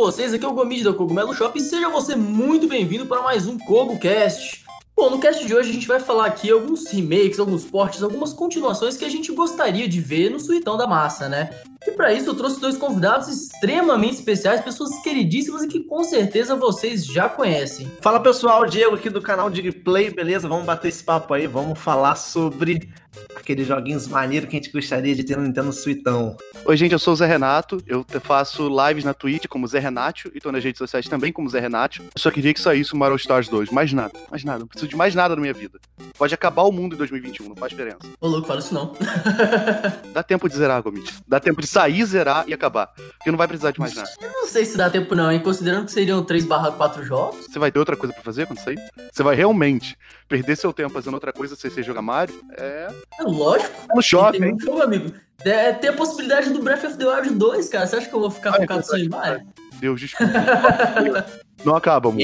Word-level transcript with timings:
vocês, 0.00 0.32
aqui 0.32 0.46
é 0.46 0.48
o 0.48 0.54
Gomid 0.54 0.82
da 0.82 0.94
Cogumelo 0.94 1.34
Shop 1.34 1.58
e 1.58 1.60
seja 1.60 1.90
você 1.90 2.16
muito 2.16 2.66
bem-vindo 2.66 3.04
para 3.04 3.20
mais 3.20 3.46
um 3.46 3.58
CogoCast. 3.58 4.64
Bom, 4.96 5.10
no 5.10 5.18
cast 5.18 5.46
de 5.46 5.54
hoje 5.54 5.68
a 5.68 5.72
gente 5.74 5.86
vai 5.86 6.00
falar 6.00 6.24
aqui 6.24 6.50
alguns 6.50 6.90
remakes, 6.90 7.38
alguns 7.38 7.66
portes, 7.66 8.02
algumas 8.02 8.32
continuações 8.32 8.96
que 8.96 9.04
a 9.04 9.10
gente 9.10 9.30
gostaria 9.30 9.86
de 9.86 10.00
ver 10.00 10.30
no 10.30 10.40
Suitão 10.40 10.78
da 10.78 10.86
Massa, 10.86 11.28
né? 11.28 11.50
E 11.86 11.90
para 11.90 12.14
isso 12.14 12.30
eu 12.30 12.34
trouxe 12.34 12.58
dois 12.58 12.78
convidados 12.78 13.28
extremamente 13.28 14.14
especiais, 14.14 14.62
pessoas 14.62 15.02
queridíssimas 15.02 15.64
e 15.64 15.68
que 15.68 15.80
com 15.80 16.02
certeza 16.02 16.56
vocês 16.56 17.04
já 17.04 17.28
conhecem. 17.28 17.90
Fala 18.00 18.20
pessoal, 18.20 18.64
Diego 18.64 18.94
aqui 18.94 19.10
do 19.10 19.20
canal 19.20 19.50
Digplay, 19.50 20.10
beleza? 20.10 20.48
Vamos 20.48 20.64
bater 20.64 20.88
esse 20.88 21.04
papo 21.04 21.34
aí, 21.34 21.46
vamos 21.46 21.78
falar 21.78 22.16
sobre 22.16 22.88
aqueles 23.34 23.66
joguinhos 23.66 24.06
maneiros 24.06 24.48
que 24.48 24.56
a 24.56 24.60
gente 24.60 24.72
gostaria 24.72 25.14
de 25.14 25.24
ter 25.24 25.36
no 25.36 25.42
Nintendo 25.42 25.72
Suitão. 25.72 26.36
Oi, 26.64 26.76
gente, 26.76 26.92
eu 26.92 26.98
sou 26.98 27.14
o 27.14 27.16
Zé 27.16 27.26
Renato. 27.26 27.82
Eu 27.86 28.04
faço 28.22 28.68
lives 28.68 29.04
na 29.04 29.14
Twitch 29.14 29.46
como 29.46 29.66
Zé 29.66 29.78
Renato 29.78 30.30
e 30.34 30.40
tô 30.40 30.52
nas 30.52 30.62
redes 30.62 30.78
sociais 30.78 31.08
também 31.08 31.32
como 31.32 31.48
Zé 31.48 31.60
Renato. 31.60 32.02
Eu 32.02 32.20
só 32.20 32.30
queria 32.30 32.52
que 32.52 32.60
saísse 32.60 32.92
o 32.92 32.96
Mario 32.96 33.16
Stars 33.16 33.48
2. 33.48 33.70
Mais 33.70 33.92
nada, 33.92 34.12
mais 34.30 34.44
nada. 34.44 34.60
Não 34.60 34.66
preciso 34.66 34.88
de 34.88 34.96
mais 34.96 35.14
nada 35.14 35.34
na 35.34 35.40
minha 35.40 35.54
vida. 35.54 35.78
Pode 36.16 36.34
acabar 36.34 36.62
o 36.62 36.72
mundo 36.72 36.94
em 36.94 36.98
2021, 36.98 37.48
não 37.48 37.56
faz 37.56 37.70
diferença. 37.70 37.98
Ô, 38.20 38.28
louco, 38.28 38.46
fala 38.46 38.60
isso 38.60 38.74
não. 38.74 38.92
Dá 40.12 40.22
tempo 40.22 40.48
de 40.48 40.56
zerar, 40.56 40.82
Gomit. 40.82 41.14
Dá 41.26 41.40
tempo 41.40 41.60
de 41.60 41.66
sair, 41.66 42.04
zerar 42.04 42.44
e 42.46 42.52
acabar. 42.52 42.88
Porque 43.18 43.30
não 43.30 43.38
vai 43.38 43.48
precisar 43.48 43.70
de 43.70 43.80
mais 43.80 43.94
nada. 43.94 44.10
Eu 44.20 44.30
não 44.30 44.46
sei 44.46 44.64
se 44.64 44.76
dá 44.76 44.90
tempo 44.90 45.14
não, 45.14 45.30
hein? 45.30 45.40
Considerando 45.40 45.86
que 45.86 45.92
seriam 45.92 46.22
3 46.22 46.44
barra 46.44 46.72
4 46.72 47.04
jogos. 47.04 47.46
Você 47.46 47.58
vai 47.58 47.70
ter 47.70 47.78
outra 47.78 47.96
coisa 47.96 48.12
pra 48.12 48.22
fazer 48.22 48.46
quando 48.46 48.58
sair? 48.58 48.78
Você 49.12 49.22
vai 49.22 49.34
realmente 49.34 49.96
perder 50.30 50.56
seu 50.56 50.72
tempo 50.72 50.94
fazendo 50.94 51.14
outra 51.14 51.32
coisa 51.32 51.56
sem 51.56 51.68
você 51.70 51.82
jogar 51.82 52.00
Mario? 52.00 52.40
É... 52.56 52.88
É 53.18 53.22
lógico. 53.24 53.70
Tá 53.88 53.94
no 53.94 54.00
shopping, 54.00 54.38
Tem 54.38 54.42
hein? 54.48 54.54
muito 54.54 54.64
jogo, 54.64 54.82
amigo. 54.82 55.12
É, 55.44 55.72
tem 55.72 55.90
a 55.90 55.92
possibilidade 55.92 56.50
do 56.50 56.62
Breath 56.62 56.84
of 56.84 56.96
the 56.96 57.04
Wild 57.04 57.30
2, 57.34 57.68
cara. 57.68 57.86
Você 57.86 57.96
acha 57.96 58.08
que 58.08 58.14
eu 58.14 58.20
vou 58.20 58.30
ficar 58.30 58.50
é 58.50 58.60
focado 58.60 58.86
só 58.86 58.96
em. 58.96 59.08
Mario? 59.08 59.42
Deus, 59.80 60.00
desculpa. 60.00 60.32
não 61.64 61.74
acaba, 61.74 62.08
amor. 62.10 62.20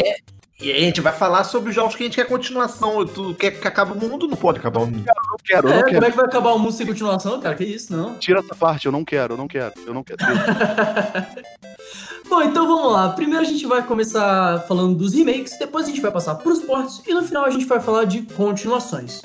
E 0.58 0.72
aí 0.72 0.82
a 0.82 0.86
gente 0.86 1.00
vai 1.02 1.12
falar 1.12 1.44
sobre 1.44 1.68
os 1.70 1.74
jogos 1.74 1.94
que 1.96 2.02
a 2.02 2.06
gente 2.06 2.14
quer 2.14 2.26
continuação. 2.26 3.04
Tu 3.06 3.34
quer 3.34 3.50
que 3.50 3.66
acabe 3.66 3.92
o 3.92 3.96
mundo? 3.96 4.28
Não 4.28 4.36
pode 4.36 4.58
acabar 4.58 4.80
o 4.82 4.86
mundo. 4.86 5.04
Eu 5.06 5.14
não 5.30 5.36
quero, 5.44 5.68
eu 5.68 5.72
É, 5.72 5.76
não 5.76 5.82
como 5.82 5.92
quero. 5.92 6.04
é 6.06 6.10
que 6.10 6.16
vai 6.16 6.26
acabar 6.26 6.52
o 6.52 6.58
mundo 6.58 6.72
sem 6.72 6.86
continuação, 6.86 7.40
cara? 7.40 7.54
Que 7.54 7.64
isso, 7.64 7.94
não. 7.94 8.14
Tira 8.14 8.40
essa 8.40 8.54
parte, 8.54 8.86
eu 8.86 8.92
não 8.92 9.04
quero, 9.04 9.34
eu 9.34 9.38
não 9.38 9.48
quero, 9.48 9.72
eu 9.86 9.92
não 9.92 10.02
quero. 10.04 10.18
Bom, 12.28 12.42
então 12.42 12.66
vamos 12.66 12.92
lá. 12.92 13.10
Primeiro 13.10 13.44
a 13.44 13.48
gente 13.48 13.64
vai 13.66 13.86
começar 13.86 14.64
falando 14.66 14.96
dos 14.96 15.14
remakes, 15.14 15.56
depois 15.58 15.86
a 15.86 15.88
gente 15.88 16.00
vai 16.00 16.10
passar 16.10 16.34
pros 16.34 16.60
ports 16.60 17.00
e 17.06 17.14
no 17.14 17.22
final 17.22 17.44
a 17.44 17.50
gente 17.50 17.64
vai 17.64 17.80
falar 17.80 18.04
de 18.04 18.22
continuações. 18.22 19.22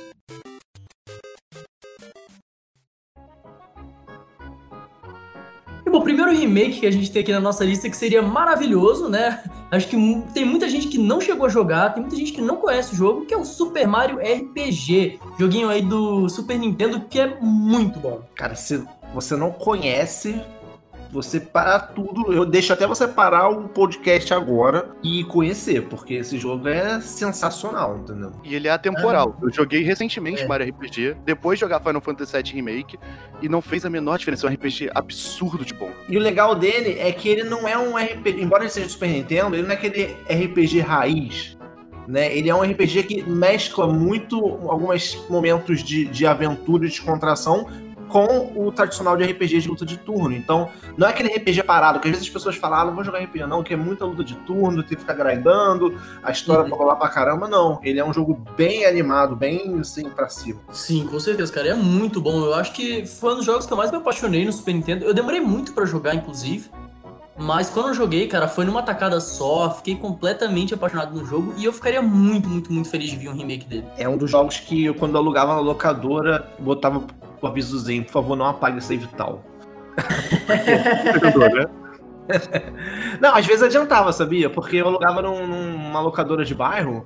Bom, 5.91 5.97
o 5.97 6.03
primeiro 6.03 6.31
remake 6.31 6.79
que 6.79 6.88
a 6.88 6.91
gente 6.91 7.11
tem 7.11 7.22
aqui 7.22 7.33
na 7.33 7.39
nossa 7.41 7.66
lista 7.66 7.89
que 7.89 7.97
seria 7.97 8.22
maravilhoso, 8.22 9.09
né? 9.09 9.44
Acho 9.69 9.89
que 9.89 9.97
tem 10.33 10.45
muita 10.45 10.69
gente 10.69 10.88
que 10.88 10.97
não 10.97 11.19
chegou 11.19 11.45
a 11.45 11.49
jogar, 11.49 11.89
tem 11.94 12.02
muita 12.02 12.16
gente 12.16 12.31
que 12.31 12.39
não 12.39 12.55
conhece 12.55 12.94
o 12.94 12.95
jogo, 12.95 13.25
que 13.25 13.33
é 13.33 13.38
o 13.38 13.44
Super 13.44 13.85
Mario 13.85 14.19
RPG. 14.19 15.19
Joguinho 15.38 15.67
aí 15.67 15.81
do 15.81 16.29
Super 16.29 16.57
Nintendo 16.57 17.02
que 17.02 17.19
é 17.19 17.35
muito 17.41 17.99
bom. 17.99 18.22
Cara, 18.35 18.55
se 18.55 18.81
você 19.13 19.35
não 19.35 19.52
conhece, 19.52 20.41
você 21.11 21.39
para 21.39 21.79
tudo. 21.79 22.31
Eu 22.31 22.45
deixo 22.45 22.71
até 22.71 22.87
você 22.87 23.07
parar 23.07 23.49
o 23.49 23.67
podcast 23.67 24.33
agora 24.33 24.89
e 25.03 25.23
conhecer, 25.25 25.83
porque 25.83 26.15
esse 26.15 26.37
jogo 26.37 26.67
é 26.67 27.01
sensacional, 27.01 27.97
entendeu? 27.97 28.31
E 28.43 28.55
ele 28.55 28.67
é 28.67 28.71
atemporal. 28.71 29.37
Eu 29.41 29.51
joguei 29.51 29.83
recentemente 29.83 30.43
É. 30.43 30.47
Mario 30.47 30.69
RPG, 30.69 31.17
depois 31.25 31.59
de 31.59 31.61
jogar 31.61 31.81
Final 31.81 32.01
Fantasy 32.01 32.41
VII 32.41 32.53
Remake, 32.53 32.97
e 33.41 33.49
não 33.49 33.61
fez 33.61 33.85
a 33.85 33.89
menor 33.89 34.17
diferença. 34.17 34.47
É 34.47 34.49
um 34.49 34.53
RPG 34.53 34.89
absurdo 34.94 35.66
de 35.66 35.73
bom. 35.73 35.89
E 36.07 36.17
o 36.17 36.19
legal 36.19 36.55
dele 36.55 36.97
é 37.00 37.11
que 37.11 37.27
ele 37.27 37.44
não 37.44 37.67
é 37.67 37.77
um 37.77 37.97
RPG, 37.97 38.41
embora 38.41 38.63
ele 38.63 38.71
seja 38.71 38.85
do 38.85 38.91
Super 38.91 39.09
Nintendo, 39.09 39.55
ele 39.55 39.63
não 39.63 39.71
é 39.71 39.73
aquele 39.73 40.16
RPG 40.29 40.79
raiz. 40.79 41.57
Né? 42.07 42.35
Ele 42.35 42.50
é 42.50 42.55
um 42.55 42.61
RPG 42.61 43.03
que 43.03 43.23
mescla 43.23 43.88
muito 43.88 44.38
alguns 44.67 45.23
momentos 45.29 45.83
de, 45.83 46.05
de 46.05 46.25
aventura 46.25 46.85
e 46.85 46.89
descontração 46.89 47.67
com 48.11 48.51
o 48.55 48.72
tradicional 48.72 49.16
de 49.16 49.23
RPG 49.23 49.61
de 49.61 49.69
luta 49.69 49.85
de 49.85 49.97
turno. 49.97 50.35
Então, 50.35 50.69
não 50.97 51.07
é 51.07 51.11
aquele 51.11 51.29
RPG 51.29 51.63
parado, 51.63 51.99
que 51.99 52.07
às 52.07 52.11
vezes 52.11 52.27
as 52.27 52.33
pessoas 52.33 52.55
falam, 52.57 52.79
ah, 52.79 52.85
não 52.85 52.94
vou 52.95 53.03
jogar 53.03 53.19
RPG 53.19 53.45
não, 53.47 53.63
que 53.63 53.73
é 53.73 53.77
muita 53.77 54.05
luta 54.05 54.23
de 54.23 54.35
turno, 54.35 54.83
tem 54.83 54.95
que 54.97 55.01
ficar 55.01 55.13
grindando, 55.13 55.97
a 56.21 56.31
história 56.31 56.63
Uhum. 56.69 56.77
rolar 56.77 56.95
pra 56.97 57.07
caramba. 57.09 57.47
Não, 57.47 57.79
ele 57.83 58.00
é 58.00 58.05
um 58.05 58.13
jogo 58.13 58.38
bem 58.57 58.85
animado, 58.85 59.35
bem 59.35 59.79
assim, 59.79 60.09
pra 60.09 60.27
cima. 60.29 60.59
Sim, 60.71 61.07
com 61.07 61.19
certeza, 61.19 61.51
cara. 61.53 61.69
É 61.69 61.73
muito 61.73 62.19
bom. 62.21 62.44
Eu 62.45 62.53
acho 62.55 62.73
que 62.73 63.05
foi 63.05 63.33
um 63.33 63.38
dos 63.38 63.45
jogos 63.45 63.66
que 63.66 63.71
eu 63.73 63.77
mais 63.77 63.89
me 63.91 63.97
apaixonei 63.97 64.44
no 64.45 64.51
Super 64.51 64.73
Nintendo. 64.73 65.05
Eu 65.05 65.13
demorei 65.13 65.39
muito 65.39 65.73
pra 65.73 65.85
jogar, 65.85 66.13
inclusive. 66.13 66.69
Mas 67.38 67.69
quando 67.69 67.88
eu 67.88 67.94
joguei, 67.94 68.27
cara, 68.27 68.47
foi 68.47 68.66
numa 68.66 68.83
tacada 68.83 69.19
só. 69.19 69.71
Fiquei 69.71 69.95
completamente 69.95 70.73
apaixonado 70.73 71.17
no 71.17 71.25
jogo. 71.25 71.53
E 71.57 71.66
eu 71.66 71.73
ficaria 71.73 72.01
muito, 72.01 72.47
muito, 72.47 72.71
muito 72.71 72.89
feliz 72.89 73.09
de 73.09 73.16
ver 73.16 73.29
um 73.29 73.33
remake 73.33 73.66
dele. 73.66 73.85
É 73.97 74.07
um 74.07 74.17
dos 74.17 74.29
jogos 74.29 74.57
que 74.59 74.85
eu, 74.85 74.94
quando 74.94 75.17
alugava 75.17 75.55
na 75.55 75.59
locadora, 75.61 76.47
botava 76.59 77.03
o 77.41 77.47
avisozinho, 77.47 78.03
por 78.06 78.12
favor, 78.12 78.35
não 78.35 78.46
apague 78.46 78.78
o 78.78 78.81
save 78.81 79.07
tal. 79.18 79.44
Né? 81.53 81.66
Não, 83.19 83.35
às 83.35 83.46
vezes 83.46 83.62
adiantava, 83.63 84.13
sabia? 84.13 84.50
Porque 84.50 84.78
eu 84.78 84.88
alugava 84.88 85.22
num- 85.22 85.46
numa 85.47 86.00
locadora 86.00 86.46
de 86.46 86.56
bairro 86.56 87.06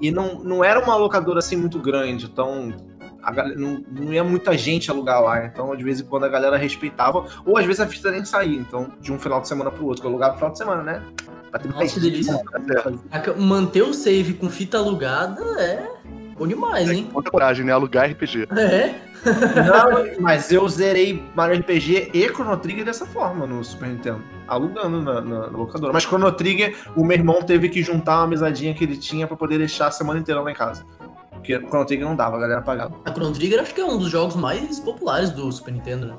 e 0.00 0.10
não, 0.10 0.42
não 0.42 0.64
era 0.64 0.80
uma 0.80 0.96
locadora 0.96 1.38
assim 1.38 1.54
muito 1.56 1.78
grande, 1.78 2.24
então 2.26 2.74
a 3.22 3.30
galera, 3.30 3.56
não, 3.58 3.84
não 3.88 4.12
ia 4.12 4.24
muita 4.24 4.56
gente 4.58 4.90
alugar 4.90 5.22
lá. 5.22 5.44
Então, 5.46 5.74
de 5.76 5.84
vez 5.84 6.00
em 6.00 6.04
quando 6.04 6.24
a 6.24 6.28
galera 6.28 6.56
respeitava, 6.56 7.24
ou 7.46 7.56
às 7.56 7.64
vezes 7.64 7.80
a 7.80 7.86
fita 7.86 8.10
nem 8.10 8.24
saía, 8.24 8.58
então, 8.58 8.88
de 9.00 9.12
um 9.12 9.18
final 9.18 9.40
de 9.40 9.46
semana 9.48 9.70
pro 9.70 9.86
outro, 9.86 10.00
que 10.02 10.06
eu 10.06 10.10
alugava 10.10 10.32
no 10.32 10.38
final 10.38 10.52
de 10.52 10.58
semana, 10.58 10.82
né? 10.82 11.02
Pra 11.50 11.60
ter 11.60 11.68
Nossa, 11.68 11.94
que 11.94 12.00
delícia. 12.00 12.42
Manter 13.38 13.82
o 13.82 13.94
save 13.94 14.34
com 14.34 14.50
fita 14.50 14.78
alugada 14.78 15.40
é 15.62 15.88
bom 16.38 16.46
demais, 16.46 16.90
hein? 16.90 17.08
Muita 17.12 17.30
coragem, 17.30 17.64
né? 17.64 17.72
Alugar 17.72 18.10
RPG. 18.10 18.48
É. 18.56 18.94
Não, 19.24 20.20
mas 20.20 20.52
eu 20.52 20.68
zerei 20.68 21.22
Mario 21.34 21.58
RPG 21.60 22.10
e 22.12 22.28
Chrono 22.28 22.56
Trigger 22.58 22.84
dessa 22.84 23.06
forma 23.06 23.46
no 23.46 23.64
Super 23.64 23.88
Nintendo, 23.88 24.22
alugando 24.46 25.00
na, 25.00 25.20
na- 25.20 25.50
na 25.50 25.56
locadora. 25.58 25.92
Mas 25.92 26.02
Chrono 26.04 26.30
Trigger, 26.30 26.76
o 26.94 27.02
meu 27.04 27.16
irmão 27.16 27.42
teve 27.42 27.68
que 27.70 27.82
juntar 27.82 28.18
uma 28.18 28.26
mesadinha 28.26 28.74
que 28.74 28.84
ele 28.84 28.96
tinha 28.98 29.26
pra 29.26 29.36
poder 29.36 29.58
deixar 29.58 29.86
a 29.86 29.90
semana 29.90 30.20
inteira 30.20 30.40
lá 30.42 30.50
em 30.50 30.54
casa. 30.54 30.84
Porque 31.30 31.58
Chrono 31.58 31.86
Trigger 31.86 32.06
não 32.06 32.16
dava, 32.16 32.36
a 32.36 32.40
galera 32.40 32.60
pagava. 32.62 32.94
A 33.04 33.10
Chrono 33.12 33.32
Trigger 33.32 33.60
acho 33.60 33.74
que 33.74 33.80
é 33.80 33.84
um 33.84 33.96
dos 33.98 34.10
jogos 34.10 34.36
mais 34.36 34.78
populares 34.80 35.30
do 35.30 35.50
Super 35.50 35.72
Nintendo, 35.72 36.06
né? 36.06 36.14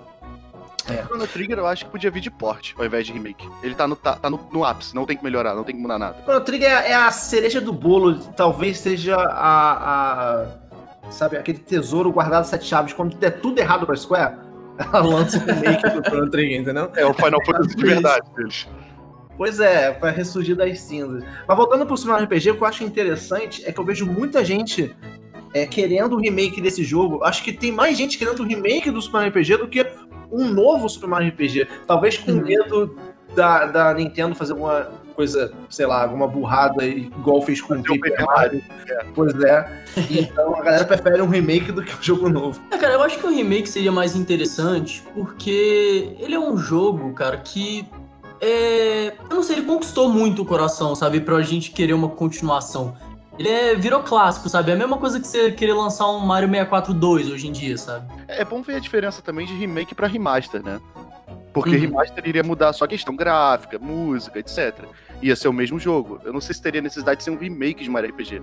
Chrono 1.07 1.28
Trigger 1.28 1.57
eu 1.57 1.68
acho 1.68 1.85
que 1.85 1.91
podia 1.91 2.12
vir 2.12 2.19
de 2.22 2.29
porte, 2.29 2.75
ao 2.78 2.85
invés 2.85 3.06
de 3.07 3.13
remake. 3.13 3.47
Ele 3.63 3.73
tá, 3.75 3.88
no, 3.88 3.96
tá, 3.96 4.16
tá 4.16 4.29
no, 4.29 4.40
no 4.51 4.63
ápice, 4.63 4.94
não 4.96 5.06
tem 5.06 5.18
que 5.18 5.23
melhorar, 5.23 5.56
não 5.56 5.63
tem 5.63 5.75
que 5.75 5.81
mudar 5.81 5.97
nada. 5.97 6.18
Chrono 6.23 6.41
Trigger 6.41 6.69
é, 6.69 6.91
é 6.91 6.96
a 6.96 7.09
cereja 7.12 7.59
do 7.59 7.73
bolo, 7.73 8.16
talvez 8.35 8.78
seja 8.79 9.16
a, 9.16 10.41
a- 10.41 10.66
Sabe, 11.12 11.38
aquele 11.38 11.59
tesouro 11.59 12.12
guardado 12.12 12.45
sete 12.45 12.66
chaves. 12.66 12.91
Quando 12.91 13.16
der 13.16 13.40
tudo 13.40 13.59
errado 13.59 13.85
pra 13.85 13.95
Square, 13.95 14.38
ela 14.78 15.00
lança 15.01 15.38
o 15.38 15.41
remake 15.45 15.88
do 15.90 16.03
Chrono 16.03 16.29
Trigger, 16.31 16.59
entendeu? 16.62 16.91
É 16.95 17.06
o 17.06 17.13
Final 17.13 17.40
Fantasy 17.45 17.75
de 17.75 17.85
verdade 17.85 18.28
deles. 18.35 18.68
Pois 19.38 19.59
é, 19.59 19.91
pra 19.91 20.09
ressurgir 20.12 20.56
das 20.56 20.79
cinzas. 20.79 21.24
Mas 21.47 21.57
voltando 21.57 21.85
pro 21.85 21.95
Super 21.97 22.24
RPG, 22.24 22.51
o 22.51 22.56
que 22.57 22.63
eu 22.63 22.68
acho 22.68 22.84
interessante 22.84 23.63
é 23.66 23.72
que 23.72 23.79
eu 23.79 23.84
vejo 23.85 24.06
muita 24.06 24.44
gente 24.44 24.95
é, 25.53 25.66
querendo 25.68 26.13
o 26.16 26.19
remake 26.19 26.59
desse 26.59 26.84
jogo. 26.84 27.24
Acho 27.24 27.44
que 27.44 27.53
tem 27.53 27.72
mais 27.72 27.97
gente 27.97 28.18
querendo 28.18 28.40
o 28.40 28.44
remake 28.44 28.90
do 28.90 29.00
Super 29.01 29.28
RPG 29.28 29.57
do 29.57 29.68
que 29.68 29.85
um 30.35 30.51
novo 30.51 30.90
Super 30.90 31.07
Mario 31.07 31.29
RPG. 31.29 31.68
Talvez 31.88 32.18
com 32.18 32.31
Uhum. 32.31 32.41
medo 32.41 32.96
da, 33.35 33.66
da 33.66 33.94
Nintendo 33.94 34.35
fazer 34.35 34.53
alguma 34.53 34.91
coisa, 35.16 35.53
sei 35.69 35.85
lá, 35.85 36.03
alguma 36.03 36.28
burrada 36.28 36.85
igual 36.85 37.41
fez 37.41 37.62
com 37.62 37.75
o 37.75 37.78
um 37.78 37.84
Paper 37.84 38.25
Mario. 38.25 38.62
Pois 39.13 39.33
é. 39.42 39.83
Então 40.12 40.56
a 40.56 40.62
galera 40.62 40.86
prefere 40.86 41.21
um 41.21 41.30
remake 41.30 41.71
do 41.71 41.81
que 41.81 41.95
um 41.95 42.04
jogo 42.04 42.30
novo. 42.30 42.60
É, 42.69 42.77
cara, 42.77 42.94
eu 42.94 43.01
acho 43.01 43.18
que 43.18 43.25
o 43.25 43.30
remake 43.30 43.68
seria 43.68 43.92
mais 43.92 44.15
interessante 44.15 45.01
porque 45.13 46.15
ele 46.19 46.36
é 46.36 46.39
um 46.39 46.57
jogo, 46.57 47.13
cara, 47.13 47.38
que. 47.38 47.88
É... 48.42 49.13
Eu 49.30 49.36
não 49.38 49.44
sei, 49.44 49.56
ele 49.56 49.65
conquistou 49.65 50.10
muito 50.10 50.42
o 50.42 50.45
coração, 50.45 50.94
sabe? 50.94 51.21
Pra 51.21 51.42
gente 51.42 51.71
querer 51.71 51.94
uma 51.94 52.10
continuação. 52.10 52.95
Ele 53.38 53.50
é, 53.50 53.76
virou 53.76 54.02
clássico, 54.02 54.48
sabe? 54.48 54.72
É 54.72 54.76
a 54.76 54.78
mesma 54.78 54.98
coisa 54.98 55.20
que 55.20 55.28
você 55.28 55.52
querer 55.52 55.74
lançar 55.74 56.08
um 56.10 56.20
Mario 56.20 56.48
64 56.50 56.94
2 56.94 57.30
hoje 57.32 57.48
em 57.48 57.52
dia, 57.52 57.78
sabe? 57.78 58.08
É 58.28 58.46
bom 58.46 58.62
ver 58.62 58.76
a 58.76 58.80
diferença 58.80 59.22
também 59.22 59.46
de 59.46 59.54
remake 59.54 59.94
pra 59.94 60.08
remaster, 60.08 60.64
né? 60.64 60.80
Porque 61.54 61.72
Uhum. 61.72 61.82
remaster 61.82 62.26
iria 62.28 62.44
mudar 62.44 62.72
só 62.74 62.86
a 62.86 62.88
questão 62.88 63.16
gráfica, 63.16 63.78
música, 63.80 64.40
etc. 64.40 64.86
Ia 65.22 65.36
ser 65.36 65.48
o 65.48 65.54
mesmo 65.54 65.80
jogo. 65.80 66.20
Eu 66.24 66.32
não 66.34 66.42
sei 66.42 66.56
se 66.56 66.62
teria 66.62 66.82
necessidade 66.82 67.18
de 67.20 67.24
ser 67.24 67.32
um 67.32 67.38
remake 67.38 67.84
de 67.84 67.90
Mario 67.90 68.10
RPG. 68.10 68.42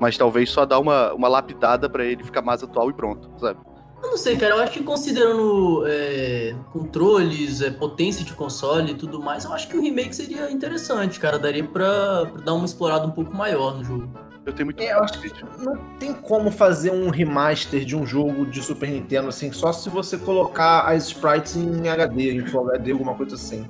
Mas 0.00 0.16
talvez 0.16 0.50
só 0.50 0.64
dar 0.64 0.78
uma, 0.78 1.12
uma 1.12 1.28
lapidada 1.28 1.88
pra 1.88 2.04
ele 2.04 2.22
ficar 2.22 2.40
mais 2.42 2.62
atual 2.62 2.88
e 2.90 2.92
pronto, 2.92 3.30
sabe? 3.38 3.58
Eu 4.02 4.10
não 4.10 4.16
sei, 4.16 4.36
cara. 4.36 4.54
Eu 4.54 4.60
acho 4.60 4.72
que 4.72 4.82
considerando 4.82 5.84
é, 5.86 6.54
controles, 6.72 7.60
é, 7.60 7.70
potência 7.70 8.24
de 8.24 8.32
console 8.32 8.92
e 8.92 8.94
tudo 8.94 9.20
mais, 9.20 9.44
eu 9.44 9.52
acho 9.52 9.68
que 9.68 9.76
o 9.76 9.82
remake 9.82 10.14
seria 10.14 10.50
interessante, 10.50 11.18
cara. 11.18 11.38
Daria 11.38 11.64
pra, 11.64 12.26
pra 12.26 12.42
dar 12.42 12.54
uma 12.54 12.64
explorada 12.64 13.06
um 13.06 13.10
pouco 13.10 13.34
maior 13.34 13.76
no 13.76 13.84
jogo. 13.84 14.08
Eu 14.48 14.52
tenho 14.52 14.66
muito. 14.66 14.80
É, 14.80 14.92
eu 14.92 15.00
acho 15.00 15.20
que 15.20 15.30
não 15.62 15.76
tem 15.98 16.14
como 16.14 16.50
fazer 16.50 16.90
um 16.90 17.10
remaster 17.10 17.84
de 17.84 17.94
um 17.94 18.06
jogo 18.06 18.46
de 18.46 18.62
Super 18.62 18.88
Nintendo 18.88 19.28
assim, 19.28 19.52
só 19.52 19.72
se 19.72 19.90
você 19.90 20.16
colocar 20.16 20.82
as 20.82 21.08
sprites 21.08 21.54
em 21.54 21.86
HD, 21.86 22.32
em 22.32 22.46
Full 22.46 22.70
HD, 22.70 22.92
alguma 22.92 23.14
coisa 23.14 23.34
assim. 23.34 23.66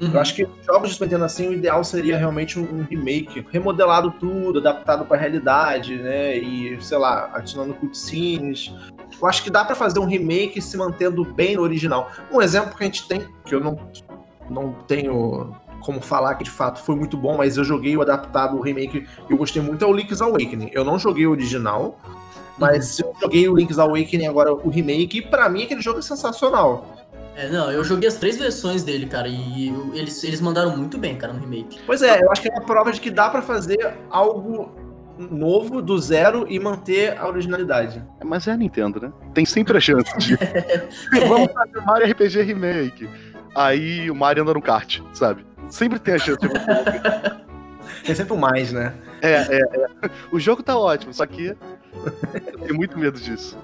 Uhum. 0.00 0.12
Eu 0.12 0.20
acho 0.20 0.34
que 0.34 0.48
jogos 0.64 0.88
de 0.88 0.94
Super 0.94 1.06
Nintendo 1.06 1.24
assim, 1.24 1.48
o 1.48 1.52
ideal 1.52 1.84
seria 1.84 2.16
realmente 2.16 2.58
um 2.58 2.82
remake, 2.84 3.46
remodelado 3.50 4.10
tudo, 4.12 4.60
adaptado 4.60 5.04
para 5.04 5.16
a 5.16 5.20
realidade, 5.20 5.96
né? 5.96 6.38
E, 6.38 6.82
sei 6.82 6.96
lá, 6.96 7.30
adicionando 7.34 7.74
cutscenes. 7.74 8.72
Eu 9.20 9.28
acho 9.28 9.42
que 9.42 9.50
dá 9.50 9.64
para 9.64 9.74
fazer 9.74 9.98
um 9.98 10.06
remake 10.06 10.60
se 10.60 10.76
mantendo 10.76 11.24
bem 11.24 11.56
no 11.56 11.62
original. 11.62 12.10
Um 12.32 12.40
exemplo 12.40 12.76
que 12.76 12.82
a 12.82 12.86
gente 12.86 13.06
tem, 13.06 13.26
que 13.44 13.54
eu 13.54 13.60
não, 13.60 13.78
não 14.50 14.72
tenho 14.86 15.54
como 15.80 16.00
falar 16.00 16.34
que 16.36 16.44
de 16.44 16.50
fato 16.50 16.80
foi 16.80 16.96
muito 16.96 17.16
bom, 17.16 17.36
mas 17.36 17.56
eu 17.58 17.64
joguei 17.64 17.96
o 17.96 18.00
adaptado, 18.00 18.56
o 18.56 18.60
remake, 18.60 19.06
e 19.28 19.32
eu 19.32 19.36
gostei 19.36 19.60
muito, 19.60 19.84
é 19.84 19.88
o 19.88 19.92
Link's 19.92 20.22
Awakening. 20.22 20.70
Eu 20.72 20.82
não 20.82 20.98
joguei 20.98 21.26
o 21.26 21.30
original, 21.30 21.98
mas 22.56 22.98
uhum. 22.98 23.08
eu 23.08 23.20
joguei 23.20 23.48
o 23.48 23.54
Link's 23.54 23.78
Awakening 23.78 24.26
agora, 24.26 24.54
o 24.54 24.70
remake, 24.70 25.18
e 25.18 25.22
pra 25.22 25.48
mim 25.48 25.64
aquele 25.64 25.82
jogo 25.82 25.98
é 25.98 26.02
sensacional. 26.02 26.86
É, 27.36 27.50
não, 27.50 27.70
eu 27.70 27.82
joguei 27.84 28.08
as 28.08 28.14
três 28.14 28.38
versões 28.38 28.82
dele, 28.82 29.06
cara, 29.06 29.28
e 29.28 29.68
eles, 29.92 30.22
eles 30.24 30.40
mandaram 30.40 30.76
muito 30.76 30.96
bem, 30.96 31.16
cara, 31.16 31.32
no 31.32 31.40
remake. 31.40 31.80
Pois 31.84 32.00
é, 32.00 32.22
eu 32.22 32.30
acho 32.30 32.40
que 32.40 32.48
é 32.48 32.52
uma 32.52 32.62
prova 32.62 32.92
de 32.92 33.00
que 33.00 33.10
dá 33.10 33.28
para 33.28 33.42
fazer 33.42 33.94
algo 34.08 34.72
novo, 35.18 35.80
do 35.80 35.98
zero, 35.98 36.46
e 36.48 36.58
manter 36.58 37.16
a 37.18 37.26
originalidade. 37.28 38.04
É, 38.20 38.24
mas 38.24 38.46
é 38.46 38.52
a 38.52 38.56
Nintendo, 38.56 39.00
né? 39.00 39.12
Tem 39.32 39.44
sempre 39.44 39.76
a 39.76 39.80
chance 39.80 40.16
de. 40.18 40.36
Vamos 41.28 41.52
fazer 41.52 41.80
Mario 41.84 42.10
RPG 42.10 42.42
Remake. 42.42 43.08
Aí 43.54 44.10
o 44.10 44.14
Mario 44.14 44.42
anda 44.42 44.54
no 44.54 44.62
kart, 44.62 45.00
sabe? 45.12 45.44
Sempre 45.68 45.98
tem 45.98 46.14
a 46.14 46.18
chance 46.18 46.38
de 46.40 46.48
Tem 48.04 48.14
sempre 48.14 48.34
o 48.34 48.36
mais, 48.36 48.72
né? 48.72 48.94
É, 49.22 49.32
é, 49.32 49.58
é. 49.58 50.10
O 50.30 50.38
jogo 50.38 50.62
tá 50.62 50.76
ótimo, 50.76 51.14
só 51.14 51.24
que 51.24 51.46
eu 51.46 52.58
tenho 52.60 52.74
muito 52.74 52.98
medo 52.98 53.18
disso. 53.18 53.56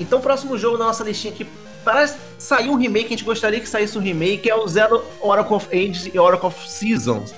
Então, 0.00 0.18
o 0.18 0.22
próximo 0.22 0.56
jogo 0.56 0.78
da 0.78 0.84
nossa 0.84 1.04
listinha 1.04 1.32
aqui, 1.32 1.46
para 1.84 2.06
sair 2.38 2.70
um 2.70 2.76
remake, 2.76 3.06
a 3.06 3.10
gente 3.10 3.24
gostaria 3.24 3.60
que 3.60 3.68
saísse 3.68 3.96
um 3.98 4.00
remake, 4.00 4.48
é 4.48 4.54
o 4.54 4.66
Zelda 4.66 5.02
Oracle 5.20 5.54
of 5.54 5.68
Ages 5.70 6.10
e 6.12 6.18
Oracle 6.18 6.48
of 6.48 6.68
Seasons. 6.68 7.34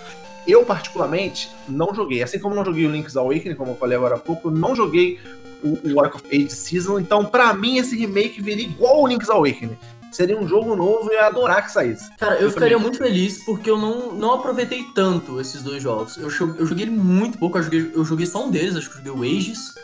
Eu, 0.46 0.64
particularmente, 0.64 1.50
não 1.68 1.94
joguei. 1.94 2.22
Assim 2.22 2.38
como 2.38 2.54
não 2.54 2.64
joguei 2.64 2.86
o 2.86 2.90
Link's 2.90 3.16
Awakening, 3.16 3.54
como 3.54 3.72
eu 3.72 3.76
falei 3.76 3.96
agora 3.96 4.16
há 4.16 4.18
pouco, 4.18 4.48
eu 4.48 4.52
não 4.52 4.76
joguei 4.76 5.18
o, 5.62 5.88
o 5.88 5.98
Oracle 5.98 6.20
of 6.20 6.36
Ages 6.36 6.58
Season. 6.58 6.98
Então, 6.98 7.24
para 7.24 7.52
mim, 7.54 7.78
esse 7.78 7.96
remake 7.96 8.42
viria 8.42 8.66
igual 8.66 9.02
o 9.02 9.06
Link's 9.06 9.30
Awakening. 9.30 9.76
Seria 10.12 10.38
um 10.38 10.46
jogo 10.46 10.76
novo 10.76 11.10
e 11.10 11.14
eu 11.14 11.20
ia 11.20 11.26
adorar 11.26 11.64
que 11.64 11.72
saísse. 11.72 12.08
Cara, 12.18 12.36
eu, 12.36 12.42
eu 12.42 12.50
ficaria 12.50 12.78
muito 12.78 12.98
feliz 12.98 13.44
porque 13.44 13.68
eu 13.68 13.76
não, 13.76 14.12
não 14.12 14.34
aproveitei 14.34 14.84
tanto 14.94 15.40
esses 15.40 15.60
dois 15.60 15.82
jogos. 15.82 16.16
Eu, 16.16 16.28
eu 16.56 16.66
joguei 16.66 16.86
muito 16.86 17.36
pouco, 17.36 17.58
eu 17.58 17.62
joguei, 17.62 17.90
eu 17.92 18.04
joguei 18.04 18.26
só 18.26 18.46
um 18.46 18.50
deles, 18.50 18.76
acho 18.76 18.90
que 18.90 18.98
eu 18.98 19.04
joguei 19.04 19.34
o 19.34 19.38
Ages. 19.38 19.74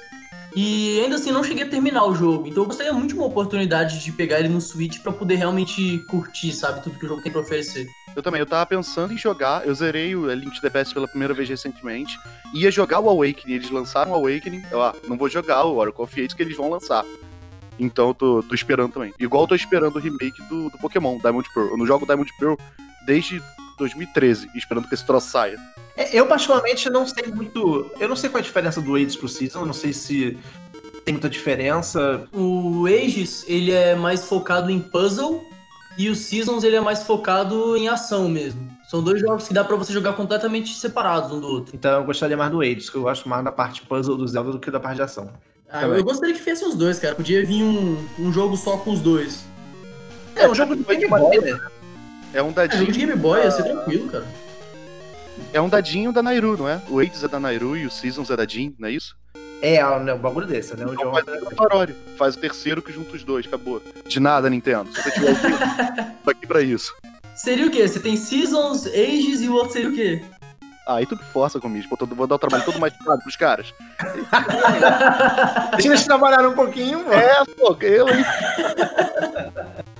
E 0.54 1.00
ainda 1.00 1.16
assim 1.16 1.30
não 1.30 1.44
cheguei 1.44 1.64
a 1.64 1.68
terminar 1.68 2.04
o 2.04 2.14
jogo. 2.14 2.46
Então 2.46 2.62
eu 2.62 2.66
gostaria 2.66 2.92
muito 2.92 3.10
de 3.10 3.14
uma 3.14 3.26
oportunidade 3.26 4.02
de 4.02 4.12
pegar 4.12 4.40
ele 4.40 4.48
no 4.48 4.60
Switch 4.60 5.00
para 5.00 5.12
poder 5.12 5.36
realmente 5.36 5.98
curtir, 6.08 6.52
sabe, 6.52 6.82
tudo 6.82 6.98
que 6.98 7.04
o 7.04 7.08
jogo 7.08 7.22
tem 7.22 7.30
pra 7.30 7.40
oferecer. 7.40 7.86
Eu 8.14 8.22
também, 8.22 8.40
eu 8.40 8.46
tava 8.46 8.66
pensando 8.66 9.12
em 9.12 9.18
jogar, 9.18 9.64
eu 9.64 9.74
zerei 9.74 10.16
o 10.16 10.32
Link 10.32 10.54
to 10.56 10.60
the 10.60 10.70
Past 10.70 10.92
pela 10.92 11.06
primeira 11.06 11.32
vez 11.32 11.48
recentemente, 11.48 12.18
ia 12.52 12.70
jogar 12.70 12.98
o 12.98 13.08
Awakening, 13.08 13.54
eles 13.54 13.70
lançaram 13.70 14.10
o 14.10 14.14
Awakening, 14.14 14.62
eu, 14.70 14.82
ah, 14.82 14.94
não 15.06 15.16
vou 15.16 15.28
jogar 15.28 15.64
o 15.64 15.76
Oracle 15.76 16.02
of 16.02 16.20
Ages 16.20 16.34
que 16.34 16.42
eles 16.42 16.56
vão 16.56 16.68
lançar. 16.68 17.04
Então 17.78 18.08
eu 18.08 18.14
tô, 18.14 18.42
tô 18.42 18.54
esperando 18.54 18.92
também. 18.92 19.14
Igual 19.18 19.44
eu 19.44 19.48
tô 19.48 19.54
esperando 19.54 19.96
o 19.96 20.00
remake 20.00 20.42
do, 20.48 20.68
do 20.68 20.78
Pokémon, 20.78 21.18
Diamond 21.18 21.48
Pearl. 21.54 21.70
Eu 21.70 21.78
não 21.78 21.86
jogo 21.86 22.04
Diamond 22.04 22.30
Pearl 22.38 22.56
desde 23.06 23.40
2013, 23.80 24.50
esperando 24.54 24.86
que 24.86 24.94
esse 24.94 25.04
troço 25.04 25.28
saia. 25.28 25.58
É, 25.96 26.16
eu, 26.16 26.26
particularmente, 26.26 26.88
não 26.88 27.06
sei 27.06 27.26
muito. 27.26 27.90
Eu 27.98 28.08
não 28.08 28.16
sei 28.16 28.30
qual 28.30 28.38
é 28.38 28.42
a 28.42 28.44
diferença 28.44 28.80
do 28.80 28.94
Ages 28.94 29.16
pro 29.16 29.28
Season, 29.28 29.60
eu 29.60 29.66
não 29.66 29.72
sei 29.72 29.92
se 29.92 30.38
tem 31.04 31.14
muita 31.14 31.28
diferença. 31.28 32.24
O 32.32 32.86
Ages, 32.86 33.44
ele 33.48 33.72
é 33.72 33.94
mais 33.94 34.24
focado 34.24 34.70
em 34.70 34.78
puzzle 34.78 35.44
e 35.98 36.08
o 36.08 36.14
Seasons, 36.14 36.62
ele 36.62 36.76
é 36.76 36.80
mais 36.80 37.02
focado 37.02 37.76
em 37.76 37.88
ação 37.88 38.28
mesmo. 38.28 38.70
São 38.88 39.02
dois 39.02 39.20
jogos 39.20 39.46
que 39.46 39.54
dá 39.54 39.62
para 39.62 39.76
você 39.76 39.92
jogar 39.92 40.14
completamente 40.14 40.74
separados 40.74 41.30
um 41.32 41.40
do 41.40 41.46
outro. 41.46 41.76
Então 41.76 42.00
eu 42.00 42.04
gostaria 42.04 42.36
mais 42.36 42.50
do 42.50 42.60
Ages, 42.60 42.88
que 42.88 42.96
eu 42.96 43.02
gosto 43.02 43.28
mais 43.28 43.44
da 43.44 43.52
parte 43.52 43.82
puzzle 43.82 44.16
do 44.16 44.26
Zelda 44.26 44.52
do 44.52 44.58
que 44.58 44.70
da 44.70 44.80
parte 44.80 44.96
de 44.96 45.02
ação. 45.02 45.30
Ah, 45.68 45.84
eu 45.84 46.02
gostaria 46.02 46.34
que 46.34 46.40
fizesse 46.40 46.64
os 46.64 46.74
dois, 46.74 46.98
cara. 46.98 47.14
Podia 47.14 47.44
vir 47.44 47.62
um, 47.62 47.96
um 48.18 48.32
jogo 48.32 48.56
só 48.56 48.76
com 48.76 48.92
os 48.92 49.00
dois. 49.00 49.44
É, 50.34 50.48
um 50.48 50.54
jogo 50.54 50.74
de 50.74 50.82
Game 50.82 51.08
Boy, 51.08 51.38
né? 51.38 51.60
É 52.32 52.42
um 52.42 52.52
dadinho. 52.52 52.76
É, 52.76 52.80
jogo 52.80 52.92
de 52.92 52.98
Game 52.98 53.16
Boy, 53.16 53.42
ia 53.42 53.50
ser 53.50 53.64
tranquilo, 53.64 54.08
cara. 54.08 54.26
É 55.52 55.60
um 55.60 55.68
dadinho 55.68 56.12
da 56.12 56.22
Nairu, 56.22 56.56
não 56.56 56.68
é? 56.68 56.80
O 56.88 57.00
Ages 57.00 57.24
é 57.24 57.28
da 57.28 57.40
Nairu 57.40 57.76
e 57.76 57.86
o 57.86 57.90
Seasons 57.90 58.30
é 58.30 58.36
da 58.36 58.46
Jin, 58.46 58.74
não 58.78 58.88
é 58.88 58.92
isso? 58.92 59.16
É, 59.62 59.76
é 59.76 59.86
um 59.86 60.18
bagulho 60.18 60.46
desse, 60.46 60.74
né? 60.76 60.86
Então 60.90 61.12
faz 61.12 61.42
o 61.42 61.54
paródia. 61.54 61.96
Faz 62.16 62.34
o 62.34 62.38
terceiro 62.38 62.80
que 62.80 62.92
junta 62.92 63.14
os 63.14 63.24
dois, 63.24 63.46
acabou. 63.46 63.82
De 64.06 64.20
nada, 64.20 64.48
Nintendo. 64.48 64.92
Se 64.92 65.02
você 65.02 65.10
tiver 65.10 65.30
aqui, 65.32 66.12
tô 66.24 66.30
aqui 66.30 66.46
pra 66.46 66.62
isso. 66.62 66.94
Seria 67.34 67.66
o 67.66 67.70
quê? 67.70 67.86
Você 67.86 68.00
tem 68.00 68.16
Seasons, 68.16 68.86
Ages 68.86 69.42
e 69.42 69.48
o 69.48 69.54
outro 69.54 69.72
seria 69.72 69.88
o 69.88 69.94
quê? 69.94 70.22
Ah, 70.86 70.96
aí 70.96 71.06
tu 71.06 71.16
que 71.16 71.24
força 71.24 71.60
comigo. 71.60 71.88
Pô, 71.88 72.06
vou 72.06 72.26
dar 72.26 72.36
o 72.36 72.38
trabalho 72.38 72.64
todo 72.64 72.78
mais 72.78 72.92
caro 73.04 73.20
pros 73.20 73.36
caras. 73.36 73.74
Deixa 75.72 75.88
eles 75.88 76.04
trabalhar 76.04 76.46
um 76.46 76.54
pouquinho, 76.54 77.00
pô. 77.00 77.12
É, 77.12 77.44
pô, 77.56 77.76
eu, 77.80 78.08
hein? 78.08 78.24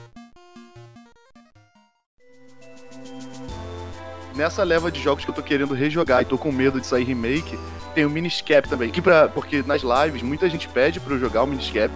nessa 4.35 4.63
leva 4.63 4.91
de 4.91 5.01
jogos 5.01 5.25
que 5.25 5.31
eu 5.31 5.35
tô 5.35 5.43
querendo 5.43 5.75
rejogar 5.75 6.23
e 6.23 6.25
tô 6.25 6.39
com 6.39 6.53
medo 6.53 6.81
de 6.81 6.87
sair 6.87 7.05
remake, 7.05 7.59
tem 7.95 8.05
o 8.05 8.11
Miniscap 8.11 8.69
também. 8.69 8.91
Que 8.91 9.03
pra, 9.03 9.29
porque 9.29 9.63
nas 9.67 9.83
lives 9.83 10.23
muita 10.23 10.49
gente 10.49 10.69
pede 10.69 11.01
pra 11.01 11.15
eu 11.15 11.19
jogar 11.19 11.43
o 11.43 11.47
Miniscap 11.47 11.93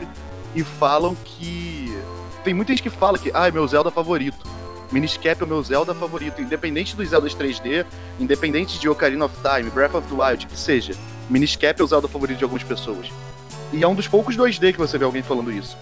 e 0.55 0.63
falam 0.63 1.15
que. 1.25 1.97
Tem 2.43 2.53
muita 2.53 2.73
gente 2.73 2.83
que 2.83 2.91
fala 2.91 3.19
que, 3.19 3.31
ah, 3.33 3.49
é 3.49 3.51
meu 3.51 3.67
Zelda 3.67 3.91
favorito. 3.91 4.47
Miniscap 4.93 5.41
é 5.41 5.45
o 5.45 5.49
meu 5.49 5.63
Zelda 5.63 5.95
favorito, 5.95 6.43
independente 6.43 6.95
dos 6.95 7.09
Zeldas 7.09 7.35
3D, 7.35 7.87
independente 8.21 8.79
de 8.79 8.89
Ocarina 8.89 9.25
of 9.25 9.35
Time, 9.43 9.71
Breath 9.71 9.95
of 9.95 10.07
the 10.07 10.15
Wild, 10.15 10.47
que 10.47 10.57
seja. 10.57 10.95
Miniscap 11.29 11.81
é 11.81 11.85
o 11.85 11.87
Zelda 11.87 12.07
favorito 12.07 12.39
de 12.39 12.45
algumas 12.45 12.63
pessoas. 12.63 13.11
E 13.73 13.83
é 13.83 13.89
um 13.89 13.95
dos 13.95 14.07
poucos 14.07 14.37
2D 14.37 14.73
que 14.73 14.79
você 14.79 14.99
vê 14.99 15.05
alguém 15.05 15.23
falando 15.23 15.51
isso. 15.51 15.77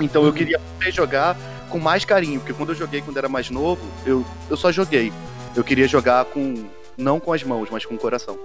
Então 0.00 0.22
eu 0.22 0.28
uhum. 0.28 0.34
queria 0.34 0.58
jogar 0.90 1.36
com 1.68 1.78
mais 1.78 2.04
carinho, 2.04 2.40
porque 2.40 2.52
quando 2.52 2.70
eu 2.70 2.74
joguei 2.74 3.00
quando 3.00 3.16
era 3.18 3.28
mais 3.28 3.50
novo, 3.50 3.80
eu, 4.04 4.24
eu 4.48 4.56
só 4.56 4.72
joguei. 4.72 5.12
Eu 5.54 5.64
queria 5.64 5.88
jogar 5.88 6.24
com. 6.26 6.64
não 6.96 7.18
com 7.18 7.32
as 7.32 7.42
mãos, 7.42 7.68
mas 7.70 7.84
com 7.84 7.94
o 7.94 7.98
coração. 7.98 8.38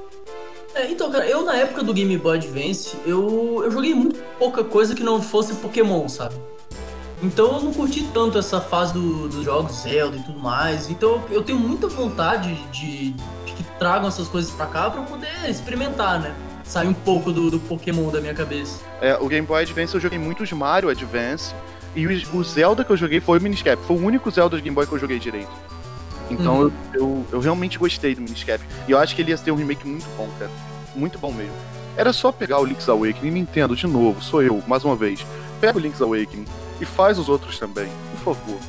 É, 0.74 0.92
então, 0.92 1.10
cara, 1.10 1.26
eu 1.26 1.44
na 1.44 1.56
época 1.56 1.84
do 1.84 1.94
Game 1.94 2.18
Boy 2.18 2.38
Advance, 2.38 2.98
eu, 3.06 3.62
eu 3.64 3.72
joguei 3.72 3.94
muito 3.94 4.20
pouca 4.38 4.64
coisa 4.64 4.94
que 4.94 5.04
não 5.04 5.22
fosse 5.22 5.54
Pokémon, 5.56 6.08
sabe? 6.10 6.36
Então 7.24 7.54
eu 7.54 7.62
não 7.62 7.74
curti 7.74 8.04
tanto 8.14 8.38
essa 8.38 8.60
fase 8.60 8.94
do, 8.94 9.30
dos 9.30 9.44
jogos 9.44 9.84
Zelda 9.84 10.18
e 10.18 10.24
tudo 10.24 10.40
mais. 10.40 10.90
Então 10.90 11.24
eu 11.32 11.42
tenho 11.42 11.58
muita 11.58 11.88
vontade 11.88 12.54
de, 12.72 13.12
de 13.12 13.54
que 13.54 13.64
tragam 13.80 14.08
essas 14.08 14.28
coisas 14.28 14.52
pra 14.52 14.66
cá 14.66 14.90
pra 14.90 15.02
eu 15.02 15.06
poder 15.06 15.50
experimentar, 15.50 16.20
né? 16.20 16.36
Sair 16.64 16.88
um 16.88 16.94
pouco 16.94 17.32
do, 17.32 17.50
do 17.50 17.60
Pokémon 17.60 18.10
da 18.10 18.20
minha 18.20 18.34
cabeça. 18.34 18.82
É, 19.02 19.16
o 19.16 19.28
Game 19.28 19.48
Boy 19.48 19.62
Advance 19.62 19.94
eu 19.94 20.02
joguei 20.02 20.20
muitos 20.20 20.52
Mario 20.52 20.90
Advance. 20.90 21.54
E 21.96 22.06
o, 22.06 22.38
o 22.38 22.44
Zelda 22.44 22.84
que 22.84 22.92
eu 22.92 22.98
joguei 22.98 23.22
foi 23.22 23.40
o 23.40 23.42
Miniscap. 23.42 23.82
Foi 23.84 23.96
o 23.96 24.00
único 24.00 24.30
Zelda 24.30 24.58
de 24.58 24.64
Game 24.64 24.76
Boy 24.76 24.86
que 24.86 24.94
eu 24.94 25.00
joguei 25.00 25.18
direito. 25.18 25.52
Então 26.30 26.56
uhum. 26.56 26.72
eu, 26.94 27.02
eu, 27.02 27.26
eu, 27.34 27.40
realmente 27.40 27.78
gostei 27.78 28.16
do 28.16 28.22
Miniscap. 28.22 28.64
E 28.88 28.92
eu 28.92 28.98
acho 28.98 29.16
que 29.16 29.22
ele 29.22 29.32
ia 29.32 29.38
ter 29.38 29.52
um 29.52 29.56
remake 29.56 29.88
muito 29.88 30.08
bom, 30.18 30.30
cara. 30.40 30.52
Muito 30.96 31.20
bom 31.20 31.32
mesmo. 31.32 31.54
Era 31.98 32.12
só 32.12 32.32
pegar 32.32 32.60
o 32.60 32.66
Link's 32.66 32.90
Awakening, 32.90 33.32
Nintendo, 33.32 33.76
de 33.76 33.88
novo, 33.88 34.22
sou 34.22 34.42
eu, 34.42 34.62
mais 34.68 34.84
uma 34.84 34.96
vez. 34.96 35.26
Pega 35.62 35.78
o 35.78 35.82
Link's 35.82 36.02
Awakening 36.02 36.46
e 36.82 36.86
faz 36.86 37.18
os 37.18 37.30
outros 37.30 37.58
também, 37.58 37.88
por 38.12 38.36
favor. 38.36 38.60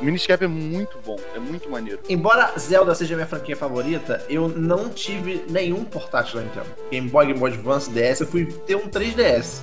O 0.00 0.04
Miniscap 0.04 0.44
é 0.44 0.46
muito 0.46 0.96
bom, 1.04 1.18
é 1.34 1.40
muito 1.40 1.68
maneiro. 1.68 1.98
Embora 2.08 2.52
Zelda 2.56 2.94
seja 2.94 3.16
minha 3.16 3.26
franquia 3.26 3.56
favorita, 3.56 4.24
eu 4.28 4.48
não 4.48 4.88
tive 4.88 5.44
nenhum 5.50 5.84
portátil 5.84 6.36
da 6.36 6.44
Nintendo. 6.44 6.66
Game 6.88 7.08
Boy, 7.08 7.26
Game 7.26 7.38
Boy 7.40 7.52
Advance, 7.52 7.90
DS, 7.90 8.20
eu 8.20 8.26
fui 8.28 8.46
ter 8.46 8.76
um 8.76 8.88
3DS. 8.88 9.62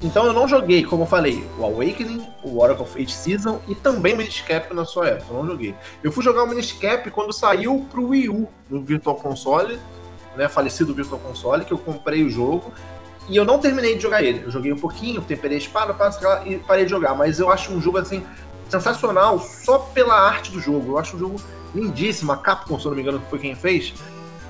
Então 0.00 0.24
eu 0.26 0.32
não 0.32 0.46
joguei, 0.46 0.84
como 0.84 1.02
eu 1.02 1.06
falei, 1.06 1.44
o 1.58 1.64
Awakening, 1.64 2.24
o 2.44 2.60
Oracle 2.60 2.84
of 2.84 3.02
Age 3.02 3.12
Season 3.12 3.60
e 3.66 3.74
também 3.74 4.14
o 4.14 4.16
Miniscap 4.16 4.72
na 4.72 4.84
sua 4.84 5.08
época. 5.08 5.34
Eu 5.34 5.42
não 5.42 5.46
joguei. 5.46 5.74
Eu 6.04 6.12
fui 6.12 6.22
jogar 6.22 6.44
o 6.44 6.46
Miniscap 6.46 7.10
quando 7.10 7.32
saiu 7.32 7.84
pro 7.90 8.08
Wii 8.08 8.28
U, 8.28 8.48
no 8.70 8.80
Virtual 8.82 9.16
Console, 9.16 9.78
né? 10.36 10.48
Falecido 10.48 10.94
Virtual 10.94 11.20
Console, 11.20 11.64
que 11.64 11.72
eu 11.72 11.78
comprei 11.78 12.22
o 12.22 12.30
jogo. 12.30 12.72
E 13.28 13.36
eu 13.36 13.44
não 13.44 13.58
terminei 13.58 13.96
de 13.96 14.02
jogar 14.02 14.22
ele. 14.22 14.44
Eu 14.44 14.50
joguei 14.52 14.72
um 14.72 14.78
pouquinho, 14.78 15.20
temperei 15.20 15.58
espada, 15.58 15.94
e 16.46 16.56
parei 16.58 16.84
de 16.84 16.90
jogar. 16.90 17.14
Mas 17.14 17.40
eu 17.40 17.50
acho 17.50 17.72
um 17.72 17.80
jogo 17.80 17.98
assim 17.98 18.24
sensacional 18.68 19.40
só 19.40 19.78
pela 19.78 20.14
arte 20.14 20.52
do 20.52 20.60
jogo. 20.60 20.92
Eu 20.92 20.98
acho 20.98 21.16
um 21.16 21.18
jogo 21.18 21.40
lindíssimo. 21.74 22.30
A 22.30 22.36
Capcom, 22.36 22.78
se 22.78 22.86
eu 22.86 22.90
não 22.90 22.96
me 22.96 23.02
engano, 23.02 23.20
foi 23.28 23.40
quem 23.40 23.54
fez. 23.54 23.92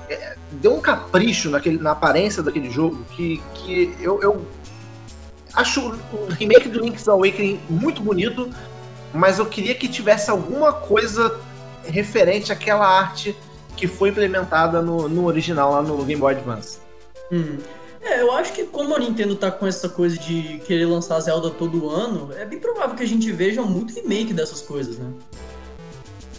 É, 0.07 0.35
deu 0.51 0.75
um 0.75 0.79
capricho 0.79 1.49
naquele, 1.49 1.77
na 1.77 1.91
aparência 1.91 2.41
daquele 2.41 2.69
jogo 2.69 3.03
que, 3.11 3.41
que 3.53 3.95
eu, 3.99 4.21
eu 4.21 4.45
acho 5.53 5.97
o 6.13 6.27
remake 6.31 6.69
do 6.69 6.79
Link's 6.79 7.07
Awakening 7.07 7.59
muito 7.69 8.01
bonito, 8.01 8.49
mas 9.13 9.39
eu 9.39 9.45
queria 9.45 9.75
que 9.75 9.87
tivesse 9.87 10.29
alguma 10.29 10.73
coisa 10.73 11.39
referente 11.83 12.51
àquela 12.51 12.87
arte 12.87 13.35
que 13.75 13.87
foi 13.87 14.09
implementada 14.09 14.81
no, 14.81 15.07
no 15.07 15.25
original 15.25 15.71
lá 15.71 15.81
no 15.81 16.03
Game 16.03 16.19
Boy 16.19 16.35
Advance. 16.35 16.79
Hum. 17.31 17.57
É, 18.01 18.21
eu 18.21 18.31
acho 18.31 18.53
que 18.53 18.63
como 18.63 18.95
a 18.95 18.99
Nintendo 18.99 19.35
tá 19.35 19.51
com 19.51 19.67
essa 19.67 19.89
coisa 19.89 20.17
de 20.17 20.61
querer 20.65 20.85
lançar 20.85 21.19
Zelda 21.19 21.49
todo 21.49 21.89
ano, 21.89 22.29
é 22.37 22.45
bem 22.45 22.59
provável 22.59 22.95
que 22.95 23.03
a 23.03 23.07
gente 23.07 23.29
veja 23.31 23.61
muito 23.61 23.93
remake 23.93 24.33
dessas 24.33 24.61
coisas, 24.61 24.97
né? 24.97 25.11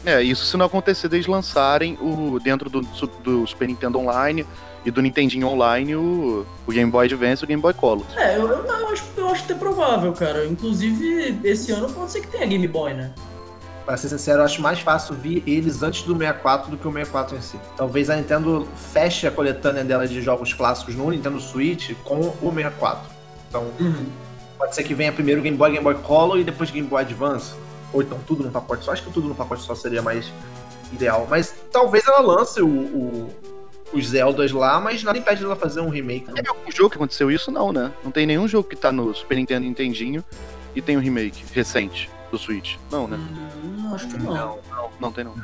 É, 0.05 0.23
isso 0.23 0.47
se 0.47 0.57
não 0.57 0.65
acontecer 0.65 1.09
desde 1.09 1.31
lançarem 1.31 1.99
o 2.01 2.39
dentro 2.41 2.71
do, 2.71 2.81
do 3.23 3.47
Super 3.47 3.69
Nintendo 3.69 3.99
Online 3.99 4.47
e 4.85 4.91
do 4.91 5.03
Nintendinho 5.03 5.47
Online 5.49 5.95
o, 5.95 6.47
o 6.67 6.73
Game 6.73 6.91
Boy 6.91 7.07
Advance 7.07 7.43
e 7.43 7.45
o 7.45 7.49
Game 7.49 7.61
Boy 7.61 7.75
Color. 7.75 8.05
É, 8.17 8.37
eu, 8.37 8.49
eu, 8.49 8.65
eu 8.65 8.89
acho, 8.89 9.05
eu 9.17 9.29
acho 9.29 9.45
até 9.45 9.55
provável, 9.55 10.13
cara. 10.13 10.47
Inclusive, 10.47 11.39
esse 11.45 11.73
ano 11.73 11.91
pode 11.93 12.13
ser 12.13 12.21
que 12.21 12.29
tenha 12.29 12.47
Game 12.47 12.67
Boy, 12.67 12.95
né? 12.95 13.13
Pra 13.85 13.97
ser 13.97 14.09
sincero, 14.09 14.41
eu 14.41 14.45
acho 14.45 14.63
mais 14.63 14.81
fácil 14.81 15.15
vir 15.15 15.43
eles 15.47 15.83
antes 15.83 16.03
do 16.03 16.17
64 16.17 16.71
do 16.71 16.77
que 16.77 16.87
o 16.87 16.93
64 16.93 17.37
em 17.37 17.41
si. 17.41 17.59
Talvez 17.77 18.09
a 18.09 18.17
Nintendo 18.17 18.69
feche 18.77 19.27
a 19.27 19.31
coletânea 19.31 19.83
dela 19.85 20.07
de 20.07 20.21
jogos 20.23 20.53
clássicos 20.53 20.95
no 20.95 21.11
Nintendo 21.11 21.41
Switch 21.41 21.93
com 22.05 22.21
o 22.21 22.53
64. 22.55 23.11
Então, 23.49 23.67
uhum. 23.81 24.07
pode 24.57 24.75
ser 24.75 24.85
que 24.85 24.95
venha 24.95 25.13
primeiro 25.13 25.43
Game 25.43 25.57
Boy, 25.57 25.73
Game 25.73 25.83
Boy 25.83 25.95
Color 25.95 26.39
e 26.39 26.45
depois 26.45 26.71
Game 26.71 26.87
Boy 26.87 27.03
Advance. 27.03 27.55
Ou 27.93 28.03
então 28.03 28.19
tudo 28.27 28.45
no 28.45 28.51
pacote 28.51 28.85
só. 28.85 28.93
Acho 28.93 29.03
que 29.03 29.13
tudo 29.13 29.29
no 29.29 29.35
pacote 29.35 29.63
só 29.63 29.75
seria 29.75 30.01
mais 30.01 30.31
ideal. 30.93 31.27
Mas 31.29 31.55
talvez 31.73 32.07
ela 32.07 32.21
lance 32.21 32.63
o, 32.63 32.69
o 32.69 33.31
os 33.93 34.09
Zeldas 34.09 34.53
lá, 34.53 34.81
mas 34.81 35.03
nada 35.03 35.19
impede 35.19 35.43
dela 35.43 35.57
fazer 35.57 35.81
um 35.81 35.89
remake. 35.89 36.27
Né? 36.29 36.43
Tem 36.43 36.49
algum 36.49 36.71
jogo 36.71 36.91
que 36.91 36.97
aconteceu 36.97 37.31
isso? 37.31 37.51
Não, 37.51 37.73
né? 37.73 37.93
Não 38.05 38.11
tem 38.11 38.27
nenhum 38.27 38.47
jogo 38.47 38.69
que 38.69 38.77
tá 38.77 38.93
no 38.93 39.15
Super 39.15 39.37
Nintendo 39.37 39.67
Nintendinho 39.67 40.25
e 40.75 40.81
tem 40.81 40.97
um 40.97 41.01
remake 41.01 41.45
recente 41.53 42.11
do 42.31 42.39
Switch. 42.39 42.77
Não, 42.91 43.09
né? 43.09 43.17
Hum, 43.17 43.95
acho 43.95 44.07
que 44.07 44.19
não. 44.19 44.35
Não, 44.35 44.59
não, 44.71 44.91
não 45.01 45.13
tem 45.13 45.25
não. 45.25 45.35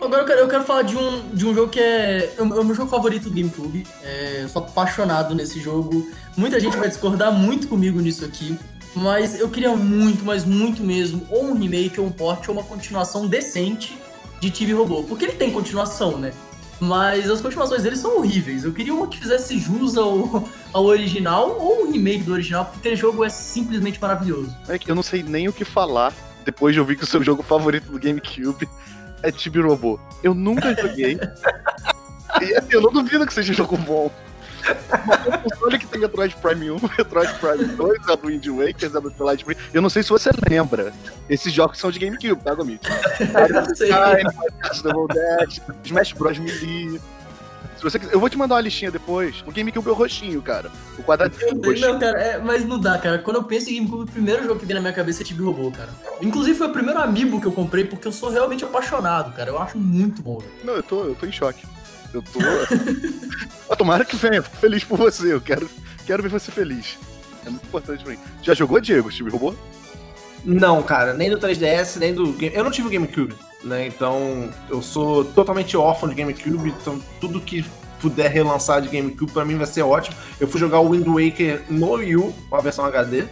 Agora 0.00 0.22
eu 0.22 0.26
quero, 0.26 0.40
eu 0.40 0.48
quero, 0.48 0.64
falar 0.64 0.82
de 0.82 0.96
um, 0.96 1.28
de 1.28 1.46
um 1.46 1.54
jogo 1.54 1.68
que 1.70 1.78
é, 1.78 2.34
é 2.38 2.42
o 2.42 2.64
meu 2.64 2.74
jogo 2.74 2.88
favorito 2.88 3.24
do 3.24 3.30
GameCube. 3.30 3.86
É, 4.02 4.40
eu 4.44 4.48
sou 4.48 4.62
apaixonado 4.62 5.34
nesse 5.34 5.60
jogo. 5.60 6.08
Muita 6.38 6.58
gente 6.58 6.76
vai 6.78 6.88
discordar 6.88 7.30
muito 7.30 7.68
comigo 7.68 8.00
nisso 8.00 8.24
aqui. 8.24 8.58
Mas 8.96 9.38
eu 9.38 9.48
queria 9.48 9.76
muito, 9.76 10.24
mas 10.24 10.44
muito 10.44 10.82
mesmo, 10.82 11.24
ou 11.30 11.44
um 11.44 11.54
remake, 11.54 12.00
ou 12.00 12.06
um 12.06 12.10
port, 12.10 12.48
ou 12.48 12.54
uma 12.54 12.64
continuação 12.64 13.26
decente 13.26 13.96
de 14.40 14.50
Tibi 14.50 14.72
Robô. 14.72 15.02
Porque 15.04 15.26
ele 15.26 15.34
tem 15.34 15.52
continuação, 15.52 16.18
né? 16.18 16.32
Mas 16.80 17.30
as 17.30 17.42
continuações 17.42 17.82
dele 17.82 17.96
são 17.96 18.16
horríveis. 18.16 18.64
Eu 18.64 18.72
queria 18.72 18.94
uma 18.94 19.06
que 19.06 19.18
fizesse 19.18 19.58
jus 19.58 19.98
ao, 19.98 20.48
ao 20.72 20.84
original 20.84 21.58
ou 21.60 21.82
um 21.82 21.92
remake 21.92 22.24
do 22.24 22.32
original, 22.32 22.64
porque 22.64 22.78
aquele 22.78 22.96
jogo 22.96 23.22
é 23.22 23.28
simplesmente 23.28 24.00
maravilhoso. 24.00 24.56
É 24.66 24.78
que 24.78 24.90
eu 24.90 24.94
não 24.94 25.02
sei 25.02 25.22
nem 25.22 25.46
o 25.46 25.52
que 25.52 25.64
falar 25.64 26.12
depois 26.44 26.74
de 26.74 26.80
ouvir 26.80 26.96
que 26.96 27.04
o 27.04 27.06
seu 27.06 27.22
jogo 27.22 27.42
favorito 27.42 27.92
do 27.92 27.98
GameCube 27.98 28.66
é 29.22 29.30
Tibi 29.30 29.60
Robô. 29.60 30.00
Eu 30.22 30.32
nunca 30.32 30.74
joguei. 30.74 31.20
e 32.40 32.54
assim, 32.54 32.68
eu 32.70 32.80
não 32.80 32.90
duvido 32.90 33.26
que 33.26 33.34
seja 33.34 33.52
um 33.52 33.56
jogo 33.56 33.76
bom. 33.76 34.10
Mas 35.06 35.42
console 35.42 35.78
que 35.78 35.86
tem 35.86 36.00
Metroid 36.00 36.36
Prime 36.36 36.70
1, 36.70 36.76
Metroid 36.98 37.34
Prime 37.34 37.64
2, 37.64 38.08
a 38.08 38.14
do 38.14 38.26
Wind 38.28 38.46
Waker, 38.46 38.96
a 38.96 39.00
do 39.00 39.10
Twilight 39.10 39.44
Prime. 39.44 39.60
Eu 39.72 39.82
não 39.82 39.90
sei 39.90 40.02
se 40.02 40.10
você 40.10 40.30
lembra. 40.48 40.92
Esses 41.28 41.52
jogos 41.52 41.78
são 41.78 41.90
de 41.90 41.98
GameCube, 41.98 42.42
tá, 42.42 42.54
Gomit? 42.54 42.80
Smash 45.84 46.12
Bros. 46.12 46.38
Melee. 46.38 47.00
Se 47.80 47.84
você 47.84 47.98
quiser, 47.98 48.12
eu 48.12 48.20
vou 48.20 48.28
te 48.28 48.36
mandar 48.36 48.56
uma 48.56 48.60
listinha 48.60 48.90
depois. 48.90 49.42
O 49.46 49.50
GameCube 49.50 49.88
é 49.88 49.90
o 49.90 49.94
roxinho, 49.94 50.42
cara. 50.42 50.70
O 50.98 51.02
quadradinho. 51.02 51.54
Não, 51.80 51.98
cara, 51.98 52.20
é, 52.20 52.38
mas 52.38 52.62
não 52.66 52.78
dá, 52.78 52.98
cara. 52.98 53.18
Quando 53.18 53.36
eu 53.36 53.44
penso 53.44 53.70
em 53.70 53.76
GameCube, 53.76 54.02
o 54.02 54.06
primeiro 54.06 54.42
jogo 54.44 54.60
que 54.60 54.66
vem 54.66 54.74
na 54.74 54.82
minha 54.82 54.92
cabeça 54.92 55.22
é 55.22 55.24
Tibi 55.24 55.42
Robô, 55.42 55.70
cara. 55.70 55.88
Inclusive 56.20 56.58
foi 56.58 56.66
o 56.66 56.72
primeiro 56.72 57.00
amiibo 57.00 57.40
que 57.40 57.46
eu 57.46 57.52
comprei 57.52 57.86
porque 57.86 58.06
eu 58.06 58.12
sou 58.12 58.28
realmente 58.28 58.62
apaixonado, 58.64 59.34
cara. 59.34 59.48
Eu 59.48 59.58
acho 59.58 59.78
muito 59.78 60.20
bom. 60.20 60.42
Não, 60.62 60.74
eu 60.74 60.82
tô, 60.82 61.04
eu 61.04 61.14
tô 61.14 61.24
em 61.24 61.32
choque. 61.32 61.66
Eu 62.12 62.22
tô. 62.22 62.38
ah, 63.70 63.76
tomara 63.76 64.04
que 64.04 64.16
venha, 64.16 64.42
fico 64.42 64.56
feliz 64.56 64.84
por 64.84 64.98
você. 64.98 65.32
Eu 65.32 65.40
quero, 65.40 65.68
quero 66.06 66.22
ver 66.22 66.28
você 66.28 66.50
feliz. 66.50 66.98
É 67.46 67.50
muito 67.50 67.64
importante 67.64 68.02
pra 68.02 68.12
mim. 68.12 68.18
Já 68.42 68.54
jogou, 68.54 68.80
Diego, 68.80 69.10
Steve 69.10 69.30
Robô? 69.30 69.54
Não, 70.44 70.82
cara, 70.82 71.14
nem 71.14 71.30
do 71.30 71.38
3DS, 71.38 71.96
nem 71.96 72.14
do. 72.14 72.36
Eu 72.40 72.64
não 72.64 72.70
tive 72.70 72.88
o 72.88 72.90
GameCube, 72.90 73.34
né? 73.62 73.86
Então 73.86 74.50
eu 74.68 74.82
sou 74.82 75.24
totalmente 75.24 75.76
órfão 75.76 76.08
de 76.08 76.14
GameCube, 76.14 76.70
então 76.70 77.00
tudo 77.20 77.40
que 77.40 77.64
puder 78.00 78.30
relançar 78.30 78.80
de 78.80 78.88
GameCube 78.88 79.30
pra 79.30 79.44
mim 79.44 79.56
vai 79.56 79.66
ser 79.66 79.82
ótimo. 79.82 80.16
Eu 80.38 80.48
fui 80.48 80.58
jogar 80.58 80.80
o 80.80 80.90
Wind 80.90 81.06
Waker 81.06 81.62
no 81.68 81.92
Wii 81.92 82.16
U, 82.16 82.34
com 82.48 82.56
a 82.56 82.60
versão 82.60 82.84
HD. 82.84 83.24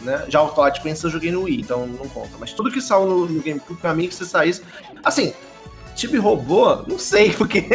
Né? 0.00 0.24
Já 0.28 0.40
o 0.42 0.48
Twilight 0.50 0.80
Princess 0.80 1.04
eu 1.04 1.10
joguei 1.10 1.30
no 1.32 1.42
Wii, 1.42 1.60
então 1.60 1.86
não 1.86 2.08
conta. 2.08 2.30
Mas 2.38 2.52
tudo 2.52 2.70
que 2.70 2.80
saiu 2.80 3.06
no, 3.06 3.26
no 3.26 3.42
GameCube, 3.42 3.80
pra 3.80 3.92
mim, 3.92 4.08
que 4.08 4.14
se 4.14 4.24
saísse. 4.24 4.62
Assim, 5.04 5.34
Tipo 5.98 6.20
robô, 6.20 6.76
não 6.86 6.96
sei, 6.96 7.32
porque. 7.36 7.66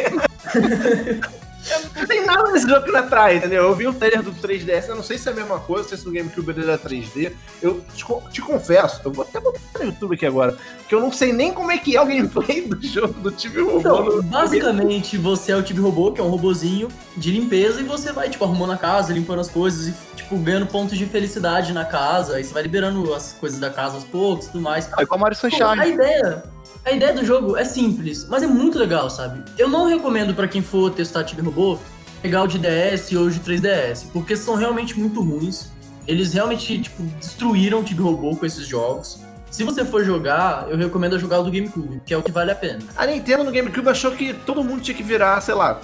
Não 1.95 2.05
tem 2.05 2.25
nada 2.25 2.51
nesse 2.51 2.67
jogo 2.67 2.85
que 2.85 2.91
não 2.91 2.99
atrai, 3.01 3.37
entendeu? 3.37 3.63
Eu 3.63 3.75
vi 3.75 3.85
o 3.87 3.93
trailer 3.93 4.21
do 4.21 4.33
3DS, 4.33 4.87
eu 4.87 4.95
não 4.95 5.03
sei 5.03 5.17
se 5.17 5.27
é 5.27 5.31
a 5.31 5.35
mesma 5.35 5.59
coisa, 5.59 5.83
não 5.83 5.89
sei 5.89 5.97
se 5.97 6.05
no 6.05 6.11
GameCube 6.11 6.51
ele 6.51 6.63
era 6.63 6.77
3D. 6.77 7.33
Eu 7.61 7.81
te, 7.93 8.05
te, 8.31 8.41
confesso, 8.41 9.01
eu 9.03 9.11
vou 9.11 9.23
até 9.23 9.39
botar 9.41 9.59
no 9.79 9.85
YouTube 9.85 10.15
aqui 10.15 10.25
agora, 10.25 10.57
que 10.87 10.95
eu 10.95 11.01
não 11.01 11.11
sei 11.11 11.31
nem 11.31 11.53
como 11.53 11.71
é 11.71 11.77
que 11.77 11.95
é 11.95 12.01
o 12.01 12.05
gameplay 12.05 12.67
do 12.67 12.85
jogo 12.85 13.13
do 13.19 13.31
Tibi 13.31 13.61
Robô. 13.61 13.79
Então, 13.79 14.05
no... 14.05 14.23
basicamente, 14.23 15.17
você 15.17 15.51
é 15.51 15.55
o 15.55 15.63
Tibi 15.63 15.81
Robô, 15.81 16.11
que 16.11 16.21
é 16.21 16.23
um 16.23 16.29
robozinho 16.29 16.87
de 17.17 17.31
limpeza, 17.31 17.81
e 17.81 17.83
você 17.83 18.11
vai, 18.11 18.29
tipo, 18.29 18.43
arrumando 18.43 18.71
a 18.71 18.77
casa, 18.77 19.11
limpando 19.13 19.39
as 19.39 19.49
coisas 19.49 19.87
e, 19.87 20.15
tipo, 20.15 20.37
ganhando 20.37 20.67
pontos 20.67 20.97
de 20.97 21.05
felicidade 21.05 21.73
na 21.73 21.85
casa, 21.85 22.35
aí 22.35 22.43
você 22.43 22.53
vai 22.53 22.63
liberando 22.63 23.13
as 23.13 23.33
coisas 23.33 23.59
da 23.59 23.69
casa 23.69 23.95
aos 23.95 24.05
poucos 24.05 24.45
e 24.45 24.51
tudo 24.51 24.61
mais. 24.61 24.89
É 24.97 25.01
igual 25.01 25.19
Mario 25.19 25.37
Sunshine. 25.37 25.63
Pô, 25.63 25.81
a 25.81 25.87
ideia 25.87 26.52
a 26.85 26.91
ideia 26.91 27.13
do 27.13 27.25
jogo 27.25 27.55
é 27.55 27.63
simples, 27.63 28.27
mas 28.27 28.43
é 28.43 28.47
muito 28.47 28.77
legal, 28.77 29.09
sabe? 29.09 29.41
Eu 29.57 29.69
não 29.69 29.87
recomendo 29.87 30.33
para 30.33 30.47
quem 30.47 30.61
for 30.61 30.91
testar 30.91 31.23
Tibi 31.23 31.41
Robô 31.41 31.79
pegar 32.21 32.43
o 32.43 32.47
de 32.47 32.57
DS 32.57 33.11
ou 33.13 33.25
o 33.25 33.31
de 33.31 33.39
3DS, 33.39 34.05
porque 34.11 34.35
são 34.35 34.55
realmente 34.55 34.97
muito 34.99 35.21
ruins. 35.21 35.71
Eles 36.07 36.33
realmente, 36.33 36.81
tipo, 36.81 37.03
destruíram 37.19 37.79
o 37.79 37.83
Tibi 37.83 38.01
Robô 38.01 38.35
com 38.35 38.45
esses 38.45 38.67
jogos. 38.67 39.21
Se 39.49 39.63
você 39.63 39.85
for 39.85 40.03
jogar, 40.03 40.67
eu 40.69 40.77
recomendo 40.77 41.17
jogar 41.19 41.39
o 41.39 41.43
do 41.43 41.51
GameCube, 41.51 42.01
que 42.05 42.13
é 42.13 42.17
o 42.17 42.23
que 42.23 42.31
vale 42.31 42.51
a 42.51 42.55
pena. 42.55 42.79
A 42.97 43.05
Nintendo 43.05 43.43
no 43.43 43.51
GameCube 43.51 43.87
achou 43.87 44.11
que 44.11 44.33
todo 44.33 44.63
mundo 44.63 44.81
tinha 44.81 44.95
que 44.95 45.03
virar, 45.03 45.39
sei 45.41 45.53
lá, 45.53 45.79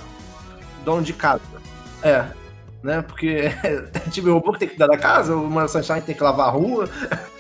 dono 0.84 1.04
de 1.04 1.14
casa. 1.14 1.42
É, 2.02 2.26
né? 2.84 3.02
Porque 3.02 3.52
é 3.64 4.10
Tibi 4.10 4.30
Robô 4.30 4.52
que 4.54 4.60
tem 4.60 4.68
que 4.68 4.76
cuidar 4.76 4.88
da 4.88 4.98
casa, 4.98 5.36
o 5.36 5.50
Mario 5.50 5.70
Sunshine 5.70 6.02
tem 6.02 6.16
que 6.16 6.24
lavar 6.24 6.48
a 6.48 6.52
rua. 6.52 6.90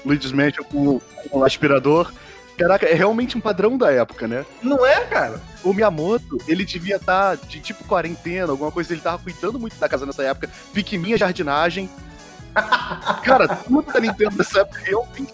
Luigi's 0.05 0.31
Mansion 0.31 0.63
com 0.63 1.01
o 1.31 1.43
aspirador. 1.43 2.11
Caraca, 2.59 2.85
é 2.85 2.93
realmente 2.93 3.37
um 3.37 3.39
padrão 3.39 3.77
da 3.77 3.89
época, 3.89 4.27
né? 4.27 4.45
Não 4.61 4.85
é, 4.85 4.99
cara? 5.05 5.41
O 5.63 5.73
Miyamoto, 5.73 6.37
ele 6.45 6.65
devia 6.65 6.97
estar 6.97 7.37
tá 7.37 7.47
de 7.47 7.61
tipo 7.61 7.85
quarentena, 7.85 8.51
alguma 8.51 8.69
coisa, 8.69 8.91
ele 8.91 8.99
tava 8.99 9.17
cuidando 9.17 9.57
muito 9.57 9.79
da 9.79 9.87
casa 9.87 10.05
nessa 10.05 10.23
época. 10.23 10.49
Piquiminha 10.73 11.17
jardinagem. 11.17 11.89
cara, 13.23 13.47
tudo 13.47 13.93
da 13.93 14.01
Nintendo 14.01 14.35
nessa 14.37 14.59
época 14.59 14.81
realmente. 14.83 15.33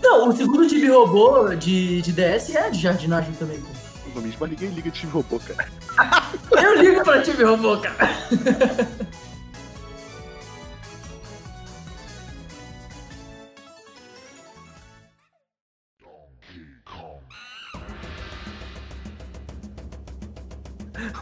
Não, 0.00 0.28
o 0.28 0.32
segundo 0.32 0.68
time 0.68 0.86
robô 0.86 1.52
de, 1.56 2.00
de 2.00 2.12
DS 2.12 2.54
é 2.54 2.70
de 2.70 2.80
jardinagem 2.80 3.32
também, 3.32 3.60
pô. 3.60 3.68
Mas 4.14 4.50
ninguém 4.50 4.68
liga 4.68 4.88
de 4.88 5.00
time 5.00 5.10
robô, 5.10 5.40
cara. 5.40 5.68
Eu 6.62 6.80
ligo 6.80 7.02
pra 7.02 7.22
time 7.22 7.42
robô, 7.42 7.76
cara. 7.78 8.16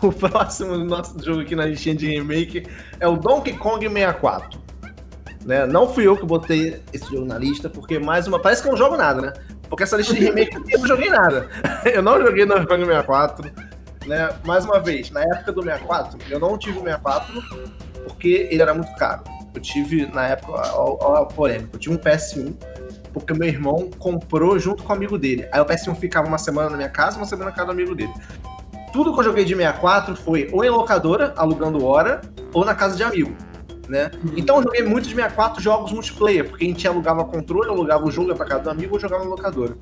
o 0.03 0.13
próximo 0.13 0.77
nosso 0.79 1.23
jogo 1.23 1.41
aqui 1.41 1.55
na 1.55 1.67
listinha 1.67 1.95
de 1.95 2.07
remake 2.07 2.67
é 2.99 3.07
o 3.07 3.17
Donkey 3.17 3.53
Kong 3.53 3.87
64. 3.87 4.61
Né? 5.45 5.67
Não 5.67 5.89
fui 5.89 6.07
eu 6.07 6.17
que 6.17 6.25
botei 6.25 6.83
esse 6.93 7.11
jogo 7.11 7.25
na 7.25 7.39
lista, 7.39 7.69
porque 7.69 7.99
mais 7.99 8.27
uma. 8.27 8.39
Parece 8.39 8.63
que 8.63 8.69
eu 8.69 8.73
não 8.73 8.79
jogo 8.79 8.97
nada, 8.97 9.21
né? 9.21 9.33
Porque 9.69 9.85
essa 9.85 9.97
lista 9.97 10.15
de 10.15 10.21
remake 10.21 10.57
eu 10.71 10.79
não 10.79 10.87
joguei 10.87 11.09
nada. 11.09 11.49
Eu 11.95 12.03
não 12.03 12.21
joguei 12.21 12.45
Donkey 12.45 12.67
Kong 12.67 12.85
64. 12.85 13.51
Né? 14.07 14.31
Mais 14.45 14.65
uma 14.65 14.81
vez, 14.81 15.11
na 15.11 15.23
época 15.23 15.53
do 15.53 15.63
64, 15.63 16.19
eu 16.29 16.41
não 16.41 16.59
tive 16.59 16.79
o 16.79 16.83
64 16.83 17.43
porque 18.05 18.49
ele 18.51 18.61
era 18.61 18.75
muito 18.75 18.93
caro. 18.97 19.23
Eu 19.55 19.61
tive, 19.61 20.07
na 20.07 20.27
época, 20.27 20.61
a, 20.61 21.21
a 21.21 21.25
polêmica, 21.27 21.71
eu 21.75 21.79
tive 21.79 21.95
um 21.95 21.99
PS1 21.99 22.55
porque 23.13 23.33
meu 23.33 23.49
irmão 23.49 23.91
comprou 23.99 24.59
junto 24.59 24.83
com 24.83 24.93
o 24.93 24.97
amigo 24.97 25.19
dele. 25.19 25.49
Aí 25.53 25.61
o 25.61 25.65
PS1 25.65 25.95
ficava 25.97 26.27
uma 26.27 26.39
semana 26.39 26.71
na 26.71 26.77
minha 26.77 26.89
casa, 26.89 27.17
uma 27.17 27.27
semana 27.27 27.51
na 27.51 27.57
casa 27.57 27.67
do 27.67 27.73
amigo 27.73 27.95
dele 27.95 28.13
tudo 28.93 29.13
que 29.13 29.21
eu 29.21 29.25
joguei 29.25 29.45
de 29.45 29.55
64 29.55 30.17
foi 30.17 30.49
ou 30.53 30.65
em 30.65 30.71
locadora, 30.71 31.33
alugando 31.37 31.85
hora, 31.85 32.21
ou 32.53 32.65
na 32.65 32.75
casa 32.75 32.97
de 32.97 33.03
amigo. 33.03 33.35
Né? 33.89 34.11
Uhum. 34.23 34.35
Então 34.37 34.57
eu 34.57 34.63
joguei 34.63 34.83
muito 34.83 35.09
de 35.09 35.15
64 35.15 35.61
jogos 35.61 35.93
multiplayer, 35.93 36.49
porque 36.49 36.65
a 36.65 36.69
gente 36.69 36.87
alugava 36.87 37.25
controle, 37.25 37.69
alugava 37.69 38.05
o 38.05 38.11
jogo, 38.11 38.35
pra 38.35 38.47
casa 38.47 38.63
do 38.63 38.71
amigo 38.71 38.95
ou 38.95 39.01
jogava 39.01 39.25
na 39.25 39.31
locadora. 39.31 39.77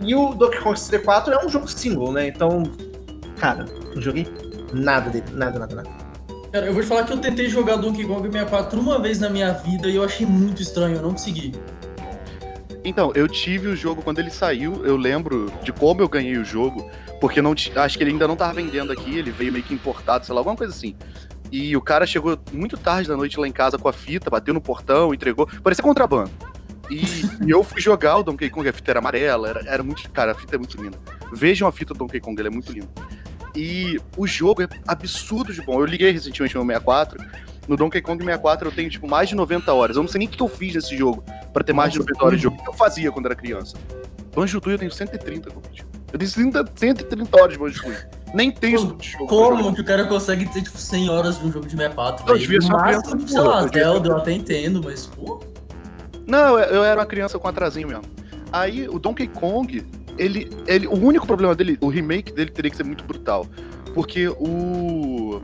E 0.00 0.14
o 0.14 0.34
Donkey 0.34 0.58
Kong 0.60 0.78
64 0.78 1.32
é 1.32 1.44
um 1.44 1.48
jogo 1.48 1.68
single, 1.68 2.12
né? 2.12 2.28
Então, 2.28 2.62
cara, 3.38 3.64
não 3.94 4.02
joguei 4.02 4.26
nada 4.72 5.10
dele, 5.10 5.26
nada, 5.32 5.58
nada, 5.58 5.76
nada. 5.76 5.90
Cara, 6.52 6.66
eu 6.66 6.72
vou 6.72 6.82
te 6.82 6.88
falar 6.88 7.04
que 7.04 7.12
eu 7.12 7.18
tentei 7.18 7.48
jogar 7.48 7.76
Donkey 7.76 8.04
Kong 8.04 8.22
64 8.22 8.80
uma 8.80 8.98
vez 8.98 9.20
na 9.20 9.28
minha 9.28 9.52
vida 9.52 9.88
e 9.88 9.96
eu 9.96 10.04
achei 10.04 10.26
muito 10.26 10.62
estranho, 10.62 10.96
eu 10.96 11.02
não 11.02 11.10
consegui. 11.10 11.52
Então, 12.88 13.12
eu 13.14 13.28
tive 13.28 13.68
o 13.68 13.76
jogo 13.76 14.00
quando 14.00 14.18
ele 14.18 14.30
saiu, 14.30 14.82
eu 14.82 14.96
lembro 14.96 15.52
de 15.62 15.74
como 15.74 16.00
eu 16.00 16.08
ganhei 16.08 16.38
o 16.38 16.44
jogo, 16.44 16.90
porque 17.20 17.42
não 17.42 17.52
acho 17.52 17.98
que 17.98 18.02
ele 18.02 18.12
ainda 18.12 18.26
não 18.26 18.34
tava 18.34 18.54
vendendo 18.54 18.90
aqui, 18.90 19.18
ele 19.18 19.30
veio 19.30 19.52
meio 19.52 19.62
que 19.62 19.74
importado, 19.74 20.24
sei 20.24 20.34
lá, 20.34 20.40
alguma 20.40 20.56
coisa 20.56 20.72
assim. 20.72 20.96
E 21.52 21.76
o 21.76 21.82
cara 21.82 22.06
chegou 22.06 22.38
muito 22.50 22.78
tarde 22.78 23.06
da 23.06 23.14
noite 23.14 23.38
lá 23.38 23.46
em 23.46 23.52
casa 23.52 23.76
com 23.76 23.88
a 23.88 23.92
fita, 23.92 24.30
bateu 24.30 24.54
no 24.54 24.60
portão, 24.60 25.12
entregou. 25.12 25.46
Parecia 25.62 25.84
contrabando. 25.84 26.30
E, 26.90 27.02
e 27.46 27.50
eu 27.50 27.62
fui 27.62 27.78
jogar 27.78 28.16
o 28.16 28.22
Donkey 28.22 28.48
Kong, 28.48 28.66
a 28.66 28.72
fita 28.72 28.92
era 28.92 29.00
amarela, 29.00 29.50
era, 29.50 29.60
era 29.66 29.82
muito. 29.82 30.08
Cara, 30.10 30.32
a 30.32 30.34
fita 30.34 30.56
é 30.56 30.58
muito 30.58 30.82
linda. 30.82 30.98
Vejam 31.30 31.68
a 31.68 31.72
fita 31.72 31.92
do 31.92 31.98
Donkey 31.98 32.20
Kong, 32.20 32.40
ela 32.40 32.48
é 32.48 32.50
muito 32.50 32.72
linda. 32.72 32.88
E 33.54 34.00
o 34.16 34.26
jogo 34.26 34.62
é 34.62 34.68
absurdo 34.86 35.52
de 35.52 35.60
bom. 35.60 35.78
Eu 35.78 35.84
liguei 35.84 36.10
recentemente 36.10 36.54
no 36.54 36.64
64. 36.64 37.22
No 37.68 37.76
Donkey 37.76 38.00
Kong 38.00 38.24
64 38.24 38.68
eu 38.68 38.72
tenho, 38.72 38.88
tipo, 38.88 39.06
mais 39.06 39.28
de 39.28 39.34
90 39.34 39.72
horas. 39.74 39.96
Eu 39.96 40.02
não 40.02 40.08
sei 40.08 40.20
nem 40.20 40.28
o 40.28 40.30
que 40.30 40.42
eu 40.42 40.48
fiz 40.48 40.74
nesse 40.74 40.96
jogo 40.96 41.22
para 41.52 41.62
ter 41.62 41.74
mais 41.74 41.92
de 41.92 41.98
90 41.98 42.24
horas 42.24 42.38
de 42.38 42.42
jogo. 42.42 42.56
O 42.58 42.62
que 42.62 42.68
eu 42.70 42.72
fazia 42.72 43.12
quando 43.12 43.26
era 43.26 43.36
criança? 43.36 43.76
Banjo 44.34 44.60
Tui 44.60 44.72
eu 44.72 44.78
tenho 44.78 44.90
130, 44.90 45.50
Eu 46.12 46.18
tenho 46.18 46.30
130 46.30 47.36
horas 47.36 47.52
de 47.52 47.58
Banjo 47.58 47.82
Tui. 47.82 47.94
Nem 48.34 48.50
tem 48.50 48.74
isso 48.74 48.96
jogo. 49.00 49.26
Como 49.26 49.74
que 49.74 49.80
o 49.82 49.84
cara 49.84 50.06
consegue 50.06 50.46
ter, 50.46 50.62
tipo, 50.62 50.78
100 50.78 51.10
horas 51.10 51.38
de 51.38 51.46
um 51.46 51.52
jogo 51.52 51.66
de 51.66 51.72
64? 51.72 52.26
Eu 52.26 52.38
devia 52.38 52.60
ser 52.60 52.74
criança. 52.74 53.18
Sei 53.26 53.40
lá, 53.40 53.66
Zelda, 53.66 54.08
eu 54.08 54.16
até 54.16 54.32
entendo, 54.32 54.80
mas, 54.82 55.06
pô... 55.06 55.40
Não, 56.26 56.58
eu 56.58 56.84
era 56.84 57.00
uma 57.00 57.06
criança 57.06 57.38
com 57.38 57.48
atrasinho 57.48 57.88
mesmo. 57.88 58.04
Aí 58.52 58.88
o 58.88 58.98
Donkey 58.98 59.28
Kong, 59.28 59.84
ele, 60.16 60.50
ele, 60.66 60.86
o 60.86 60.94
único 60.94 61.26
problema 61.26 61.54
dele, 61.54 61.76
o 61.80 61.88
remake 61.88 62.32
dele 62.32 62.50
teria 62.50 62.70
que 62.70 62.76
ser 62.76 62.84
muito 62.84 63.04
brutal, 63.04 63.46
porque 63.94 64.28
o 64.28 65.40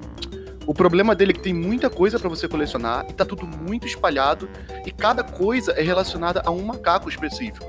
o 0.66 0.74
problema 0.74 1.14
dele 1.14 1.32
é 1.32 1.34
que 1.34 1.40
tem 1.40 1.52
muita 1.52 1.90
coisa 1.90 2.18
para 2.18 2.28
você 2.28 2.48
colecionar 2.48 3.06
e 3.08 3.12
tá 3.12 3.24
tudo 3.24 3.46
muito 3.46 3.86
espalhado 3.86 4.48
e 4.86 4.90
cada 4.90 5.22
coisa 5.22 5.72
é 5.72 5.82
relacionada 5.82 6.42
a 6.44 6.50
um 6.50 6.62
macaco 6.62 7.08
específico. 7.08 7.66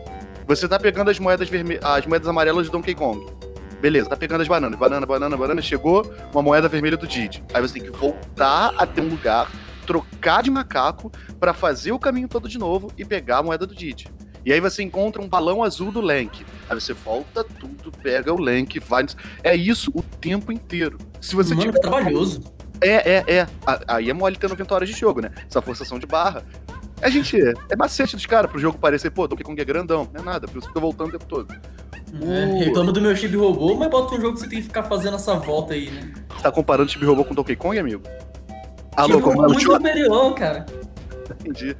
Você 0.47 0.67
tá 0.67 0.79
pegando 0.79 1.09
as 1.09 1.19
moedas 1.19 1.49
vermelhas, 1.49 1.83
as 1.83 2.05
moedas 2.05 2.27
amarelas 2.27 2.67
do 2.67 2.71
Donkey 2.71 2.93
Kong. 2.93 3.25
Beleza, 3.81 4.09
tá 4.09 4.15
pegando 4.15 4.41
as 4.41 4.47
bananas. 4.47 4.79
Banana, 4.79 5.05
banana, 5.05 5.35
banana. 5.35 5.61
Chegou 5.61 6.11
uma 6.31 6.41
moeda 6.41 6.67
vermelha 6.67 6.95
do 6.95 7.07
Didi. 7.07 7.43
Aí 7.53 7.61
você 7.61 7.79
tem 7.79 7.83
que 7.83 7.97
voltar 7.97 8.73
até 8.77 9.01
um 9.01 9.09
lugar, 9.09 9.51
trocar 9.85 10.43
de 10.43 10.49
macaco 10.49 11.11
para 11.39 11.53
fazer 11.53 11.91
o 11.91 11.99
caminho 11.99 12.27
todo 12.27 12.47
de 12.47 12.57
novo 12.57 12.91
e 12.97 13.03
pegar 13.03 13.39
a 13.39 13.43
moeda 13.43 13.65
do 13.65 13.75
Didi. 13.75 14.07
E 14.45 14.53
aí 14.53 14.59
você 14.59 14.83
encontra 14.83 15.21
um 15.21 15.27
balão 15.27 15.63
azul 15.63 15.91
do 15.91 15.99
Lank. 15.99 16.45
Aí 16.69 16.79
você 16.79 16.93
volta 16.93 17.43
tudo, 17.43 17.91
pega 17.91 18.31
o 18.31 18.39
Lank, 18.39 18.79
vai. 18.79 19.05
É 19.43 19.55
isso 19.55 19.91
o 19.93 20.03
tempo 20.03 20.51
inteiro. 20.51 20.99
Se 21.19 21.35
você 21.35 21.55
Mano, 21.55 21.65
tiver... 21.65 21.79
trabalhoso. 21.79 22.54
É, 22.82 23.17
é, 23.17 23.24
é. 23.27 23.48
Aí 23.88 24.10
é 24.10 24.13
mole 24.13 24.36
ter 24.36 24.50
90 24.50 24.74
horas 24.74 24.89
de 24.89 24.96
jogo, 24.96 25.22
né? 25.22 25.32
Essa 25.50 25.62
forçação 25.62 26.00
de 26.00 26.05
barra. 26.05 26.44
A 27.01 27.10
gente. 27.10 27.38
É 27.70 27.75
macete 27.75 28.15
dos 28.15 28.25
caras 28.25 28.50
pro 28.50 28.60
jogo 28.60 28.77
parecer, 28.77 29.12
pô, 29.12 29.27
Donkey 29.27 29.44
Kong 29.44 29.62
é 29.62 29.65
grandão. 29.65 30.10
Não 30.13 30.22
é 30.22 30.24
nada, 30.24 30.48
por 30.48 30.58
isso 30.58 30.67
fica 30.67 30.79
voltando 30.79 31.10
o 31.10 31.12
tempo 31.12 31.25
todo. 31.25 31.53
É, 32.22 32.65
reclama 32.65 32.91
do 32.94 33.01
meu 33.01 33.15
chip 33.15 33.36
robô, 33.36 33.75
mas 33.75 33.89
bota 33.89 34.15
um 34.15 34.22
jogo 34.22 34.34
que 34.36 34.39
você 34.39 34.48
tem 34.48 34.60
que 34.60 34.67
ficar 34.67 34.84
fazendo 34.84 35.15
essa 35.15 35.36
volta 35.36 35.74
aí, 35.74 35.89
né? 35.89 36.13
Você 36.29 36.44
tá 36.44 36.51
comparando 36.51 36.89
chip 36.89 37.03
robô 37.05 37.25
com 37.25 37.34
Donkey 37.34 37.55
Kong, 37.55 37.77
amigo? 37.77 38.03
Alô, 38.96 39.20
como 39.20 39.44
é 39.44 39.48
muito 39.48 39.62
superior, 39.62 40.34
cara. 40.34 40.65
Entendi. 41.41 41.75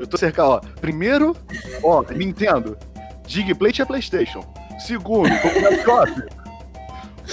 Eu 0.00 0.06
tô 0.06 0.16
cercado, 0.16 0.48
ó. 0.48 0.60
Primeiro, 0.80 1.36
ó, 1.82 2.02
Nintendo. 2.10 2.76
Digplate 3.24 3.82
é 3.82 3.84
PlayStation. 3.84 4.44
Segundo, 4.80 5.30
Coconut 5.40 5.82
Shop. 5.82 6.41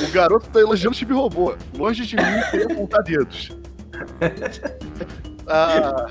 O 0.02 0.12
garoto 0.12 0.50
tá 0.50 0.60
elogiando 0.60 0.96
o 0.96 0.98
chip 0.98 1.12
robô. 1.14 1.56
Longe 1.76 2.06
de 2.06 2.16
mim 2.16 2.24
ter 2.52 2.72
apontar 2.72 3.04
dedos. 3.04 3.52
ah. 5.48 6.08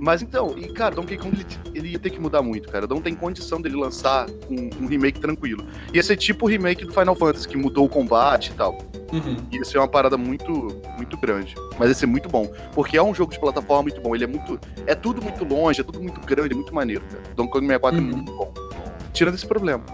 Mas 0.00 0.22
então, 0.22 0.54
e 0.56 0.72
cara, 0.72 0.94
Donkey 0.94 1.18
Kong 1.18 1.36
ele, 1.36 1.46
ele, 1.78 1.88
ia 1.90 1.98
ter 1.98 2.08
que 2.08 2.18
mudar 2.18 2.40
muito, 2.40 2.70
cara. 2.70 2.86
Não 2.86 3.02
tem 3.02 3.14
condição 3.14 3.60
dele 3.60 3.76
lançar 3.76 4.26
um, 4.48 4.84
um, 4.84 4.86
remake 4.86 5.20
tranquilo. 5.20 5.62
Ia 5.92 6.02
ser 6.02 6.16
tipo 6.16 6.46
o 6.46 6.48
remake 6.48 6.86
do 6.86 6.92
Final 6.92 7.14
Fantasy, 7.14 7.46
que 7.46 7.56
mudou 7.56 7.84
o 7.84 7.88
combate 7.88 8.50
e 8.50 8.54
tal. 8.54 8.78
Uhum. 9.12 9.36
Ia 9.52 9.62
ser 9.62 9.76
uma 9.76 9.86
parada 9.86 10.16
muito, 10.16 10.50
muito 10.96 11.18
grande. 11.18 11.54
Mas 11.78 11.90
ia 11.90 11.94
ser 11.94 12.06
muito 12.06 12.30
bom. 12.30 12.50
Porque 12.72 12.96
é 12.96 13.02
um 13.02 13.14
jogo 13.14 13.30
de 13.30 13.38
plataforma 13.38 13.82
muito 13.82 14.00
bom. 14.00 14.14
Ele 14.14 14.24
é 14.24 14.26
muito. 14.26 14.58
É 14.86 14.94
tudo 14.94 15.20
muito 15.20 15.44
longe, 15.44 15.82
é 15.82 15.84
tudo 15.84 16.00
muito 16.00 16.18
grande, 16.22 16.54
é 16.54 16.56
muito 16.56 16.74
maneiro, 16.74 17.04
cara. 17.04 17.22
Donkey 17.36 17.52
Kong 17.52 17.66
64 17.66 17.98
é 17.98 18.02
uhum. 18.02 18.08
é 18.08 18.16
muito 18.16 18.32
bom. 18.32 18.54
Tirando 19.12 19.34
esse 19.34 19.46
problema. 19.46 19.84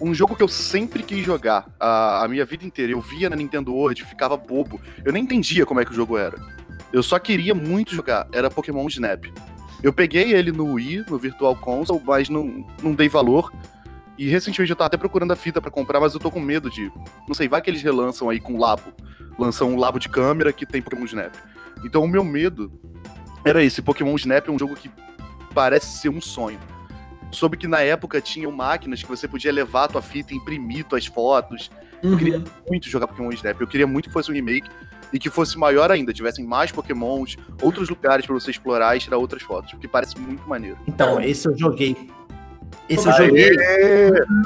Um 0.00 0.14
jogo 0.14 0.36
que 0.36 0.42
eu 0.42 0.48
sempre 0.48 1.02
quis 1.02 1.24
jogar 1.24 1.66
a, 1.78 2.24
a 2.24 2.28
minha 2.28 2.44
vida 2.44 2.64
inteira. 2.64 2.92
Eu 2.92 3.00
via 3.00 3.28
na 3.28 3.36
Nintendo 3.36 3.72
World, 3.72 4.04
ficava 4.04 4.36
bobo. 4.36 4.80
Eu 5.04 5.12
nem 5.12 5.24
entendia 5.24 5.66
como 5.66 5.80
é 5.80 5.84
que 5.84 5.90
o 5.90 5.94
jogo 5.94 6.16
era. 6.16 6.38
Eu 6.92 7.02
só 7.02 7.18
queria 7.18 7.54
muito 7.54 7.94
jogar. 7.94 8.28
Era 8.32 8.50
Pokémon 8.50 8.86
Snap. 8.88 9.26
Eu 9.82 9.92
peguei 9.92 10.32
ele 10.32 10.50
no 10.52 10.74
Wii, 10.74 11.04
no 11.08 11.18
Virtual 11.18 11.54
Console, 11.56 12.00
mas 12.04 12.28
não, 12.28 12.66
não 12.82 12.94
dei 12.94 13.08
valor. 13.08 13.52
E 14.16 14.28
recentemente 14.28 14.70
eu 14.70 14.76
tava 14.76 14.86
até 14.86 14.96
procurando 14.96 15.32
a 15.32 15.36
fita 15.36 15.60
para 15.60 15.70
comprar, 15.70 16.00
mas 16.00 16.14
eu 16.14 16.20
tô 16.20 16.30
com 16.30 16.40
medo 16.40 16.70
de. 16.70 16.90
Não 17.26 17.34
sei, 17.34 17.48
vai 17.48 17.60
que 17.60 17.70
eles 17.70 17.82
relançam 17.82 18.28
aí 18.28 18.40
com 18.40 18.58
Labo. 18.58 18.92
Lançam 19.38 19.72
um 19.72 19.78
Labo 19.78 19.98
de 19.98 20.08
câmera 20.08 20.52
que 20.52 20.66
tem 20.66 20.82
Pokémon 20.82 21.04
Snap. 21.04 21.32
Então 21.84 22.02
o 22.02 22.08
meu 22.08 22.24
medo 22.24 22.72
era 23.44 23.62
esse. 23.62 23.80
Pokémon 23.80 24.14
Snap 24.16 24.48
é 24.48 24.50
um 24.50 24.58
jogo 24.58 24.74
que 24.74 24.90
parece 25.54 25.98
ser 25.98 26.08
um 26.08 26.20
sonho 26.20 26.58
soube 27.30 27.56
que 27.56 27.66
na 27.66 27.80
época 27.80 28.20
tinham 28.20 28.50
máquinas 28.50 29.02
que 29.02 29.08
você 29.08 29.28
podia 29.28 29.52
levar 29.52 29.84
a 29.84 29.88
tua 29.88 30.02
fita, 30.02 30.34
imprimir 30.34 30.84
tuas 30.84 31.06
fotos. 31.06 31.70
Uhum. 32.02 32.12
Eu 32.12 32.18
queria 32.18 32.44
muito 32.68 32.88
jogar 32.88 33.06
Pokémon 33.06 33.30
Snap. 33.30 33.60
Eu 33.60 33.66
queria 33.66 33.86
muito 33.86 34.08
que 34.08 34.12
fosse 34.12 34.30
um 34.30 34.34
remake 34.34 34.68
e 35.12 35.18
que 35.18 35.30
fosse 35.30 35.58
maior 35.58 35.90
ainda, 35.90 36.12
tivessem 36.12 36.44
mais 36.44 36.70
Pokémons, 36.70 37.36
outros 37.62 37.88
lugares 37.88 38.26
para 38.26 38.34
você 38.34 38.50
explorar 38.50 38.96
e 38.96 39.00
tirar 39.00 39.16
outras 39.16 39.42
fotos, 39.42 39.70
porque 39.70 39.88
parece 39.88 40.18
muito 40.18 40.46
maneiro. 40.48 40.76
Então, 40.86 41.20
esse 41.20 41.48
eu 41.48 41.56
joguei. 41.56 41.96
Esse 42.88 43.08
Aê! 43.08 43.14
eu 43.14 43.26
joguei. 43.26 43.50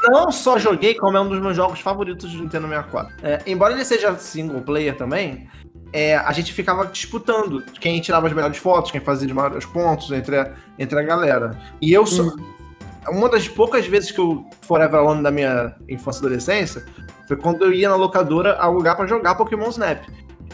Não 0.09 0.31
só 0.31 0.59
joguei, 0.59 0.95
como 0.95 1.16
é 1.16 1.21
um 1.21 1.29
dos 1.29 1.40
meus 1.40 1.57
jogos 1.57 1.81
favoritos 1.81 2.31
de 2.31 2.40
Nintendo 2.40 2.68
64. 2.68 3.14
É, 3.23 3.42
embora 3.47 3.75
ele 3.75 3.85
seja 3.85 4.16
single 4.16 4.61
player 4.62 4.97
também, 4.97 5.49
é, 5.92 6.16
a 6.16 6.33
gente 6.33 6.53
ficava 6.53 6.87
disputando 6.87 7.62
quem 7.81 8.01
tirava 8.01 8.27
as 8.27 8.33
melhores 8.33 8.57
fotos, 8.57 8.90
quem 8.90 9.01
fazia 9.01 9.27
os 9.27 9.35
maiores 9.35 9.66
pontos 9.66 10.11
entre 10.12 10.38
a, 10.38 10.55
entre 10.79 10.99
a 10.99 11.03
galera. 11.03 11.59
E 11.81 11.92
eu 11.92 12.07
sou. 12.07 12.27
Uhum 12.27 12.62
uma 13.09 13.29
das 13.29 13.49
poucas 13.49 13.87
vezes 13.87 14.11
que 14.11 14.19
eu 14.19 14.45
Forever 14.62 15.01
Alone 15.01 15.23
da 15.23 15.31
minha 15.31 15.75
infância 15.88 16.19
e 16.19 16.27
adolescência 16.27 16.85
foi 17.27 17.37
quando 17.37 17.65
eu 17.65 17.73
ia 17.73 17.88
na 17.88 17.97
locadora 17.97 18.55
alugar 18.55 18.97
para 18.97 19.07
jogar 19.07 19.35
Pokémon 19.35 19.69
Snap. 19.69 20.05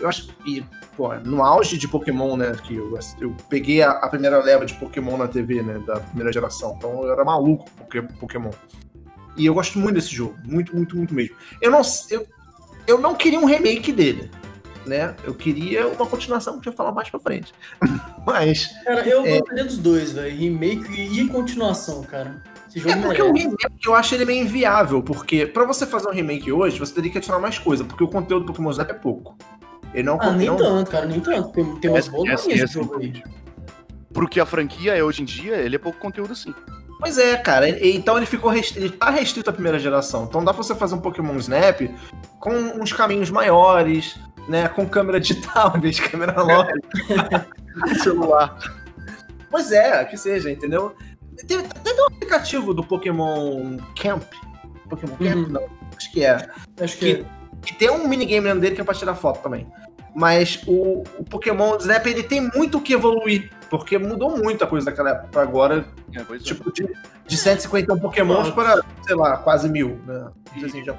Eu 0.01 0.09
acho 0.09 0.29
e 0.47 0.65
pô, 0.97 1.15
no 1.15 1.43
auge 1.43 1.77
de 1.77 1.87
Pokémon, 1.87 2.37
né, 2.37 2.53
que 2.63 2.77
eu, 2.77 2.99
eu 3.21 3.35
peguei 3.49 3.83
a, 3.83 3.91
a, 3.91 4.09
primeira 4.09 4.43
leva 4.43 4.65
de 4.65 4.75
Pokémon 4.75 5.17
na 5.17 5.29
TV, 5.29 5.63
né, 5.63 5.79
da 5.87 6.01
primeira 6.01 6.33
geração. 6.33 6.75
Então 6.77 7.05
eu 7.05 7.13
era 7.13 7.25
maluco 7.25 7.67
com 7.79 8.07
Pokémon. 8.19 8.51
E 9.37 9.47
eu 9.47 9.55
gosto 9.55 9.79
muito 9.79 9.95
desse 9.95 10.15
jogo, 10.15 10.37
muito, 10.45 10.75
muito, 10.75 10.97
muito 10.97 11.15
mesmo. 11.15 11.37
Eu 11.61 11.71
não 11.71 11.83
eu, 12.11 12.27
eu 12.87 12.99
não 12.99 13.15
queria 13.15 13.39
um 13.39 13.45
remake 13.45 13.93
dele 13.93 14.31
né? 14.88 15.14
Eu 15.22 15.35
queria 15.35 15.87
uma 15.87 16.07
continuação 16.07 16.59
que 16.59 16.68
eu 16.68 16.72
falar 16.72 16.92
mais 16.92 17.09
pra 17.11 17.20
frente. 17.20 17.53
Mas. 18.27 18.66
Cara, 18.85 19.07
eu 19.07 19.24
é... 19.24 19.38
gostaria 19.38 19.64
dos 19.64 19.79
dois, 19.79 20.12
velho. 20.12 20.37
Remake 20.37 20.92
e 20.92 21.29
continuação, 21.29 22.03
cara. 22.03 22.42
Esse 22.68 22.81
jogo 22.81 22.98
é 22.98 23.03
porque 23.03 23.22
o 23.22 23.33
remake 23.33 23.68
eu 23.87 23.94
acho 23.94 24.14
ele 24.14 24.24
meio 24.24 24.42
inviável, 24.42 25.03
porque 25.03 25.46
pra 25.46 25.64
você 25.64 25.87
fazer 25.87 26.09
um 26.09 26.12
remake 26.12 26.53
hoje, 26.53 26.79
você 26.79 26.92
teria 26.92 27.11
que 27.11 27.18
adicionar 27.18 27.40
mais 27.40 27.59
coisa, 27.59 27.85
porque 27.85 28.05
o 28.05 28.09
conteúdo 28.09 28.44
do 28.44 28.53
Pokémon 28.53 28.70
Snap 28.70 28.90
é 28.90 28.94
pouco. 28.94 29.37
Ele 29.94 30.03
não, 30.03 30.18
ah, 30.20 30.33
nem 30.33 30.48
não... 30.48 30.57
tanto, 30.57 30.90
cara, 30.90 31.07
nem 31.07 31.20
tanto. 31.20 31.48
Tem, 31.51 31.77
tem 31.77 31.90
umas 31.90 32.09
boas 32.09 32.46
jogo 32.70 32.98
aí. 33.01 33.22
Pro 34.12 34.29
que 34.29 34.40
a 34.40 34.46
franquia 34.46 34.94
é 34.94 35.03
hoje 35.03 35.22
em 35.22 35.24
dia, 35.24 35.57
ele 35.57 35.77
é 35.77 35.79
pouco 35.79 35.98
conteúdo 35.98 36.35
sim. 36.35 36.55
Pois 36.98 37.16
é, 37.16 37.37
cara. 37.37 37.68
Então 37.87 38.16
ele 38.16 38.27
ficou 38.27 38.51
restrito, 38.51 38.87
ele 38.87 38.96
tá 38.96 39.09
restrito 39.09 39.48
à 39.48 39.53
primeira 39.53 39.79
geração. 39.79 40.24
Então 40.24 40.44
dá 40.44 40.53
pra 40.53 40.62
você 40.62 40.74
fazer 40.74 40.94
um 40.94 41.01
Pokémon 41.01 41.37
Snap 41.37 41.83
com 42.40 42.53
uns 42.53 42.92
caminhos 42.92 43.31
maiores, 43.31 44.18
né? 44.49 44.69
Com 44.69 44.89
câmera 44.89 45.21
digital 45.21 45.75
em 45.77 45.81
vez 45.81 45.97
de 45.97 46.03
câmera 46.03 46.33
analógica. 46.33 47.47
celular. 48.03 48.59
Pois 49.51 49.73
é, 49.73 50.05
que 50.05 50.17
seja, 50.17 50.51
entendeu? 50.51 50.95
Tem 51.47 51.59
até 51.59 51.93
um 51.93 52.07
aplicativo 52.07 52.75
do 52.75 52.83
Pokémon 52.83 53.77
Camp. 54.01 54.25
Pokémon 54.89 55.17
Camp? 55.17 55.37
Uhum. 55.37 55.49
Não, 55.49 55.69
acho 55.97 56.13
que 56.13 56.25
é. 56.25 56.49
Acho 56.81 56.99
que, 56.99 57.15
que, 57.15 57.21
é. 57.21 57.25
que 57.63 57.75
tem 57.75 57.91
um 57.91 58.09
minigame 58.09 58.47
dentro 58.47 58.61
dele 58.61 58.75
que 58.75 58.81
é 58.81 58.85
pra 58.85 58.95
tirar 58.95 59.15
foto 59.15 59.43
também. 59.43 59.67
Mas 60.15 60.63
o, 60.67 61.05
o 61.19 61.25
Pokémon 61.25 61.77
Snap 61.77 62.07
ele 62.07 62.23
tem 62.23 62.51
muito 62.55 62.79
o 62.79 62.81
que 62.81 62.93
evoluir. 62.93 63.51
Porque 63.71 63.99
mudou 63.99 64.37
muito 64.37 64.65
a 64.65 64.67
coisa 64.67 64.87
daquela 64.87 65.11
época 65.11 65.29
pra 65.29 65.43
agora. 65.43 65.85
É, 66.15 66.21
é. 66.21 66.39
tipo, 66.39 66.73
de, 66.73 66.89
de 67.27 67.37
151 67.37 67.99
Pokémons 67.99 68.51
para, 68.51 68.83
sei 69.07 69.15
lá, 69.15 69.37
quase 69.37 69.69
mil, 69.69 70.01
né? 70.07 70.31
Assim, 70.65 70.83
já 70.83 70.95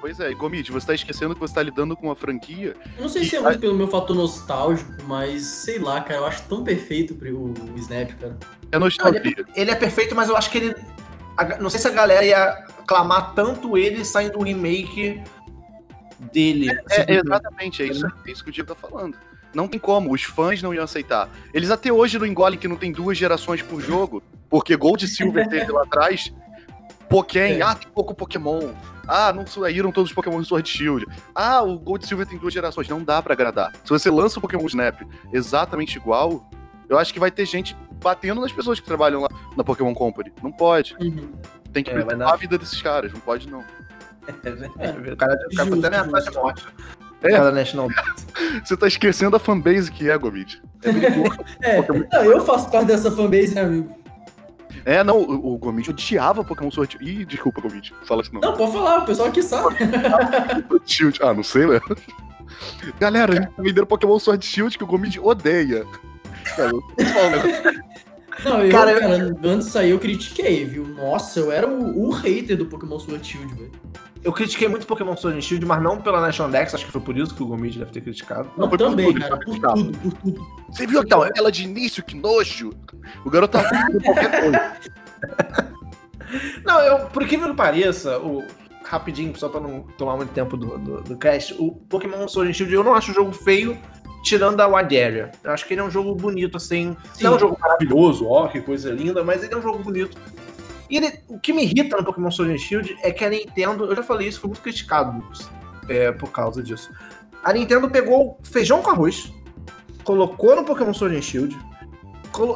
pois 0.00 0.20
é, 0.20 0.30
e 0.30 0.34
Gomid, 0.34 0.70
você 0.70 0.86
tá 0.86 0.94
esquecendo 0.94 1.34
que 1.34 1.40
você 1.40 1.54
tá 1.54 1.62
lidando 1.62 1.96
com 1.96 2.06
uma 2.06 2.14
franquia. 2.16 2.76
Eu 2.96 3.02
não 3.02 3.08
sei 3.08 3.24
se 3.24 3.36
é 3.36 3.40
muito 3.40 3.58
pelo 3.58 3.74
meu 3.74 3.88
fator 3.88 4.14
nostálgico, 4.16 4.90
mas 5.06 5.42
sei 5.42 5.78
lá, 5.78 6.00
cara, 6.00 6.20
eu 6.20 6.26
acho 6.26 6.42
tão 6.44 6.62
perfeito 6.62 7.14
o, 7.14 7.52
o 7.74 7.78
Snap, 7.78 8.12
cara. 8.12 8.36
É 8.70 8.78
nostalgia. 8.78 9.20
Ele 9.20 9.34
é, 9.38 9.60
ele 9.60 9.70
é 9.70 9.74
perfeito, 9.74 10.14
mas 10.14 10.28
eu 10.28 10.36
acho 10.36 10.50
que 10.50 10.58
ele. 10.58 10.74
Não 11.60 11.68
sei 11.68 11.80
se 11.80 11.88
a 11.88 11.90
galera 11.90 12.24
ia 12.24 12.66
clamar 12.86 13.34
tanto 13.34 13.76
ele 13.76 14.04
saindo 14.04 14.38
do 14.38 14.44
remake 14.44 15.22
dele. 16.32 16.70
É, 16.90 17.14
é, 17.14 17.16
exatamente, 17.18 17.82
é 17.82 17.86
isso, 17.86 18.06
é 18.06 18.30
isso 18.30 18.44
que 18.44 18.50
o 18.50 18.52
Diego 18.52 18.74
tá 18.74 18.88
falando. 18.88 19.16
Não 19.54 19.68
tem 19.68 19.78
como, 19.78 20.12
os 20.12 20.22
fãs 20.22 20.62
não 20.62 20.72
iam 20.72 20.84
aceitar. 20.84 21.28
Eles 21.52 21.70
até 21.70 21.92
hoje 21.92 22.18
não 22.18 22.26
engolem 22.26 22.58
que 22.58 22.68
não 22.68 22.76
tem 22.76 22.92
duas 22.92 23.18
gerações 23.18 23.62
por 23.62 23.80
jogo, 23.80 24.22
porque 24.48 24.76
Gold 24.76 25.04
e 25.04 25.08
Silver 25.08 25.48
teve 25.48 25.70
lá 25.70 25.82
atrás. 25.82 26.32
Pokémon, 27.08 27.58
é. 27.58 27.62
ah, 27.62 27.74
tem 27.74 27.90
pouco 27.90 28.14
Pokémon. 28.14 28.72
Ah, 29.06 29.32
não 29.32 29.46
saíram 29.46 29.92
todos 29.92 30.10
os 30.10 30.14
Pokémon 30.14 30.38
do 30.38 30.44
Sword 30.44 30.68
Shield. 30.68 31.06
Ah, 31.34 31.62
o 31.62 31.78
Gold 31.78 32.04
e 32.04 32.08
Silver 32.08 32.26
tem 32.26 32.38
duas 32.38 32.54
gerações. 32.54 32.88
Não 32.88 33.02
dá 33.02 33.20
para 33.20 33.34
agradar. 33.34 33.72
Se 33.84 33.90
você 33.90 34.10
lança 34.10 34.38
o 34.38 34.42
Pokémon 34.42 34.66
Snap 34.66 35.02
exatamente 35.32 35.96
igual, 35.96 36.48
eu 36.88 36.98
acho 36.98 37.12
que 37.12 37.20
vai 37.20 37.30
ter 37.30 37.44
gente 37.44 37.76
batendo 38.02 38.40
nas 38.40 38.52
pessoas 38.52 38.80
que 38.80 38.86
trabalham 38.86 39.20
lá 39.20 39.28
na 39.56 39.62
Pokémon 39.62 39.94
Company. 39.94 40.32
Não 40.42 40.50
pode. 40.50 40.96
Uhum. 41.00 41.32
Tem 41.72 41.82
que 41.82 41.90
é, 41.90 41.94
a 42.24 42.36
vida 42.36 42.58
desses 42.58 42.80
caras, 42.80 43.12
não 43.12 43.20
pode 43.20 43.48
não. 43.48 43.60
É, 44.26 44.48
é, 44.86 45.12
o 45.12 45.16
cara, 45.16 45.34
o 45.34 45.56
cara 45.56 45.70
justo, 45.70 45.86
até 45.86 45.90
na 45.90 46.42
morte. 46.42 46.66
É. 47.22 47.30
Cada 47.30 47.52
National 47.52 47.88
Você 48.64 48.76
tá 48.76 48.86
esquecendo 48.86 49.36
a 49.36 49.38
fanbase 49.38 49.90
que 49.90 50.10
é, 50.10 50.18
Gomid. 50.18 50.60
É, 51.60 51.78
é 51.78 51.88
não, 52.12 52.24
eu 52.24 52.44
faço 52.44 52.70
parte 52.70 52.86
dessa 52.86 53.10
fanbase, 53.10 53.54
né, 53.54 53.62
amigo? 53.62 54.02
É, 54.84 55.04
não, 55.04 55.18
o, 55.18 55.54
o 55.54 55.58
Gomid 55.58 55.90
odiava 55.90 56.42
Pokémon 56.42 56.70
Sword 56.70 56.98
Ih, 57.00 57.24
desculpa, 57.24 57.60
Gomid. 57.60 57.94
Fala 58.04 58.22
assim, 58.22 58.32
não. 58.32 58.40
Não, 58.40 58.56
pode 58.56 58.72
falar, 58.72 58.98
o 58.98 59.04
pessoal 59.04 59.28
aqui 59.28 59.42
sabe. 59.42 59.76
Ah, 61.20 61.32
não 61.32 61.42
sei, 61.42 61.66
né? 61.66 61.80
Galera, 62.98 63.32
a 63.32 63.36
gente 63.36 63.54
tá 63.54 63.62
vendendo 63.62 63.86
Pokémon 63.86 64.18
Sword 64.18 64.44
Shield 64.44 64.76
que 64.76 64.84
o 64.84 64.86
Gomid 64.86 65.18
odeia. 65.20 65.86
Não, 68.44 68.60
eu, 68.60 68.70
cara, 68.70 68.98
cara, 68.98 69.36
antes 69.44 69.66
de 69.66 69.72
sair 69.72 69.90
eu 69.90 69.98
critiquei, 69.98 70.64
viu? 70.64 70.86
Nossa, 70.86 71.38
eu 71.38 71.52
era 71.52 71.68
o, 71.68 72.08
o 72.08 72.10
hater 72.10 72.56
do 72.56 72.66
Pokémon 72.66 72.98
Sword 72.98 73.24
Shield, 73.26 73.54
velho. 73.54 73.72
Eu 74.24 74.32
critiquei 74.32 74.68
muito 74.68 74.86
Pokémon 74.86 75.16
Sword 75.16 75.38
and 75.38 75.42
Shield, 75.42 75.66
mas 75.66 75.82
não 75.82 76.00
pela 76.00 76.20
National 76.20 76.50
Dex, 76.50 76.74
acho 76.74 76.86
que 76.86 76.92
foi 76.92 77.00
por 77.00 77.16
isso 77.16 77.34
que 77.34 77.42
o 77.42 77.46
Gomid 77.46 77.78
deve 77.78 77.90
ter 77.90 78.00
criticado. 78.00 78.50
Não, 78.56 78.68
não 78.68 78.76
também, 78.76 79.06
por 79.06 79.14
tudo, 79.14 79.28
cara, 79.28 79.36
por 79.44 79.74
tudo, 79.74 79.98
por 79.98 80.12
tudo. 80.12 80.46
Você 80.70 80.86
viu 80.86 81.02
então, 81.02 81.28
ela 81.36 81.50
de 81.50 81.64
início, 81.64 82.04
que 82.04 82.14
nojo? 82.14 82.72
O 83.24 83.30
garoto 83.30 83.58
tá 83.58 83.88
qualquer 84.04 84.40
coisa. 84.40 84.76
Não, 86.64 86.80
eu, 86.80 87.06
por 87.06 87.26
que 87.26 87.36
que 87.36 87.54
pareça, 87.54 88.18
o, 88.18 88.42
rapidinho, 88.92 89.36
só 89.38 89.48
pra 89.48 89.60
não 89.60 89.82
tomar 89.96 90.16
muito 90.16 90.32
tempo 90.32 90.56
do, 90.56 90.78
do, 90.78 91.00
do 91.02 91.16
cast, 91.16 91.54
o 91.58 91.72
Pokémon 91.72 92.28
Sword 92.28 92.50
and 92.50 92.54
Shield 92.54 92.74
eu 92.74 92.84
não 92.84 92.94
acho 92.94 93.10
o 93.10 93.14
jogo 93.14 93.32
feio, 93.32 93.78
tirando 94.22 94.60
a 94.60 94.66
Wide 94.66 94.98
Area. 94.98 95.32
Eu 95.42 95.50
acho 95.50 95.66
que 95.66 95.74
ele 95.74 95.80
é 95.80 95.84
um 95.84 95.90
jogo 95.90 96.14
bonito, 96.14 96.56
assim. 96.56 96.96
Sim. 97.14 97.24
Não 97.24 97.32
é 97.32 97.36
um 97.36 97.38
jogo 97.38 97.58
maravilhoso, 97.58 98.28
ó, 98.28 98.48
que 98.48 98.60
coisa 98.60 98.92
linda, 98.92 99.24
mas 99.24 99.42
ele 99.42 99.54
é 99.54 99.56
um 99.56 99.62
jogo 99.62 99.78
bonito. 99.78 100.16
E 100.92 100.98
ele, 100.98 101.10
o 101.26 101.40
que 101.40 101.54
me 101.54 101.62
irrita 101.62 101.96
no 101.96 102.04
Pokémon 102.04 102.30
Sword 102.30 102.52
and 102.52 102.58
Shield 102.58 102.98
é 103.02 103.10
que 103.10 103.24
a 103.24 103.30
Nintendo, 103.30 103.86
eu 103.86 103.96
já 103.96 104.02
falei 104.02 104.28
isso, 104.28 104.40
foi 104.40 104.48
muito 104.48 104.60
criticado 104.60 105.24
é, 105.88 106.12
por 106.12 106.30
causa 106.30 106.62
disso. 106.62 106.92
A 107.42 107.50
Nintendo 107.54 107.88
pegou 107.88 108.38
feijão 108.42 108.82
com 108.82 108.90
arroz, 108.90 109.32
colocou 110.04 110.54
no 110.54 110.64
Pokémon 110.64 110.92
Sword 110.92 111.16
and 111.16 111.22
Shield, 111.22 111.58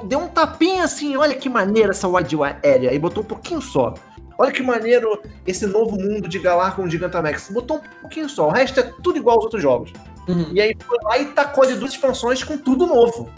deu 0.06 0.18
um 0.18 0.28
tapinha 0.28 0.84
assim, 0.84 1.16
olha 1.16 1.34
que 1.34 1.48
maneira 1.48 1.92
essa 1.92 2.06
Wide 2.06 2.36
Area, 2.62 2.92
e 2.92 2.98
botou 2.98 3.22
um 3.22 3.26
pouquinho 3.26 3.62
só. 3.62 3.94
Olha 4.38 4.52
que 4.52 4.62
maneiro 4.62 5.18
esse 5.46 5.66
novo 5.66 5.96
mundo 5.98 6.28
de 6.28 6.38
Galar 6.38 6.76
com 6.76 6.86
Gigantamax. 6.86 7.48
Botou 7.50 7.78
um 7.78 8.00
pouquinho 8.02 8.28
só, 8.28 8.48
o 8.48 8.50
resto 8.50 8.80
é 8.80 8.82
tudo 9.02 9.16
igual 9.16 9.36
aos 9.36 9.44
outros 9.44 9.62
jogos. 9.62 9.94
Uhum. 10.28 10.50
E 10.52 10.60
aí 10.60 10.76
foi 10.86 10.98
lá 11.04 11.16
e 11.16 11.24
tacou 11.32 11.64
de 11.64 11.74
duas 11.74 11.92
expansões 11.92 12.44
com 12.44 12.58
tudo 12.58 12.86
novo. 12.86 13.30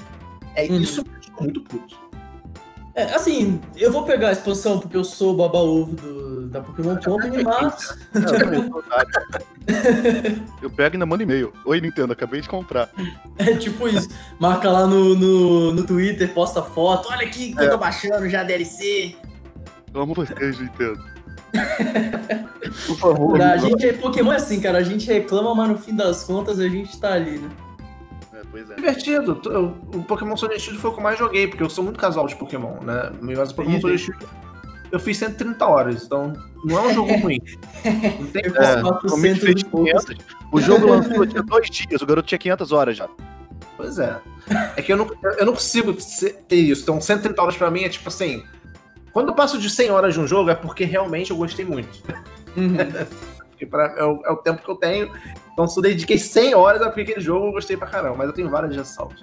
É 0.56 0.64
uhum. 0.64 0.80
isso 0.80 1.04
que 1.04 1.30
eu 1.30 1.42
muito 1.42 1.60
puto. 1.60 2.07
É, 2.98 3.14
assim, 3.14 3.60
eu 3.76 3.92
vou 3.92 4.02
pegar 4.02 4.30
a 4.30 4.32
expansão 4.32 4.80
porque 4.80 4.96
eu 4.96 5.04
sou 5.04 5.32
o 5.32 5.36
baba-ovo 5.36 5.94
da 6.48 6.60
Pokémon 6.60 6.96
Company, 6.96 7.44
mas. 7.44 7.96
eu 10.60 10.68
pego 10.68 10.94
e 10.94 10.96
ainda 10.96 11.06
mando 11.06 11.22
e-mail. 11.22 11.52
Oi, 11.64 11.80
Nintendo, 11.80 12.12
acabei 12.12 12.40
de 12.40 12.48
comprar. 12.48 12.90
É 13.38 13.54
tipo 13.54 13.86
isso. 13.86 14.08
Marca 14.40 14.68
lá 14.68 14.84
no, 14.84 15.14
no, 15.14 15.74
no 15.74 15.86
Twitter, 15.86 16.34
posta 16.34 16.60
foto. 16.60 17.08
Olha 17.08 17.24
aqui 17.24 17.54
que 17.54 17.60
é. 17.60 17.66
eu 17.66 17.70
tô 17.70 17.78
baixando 17.78 18.28
já 18.28 18.42
DLC. 18.42 19.14
Amo 19.94 20.12
vocês, 20.12 20.58
Nintendo. 20.58 21.00
Por 22.84 22.98
favor. 22.98 23.40
A 23.40 23.58
gente 23.58 23.86
é 23.86 23.92
Pokémon 23.92 24.32
é 24.32 24.36
assim, 24.36 24.60
cara. 24.60 24.78
A 24.78 24.82
gente 24.82 25.06
reclama, 25.06 25.54
mas 25.54 25.68
no 25.68 25.78
fim 25.78 25.94
das 25.94 26.24
contas 26.24 26.58
a 26.58 26.68
gente 26.68 26.98
tá 26.98 27.12
ali, 27.12 27.38
né? 27.38 27.48
Pois 28.50 28.70
é. 28.70 28.74
Divertido. 28.74 29.40
O 29.94 30.02
Pokémon 30.02 30.36
Sword 30.36 30.58
Shield 30.58 30.80
foi 30.80 30.90
o 30.90 30.92
que 30.92 30.98
eu 30.98 31.04
mais 31.04 31.18
joguei, 31.18 31.46
porque 31.46 31.62
eu 31.62 31.70
sou 31.70 31.84
muito 31.84 31.98
casual 31.98 32.26
de 32.26 32.36
Pokémon, 32.36 32.80
né? 32.82 33.10
Mas 33.20 33.50
o 33.50 33.54
Pokémon 33.54 33.80
Sword 33.80 33.98
Shield 33.98 34.26
eu 34.90 34.98
fiz 34.98 35.18
130 35.18 35.66
horas, 35.66 36.04
então 36.04 36.32
não 36.64 36.78
é 36.78 36.88
um 36.88 36.94
jogo 36.94 37.12
ruim. 37.20 37.40
Não 38.18 38.26
tem 38.28 38.42
é, 38.42 38.82
O 40.50 40.60
jogo 40.60 40.86
lançou 40.86 41.26
tinha 41.26 41.42
dois 41.42 41.70
dias, 41.70 42.00
o 42.00 42.06
garoto 42.06 42.26
tinha 42.26 42.38
500 42.38 42.72
horas 42.72 42.96
já. 42.96 43.08
Pois 43.76 43.98
é. 43.98 44.18
É 44.76 44.82
que 44.82 44.92
eu 44.92 44.96
não, 44.96 45.08
eu 45.38 45.46
não 45.46 45.52
consigo 45.52 45.94
ter 46.48 46.56
isso. 46.56 46.82
Então, 46.82 47.00
130 47.00 47.40
horas 47.40 47.56
pra 47.56 47.70
mim 47.70 47.84
é 47.84 47.88
tipo 47.88 48.08
assim. 48.08 48.42
Quando 49.12 49.28
eu 49.28 49.34
passo 49.34 49.58
de 49.58 49.68
100 49.68 49.90
horas 49.90 50.14
de 50.14 50.20
um 50.20 50.26
jogo 50.26 50.50
é 50.50 50.54
porque 50.54 50.84
realmente 50.84 51.30
eu 51.30 51.36
gostei 51.36 51.64
muito. 51.64 52.02
Uhum. 52.56 52.76
porque 53.58 53.66
pra, 53.66 53.92
é, 53.98 54.04
o, 54.04 54.22
é 54.24 54.30
o 54.30 54.36
tempo 54.36 54.62
que 54.62 54.70
eu 54.70 54.76
tenho 54.76 55.10
então, 55.58 55.66
se 55.66 55.76
eu 55.76 55.82
dediquei 55.82 56.16
100 56.16 56.54
horas 56.54 56.80
a 56.82 56.86
aquele 56.86 57.20
jogo, 57.20 57.46
eu 57.46 57.52
gostei 57.52 57.76
pra 57.76 57.88
caramba. 57.88 58.18
Mas 58.18 58.28
eu 58.28 58.32
tenho 58.32 58.48
vários 58.48 58.76
ressalvas. 58.76 59.20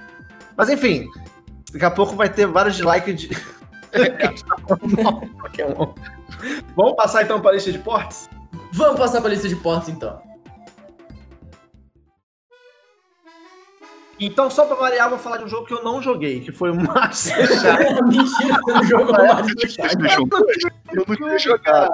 Mas 0.58 0.70
enfim, 0.70 1.10
daqui 1.72 1.86
a 1.86 1.90
pouco 1.90 2.14
vai 2.14 2.28
ter 2.28 2.46
vários 2.46 2.78
likes 2.78 3.22
de. 3.22 3.30
Vamos 6.76 6.96
passar 6.98 7.24
então 7.24 7.40
para 7.40 7.52
a 7.52 7.54
lista 7.54 7.72
de 7.72 7.80
portes? 7.80 8.30
Vamos 8.74 9.00
passar 9.00 9.22
para 9.22 9.30
a 9.30 9.34
lista 9.34 9.48
de 9.48 9.56
portes 9.56 9.88
então. 9.88 10.22
Então, 14.20 14.52
só 14.52 14.66
pra 14.66 14.76
variar, 14.76 15.10
vou 15.10 15.18
falar 15.18 15.38
de 15.38 15.46
um 15.46 15.48
jogo 15.48 15.66
que 15.66 15.74
eu 15.74 15.86
não 15.86 16.02
joguei, 16.02 16.42
que 16.42 16.52
foi 16.52 16.70
o 16.70 16.76
Master 16.76 17.48
Mentira, 18.08 18.60
você 18.62 18.74
não 18.74 18.84
jogou 18.84 19.16
o 19.16 19.18
Master 19.18 19.56
Eu 20.92 21.06
não 21.08 21.16
tinha 21.16 21.40
jogado. 21.40 21.94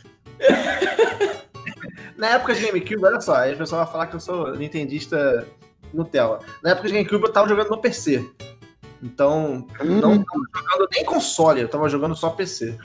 Na 2.16 2.28
época 2.30 2.54
de 2.54 2.66
GameCube, 2.66 3.04
olha 3.04 3.20
só, 3.20 3.36
aí 3.36 3.54
o 3.54 3.58
pessoal 3.58 3.84
vai 3.84 3.92
falar 3.92 4.06
que 4.06 4.16
eu 4.16 4.20
sou 4.20 4.54
nintendista 4.54 5.46
Nutella. 5.92 6.40
Na 6.62 6.70
época 6.70 6.88
de 6.88 6.94
GameCube 6.94 7.24
eu 7.24 7.32
tava 7.32 7.48
jogando 7.48 7.70
no 7.70 7.78
PC. 7.78 8.28
Então, 9.02 9.66
hum. 9.80 10.00
não 10.00 10.22
tava 10.22 10.44
jogando 10.54 10.88
nem 10.92 11.04
console, 11.04 11.62
eu 11.62 11.68
tava 11.68 11.88
jogando 11.88 12.14
só 12.14 12.30
PC. 12.30 12.78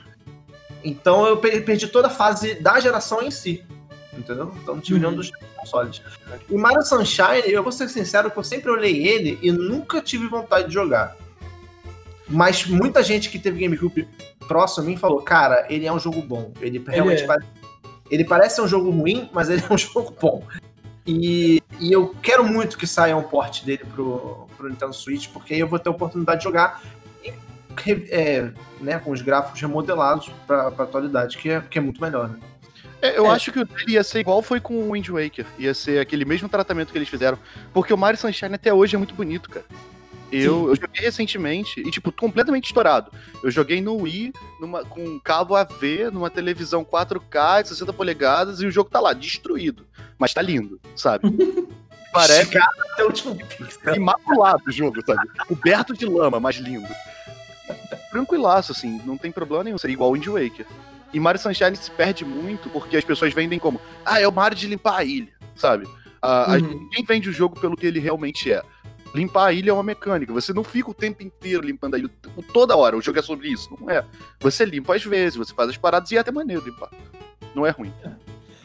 Então 0.83 1.25
eu 1.25 1.37
perdi 1.37 1.87
toda 1.87 2.07
a 2.07 2.11
fase 2.11 2.55
da 2.55 2.79
geração 2.79 3.21
em 3.21 3.31
si. 3.31 3.65
Entendeu? 4.13 4.53
Então 4.61 4.75
não 4.75 4.81
tive 4.81 4.99
nenhum 4.99 5.15
dos 5.15 5.31
consoles. 5.57 6.01
E 6.49 6.55
Mario 6.55 6.83
Sunshine, 6.83 7.43
eu 7.47 7.61
vou 7.61 7.71
ser 7.71 7.89
sincero 7.89 8.31
que 8.31 8.37
eu 8.37 8.43
sempre 8.43 8.71
olhei 8.71 9.05
ele 9.05 9.37
e 9.41 9.51
nunca 9.51 10.01
tive 10.01 10.27
vontade 10.27 10.67
de 10.67 10.73
jogar. 10.73 11.17
Mas 12.27 12.65
muita 12.65 13.03
gente 13.03 13.29
que 13.29 13.37
teve 13.37 13.61
GameCube 13.61 14.07
próximo 14.47 14.83
a 14.83 14.89
mim 14.89 14.97
falou, 14.97 15.21
cara, 15.21 15.65
ele 15.69 15.85
é 15.85 15.93
um 15.93 15.99
jogo 15.99 16.21
bom. 16.21 16.51
Ele 16.59 16.83
realmente 16.87 17.23
ele 17.23 17.31
é. 17.31 17.37
Ele 18.09 18.23
parece 18.23 18.55
ser 18.55 18.61
um 18.61 18.67
jogo 18.67 18.89
ruim, 18.91 19.29
mas 19.33 19.49
ele 19.49 19.63
é 19.67 19.73
um 19.73 19.77
jogo 19.77 20.15
bom. 20.19 20.43
E, 21.05 21.61
e 21.79 21.91
eu 21.91 22.15
quero 22.21 22.43
muito 22.43 22.77
que 22.77 22.87
saia 22.87 23.15
um 23.15 23.23
port 23.23 23.63
dele 23.63 23.83
pro, 23.93 24.47
pro 24.57 24.69
Nintendo 24.69 24.93
Switch, 24.93 25.29
porque 25.29 25.53
aí 25.53 25.59
eu 25.59 25.67
vou 25.67 25.77
ter 25.77 25.89
a 25.89 25.91
oportunidade 25.91 26.39
de 26.39 26.45
jogar 26.45 26.81
é, 28.09 28.49
né, 28.79 28.99
com 28.99 29.11
os 29.11 29.21
gráficos 29.21 29.61
remodelados 29.61 30.31
pra, 30.47 30.71
pra 30.71 30.85
atualidade, 30.85 31.37
que 31.37 31.49
é, 31.49 31.61
que 31.61 31.77
é 31.77 31.81
muito 31.81 32.01
melhor, 32.01 32.29
né? 32.29 32.39
É, 33.01 33.17
eu 33.17 33.25
é. 33.27 33.29
acho 33.29 33.51
que 33.51 33.59
o 33.59 33.65
dele 33.65 33.93
ia 33.93 34.03
ser 34.03 34.19
igual 34.19 34.41
foi 34.41 34.59
com 34.59 34.73
o 34.75 34.93
Wind 34.93 35.09
Waker. 35.09 35.45
Ia 35.59 35.73
ser 35.73 35.99
aquele 35.99 36.25
mesmo 36.25 36.49
tratamento 36.49 36.91
que 36.91 36.97
eles 36.97 37.09
fizeram. 37.09 37.37
Porque 37.73 37.93
o 37.93 37.97
Mario 37.97 38.19
Sunshine 38.19 38.55
até 38.55 38.73
hoje 38.73 38.95
é 38.95 38.97
muito 38.97 39.13
bonito, 39.13 39.49
cara. 39.49 39.65
Eu, 40.31 40.69
eu, 40.69 40.75
joguei 40.75 41.01
recentemente 41.01 41.79
e, 41.79 41.91
tipo, 41.91 42.11
completamente 42.11 42.65
estourado. 42.65 43.11
Eu 43.43 43.51
joguei 43.51 43.81
no 43.81 43.95
Wii, 44.01 44.33
numa, 44.59 44.83
com 44.83 45.19
cabo 45.19 45.55
AV, 45.55 46.09
numa 46.11 46.29
televisão 46.29 46.83
4K 46.83 47.63
de 47.63 47.69
60 47.69 47.93
polegadas, 47.93 48.59
e 48.59 48.65
o 48.65 48.71
jogo 48.71 48.89
tá 48.89 48.99
lá, 48.99 49.13
destruído. 49.13 49.85
Mas 50.17 50.33
tá 50.33 50.41
lindo, 50.41 50.79
sabe? 50.95 51.27
Parece 52.11 52.57
até 52.57 53.03
o 53.03 53.07
último 53.07 53.37
imaculado 53.93 54.63
o 54.67 54.71
jogo, 54.71 55.01
sabe? 55.05 55.27
Coberto 55.47 55.93
de 55.93 56.05
lama, 56.05 56.39
mas 56.39 56.55
lindo. 56.55 56.87
Tranquilaço, 58.09 58.71
assim, 58.71 59.01
não 59.05 59.17
tem 59.17 59.33
problema 59.33 59.65
nenhum. 59.65 59.77
Seria 59.77 59.95
igual 59.95 60.11
o 60.11 60.13
Wind 60.13 60.27
Waker. 60.27 60.65
E 61.13 61.19
Mario 61.19 61.41
Sunshine 61.41 61.75
se 61.75 61.91
perde 61.91 62.23
muito 62.23 62.69
porque 62.69 62.95
as 62.95 63.03
pessoas 63.03 63.33
vendem 63.33 63.59
como, 63.59 63.81
ah, 64.05 64.21
é 64.21 64.27
o 64.27 64.31
Mario 64.31 64.57
de 64.57 64.67
limpar 64.67 64.97
a 64.97 65.03
ilha, 65.03 65.33
sabe? 65.55 65.85
Ah, 66.21 66.57
uhum. 66.59 66.87
Ninguém 66.89 67.03
vende 67.05 67.29
o 67.29 67.33
jogo 67.33 67.59
pelo 67.59 67.75
que 67.75 67.85
ele 67.85 67.99
realmente 67.99 68.51
é. 68.51 68.63
Limpar 69.15 69.45
a 69.45 69.53
ilha 69.53 69.69
é 69.69 69.73
uma 69.73 69.81
mecânica. 69.81 70.33
Você 70.33 70.51
não 70.51 70.61
fica 70.61 70.91
o 70.91 70.93
tempo 70.93 71.23
inteiro 71.23 71.65
limpando 71.65 71.95
a 71.95 71.97
ilha 71.97 72.09
toda 72.51 72.75
hora. 72.75 72.97
O 72.97 73.01
jogo 73.01 73.17
é 73.17 73.21
sobre 73.21 73.47
isso. 73.47 73.69
Não 73.79 73.89
é. 73.89 74.03
Você 74.41 74.65
limpa 74.65 74.93
às 74.93 75.05
vezes, 75.05 75.37
você 75.37 75.53
faz 75.53 75.69
as 75.69 75.77
paradas 75.77 76.11
e 76.11 76.17
é 76.17 76.19
até 76.19 76.33
maneiro 76.33 76.61
limpar. 76.65 76.89
Não 77.55 77.65
é 77.65 77.69
ruim. 77.69 77.93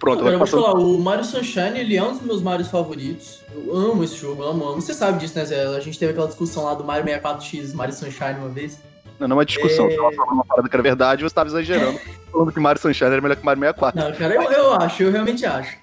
Pronto, 0.00 0.24
Pô, 0.24 0.28
eu 0.28 0.38
vou 0.38 0.46
falar, 0.46 0.72
o 0.74 0.98
Mario 0.98 1.24
Sunshine 1.24 1.78
ele 1.78 1.94
é 1.94 2.02
um 2.02 2.12
dos 2.12 2.22
meus 2.22 2.42
Marios 2.42 2.68
favoritos. 2.68 3.44
Eu 3.54 3.76
amo 3.76 4.02
esse 4.02 4.16
jogo, 4.16 4.42
amo, 4.42 4.64
amo. 4.64 4.80
Você 4.80 4.92
sabe 4.92 5.18
disso, 5.18 5.38
né, 5.38 5.44
Zé? 5.44 5.64
A 5.66 5.80
gente 5.80 5.98
teve 5.98 6.10
aquela 6.12 6.26
discussão 6.26 6.64
lá 6.64 6.74
do 6.74 6.82
Mario 6.82 7.04
64X, 7.04 7.72
Mario 7.74 7.94
Sunshine 7.94 8.38
uma 8.38 8.48
vez. 8.48 8.80
Não, 9.20 9.28
não 9.28 9.34
é 9.34 9.38
uma 9.38 9.44
discussão, 9.44 9.86
é... 9.86 9.90
você 9.90 10.16
falando 10.16 10.32
uma 10.32 10.44
parada 10.44 10.68
que 10.68 10.74
era 10.74 10.82
verdade, 10.82 11.22
você 11.22 11.34
tava 11.34 11.50
exagerando, 11.50 12.00
falando 12.32 12.50
que 12.50 12.58
Mario 12.58 12.80
Sunshine 12.80 13.12
era 13.12 13.20
melhor 13.20 13.36
que 13.36 13.44
Mario 13.44 13.60
64. 13.60 14.00
Não, 14.02 14.12
cara, 14.14 14.34
eu, 14.34 14.50
eu 14.50 14.72
acho, 14.72 15.02
eu 15.02 15.12
realmente 15.12 15.44
acho. 15.44 15.76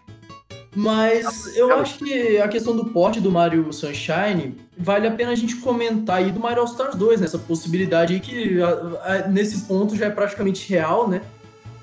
Mas 0.80 1.58
eu 1.58 1.74
acho 1.80 1.98
que 1.98 2.38
a 2.38 2.48
questão 2.48 2.76
do 2.76 2.86
porte 2.86 3.20
do 3.20 3.32
Mario 3.32 3.74
Sunshine 3.74 4.56
vale 4.78 5.08
a 5.08 5.12
pena 5.12 5.32
a 5.32 5.36
gente 5.36 5.56
comentar 5.56 6.18
aí 6.18 6.32
do 6.32 6.40
Mario 6.40 6.60
All 6.60 6.68
Stars 6.68 6.94
2, 6.96 7.20
nessa 7.22 7.40
né? 7.40 7.44
possibilidade 7.48 8.14
aí 8.14 8.20
que 8.20 8.62
a, 8.62 8.70
a, 8.70 9.28
nesse 9.28 9.62
ponto 9.66 9.96
já 9.96 10.06
é 10.06 10.10
praticamente 10.12 10.70
real, 10.70 11.08
né? 11.10 11.24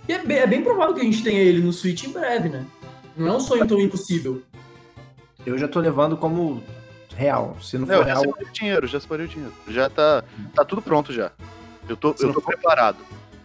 E 0.09 0.13
é 0.13 0.19
bem, 0.25 0.37
é 0.39 0.47
bem 0.47 0.63
provável 0.63 0.95
que 0.95 1.01
a 1.01 1.05
gente 1.05 1.25
tenha 1.25 1.41
ele 1.41 1.61
no 1.61 1.73
Switch 1.73 2.05
em 2.05 2.11
breve, 2.13 2.49
né? 2.49 2.65
Não 3.17 3.27
é 3.27 3.33
um 3.37 3.41
sonho 3.41 3.67
tão 3.67 3.81
impossível. 3.81 4.43
Eu 5.45 5.59
já 5.59 5.67
tô 5.67 5.81
levando 5.81 6.17
como 6.17 6.63
real. 7.17 7.57
Se 7.61 7.77
não 7.77 7.87
for 7.89 7.97
Não, 7.97 8.03
real. 8.05 8.17
já 8.19 8.23
separei 8.23 8.47
o 8.49 8.53
dinheiro, 8.53 8.87
já 8.87 9.01
separei 9.01 9.27
o 9.27 9.29
dinheiro. 9.29 9.53
Já 9.69 9.91
tá, 9.91 10.23
tá 10.55 10.65
tudo 10.65 10.81
pronto 10.81 11.13
já. 11.13 11.33
Eu 11.89 11.97
tô, 11.97 12.17
Se 12.17 12.23
eu 12.23 12.29
não 12.29 12.35
tô 12.35 12.41
for- 12.41 12.53
preparado. 12.53 12.99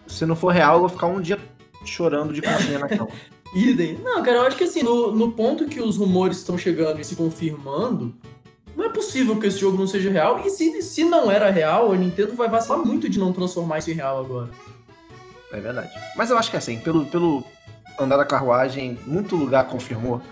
Se 0.06 0.24
não 0.24 0.36
for 0.36 0.52
real, 0.52 0.74
eu 0.74 0.80
vou 0.80 0.88
ficar 0.88 1.06
um 1.08 1.20
dia 1.20 1.38
chorando 1.84 2.32
de 2.32 2.40
conchinha 2.40 2.78
na 2.78 2.88
cama. 2.88 3.08
Idem. 3.54 3.98
Não, 4.02 4.22
cara, 4.22 4.38
eu 4.38 4.42
acho 4.42 4.56
que 4.56 4.64
assim, 4.64 4.82
no, 4.82 5.12
no 5.12 5.32
ponto 5.32 5.66
que 5.66 5.80
os 5.80 5.96
rumores 5.96 6.38
estão 6.38 6.56
chegando 6.56 7.00
e 7.00 7.04
se 7.04 7.16
confirmando, 7.16 8.14
não 8.76 8.84
é 8.84 8.88
possível 8.88 9.38
que 9.38 9.46
esse 9.46 9.58
jogo 9.58 9.76
não 9.76 9.86
seja 9.86 10.10
real. 10.10 10.40
E 10.44 10.50
se, 10.50 10.80
se 10.82 11.04
não 11.04 11.30
era 11.30 11.50
real, 11.50 11.92
a 11.92 11.96
Nintendo 11.96 12.34
vai 12.34 12.48
vacilar 12.48 12.84
muito 12.84 13.08
de 13.08 13.18
não 13.18 13.32
transformar 13.32 13.78
isso 13.78 13.90
em 13.90 13.94
real 13.94 14.20
agora. 14.20 14.50
É 15.52 15.60
verdade. 15.60 15.90
Mas 16.16 16.30
eu 16.30 16.38
acho 16.38 16.50
que 16.50 16.56
assim, 16.56 16.78
pelo, 16.78 17.04
pelo 17.06 17.44
andar 17.98 18.16
da 18.16 18.24
carruagem, 18.24 18.98
muito 19.06 19.34
lugar 19.36 19.66
confirmou. 19.66 20.22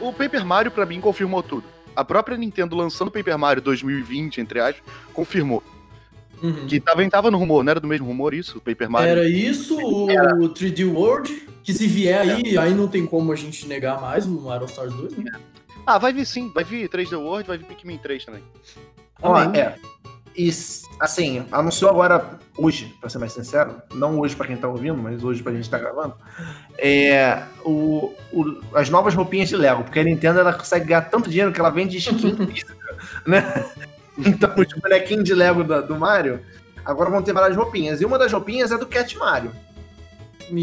O 0.00 0.12
Paper 0.12 0.44
Mario, 0.44 0.70
pra 0.70 0.86
mim, 0.86 1.00
confirmou 1.00 1.42
tudo. 1.42 1.64
A 1.94 2.04
própria 2.04 2.36
Nintendo 2.36 2.74
lançando 2.74 3.08
o 3.08 3.10
Paper 3.10 3.38
Mario 3.38 3.62
2020, 3.62 4.40
entre 4.40 4.60
aspas, 4.60 4.82
confirmou. 5.12 5.62
Uhum. 6.42 6.66
Que 6.66 6.80
tava, 6.80 7.08
tava 7.10 7.30
no 7.30 7.36
rumor, 7.36 7.62
não 7.62 7.70
era 7.70 7.80
do 7.80 7.86
mesmo 7.86 8.06
rumor 8.06 8.32
isso? 8.32 8.58
O 8.58 8.60
Paper 8.60 8.90
Mario? 8.90 9.10
Era 9.10 9.28
isso, 9.28 9.76
o 9.78 10.06
3D 10.48 10.90
World, 10.90 11.48
que 11.62 11.72
se 11.74 11.86
vier 11.86 12.20
aí, 12.20 12.56
aí 12.58 12.74
não 12.74 12.88
tem 12.88 13.04
como 13.06 13.32
a 13.32 13.36
gente 13.36 13.66
negar 13.66 14.00
mais 14.00 14.26
o 14.26 14.30
Mario 14.40 14.66
Stars 14.66 14.92
2, 14.94 15.16
né? 15.18 15.32
Ah, 15.86 15.98
vai 15.98 16.12
vir 16.12 16.26
sim. 16.26 16.50
Vai 16.54 16.64
vir 16.64 16.88
3D 16.88 17.16
World, 17.18 17.48
vai 17.48 17.58
vir 17.58 17.64
Pikmin 17.66 17.98
3 17.98 18.24
também. 18.24 18.42
Ó, 19.22 19.34
Amém. 19.34 19.60
é. 19.60 19.74
E, 20.36 20.48
assim, 21.00 21.44
anunciou 21.50 21.90
agora, 21.90 22.38
hoje, 22.56 22.94
pra 23.00 23.10
ser 23.10 23.18
mais 23.18 23.32
sincero, 23.32 23.82
não 23.92 24.18
hoje 24.20 24.36
pra 24.36 24.46
quem 24.46 24.56
tá 24.56 24.68
ouvindo, 24.68 24.96
mas 24.96 25.24
hoje 25.24 25.42
pra 25.42 25.52
gente 25.52 25.68
tá 25.68 25.76
gravando, 25.78 26.14
é, 26.78 27.42
o, 27.64 28.14
o- 28.32 28.60
as 28.72 28.88
novas 28.88 29.12
roupinhas 29.14 29.48
de 29.48 29.56
Lego, 29.56 29.82
porque 29.82 29.98
a 29.98 30.04
Nintendo 30.04 30.38
ela 30.38 30.52
consegue 30.52 30.86
ganhar 30.86 31.02
tanto 31.02 31.28
dinheiro 31.28 31.52
que 31.52 31.58
ela 31.60 31.68
vende 31.70 31.96
skin 31.98 32.16
física, 32.46 32.76
né? 33.26 33.66
Então, 34.16 34.52
os 34.56 34.72
bonequinhos 34.80 35.24
de 35.24 35.34
Lego 35.34 35.64
da- 35.64 35.80
do 35.80 35.98
Mario 35.98 36.40
agora 36.84 37.10
vão 37.10 37.22
ter 37.22 37.32
várias 37.32 37.56
roupinhas. 37.56 38.00
E 38.00 38.04
uma 38.04 38.18
das 38.18 38.32
roupinhas 38.32 38.70
é 38.70 38.78
do 38.78 38.86
Cat 38.86 39.16
Mario. 39.18 39.50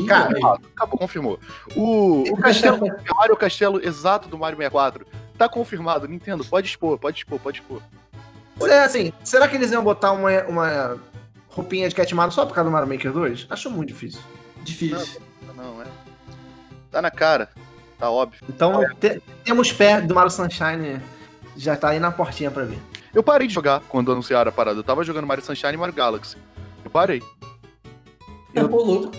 Cara, 0.08 0.38
acabou, 0.76 0.98
confirmou. 1.00 1.40
O, 1.76 2.24
o 2.34 2.38
castelo 2.38 2.80
Mario, 3.16 3.34
o 3.34 3.38
castelo 3.38 3.86
exato 3.86 4.28
do 4.30 4.38
Mario 4.38 4.58
64, 4.58 5.06
tá 5.38 5.48
confirmado. 5.50 6.08
Nintendo, 6.08 6.44
pode 6.46 6.68
expor, 6.68 6.98
pode 6.98 7.18
expor, 7.20 7.40
pode 7.40 7.60
expor. 7.62 7.82
Mas 8.60 8.70
é 8.72 8.84
assim, 8.84 9.14
será 9.24 9.48
que 9.48 9.56
eles 9.56 9.72
iam 9.72 9.84
botar 9.84 10.12
uma, 10.12 10.30
uma 10.46 10.98
roupinha 11.50 11.88
de 11.88 11.96
Cat 11.96 12.14
Mario 12.16 12.34
só 12.34 12.46
por 12.46 12.54
causa 12.56 12.70
do 12.70 12.74
Mario 12.74 12.90
Maker 12.90 13.12
2? 13.12 13.48
Acho 13.50 13.70
muito 13.70 13.90
difícil. 13.90 14.20
Difícil. 14.64 15.22
Não, 15.56 15.82
é. 15.82 15.86
Tá 16.92 17.02
na 17.02 17.12
cara. 17.12 17.50
Tá 18.00 18.10
óbvio. 18.10 18.40
Então, 18.50 18.84
te- 19.00 19.22
temos 19.44 19.70
fé 19.70 20.02
do 20.02 20.14
Mario 20.14 20.30
Sunshine, 20.32 21.02
já 21.56 21.76
tá 21.76 21.90
aí 21.90 22.00
na 22.00 22.12
portinha 22.12 22.52
pra 22.52 22.64
ver. 22.64 22.78
Eu 23.14 23.24
parei 23.24 23.48
de 23.48 23.54
jogar 23.54 23.82
quando 23.90 24.12
anunciaram 24.12 24.50
a 24.50 24.52
parada. 24.52 24.80
Eu 24.80 24.84
tava 24.84 25.04
jogando 25.04 25.26
Mario 25.26 25.44
Sunshine 25.44 25.74
e 25.74 25.78
Mario 25.78 25.96
Galaxy. 25.96 26.38
Eu 26.84 26.92
parei. 26.92 27.22
Eu... 28.54 28.72
Ô, 28.72 28.84
louco. 28.84 29.12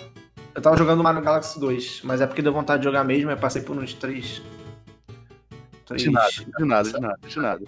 Eu 0.59 0.63
tava 0.63 0.77
jogando 0.77 1.05
Mario 1.05 1.23
Galaxy 1.23 1.59
2, 1.61 2.01
mas 2.03 2.21
é 2.21 2.27
porque 2.27 2.43
deu 2.43 2.53
vontade 2.53 2.81
de 2.81 2.85
jogar 2.89 3.05
mesmo, 3.05 3.31
eu 3.31 3.37
passei 3.37 3.63
por 3.63 3.77
uns 3.79 3.95
três. 3.95 4.43
três... 5.87 6.03
De 6.03 6.11
nada, 6.11 6.29
de 6.33 6.65
nada, 6.65 6.91
de 6.91 7.01
nada, 7.01 7.19
de 7.29 7.39
nada. 7.39 7.65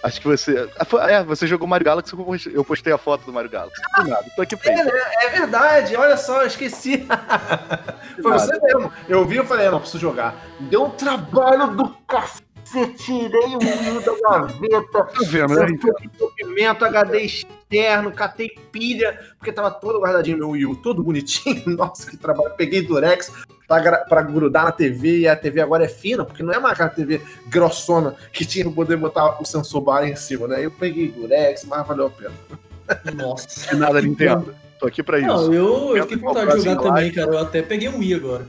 Acho 0.00 0.20
que 0.20 0.28
você. 0.28 0.70
Ah, 0.78 1.10
É, 1.10 1.24
você 1.24 1.44
jogou 1.48 1.66
Mario 1.66 1.84
Galaxy, 1.86 2.14
eu 2.52 2.64
postei- 2.64 2.92
a 2.92 2.98
foto 2.98 3.24
do 3.26 3.32
Mario 3.32 3.50
Galaxy. 3.50 3.82
De 4.04 4.08
nada, 4.10 4.24
tô 4.36 4.42
aqui 4.42 4.56
pra 4.56 4.70
É? 4.70 5.26
É 5.26 5.30
verdade, 5.30 5.96
olha 5.96 6.16
só, 6.16 6.42
eu 6.42 6.46
esqueci. 6.46 6.98
Foi 8.22 8.30
nada. 8.30 8.38
você 8.38 8.60
mesmo. 8.60 8.92
Eu 9.08 9.24
vi 9.24 9.40
e 9.40 9.44
falei, 9.44 9.68
não, 9.68 9.80
preciso 9.80 9.98
jogar. 10.00 10.36
Deu 10.60 10.84
um 10.84 10.90
trabalho 10.90 11.74
do 11.74 11.88
cacete, 12.06 12.44
tirei 12.96 13.54
o 13.54 13.58
Wii 13.58 14.04
da 14.04 14.30
gaveta, 14.30 15.04
Tá 15.04 15.20
vendo, 15.26 15.54
né? 15.54 15.66
Documento, 16.18 16.84
HD 16.84 17.20
externo, 17.20 18.12
catei 18.12 18.50
pilha, 18.72 19.18
porque 19.38 19.52
tava 19.52 19.70
todo 19.70 20.00
guardadinho 20.00 20.38
meu 20.38 20.50
Wii 20.50 20.66
U, 20.66 20.76
todo 20.76 21.02
bonitinho. 21.02 21.62
Nossa, 21.76 22.10
que 22.10 22.16
trabalho. 22.16 22.54
Peguei 22.56 22.82
Durex 22.82 23.32
pra, 23.66 23.98
pra 23.98 24.22
grudar 24.22 24.64
na 24.64 24.72
TV, 24.72 25.20
e 25.20 25.28
a 25.28 25.36
TV 25.36 25.60
agora 25.60 25.84
é 25.84 25.88
fina, 25.88 26.24
porque 26.24 26.42
não 26.42 26.52
é 26.52 26.58
mais 26.58 26.74
aquela 26.74 26.90
TV 26.90 27.20
grossona 27.48 28.14
que 28.32 28.44
tinha 28.44 28.64
pra 28.64 28.74
poder 28.74 28.96
botar 28.96 29.40
o 29.40 29.44
sensor 29.44 29.80
bar 29.80 30.04
em 30.04 30.16
cima, 30.16 30.48
né? 30.48 30.64
Eu 30.64 30.70
peguei 30.70 31.08
Durex, 31.08 31.64
mas 31.64 31.86
valeu 31.86 32.06
a 32.06 32.10
pena. 32.10 32.34
Nossa. 33.14 33.70
De 33.70 33.76
nada, 33.76 34.00
Nintendo. 34.00 34.54
Tô 34.78 34.86
aqui 34.86 35.02
pra 35.02 35.18
isso. 35.18 35.28
Não, 35.28 35.52
eu, 35.52 35.96
eu 35.96 36.02
fiquei 36.02 36.18
com 36.18 36.26
vontade 36.28 36.58
de 36.58 36.64
jogar 36.64 36.82
também, 36.82 37.12
cara. 37.12 37.32
Eu 37.32 37.38
até 37.38 37.62
peguei 37.62 37.88
um 37.88 37.98
Wii 37.98 38.14
agora. 38.14 38.46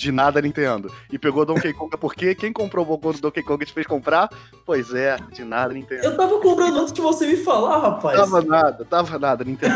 De 0.00 0.10
nada, 0.10 0.40
Nintendo. 0.40 0.90
E 1.12 1.18
pegou 1.18 1.44
Donkey 1.44 1.74
Kong 1.74 1.94
porque 1.98 2.34
quem 2.34 2.54
comprou 2.54 2.86
o 2.86 2.88
Bogon 2.88 3.12
do 3.12 3.20
Donkey 3.20 3.42
Kong 3.42 3.62
te 3.66 3.70
fez 3.70 3.86
comprar? 3.86 4.30
Pois 4.64 4.94
é, 4.94 5.18
de 5.30 5.44
nada, 5.44 5.74
Nintendo. 5.74 6.02
Eu 6.04 6.16
tava 6.16 6.38
comprando 6.40 6.78
antes 6.80 6.90
de 6.94 7.02
você 7.02 7.26
me 7.26 7.36
falar, 7.36 7.78
rapaz. 7.78 8.18
Tava 8.18 8.40
nada, 8.40 8.82
tava 8.86 9.18
nada, 9.18 9.44
Nintendo. 9.44 9.74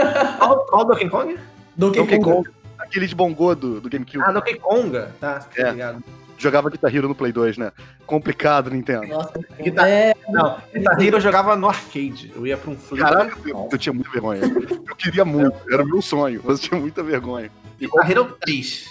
Qual, 0.38 0.64
qual 0.64 0.84
Donkey 0.86 1.10
Kong? 1.10 1.36
Donkey, 1.76 1.98
Donkey 1.98 2.18
Kong. 2.20 2.44
Kong, 2.48 2.50
aquele 2.78 3.06
de 3.06 3.14
Bongo 3.14 3.54
do, 3.54 3.78
do 3.82 3.90
GameCube. 3.90 4.24
Ah, 4.26 4.32
Donkey 4.32 4.54
Konga. 4.58 5.14
Tá, 5.20 5.40
tá 5.40 5.46
É. 5.68 5.70
ligado. 5.72 6.02
Jogava 6.38 6.70
Guitar 6.70 6.94
Hero 6.94 7.08
no 7.08 7.14
Play 7.14 7.32
2, 7.32 7.58
né? 7.58 7.70
Complicado, 8.06 8.70
Nintendo. 8.70 9.06
Nossa, 9.08 9.32
Guitar- 9.60 9.88
é, 9.88 10.14
Não, 10.30 10.56
Guitar 10.74 11.00
Hero 11.02 11.16
eu 11.18 11.20
jogava 11.20 11.54
no 11.54 11.68
arcade. 11.68 12.32
Eu 12.34 12.46
ia 12.46 12.56
pra 12.56 12.70
um 12.70 12.76
flip. 12.78 13.02
Caralho, 13.02 13.36
eu, 13.44 13.68
eu 13.72 13.78
tinha 13.78 13.92
muita 13.92 14.10
vergonha. 14.10 14.40
Eu 14.88 14.96
queria 14.96 15.24
muito, 15.24 15.54
era 15.70 15.82
o 15.82 15.86
meu 15.86 16.00
sonho, 16.00 16.40
mas 16.44 16.62
eu 16.62 16.68
tinha 16.68 16.80
muita 16.80 17.02
vergonha. 17.02 17.50
Guitar 17.78 18.10
Hero 18.10 18.36
3. 18.40 18.90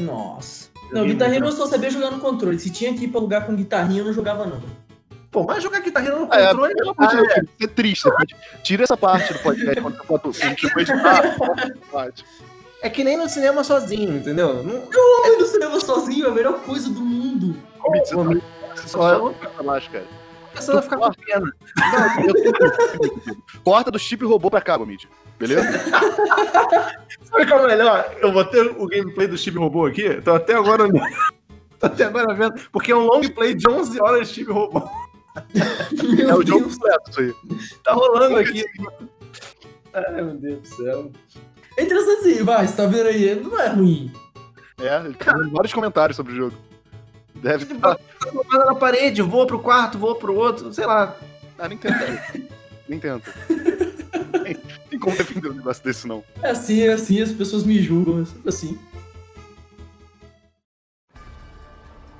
Nossa. 0.00 0.68
Eu 0.90 0.96
Não, 0.98 1.02
vi 1.04 1.12
Guitar 1.12 1.28
muito. 1.28 1.38
Hero 1.44 1.46
eu 1.48 1.56
só 1.56 1.66
sabia 1.66 1.90
jogar 1.90 2.10
no 2.10 2.18
controle. 2.20 2.58
Se 2.58 2.70
tinha 2.70 2.92
que 2.94 3.04
ir 3.04 3.08
pra 3.08 3.20
lugar 3.20 3.46
com 3.46 3.54
guitarrinha, 3.54 4.00
eu 4.00 4.06
não 4.06 4.12
jogava 4.12 4.44
não. 4.46 4.60
Pô, 5.30 5.44
mas 5.44 5.62
jogar 5.62 5.80
Guitar 5.80 6.04
Hero 6.06 6.20
no 6.26 6.32
É, 6.32 6.46
controle 6.48 6.72
é 6.72 6.76
Deus, 6.76 6.96
isso 6.96 7.62
é 7.62 7.66
triste. 7.66 8.08
Tira 8.62 8.84
essa 8.84 8.96
parte 8.96 9.32
do 9.32 9.38
podcast 9.40 9.80
quando 10.06 10.22
você 10.32 10.56
depois 10.60 10.88
parte. 11.90 12.24
É 12.82 12.90
que 12.90 13.02
nem 13.02 13.16
no 13.16 13.28
cinema 13.28 13.64
sozinho, 13.64 14.16
entendeu? 14.16 14.62
Não, 14.62 14.74
Homem 15.24 15.38
do 15.38 15.46
cinema 15.46 15.80
sozinho 15.80 16.26
é 16.26 16.28
a 16.28 16.32
melhor 16.32 16.60
coisa 16.60 16.90
do 16.90 17.00
mundo. 17.00 17.56
Como 17.78 17.96
você 17.96 18.14
tá- 18.14 18.76
só 18.86 19.18
joga 19.18 19.34
personagem, 19.34 19.90
cara. 20.54 20.80
a 20.80 20.80
pessoa 20.80 20.80
vai 20.80 20.82
ficar 20.82 20.96
com 20.98 21.12
pena. 21.24 21.52
Não, 21.78 23.34
eu 23.36 23.36
Corta 23.64 23.90
do 23.90 23.98
chip 23.98 24.24
robô 24.24 24.50
pra 24.50 24.60
cá, 24.60 24.76
Gomid. 24.76 25.08
Beleza? 25.38 25.62
Sabe 27.24 27.46
qual 27.46 27.60
é 27.60 27.64
o 27.64 27.66
melhor? 27.66 28.14
Eu 28.20 28.32
vou 28.32 28.44
ter 28.44 28.62
o 28.66 28.86
gameplay 28.86 29.26
do 29.26 29.36
Chip 29.36 29.58
Robô 29.58 29.86
aqui. 29.86 30.20
Tô 30.22 30.34
até 30.34 30.54
agora. 30.54 30.84
Tô 31.80 31.86
até 31.86 32.04
agora 32.04 32.32
vendo. 32.34 32.54
Porque 32.70 32.92
é 32.92 32.96
um 32.96 33.04
long 33.06 33.22
play 33.28 33.54
de 33.54 33.68
11 33.68 34.00
horas 34.00 34.28
de 34.28 34.34
Chip 34.34 34.52
Robô. 34.52 34.88
Meu 36.16 36.28
É 36.30 36.34
o 36.34 36.46
jogo 36.46 36.60
Deus. 36.60 36.74
completo, 36.74 37.10
isso 37.10 37.20
aí. 37.20 37.34
Tá 37.82 37.92
rolando 37.92 38.36
aqui. 38.36 38.64
Ai, 39.92 40.22
meu 40.22 40.34
Deus 40.36 40.60
do 40.60 40.66
céu. 40.68 41.10
É 41.76 41.82
interessante 41.82 42.22
sim, 42.22 42.44
vai, 42.44 42.68
você 42.68 42.76
tá 42.76 42.86
vendo 42.86 43.08
aí, 43.08 43.34
não 43.34 43.60
é 43.60 43.68
ruim. 43.68 44.12
É, 44.80 44.96
ele 45.04 45.14
tá 45.14 45.34
vários 45.52 45.72
comentários 45.72 46.16
sobre 46.16 46.32
o 46.32 46.36
jogo. 46.36 46.54
Deve 47.44 47.66
Tipo, 47.66 47.74
estar. 47.74 47.94
tá 47.96 48.30
colocando 48.30 48.64
na 48.64 48.74
parede, 48.74 49.20
voa 49.20 49.46
pro 49.46 49.58
quarto, 49.58 49.98
voa 49.98 50.14
pro 50.16 50.34
outro, 50.34 50.72
sei 50.72 50.86
lá. 50.86 51.14
Ah, 51.58 51.68
nem 51.68 51.76
tenta. 51.76 52.32
Nem 52.88 52.98
tenta. 52.98 53.30
Tem- 54.42 54.56
Tem 54.88 54.98
como 54.98 55.14
defender 55.16 55.50
um 55.50 55.54
negócio 55.54 55.84
desse, 55.84 56.06
não. 56.08 56.24
É 56.42 56.50
assim, 56.50 56.80
é 56.80 56.92
assim, 56.94 57.20
as 57.20 57.32
pessoas 57.32 57.62
me 57.64 57.78
julgam, 57.82 58.22
é 58.22 58.24
sempre 58.24 58.48
assim. 58.48 58.78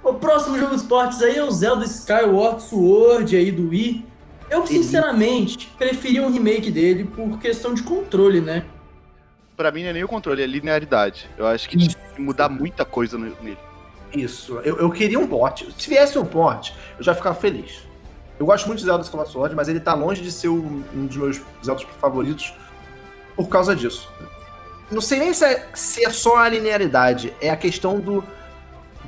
O 0.03 0.13
próximo 0.13 0.59
jogo 0.59 0.71
de 0.75 0.83
esportes 0.83 1.23
aí 1.23 1.37
é 1.39 1.43
o 1.43 1.51
Zelda 1.51 1.85
Skyward 1.87 2.63
Sword 2.63 3.35
aí 3.35 3.51
do 3.51 3.71
Wii. 3.71 4.05
Eu, 4.51 4.67
sinceramente, 4.67 5.73
preferia 5.79 6.23
um 6.23 6.31
remake 6.31 6.71
dele 6.71 7.05
por 7.05 7.39
questão 7.39 7.73
de 7.73 7.83
controle, 7.83 8.43
né? 8.43 8.67
Pra 9.57 9.73
mim 9.73 9.83
não 9.85 9.89
é 9.89 9.93
nem 9.95 10.05
o 10.05 10.09
controle, 10.09 10.43
é 10.43 10.45
a 10.45 10.49
linearidade. 10.49 11.31
Eu 11.39 11.47
acho 11.47 11.67
que 11.69 11.79
tinha 11.79 11.95
que 12.15 12.21
mudar 12.21 12.51
muita 12.51 12.85
coisa 12.85 13.17
nele. 13.17 13.57
Isso, 14.15 14.59
eu, 14.61 14.79
eu 14.79 14.91
queria 14.91 15.19
um 15.19 15.27
bot. 15.27 15.75
Se 15.77 15.89
viesse 15.89 16.19
um 16.19 16.23
bot, 16.23 16.75
eu 16.97 17.05
já 17.05 17.15
ficava 17.15 17.35
feliz. 17.35 17.83
Eu 18.39 18.47
gosto 18.47 18.67
muito 18.67 18.79
de 18.79 18.85
Zelda 18.85 19.03
Skyward 19.03 19.31
Sword, 19.31 19.55
mas 19.55 19.69
ele 19.69 19.81
tá 19.81 19.95
longe 19.95 20.23
de 20.23 20.31
ser 20.31 20.49
um, 20.49 20.83
um 20.95 21.07
dos 21.07 21.17
meus 21.17 21.43
Zeldas 21.65 21.85
favoritos 22.01 22.55
por 23.37 23.49
causa 23.49 23.75
disso. 23.75 24.09
Não 24.91 25.01
sei 25.01 25.19
nem 25.19 25.35
se 25.35 25.45
é, 25.45 25.69
se 25.75 26.05
é 26.05 26.11
só 26.11 26.37
a 26.37 26.49
linearidade, 26.49 27.35
é 27.41 27.51
a 27.51 27.57
questão 27.57 27.99
do 27.99 28.23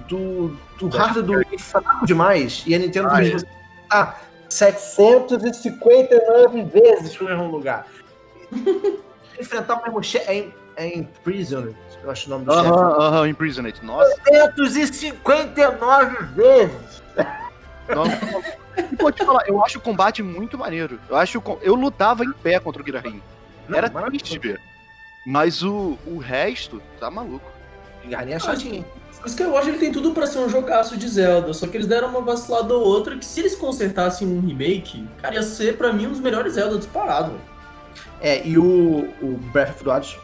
do, 0.08 0.56
do 0.78 0.88
hardware 0.88 1.24
do 1.24 1.32
Wii 1.32 1.58
fraco 1.58 2.06
demais 2.06 2.62
e 2.66 2.74
a 2.74 2.78
Nintendo 2.78 3.08
Ah, 3.10 3.24
é. 3.24 3.30
você 3.30 3.46
tá 3.88 4.20
759 4.48 6.62
vezes 6.64 7.16
pro 7.16 7.26
mesmo 7.26 7.50
lugar. 7.50 7.86
Enfrentar 9.40 9.74
o 9.74 9.82
mesmo 9.82 10.02
chefe 10.02 10.52
é 10.76 10.96
Imprisoned, 10.98 11.74
eu 12.02 12.10
acho 12.10 12.26
o 12.26 12.30
nome 12.30 12.44
do 12.44 12.52
Aham, 12.52 12.62
chefe. 12.64 13.02
aham, 13.02 13.28
Imprisoned. 13.28 13.84
Nossa, 13.84 14.14
359 14.54 16.24
vezes! 16.34 17.02
nossa. 17.94 18.56
E 18.92 18.96
vou 18.96 19.10
te 19.10 19.24
falar, 19.24 19.48
eu 19.48 19.62
acho 19.64 19.78
o 19.78 19.80
combate 19.80 20.22
muito 20.22 20.58
maneiro. 20.58 21.00
Eu 21.08 21.16
acho 21.16 21.42
eu 21.62 21.74
lutava 21.74 22.24
em 22.24 22.32
pé 22.32 22.58
contra 22.60 22.82
o 22.82 22.84
Girahim. 22.84 23.22
Não, 23.68 23.78
Era 23.78 23.88
maravilhoso. 23.90 24.24
triste 24.24 24.38
ver. 24.38 24.60
Mas 25.26 25.62
o, 25.62 25.98
o 26.06 26.18
resto, 26.18 26.80
tá 27.00 27.10
maluco. 27.10 27.50
Galinha 28.04 28.36
é 28.36 28.38
chatinho. 28.38 28.84
O 29.24 29.26
Skyward 29.26 29.68
ele 29.68 29.78
tem 29.78 29.90
tudo 29.90 30.12
pra 30.12 30.26
ser 30.26 30.38
um 30.38 30.48
jogaço 30.48 30.96
de 30.96 31.08
Zelda, 31.08 31.52
só 31.52 31.66
que 31.66 31.76
eles 31.76 31.86
deram 31.88 32.08
uma 32.10 32.20
vacilada 32.20 32.72
ou 32.74 32.82
outra 32.84 33.16
que 33.16 33.24
se 33.24 33.40
eles 33.40 33.56
consertassem 33.56 34.28
um 34.28 34.40
remake, 34.40 35.04
cara, 35.20 35.34
ia 35.34 35.42
ser 35.42 35.76
pra 35.76 35.92
mim 35.92 36.06
um 36.06 36.10
dos 36.10 36.20
melhores 36.20 36.52
Zelda 36.52 36.76
disparado. 36.78 37.32
É, 38.20 38.46
e 38.46 38.56
o, 38.56 39.08
o 39.20 39.36
Breath 39.52 39.70
of 39.70 39.84
the 39.84 39.90
Wild 39.90 40.18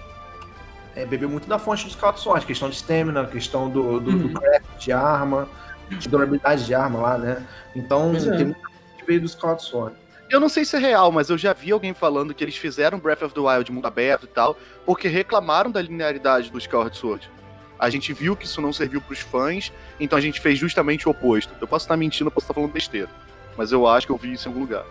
é, 0.94 1.05
bebeu 1.07 1.28
muito 1.28 1.48
da 1.48 1.59
fonte 1.59 1.85
dos 1.85 1.96
Sword, 2.20 2.46
questão 2.46 2.68
de 2.68 2.76
stamina, 2.76 3.24
questão 3.26 3.68
do, 3.68 4.00
do, 4.00 4.12
do 4.12 4.26
Uhum. 4.26 4.35
craft 4.35 4.78
de 4.78 4.92
arma, 4.92 5.48
de 5.88 6.09
durabilidade 6.09 6.64
de 6.64 6.74
arma 6.74 7.00
lá, 7.00 7.18
né? 7.18 7.46
Então, 7.74 8.14
é. 8.14 8.37
tem 8.37 8.44
muita 8.46 8.61
coisa 8.61 8.81
que 8.98 9.05
veio 9.07 9.20
do 9.20 9.26
Skyward 9.26 9.62
Sword. 9.62 9.96
Eu 10.31 10.40
não 10.40 10.48
sei 10.48 10.64
se 10.64 10.76
é 10.76 10.78
real, 10.78 11.12
mas 11.12 11.28
eu 11.28 11.37
já 11.37 11.52
vi 11.52 11.72
alguém 11.72 11.92
falando 11.92 12.33
que 12.33 12.42
eles 12.42 12.57
fizeram 12.57 12.98
Breath 12.98 13.22
of 13.22 13.35
the 13.35 13.40
Wild 13.40 13.70
mundo 13.70 13.87
aberto 13.87 14.24
e 14.24 14.28
tal, 14.28 14.57
porque 14.87 15.07
reclamaram 15.07 15.70
da 15.70 15.83
linearidade 15.83 16.50
do 16.50 16.59
Skyward 16.59 16.96
Sword. 16.96 17.31
A 17.78 17.90
gente 17.90 18.12
viu 18.12 18.37
que 18.37 18.46
isso 18.46 18.61
não 18.61 18.72
serviu 18.72 19.00
pros 19.00 19.18
fãs, 19.18 19.72
então 19.98 20.16
a 20.16 20.22
gente 20.22 20.40
fez 20.40 20.59
justamente 20.59 21.07
o 21.07 21.11
oposto. 21.11 21.52
Eu 21.61 21.66
posso 21.66 21.85
estar 21.85 21.96
mentindo, 21.96 22.28
eu 22.28 22.33
posso 22.33 22.44
estar 22.44 22.55
falando 22.55 22.72
besteira. 22.72 23.11
Mas 23.57 23.72
eu 23.72 23.87
acho 23.87 24.07
que 24.07 24.12
eu 24.12 24.16
vi 24.16 24.33
isso 24.33 24.48
em 24.48 24.52
algum 24.52 24.61
lugar. 24.62 24.85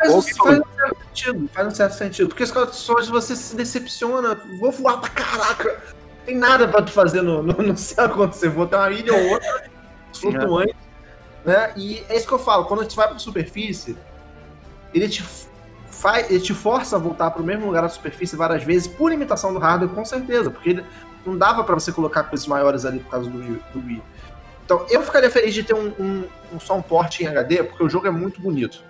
Que 0.00 0.34
faz 0.34 0.58
um 0.58 0.64
certo 0.76 0.96
sentido, 1.08 1.50
faz 1.52 1.66
um 1.66 1.70
certo 1.70 1.92
sentido. 1.92 2.28
Porque 2.28 2.42
Skyward 2.44 2.76
Sword 2.76 3.10
você 3.10 3.34
se 3.36 3.56
decepciona, 3.56 4.38
vou 4.60 4.70
voar 4.72 4.98
pra 5.00 5.10
caraca. 5.10 5.82
Tem 6.24 6.36
nada 6.36 6.66
pra 6.68 6.82
tu 6.82 6.90
fazer 6.92 7.22
no, 7.22 7.42
no, 7.42 7.52
no 7.54 7.76
céu 7.76 8.08
quando 8.10 8.32
você 8.32 8.48
voa, 8.48 8.66
tem 8.66 8.78
uma 8.78 8.90
ilha 8.90 9.14
ou 9.14 9.28
outra 9.30 9.64
flutuante. 10.14 10.76
Né? 11.44 11.72
E 11.76 12.04
é 12.08 12.16
isso 12.16 12.26
que 12.26 12.32
eu 12.34 12.38
falo, 12.38 12.64
quando 12.64 12.80
a 12.80 12.82
gente 12.82 12.96
vai 12.96 13.08
pra 13.08 13.18
superfície, 13.18 13.96
ele 14.92 15.08
te 15.08 15.22
faz, 15.90 16.28
ele 16.30 16.40
te 16.40 16.52
força 16.52 16.96
a 16.96 16.98
voltar 16.98 17.30
pro 17.30 17.44
mesmo 17.44 17.66
lugar 17.66 17.82
da 17.82 17.88
superfície 17.88 18.34
várias 18.36 18.64
vezes, 18.64 18.88
por 18.88 19.08
limitação 19.10 19.52
do 19.52 19.58
hardware, 19.60 19.90
com 19.94 20.04
certeza, 20.04 20.50
porque 20.50 20.70
ele- 20.70 20.84
não 21.24 21.36
dava 21.38 21.64
pra 21.64 21.74
você 21.74 21.90
colocar 21.92 22.24
coisas 22.24 22.46
maiores 22.46 22.84
ali 22.84 23.00
por 23.00 23.10
causa 23.10 23.28
do, 23.30 23.38
Wii- 23.38 23.62
do 23.74 23.78
Wii. 23.86 24.02
Então, 24.64 24.84
eu 24.90 25.02
ficaria 25.02 25.30
feliz 25.30 25.54
de 25.54 25.62
ter 25.62 25.74
um, 25.74 25.92
um, 25.98 26.24
um 26.54 26.60
só 26.60 26.76
um 26.76 26.82
porte 26.82 27.22
em 27.24 27.26
HD, 27.28 27.62
porque 27.62 27.82
o 27.84 27.88
jogo 27.88 28.06
é 28.08 28.10
muito 28.10 28.40
bonito. 28.40 28.82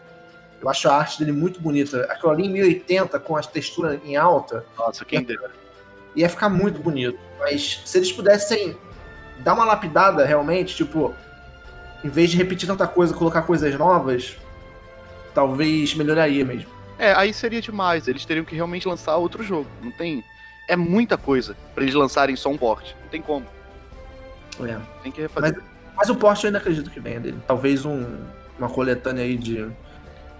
Eu 0.67 0.71
acho 0.71 0.89
a 0.89 0.97
arte 0.97 1.21
dele 1.21 1.31
muito 1.31 1.61
bonita. 1.61 2.03
Aquilo 2.11 2.33
ali 2.33 2.47
em 2.47 2.51
1080, 2.51 3.21
com 3.21 3.37
as 3.37 3.47
texturas 3.47 4.01
em 4.05 4.17
alta, 4.17 4.67
Nossa, 4.77 5.05
quem 5.05 5.23
dera. 5.23 5.53
ia 6.17 6.29
ficar 6.29 6.49
muito 6.49 6.81
bonito. 6.81 7.17
Mas 7.39 7.83
se 7.85 7.97
eles 7.97 8.11
pudessem 8.13 8.77
dar 9.39 9.55
uma 9.55 9.65
lapidada 9.65 10.25
realmente, 10.25 10.75
tipo, 10.75 11.15
em 12.03 12.09
vez 12.09 12.31
de 12.31 12.37
repetir 12.37 12.67
tanta 12.69 12.85
coisa, 12.89 13.15
colocar 13.15 13.43
coisas 13.43 13.73
novas, 13.79 14.37
talvez 15.33 15.95
melhoraria 15.95 16.45
mesmo. 16.45 16.69
É, 16.99 17.13
aí 17.13 17.33
seria 17.33 17.61
demais. 17.61 18.09
Eles 18.09 18.25
teriam 18.25 18.45
que 18.45 18.57
realmente 18.57 18.89
lançar 18.89 19.17
outro 19.17 19.45
jogo. 19.45 19.69
Não 19.81 19.93
tem. 19.93 20.25
É 20.69 20.75
muita 20.75 21.17
coisa 21.17 21.57
pra 21.77 21.85
eles 21.85 21.95
lançarem 21.95 22.35
só 22.35 22.49
um 22.51 22.59
port. 22.59 22.93
Não 23.03 23.09
tem 23.09 23.23
como. 23.23 23.47
É. 24.65 24.77
Tem 25.05 25.13
que 25.13 25.21
refazer. 25.21 25.63
Mas 25.95 26.09
o 26.09 26.17
porte 26.17 26.43
eu 26.43 26.49
ainda 26.49 26.59
acredito 26.59 26.91
que 26.91 26.99
venha 26.99 27.21
dele. 27.21 27.39
Talvez 27.47 27.85
um, 27.85 28.17
uma 28.59 28.69
coletânea 28.69 29.23
aí 29.23 29.37
de. 29.37 29.71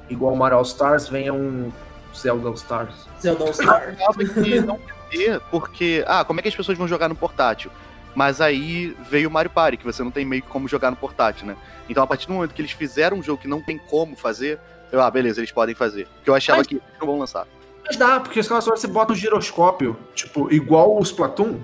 Igual 0.09 0.33
o 0.33 0.37
Mario 0.37 0.59
All 0.59 0.63
Stars, 0.63 1.09
venha 1.09 1.33
um 1.33 1.73
Zelda 2.15 2.49
All 2.49 2.55
Stars. 2.55 2.95
Zelda 3.21 3.45
All 3.45 3.53
Star. 3.53 3.95
Sabe 3.99 4.29
que 4.29 4.61
não 4.61 4.79
ter, 5.11 5.41
porque. 5.51 6.05
Ah, 6.07 6.25
como 6.25 6.41
é 6.41 6.43
que 6.43 6.49
as 6.49 6.55
pessoas 6.57 6.77
vão 6.79 6.87
jogar 6.89 7.09
no 7.09 7.15
portátil? 7.17 7.71
Mas 8.15 8.41
aí 8.41 8.97
veio 9.11 9.29
o 9.29 9.33
Mario 9.33 9.51
Party, 9.51 9.77
que 9.77 9.85
você 9.85 10.03
não 10.03 10.11
tem 10.11 10.25
meio 10.25 10.43
que 10.43 10.49
como 10.49 10.67
jogar 10.67 10.91
no 10.91 10.97
portátil, 10.97 11.47
né? 11.47 11.57
Então, 11.89 12.03
a 12.03 12.07
partir 12.07 12.27
do 12.27 12.33
momento 12.33 12.55
que 12.55 12.63
eles 12.63 12.73
fizeram 12.73 13.19
um 13.19 13.23
jogo 13.23 13.41
que 13.43 13.47
não 13.49 13.61
tem 13.61 13.77
como 13.77 14.17
fazer, 14.17 14.59
eu, 14.91 15.03
ah, 15.03 15.11
beleza, 15.11 15.41
eles 15.41 15.53
podem 15.53 15.75
fazer. 15.75 16.07
Porque 16.17 16.31
eu 16.31 16.35
achava 16.35 16.59
Mas- 16.59 16.67
que 16.67 16.75
eles 16.77 16.85
não 16.99 17.07
vão 17.07 17.19
lançar. 17.19 17.47
Mas 17.87 17.97
dá, 17.97 18.19
porque 18.19 18.41
os 18.41 18.49
caras 18.49 18.65
você 18.65 18.87
bota 18.87 19.13
o 19.13 19.17
giroscópio, 19.17 19.97
tipo, 20.15 20.51
igual 20.53 20.97
o 20.97 21.03
Splatoon. 21.03 21.59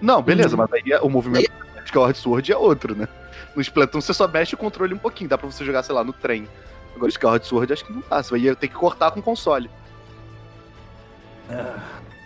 Não, 0.00 0.22
beleza, 0.22 0.56
Uhum. 0.56 0.66
mas 0.68 0.72
aí 0.72 0.92
é- 0.92 1.00
o 1.00 1.08
movimento 1.08 1.50
de 1.50 1.84
Skyward 1.84 2.16
Sword 2.18 2.50
é 2.52 2.56
outro, 2.56 2.96
né? 2.96 3.06
No 3.54 3.60
Splatoon 3.60 4.00
você 4.00 4.12
só 4.14 4.26
mexe 4.26 4.54
o 4.54 4.58
controle 4.58 4.94
um 4.94 4.98
pouquinho, 4.98 5.28
dá 5.30 5.36
pra 5.38 5.48
você 5.48 5.64
jogar, 5.64 5.82
sei 5.82 5.94
lá, 5.94 6.02
no 6.02 6.12
trem. 6.14 6.48
Agora, 6.94 7.08
Skyward 7.10 7.46
Sword 7.46 7.72
acho 7.72 7.84
que 7.84 7.92
não 7.92 8.02
dá, 8.08 8.22
você 8.22 8.36
ia 8.36 8.54
ter 8.54 8.68
que 8.68 8.74
cortar 8.74 9.10
com 9.10 9.20
o 9.20 9.22
console. 9.22 9.68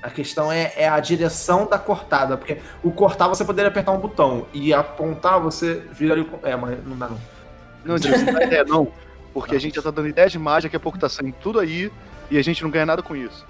A 0.03 0.11
questão 0.11 0.51
é, 0.53 0.73
é 0.77 0.89
a 0.89 1.01
direção 1.01 1.67
da 1.67 1.79
cortada, 1.79 2.37
porque 2.37 2.59
o 2.83 2.91
cortar 2.91 3.27
você 3.29 3.45
poderia 3.45 3.69
apertar 3.69 3.93
um 3.93 3.99
botão 3.99 4.47
e 4.53 4.73
apontar 4.73 5.41
você 5.41 5.83
viraria 5.91 6.25
o. 6.25 6.47
É, 6.47 6.55
mas 6.55 6.85
não 6.87 6.97
dá 6.97 7.09
não. 7.09 7.21
Não, 7.85 7.97
Diego, 7.97 8.19
não 8.25 8.33
dá 8.33 8.45
ideia, 8.45 8.65
não. 8.65 8.93
Porque 9.35 9.57
a 9.57 9.59
gente 9.59 9.75
já 9.75 9.83
tá 9.83 9.91
dando 9.91 10.09
ideia 10.09 10.29
demais, 10.29 10.65
daqui 10.65 10.77
a 10.77 10.81
pouco 10.81 10.99
tá 10.99 11.09
saindo 11.09 11.35
tudo 11.41 11.59
aí 11.59 11.91
e 12.31 12.39
a 12.39 12.43
gente 12.43 12.63
não 12.63 12.71
ganha 12.71 12.87
nada 12.87 13.03
com 13.03 13.17
isso. 13.17 13.45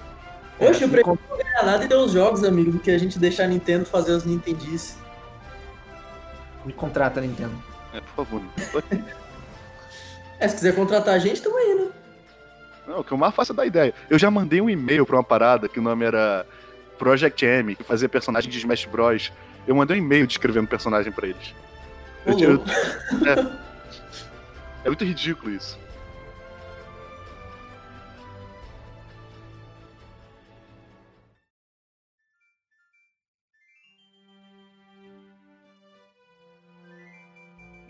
Poxa, 0.58 0.84
eu 0.84 0.88
É, 0.88 0.90
prefiro 0.90 1.18
não 1.30 1.36
ganhar 1.36 1.64
nada 1.64 1.84
e 1.84 1.88
ter 1.88 1.94
os 1.94 2.12
jogos, 2.12 2.42
amigo, 2.42 2.72
do 2.72 2.78
que 2.78 2.90
a 2.90 2.98
gente 2.98 3.18
deixar 3.18 3.44
a 3.44 3.46
Nintendo 3.46 3.84
fazer 3.84 4.14
as 4.14 4.24
Nintendices. 4.24 4.98
Me 6.64 6.72
contrata, 6.72 7.20
Nintendo. 7.20 7.54
É, 7.92 8.00
por 8.00 8.24
favor. 8.24 8.40
Não. 8.40 9.27
É, 10.40 10.46
se 10.48 10.54
quiser 10.56 10.74
contratar 10.74 11.14
a 11.14 11.18
gente, 11.18 11.42
tamo 11.42 11.56
aí, 11.56 11.74
né? 11.74 11.88
Não, 12.86 13.00
o 13.00 13.04
que 13.04 13.12
eu 13.12 13.18
mais 13.18 13.34
faço 13.34 13.52
é 13.52 13.54
dar 13.54 13.66
ideia. 13.66 13.92
Eu 14.08 14.18
já 14.18 14.30
mandei 14.30 14.60
um 14.60 14.70
e-mail 14.70 15.04
pra 15.04 15.16
uma 15.16 15.24
parada 15.24 15.68
que 15.68 15.78
o 15.78 15.82
nome 15.82 16.04
era 16.04 16.46
Project 16.98 17.44
M, 17.44 17.74
que 17.76 17.82
fazia 17.84 18.08
personagem 18.08 18.50
de 18.50 18.58
Smash 18.58 18.86
Bros. 18.86 19.32
Eu 19.66 19.74
mandei 19.74 19.96
um 20.00 20.02
e-mail 20.04 20.26
descrevendo 20.26 20.66
personagem 20.68 21.12
pra 21.12 21.26
eles. 21.28 21.54
Eu 22.24 22.36
tinha- 22.36 22.48
louco. 22.50 22.64
É 24.84 24.88
muito 24.88 25.04
ridículo 25.04 25.50
isso. 25.52 25.78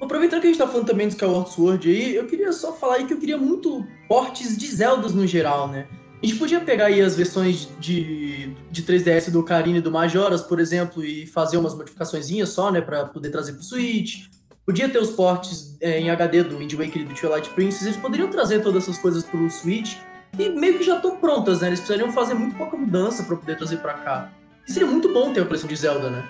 Aproveitando 0.00 0.40
que 0.40 0.46
a 0.46 0.50
gente 0.50 0.58
tá 0.58 0.66
falando 0.66 0.86
também 0.86 1.08
do 1.08 1.10
Skyward 1.10 1.50
Sword 1.50 1.88
aí, 1.88 2.14
eu 2.14 2.26
queria 2.26 2.52
só 2.52 2.72
falar 2.72 2.96
aí 2.96 3.04
que 3.04 3.12
eu 3.12 3.18
queria 3.18 3.36
muito 3.36 3.84
portes 4.08 4.56
de 4.56 4.66
Zeldas 4.66 5.12
no 5.12 5.26
geral, 5.26 5.68
né? 5.68 5.88
A 6.22 6.26
gente 6.26 6.38
podia 6.38 6.60
pegar 6.60 6.86
aí 6.86 7.00
as 7.00 7.14
versões 7.14 7.68
de, 7.78 8.52
de 8.70 8.82
3DS 8.82 9.30
do 9.30 9.40
Ocarina 9.40 9.78
e 9.78 9.80
do 9.80 9.90
Majoras, 9.90 10.42
por 10.42 10.58
exemplo, 10.58 11.04
e 11.04 11.26
fazer 11.26 11.56
umas 11.56 11.74
modificaçõezinhas 11.74 12.48
só, 12.48 12.72
né, 12.72 12.80
pra 12.80 13.04
poder 13.04 13.30
trazer 13.30 13.52
pro 13.52 13.62
Switch. 13.62 14.26
Podia 14.66 14.88
ter 14.88 14.98
os 14.98 15.10
portes 15.10 15.76
é, 15.80 16.00
em 16.00 16.10
HD 16.10 16.42
do 16.42 16.58
Wind 16.58 16.74
Waker 16.74 17.02
e 17.02 17.04
do 17.04 17.14
Twilight 17.14 17.50
Princess, 17.50 17.82
eles 17.82 17.96
poderiam 17.96 18.28
trazer 18.28 18.62
todas 18.62 18.82
essas 18.82 18.98
coisas 18.98 19.24
pro 19.24 19.48
Switch 19.48 19.96
e 20.36 20.48
meio 20.48 20.76
que 20.76 20.84
já 20.84 20.96
estão 20.96 21.16
prontas, 21.16 21.60
né? 21.60 21.68
Eles 21.68 21.80
precisariam 21.80 22.12
fazer 22.12 22.34
muito 22.34 22.56
pouca 22.56 22.76
mudança 22.76 23.22
pra 23.22 23.36
poder 23.36 23.56
trazer 23.56 23.78
pra 23.78 23.94
cá. 23.94 24.32
E 24.66 24.72
seria 24.72 24.88
muito 24.88 25.12
bom 25.12 25.32
ter 25.32 25.40
a 25.40 25.46
coleção 25.46 25.68
de 25.68 25.76
Zelda, 25.76 26.10
né? 26.10 26.28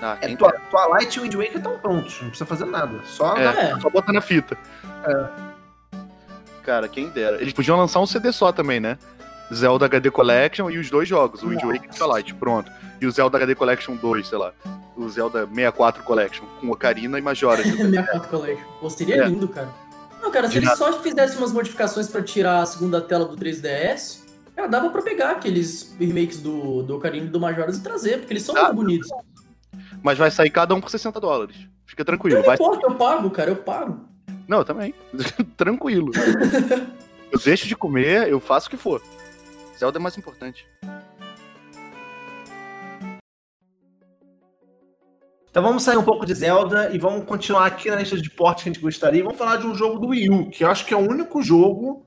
Ah, 0.00 0.16
É, 0.20 0.26
quem 0.28 0.36
tua, 0.36 0.52
Twilight 0.70 1.18
e 1.18 1.22
Wind 1.22 1.34
Waker 1.34 1.56
estão 1.56 1.78
prontos, 1.78 2.20
não 2.20 2.28
precisa 2.28 2.46
fazer 2.46 2.64
nada. 2.66 3.00
Só 3.04 3.36
É. 3.36 3.52
dá- 3.52 3.60
É. 3.60 3.80
Só 3.80 3.90
botar 3.90 4.12
na 4.12 4.20
fita. 4.20 4.56
Cara, 6.64 6.88
quem 6.88 7.08
dera. 7.08 7.40
Eles 7.40 7.52
podiam 7.52 7.76
lançar 7.78 8.00
um 8.00 8.06
CD 8.06 8.30
só 8.32 8.52
também, 8.52 8.78
né? 8.80 8.98
Zelda 9.52 9.86
HD 9.86 10.10
Collection 10.10 10.68
e 10.70 10.78
os 10.78 10.90
dois 10.90 11.08
jogos, 11.08 11.42
o 11.42 11.48
Wind 11.48 11.62
Waker 11.62 11.84
e 11.84 11.94
o 11.94 11.98
Twilight, 11.98 12.34
pronto. 12.34 12.70
E 13.00 13.06
o 13.06 13.10
Zelda 13.10 13.38
HD 13.38 13.54
Collection 13.54 13.96
2, 13.96 14.28
sei 14.28 14.36
lá. 14.38 14.52
O 14.94 15.08
Zelda 15.08 15.46
64 15.46 16.02
Collection, 16.02 16.44
com 16.60 16.70
Ocarina 16.70 17.18
e 17.18 17.22
Majora. 17.22 17.62
64 17.64 18.28
Collection. 18.28 18.66
Pô, 18.80 18.90
seria 18.90 19.22
É. 19.22 19.26
lindo, 19.28 19.48
cara. 19.48 19.68
Não, 20.20 20.30
cara, 20.30 20.46
se 20.48 20.52
De 20.52 20.58
eles 20.58 20.68
nada. 20.68 20.78
só 20.78 21.00
fizessem 21.00 21.38
umas 21.38 21.52
modificações 21.52 22.08
pra 22.08 22.22
tirar 22.22 22.60
a 22.62 22.66
segunda 22.66 23.00
tela 23.00 23.24
do 23.24 23.36
3DS, 23.36 24.24
cara, 24.54 24.68
dava 24.68 24.90
pra 24.90 25.00
pegar 25.00 25.30
aqueles 25.30 25.94
remakes 25.98 26.40
do, 26.40 26.82
do 26.82 26.96
Ocarina 26.96 27.26
e 27.26 27.30
do 27.30 27.40
Majoras 27.40 27.78
e 27.78 27.82
trazer, 27.82 28.18
porque 28.18 28.32
eles 28.34 28.42
são 28.42 28.54
Dá. 28.54 28.64
muito 28.64 28.76
bonitos. 28.76 29.08
Mas 30.02 30.18
vai 30.18 30.30
sair 30.30 30.50
cada 30.50 30.74
um 30.74 30.80
por 30.80 30.90
60 30.90 31.20
dólares. 31.20 31.56
Fica 31.86 32.04
tranquilo. 32.04 32.38
Não 32.38 32.44
Vai... 32.44 32.54
importa, 32.54 32.86
eu 32.86 32.94
pago, 32.94 33.30
cara, 33.30 33.50
eu 33.50 33.56
pago. 33.56 34.00
Não, 34.46 34.58
eu 34.58 34.64
também. 34.64 34.94
tranquilo. 35.56 36.12
eu 37.32 37.38
deixo 37.40 37.66
de 37.66 37.76
comer, 37.76 38.28
eu 38.28 38.40
faço 38.40 38.68
o 38.68 38.70
que 38.70 38.76
for. 38.76 39.02
Zelda 39.78 39.98
é 39.98 40.00
mais 40.00 40.16
importante. 40.16 40.66
Então 45.50 45.62
vamos 45.62 45.82
sair 45.82 45.96
um 45.96 46.04
pouco 46.04 46.26
de 46.26 46.34
Zelda 46.34 46.90
e 46.94 46.98
vamos 46.98 47.24
continuar 47.24 47.66
aqui 47.66 47.90
na 47.90 47.96
lista 47.96 48.16
de 48.16 48.30
portes 48.30 48.62
que 48.62 48.68
a 48.68 48.72
gente 48.72 48.82
gostaria. 48.82 49.24
Vamos 49.24 49.38
falar 49.38 49.56
de 49.56 49.66
um 49.66 49.74
jogo 49.74 49.98
do 49.98 50.08
Wii 50.08 50.30
U, 50.30 50.50
que 50.50 50.62
eu 50.62 50.70
acho 50.70 50.84
que 50.84 50.94
é 50.94 50.96
o 50.96 51.00
único 51.00 51.42
jogo 51.42 52.06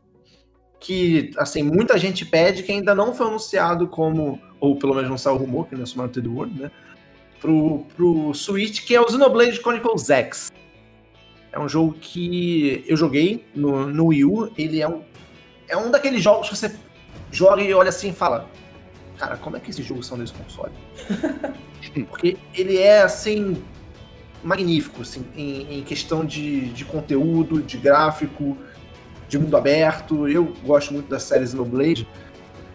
que, 0.79 1.31
assim, 1.37 1.61
muita 1.61 1.97
gente 1.97 2.25
pede 2.25 2.63
que 2.63 2.71
ainda 2.71 2.95
não 2.95 3.13
foi 3.13 3.27
anunciado 3.27 3.87
como, 3.87 4.39
ou 4.59 4.77
pelo 4.77 4.95
menos 4.95 5.09
não 5.09 5.17
saiu 5.17 5.35
o 5.35 5.39
rumor, 5.39 5.67
que 5.67 5.75
não 5.75 5.81
é 5.81 5.85
Smart 5.85 6.19
the 6.19 6.27
World, 6.27 6.59
né? 6.59 6.71
Pro, 7.41 7.85
pro 7.95 8.33
Switch, 8.33 8.85
que 8.85 8.95
é 8.95 9.01
o 9.01 9.09
Xenoblade 9.09 9.57
Chronicles 9.57 10.09
X. 10.09 10.51
É 11.51 11.59
um 11.59 11.67
jogo 11.67 11.93
que 11.99 12.85
eu 12.87 12.95
joguei 12.95 13.43
no, 13.53 13.87
no 13.87 14.07
Wii 14.07 14.25
U. 14.25 14.53
Ele 14.57 14.79
é 14.79 14.87
um, 14.87 15.01
é 15.67 15.75
um 15.75 15.91
daqueles 15.91 16.23
jogos 16.23 16.47
que 16.47 16.55
você 16.55 16.73
joga 17.31 17.61
e 17.61 17.73
olha 17.73 17.89
assim 17.89 18.09
e 18.09 18.13
fala: 18.13 18.47
cara, 19.17 19.37
como 19.37 19.57
é 19.57 19.59
que 19.59 19.69
esses 19.69 19.85
jogos 19.85 20.07
são 20.07 20.17
nesse 20.17 20.33
console? 20.33 20.71
Porque 22.09 22.37
ele 22.53 22.77
é, 22.77 23.01
assim, 23.01 23.61
magnífico, 24.43 25.01
assim, 25.01 25.25
em, 25.35 25.79
em 25.79 25.83
questão 25.83 26.25
de, 26.25 26.69
de 26.69 26.85
conteúdo, 26.85 27.61
de 27.61 27.77
gráfico, 27.77 28.57
de 29.27 29.37
mundo 29.37 29.57
aberto. 29.57 30.27
Eu 30.27 30.53
gosto 30.63 30.93
muito 30.93 31.09
da 31.09 31.19
série 31.19 31.45
Xenoblade. 31.45 32.07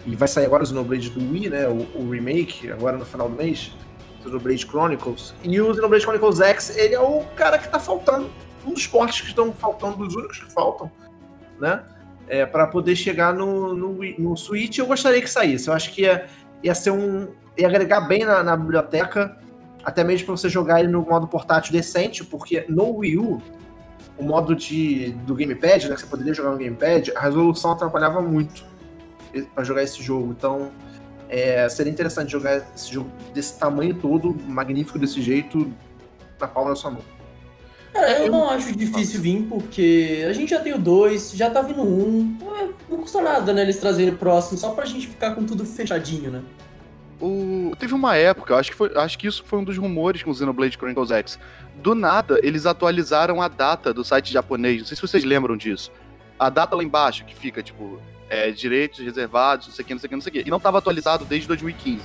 E 0.05 0.15
vai 0.15 0.29
sair 0.29 0.47
agora 0.47 0.63
o 0.63 0.67
Xenoblade 0.67 1.11
do 1.11 1.33
Wii, 1.33 1.51
né? 1.51 1.69
O, 1.69 1.87
o 1.99 2.11
remake, 2.11 2.71
agora 2.71 2.97
no 2.97 3.05
final 3.05 3.29
do 3.29 3.37
mês. 3.37 3.73
Xenoblade 4.27 4.67
Chronicles. 4.67 5.35
E 5.43 5.61
o 5.61 5.75
Xenoblade 5.75 6.03
Chronicles 6.05 6.41
X, 6.41 6.77
ele 6.77 6.95
é 6.95 7.01
o 7.01 7.25
cara 7.35 7.59
que 7.59 7.69
tá 7.69 7.79
faltando. 7.79 8.31
Um 8.67 8.73
dos 8.73 8.87
portes 8.87 9.21
que 9.21 9.29
estão 9.29 9.53
faltando, 9.53 9.99
dos 9.99 10.15
únicos 10.15 10.41
que 10.41 10.53
faltam, 10.53 10.91
né? 11.61 11.85
É, 12.29 12.45
para 12.45 12.67
poder 12.67 12.97
chegar 12.97 13.33
no, 13.33 13.73
no, 13.75 13.99
no 14.19 14.37
Switch, 14.37 14.79
eu 14.79 14.87
gostaria 14.87 15.23
que 15.23 15.31
saísse. 15.31 15.69
Eu 15.69 15.75
acho 15.75 15.93
que 15.93 16.03
ia, 16.03 16.27
ia 16.63 16.75
ser 16.75 16.91
um. 16.91 17.29
ia 17.57 17.69
agregar 17.69 18.01
bem 18.01 18.25
na, 18.25 18.43
na 18.43 18.57
biblioteca, 18.57 19.39
até 19.85 20.03
mesmo 20.03 20.27
para 20.27 20.37
você 20.37 20.49
jogar 20.49 20.81
ele 20.81 20.89
no 20.89 21.03
modo 21.03 21.29
portátil 21.29 21.73
decente, 21.73 22.25
porque 22.25 22.67
no 22.69 22.97
Wii 22.97 23.19
U, 23.19 23.41
o 24.19 24.25
modo 24.25 24.57
de, 24.57 25.13
do 25.25 25.35
Gamepad, 25.37 25.89
né, 25.89 25.95
que 25.95 26.01
você 26.01 26.07
poderia 26.07 26.35
jogar 26.35 26.51
no 26.51 26.59
Gamepad, 26.59 27.13
a 27.15 27.21
resolução 27.21 27.71
atrapalhava 27.73 28.21
muito 28.21 28.65
para 29.55 29.63
jogar 29.63 29.83
esse 29.85 30.03
jogo. 30.03 30.35
Então, 30.37 30.73
é, 31.29 31.69
seria 31.69 31.93
interessante 31.93 32.31
jogar 32.31 32.67
esse 32.75 32.93
jogo 32.93 33.11
desse 33.35 33.59
tamanho 33.59 33.95
todo, 33.95 34.37
magnífico 34.47 34.99
desse 34.99 35.21
jeito, 35.21 35.73
na 36.41 36.47
palma 36.47 36.71
da 36.71 36.77
sua 36.77 36.91
mão. 36.91 37.03
Cara, 37.93 38.19
eu 38.19 38.31
não 38.31 38.49
acho 38.51 38.77
difícil 38.77 39.21
vir, 39.21 39.47
porque 39.49 40.25
a 40.29 40.33
gente 40.33 40.51
já 40.51 40.61
tem 40.61 40.75
o 40.75 40.79
2, 40.79 41.33
já 41.33 41.49
tá 41.49 41.63
vindo 41.63 41.83
um. 41.83 42.37
Não, 42.39 42.75
não 42.91 42.99
custa 42.99 43.23
nada, 43.23 43.53
né, 43.53 43.63
eles 43.63 43.79
trazerem 43.79 44.13
o 44.13 44.17
próximo, 44.17 44.59
só 44.59 44.71
pra 44.71 44.85
gente 44.85 45.07
ficar 45.07 45.35
com 45.35 45.45
tudo 45.45 45.65
fechadinho, 45.65 46.31
né? 46.31 46.43
O... 47.21 47.73
Teve 47.79 47.95
uma 47.95 48.15
época, 48.15 48.55
acho 48.57 48.71
que, 48.71 48.77
foi, 48.77 48.93
acho 48.95 49.19
que 49.19 49.27
isso 49.27 49.43
foi 49.47 49.59
um 49.59 49.65
dos 49.65 49.79
rumores 49.79 50.23
com 50.23 50.31
o 50.31 50.35
Xenoblade 50.35 50.77
Chronicles 50.77 51.11
X. 51.11 51.39
Do 51.77 51.95
nada, 51.95 52.39
eles 52.43 52.67
atualizaram 52.67 53.41
a 53.41 53.49
data 53.49 53.95
do 53.95 54.05
site 54.05 54.33
japonês. 54.33 54.81
Não 54.81 54.87
sei 54.87 54.97
se 54.97 55.03
vocês 55.03 55.25
lembram 55.25 55.57
disso. 55.57 55.91
A 56.39 56.51
data 56.51 56.77
lá 56.77 56.85
embaixo, 56.85 57.25
que 57.25 57.35
fica, 57.35 57.63
tipo, 57.63 57.99
é, 58.29 58.51
direitos 58.51 58.99
reservados, 59.01 59.69
não 59.69 59.75
sei 59.75 59.85
o 59.85 59.87
que, 59.87 59.95
não 59.95 60.01
sei 60.01 60.07
o 60.07 60.09
que, 60.09 60.15
não 60.17 60.23
sei 60.23 60.31
o 60.31 60.33
que. 60.33 60.49
E 60.49 60.51
não 60.51 60.57
estava 60.57 60.79
atualizado 60.79 61.25
desde 61.25 61.47
2015. 61.49 62.03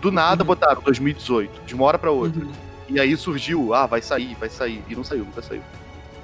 Do 0.00 0.10
nada 0.10 0.42
uhum. 0.42 0.46
botaram 0.46 0.82
2018, 0.82 1.62
de 1.66 1.74
uma 1.74 1.84
hora 1.84 1.98
para 1.98 2.10
outra. 2.10 2.42
Uhum. 2.42 2.52
E 2.88 2.98
aí 2.98 3.16
surgiu, 3.16 3.72
ah, 3.74 3.86
vai 3.86 4.02
sair, 4.02 4.34
vai 4.34 4.48
sair. 4.48 4.82
E 4.88 4.96
não 4.96 5.04
saiu, 5.04 5.24
nunca 5.24 5.42
saiu. 5.42 5.62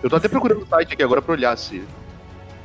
Eu 0.03 0.11
tô 0.11 0.16
até 0.16 0.28
procurando 0.28 0.62
o 0.62 0.66
site 0.66 0.93
aqui 0.93 1.03
agora 1.03 1.22
pra 1.22 1.32
olhar 1.32 1.57
se, 1.57 1.82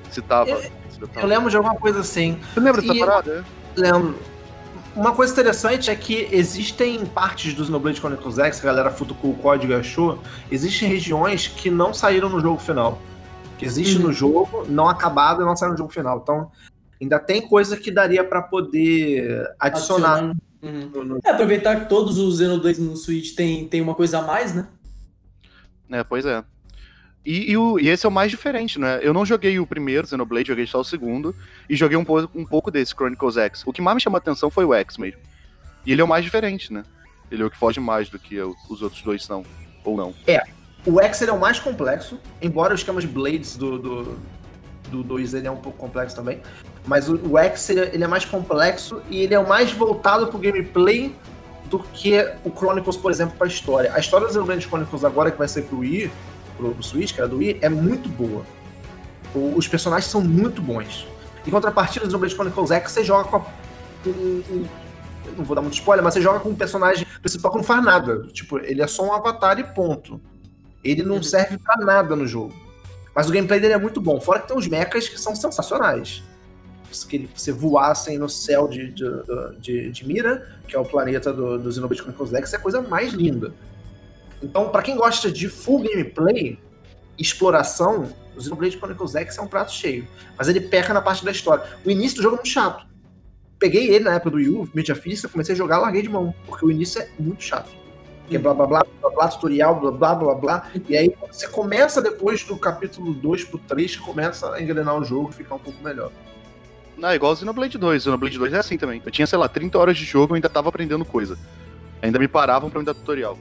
se 0.10 0.22
tava. 0.22 0.50
Eu, 0.50 0.62
se 0.62 1.00
tava. 1.00 1.20
eu 1.20 1.28
lembro 1.28 1.50
de 1.50 1.58
alguma 1.58 1.76
coisa 1.76 2.00
assim. 2.00 2.40
Você 2.54 2.60
lembra 2.60 2.82
dessa 2.82 2.94
e 2.94 3.00
parada? 3.00 3.46
Lembro. 3.76 4.18
Uma 4.94 5.14
coisa 5.14 5.32
interessante 5.32 5.90
é 5.90 5.96
que 5.96 6.28
existem 6.32 7.06
partes 7.06 7.54
dos 7.54 7.68
Xenoblade 7.68 8.00
Chronicles 8.00 8.38
X, 8.38 8.60
que 8.60 8.68
a 8.68 8.72
galera 8.72 8.92
futucou 8.92 9.32
o 9.32 9.36
código 9.36 9.72
e 9.72 9.76
achou, 9.76 10.20
existem 10.52 10.90
regiões 10.90 11.48
que 11.48 11.70
não 11.70 11.94
saíram 11.94 12.28
no 12.28 12.42
jogo 12.42 12.60
final 12.60 13.02
que 13.62 13.66
existe 13.68 13.98
uhum. 13.98 14.08
no 14.08 14.12
jogo, 14.12 14.66
não 14.68 14.90
acabado 14.90 15.44
e 15.44 15.46
não 15.46 15.56
sai 15.56 15.70
no 15.70 15.78
jogo 15.78 15.94
final. 15.94 16.20
Então, 16.24 16.52
ainda 17.00 17.20
tem 17.20 17.48
coisa 17.48 17.78
que 17.78 17.92
daria 17.92 18.24
para 18.24 18.42
poder 18.42 19.48
adicionar. 19.60 20.34
Uhum. 20.64 20.90
No, 20.92 21.04
no... 21.04 21.20
É, 21.24 21.30
aproveitar 21.30 21.80
que 21.82 21.88
todos 21.88 22.18
os 22.18 22.40
Xenoblade 22.40 22.82
no 22.82 22.98
Switch 22.98 23.36
tem, 23.36 23.68
tem 23.68 23.80
uma 23.80 23.94
coisa 23.94 24.18
a 24.18 24.24
mais, 24.24 24.56
né? 24.56 24.68
É, 25.92 26.04
pois 26.04 26.26
é. 26.26 26.44
E, 27.24 27.52
e, 27.52 27.58
o, 27.58 27.80
e, 27.80 27.88
esse 27.88 28.04
é 28.04 28.10
o 28.10 28.12
mais 28.12 28.32
diferente, 28.32 28.80
né? 28.80 29.00
Eu 29.04 29.14
não 29.14 29.24
joguei 29.24 29.60
o 29.60 29.68
primeiro 29.68 30.08
Xenoblade, 30.08 30.48
joguei 30.48 30.66
só 30.66 30.80
o 30.80 30.84
segundo, 30.84 31.36
e 31.70 31.76
joguei 31.76 31.98
um, 31.98 32.06
pouco, 32.06 32.40
um 32.40 32.46
pouco 32.46 32.72
desse 32.72 32.96
Chronicles 32.96 33.38
X. 33.38 33.62
O 33.68 33.72
que 33.72 33.80
mais 33.80 33.94
me 33.94 34.02
chamou 34.02 34.18
a 34.18 34.20
atenção 34.20 34.50
foi 34.50 34.66
o 34.66 34.74
X 34.74 34.98
mesmo. 34.98 35.20
E 35.86 35.92
ele 35.92 36.02
é 36.02 36.04
o 36.04 36.08
mais 36.08 36.26
diferente, 36.26 36.74
né? 36.74 36.84
Ele 37.30 37.44
é 37.44 37.46
o 37.46 37.52
que 37.52 37.58
foge 37.58 37.80
mais 37.80 38.10
do 38.10 38.18
que 38.18 38.42
os 38.42 38.82
outros 38.82 39.04
dois 39.04 39.24
são, 39.24 39.46
ou 39.84 39.96
não. 39.96 40.16
É, 40.26 40.42
o 40.86 41.00
X 41.00 41.22
é 41.22 41.32
o 41.32 41.40
mais 41.40 41.60
complexo, 41.60 42.20
embora 42.42 42.74
o 42.74 42.76
esquema 42.76 43.00
de 43.00 43.08
Blades 43.08 43.56
do, 43.56 43.78
do, 43.78 44.18
do 44.90 45.04
2 45.04 45.34
ele 45.36 45.48
é 45.48 45.52
um 45.52 45.58
pouco 45.58 45.78
complexo 45.78 46.16
também. 46.16 46.42
Mas 46.86 47.08
o, 47.08 47.16
o 47.30 47.38
X 47.38 47.70
ele, 47.70 48.04
é 48.04 48.08
mais 48.08 48.26
complexo 48.26 49.02
e 49.10 49.22
ele 49.22 49.34
é 49.34 49.40
o 49.40 49.48
mais 49.48 49.72
voltado 49.72 50.28
pro 50.28 50.40
gameplay 50.40 51.16
do 51.66 51.80
que 51.80 52.18
o 52.44 52.52
Chronicles, 52.52 52.98
por 52.98 53.12
exemplo, 53.12 53.36
pra 53.38 53.48
história. 53.48 53.94
A 53.94 54.00
história 54.00 54.26
dos 54.26 54.34
Xenoblade 54.34 54.66
Chronicles 54.66 55.06
agora, 55.06 55.32
que 55.32 55.38
vai 55.38 55.48
ser 55.48 55.64
pro 55.64 55.80
Wii, 55.80 56.12
pro, 56.58 56.74
pro 56.74 56.84
Switch, 56.84 57.14
que 57.14 57.22
era 57.22 57.30
do 57.30 57.38
Wii, 57.38 57.60
é 57.62 57.70
muito 57.70 58.10
boa. 58.10 58.44
O, 59.34 59.54
os 59.56 59.68
personagens 59.68 60.12
são 60.12 60.20
muito 60.20 60.62
bons. 60.62 61.08
Em 61.46 61.52
contrapartida 61.52 62.06
do 62.06 62.10
Xenoblade 62.10 62.34
Chronicles 62.34 62.72
X, 62.72 62.92
você 62.92 63.04
joga 63.04 63.30
com 63.30 63.38
a, 63.38 63.46
não 65.38 65.46
vou 65.46 65.56
dar 65.56 65.62
muito 65.62 65.76
spoiler, 65.76 66.04
mas 66.04 66.14
você 66.14 66.22
joga 66.22 66.40
com 66.40 66.50
um 66.50 66.56
personagem 66.56 67.06
principal 67.22 67.52
que 67.52 67.58
não 67.58 67.64
faz 67.64 67.84
nada. 67.84 68.28
Tipo, 68.34 68.58
ele 68.60 68.82
é 68.82 68.88
só 68.88 69.04
um 69.04 69.14
avatar 69.14 69.60
e 69.60 69.64
ponto. 69.64 70.20
Ele 70.84 71.04
não 71.04 71.16
uhum. 71.16 71.24
serve 71.24 71.58
para 71.58 71.84
nada 71.84 72.16
no 72.16 72.26
jogo. 72.28 72.54
Mas 73.14 73.30
o 73.30 73.32
gameplay 73.32 73.60
dele 73.60 73.74
é 73.74 73.78
muito 73.78 74.00
bom. 74.00 74.20
Fora 74.20 74.40
que 74.40 74.48
tem 74.48 74.58
uns 74.58 74.68
mechas 74.68 75.08
que 75.08 75.20
são 75.20 75.36
sensacionais. 75.36 76.24
Que 77.08 77.30
você 77.34 77.52
voassem 77.52 78.18
no 78.18 78.28
céu 78.28 78.68
de, 78.68 78.92
de, 78.92 79.06
de, 79.60 79.92
de 79.92 80.08
Mira, 80.08 80.60
que 80.68 80.76
é 80.76 80.80
o 80.80 80.86
planeta 80.86 81.32
do, 81.32 81.58
do 81.58 81.72
Xenoblade 81.72 82.02
Chronicles 82.02 82.34
X, 82.34 82.54
é 82.54 82.58
a 82.58 82.60
coisa 82.60 82.82
mais 82.82 83.14
linda. 83.14 83.54
Então, 84.42 84.70
para 84.70 84.82
quem 84.82 84.96
gosta 84.96 85.32
de 85.32 85.48
full 85.48 85.84
gameplay, 85.84 86.60
exploração, 87.18 88.12
o 88.36 88.42
Xenoblade 88.42 88.78
Chronicles 88.78 89.16
X 89.16 89.38
é 89.38 89.42
um 89.42 89.48
prato 89.48 89.72
cheio. 89.72 90.08
Mas 90.38 90.48
ele 90.48 90.60
peca 90.60 90.94
na 90.94 91.02
parte 91.02 91.24
da 91.24 91.32
história. 91.32 91.64
O 91.86 91.90
início 91.90 92.18
do 92.18 92.24
jogo 92.24 92.36
é 92.36 92.40
muito 92.40 92.50
chato. 92.50 92.86
Peguei 93.60 93.94
ele 93.94 94.06
na 94.06 94.16
época 94.16 94.32
do 94.32 94.38
Wii 94.38 94.50
U, 94.50 94.70
mídia 94.74 94.96
física, 94.96 95.30
comecei 95.30 95.54
a 95.54 95.58
jogar, 95.58 95.78
larguei 95.78 96.02
de 96.02 96.10
mão, 96.10 96.34
porque 96.48 96.66
o 96.66 96.72
início 96.72 97.00
é 97.00 97.10
muito 97.20 97.44
chato 97.44 97.81
que 98.32 98.38
é 98.38 98.40
blá 98.40 98.54
blá 98.54 98.66
blá, 98.66 98.86
blá 99.02 99.10
blá, 99.10 99.28
tutorial, 99.28 99.78
blá 99.78 99.92
blá 99.92 100.16
blá 100.16 100.36
blá. 100.36 100.72
E 100.88 100.96
aí 100.96 101.14
você 101.30 101.50
começa 101.50 102.02
depois 102.02 102.44
do 102.46 102.56
capítulo 102.56 103.14
2 103.14 103.44
pro 103.44 103.60
3, 103.60 103.98
começa 103.98 104.54
a 104.54 104.62
engrenar 104.62 104.98
o 104.98 105.04
jogo 105.04 105.30
e 105.30 105.34
ficar 105.34 105.56
um 105.56 105.60
pouco 105.60 105.84
melhor. 105.84 106.12
Ah, 107.04 107.14
igual 107.14 107.34
o 107.34 107.36
Xenoblade 107.36 107.78
2. 107.78 108.02
O 108.02 108.04
Xenoblade 108.06 108.38
2 108.38 108.54
é 108.54 108.58
assim 108.60 108.78
também. 108.78 109.02
Eu 109.06 109.12
tinha, 109.12 109.28
sei 109.28 109.38
lá, 109.38 109.50
30 109.50 109.78
horas 109.78 109.98
de 109.98 110.06
jogo 110.06 110.34
e 110.34 110.38
ainda 110.38 110.48
tava 110.48 110.70
aprendendo 110.70 111.04
coisa. 111.04 111.38
Ainda 112.02 112.18
me 112.18 112.28
paravam 112.28 112.70
pra 112.70 112.80
me 112.80 112.86
dar 112.86 112.94
tutorial. 112.94 113.38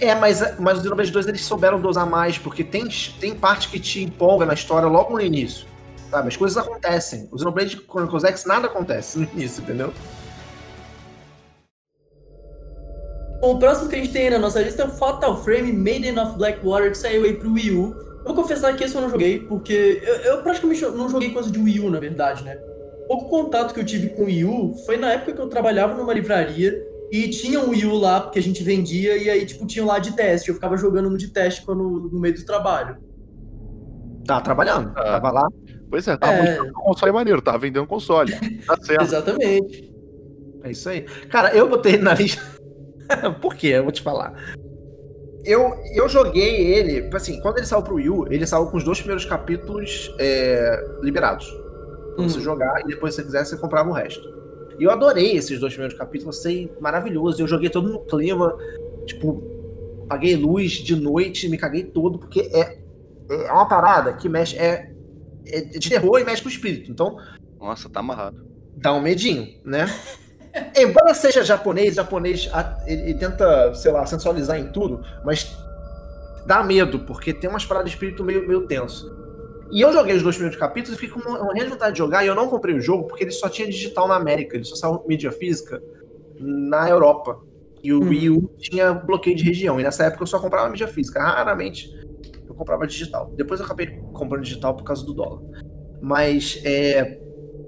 É, 0.00 0.14
mas, 0.14 0.58
mas 0.58 0.78
o 0.78 0.82
Xenoblade 0.82 1.10
2 1.10 1.28
eles 1.28 1.42
souberam 1.42 1.78
dosar 1.78 2.06
mais, 2.06 2.38
porque 2.38 2.64
tem, 2.64 2.88
tem 3.20 3.34
parte 3.34 3.68
que 3.68 3.78
te 3.78 4.02
empolga 4.02 4.46
na 4.46 4.54
história 4.54 4.88
logo 4.88 5.12
no 5.12 5.20
início. 5.20 5.66
Sabe? 6.10 6.28
As 6.28 6.36
coisas 6.36 6.56
acontecem. 6.56 7.28
O 7.30 7.38
Xenoblade 7.38 7.76
Chronicles 7.76 8.24
X 8.24 8.46
nada 8.46 8.68
acontece 8.68 9.18
no 9.18 9.28
início, 9.34 9.62
entendeu? 9.62 9.92
O 13.50 13.58
próximo 13.58 13.88
que 13.88 13.96
a 13.96 13.98
gente 13.98 14.12
tem 14.12 14.24
aí 14.24 14.30
na 14.30 14.38
nossa 14.38 14.60
lista 14.60 14.82
é 14.82 14.86
o 14.86 14.90
Fatal 14.90 15.36
Frame 15.42 15.72
Maiden 15.72 16.18
of 16.18 16.36
Blackwater, 16.36 16.90
que 16.90 16.98
saiu 16.98 17.24
aí 17.24 17.34
pro 17.34 17.52
Wii 17.52 17.70
U. 17.72 17.94
Eu 18.18 18.24
vou 18.24 18.34
confessar 18.34 18.74
que 18.74 18.84
esse 18.84 18.94
eu 18.94 19.02
não 19.02 19.10
joguei, 19.10 19.40
porque 19.40 20.00
eu, 20.02 20.14
eu 20.14 20.42
praticamente 20.42 20.82
não 20.82 21.08
joguei 21.08 21.30
coisa 21.30 21.50
de 21.50 21.58
Wii 21.58 21.80
U, 21.80 21.90
na 21.90 22.00
verdade, 22.00 22.42
né? 22.42 22.56
O 23.04 23.08
pouco 23.08 23.28
contato 23.28 23.74
que 23.74 23.80
eu 23.80 23.84
tive 23.84 24.08
com 24.10 24.22
o 24.22 24.26
Wii 24.26 24.44
U 24.44 24.74
foi 24.86 24.96
na 24.96 25.12
época 25.12 25.32
que 25.34 25.40
eu 25.40 25.48
trabalhava 25.48 25.94
numa 25.94 26.14
livraria 26.14 26.74
e 27.12 27.28
tinha 27.28 27.60
um 27.60 27.70
Wii 27.70 27.86
U 27.86 27.96
lá, 27.96 28.20
porque 28.20 28.38
a 28.38 28.42
gente 28.42 28.62
vendia, 28.62 29.16
e 29.16 29.28
aí, 29.28 29.44
tipo, 29.44 29.66
tinha 29.66 29.84
lá 29.84 29.98
de 29.98 30.12
teste. 30.12 30.48
Eu 30.48 30.54
ficava 30.54 30.76
jogando 30.76 31.10
no 31.10 31.18
de 31.18 31.28
teste 31.28 31.62
quando, 31.62 32.08
no 32.10 32.18
meio 32.18 32.34
do 32.34 32.46
trabalho. 32.46 32.96
Tava 34.26 34.40
trabalhando, 34.40 34.90
ah. 34.96 35.02
tava 35.02 35.30
lá. 35.30 35.48
Pois 35.90 36.08
é, 36.08 36.16
tava 36.16 36.32
é... 36.32 36.62
um 36.62 36.72
console 36.72 37.12
maneiro, 37.12 37.42
tava 37.42 37.58
vendendo 37.58 37.86
console. 37.86 38.32
Tá 38.66 38.76
certo. 38.80 39.02
Exatamente. 39.02 39.94
É 40.62 40.70
isso 40.70 40.88
aí. 40.88 41.02
Cara, 41.28 41.54
eu 41.54 41.68
botei 41.68 41.98
na 41.98 42.14
lista. 42.14 42.42
Por 43.40 43.54
quê? 43.54 43.68
Eu 43.68 43.84
vou 43.84 43.92
te 43.92 44.02
falar. 44.02 44.34
Eu, 45.44 45.74
eu 45.94 46.08
joguei 46.08 46.72
ele, 46.72 47.14
assim, 47.14 47.38
quando 47.40 47.58
ele 47.58 47.66
saiu 47.66 47.82
pro 47.82 47.96
Wii 47.96 48.08
U, 48.08 48.26
ele 48.32 48.46
saiu 48.46 48.66
com 48.66 48.78
os 48.78 48.84
dois 48.84 48.98
primeiros 48.98 49.26
capítulos 49.26 50.14
é, 50.18 50.82
liberados. 51.02 51.50
Pra 52.14 52.24
hum. 52.24 52.28
você 52.28 52.40
jogar 52.40 52.80
e 52.80 52.86
depois, 52.86 53.14
se 53.14 53.20
você 53.20 53.26
quiser, 53.26 53.44
você 53.44 53.56
comprava 53.56 53.90
o 53.90 53.92
resto. 53.92 54.26
E 54.78 54.84
eu 54.84 54.90
adorei 54.90 55.36
esses 55.36 55.60
dois 55.60 55.72
primeiros 55.72 55.96
capítulos, 55.96 56.38
achei 56.38 56.72
maravilhoso. 56.80 57.42
Eu 57.42 57.46
joguei 57.46 57.68
todo 57.68 57.88
no 57.88 58.00
clima, 58.00 58.56
tipo, 59.04 59.42
paguei 60.08 60.34
luz 60.34 60.72
de 60.72 60.96
noite, 60.96 61.48
me 61.48 61.58
caguei 61.58 61.84
todo, 61.84 62.18
porque 62.18 62.40
é, 62.52 62.78
é 63.30 63.52
uma 63.52 63.68
parada 63.68 64.14
que 64.14 64.28
mexe, 64.28 64.56
é, 64.56 64.90
é 65.46 65.60
de 65.60 65.88
terror 65.88 66.18
e 66.18 66.24
mexe 66.24 66.42
com 66.42 66.48
o 66.48 66.52
espírito. 66.52 66.90
Então. 66.90 67.18
Nossa, 67.58 67.88
tá 67.88 68.00
amarrado. 68.00 68.44
Dá 68.76 68.92
um 68.92 69.00
medinho, 69.00 69.60
né? 69.64 69.86
Embora 70.76 71.14
seja 71.14 71.42
japonês, 71.42 71.94
japonês 71.96 72.48
ele, 72.86 73.14
tenta, 73.14 73.74
sei 73.74 73.90
lá, 73.90 74.06
sensualizar 74.06 74.58
em 74.58 74.68
tudo, 74.68 75.04
mas 75.24 75.56
dá 76.46 76.62
medo, 76.62 77.00
porque 77.00 77.32
tem 77.32 77.50
umas 77.50 77.64
paradas 77.64 77.90
de 77.90 77.96
espírito 77.96 78.22
meio, 78.22 78.46
meio 78.46 78.66
tenso. 78.66 79.12
E 79.70 79.80
eu 79.80 79.92
joguei 79.92 80.14
os 80.14 80.22
dois 80.22 80.36
primeiros 80.36 80.58
capítulos 80.58 80.96
e 80.96 81.00
fiquei 81.00 81.20
com 81.20 81.28
uma 81.28 81.52
grande 81.52 81.70
vontade 81.70 81.92
de 81.92 81.98
jogar, 81.98 82.24
e 82.24 82.28
eu 82.28 82.34
não 82.34 82.48
comprei 82.48 82.76
o 82.76 82.80
jogo 82.80 83.08
porque 83.08 83.24
ele 83.24 83.32
só 83.32 83.48
tinha 83.48 83.66
digital 83.66 84.06
na 84.06 84.14
América, 84.14 84.56
ele 84.56 84.64
só 84.64 84.76
saiu 84.76 85.02
mídia 85.08 85.32
física 85.32 85.82
na 86.38 86.88
Europa. 86.88 87.40
E 87.82 87.92
o 87.92 88.00
hum. 88.00 88.08
Wii 88.08 88.30
U 88.30 88.50
tinha 88.58 88.94
bloqueio 88.94 89.36
de 89.36 89.42
região, 89.42 89.80
e 89.80 89.82
nessa 89.82 90.04
época 90.04 90.22
eu 90.22 90.26
só 90.26 90.38
comprava 90.38 90.68
mídia 90.68 90.86
física, 90.86 91.20
raramente 91.20 91.90
eu 92.46 92.54
comprava 92.54 92.86
digital. 92.86 93.32
Depois 93.36 93.58
eu 93.58 93.66
acabei 93.66 93.88
comprando 94.12 94.42
digital 94.42 94.74
por 94.74 94.84
causa 94.84 95.04
do 95.04 95.12
dólar. 95.12 95.42
Mas 96.00 96.60
é, 96.64 97.20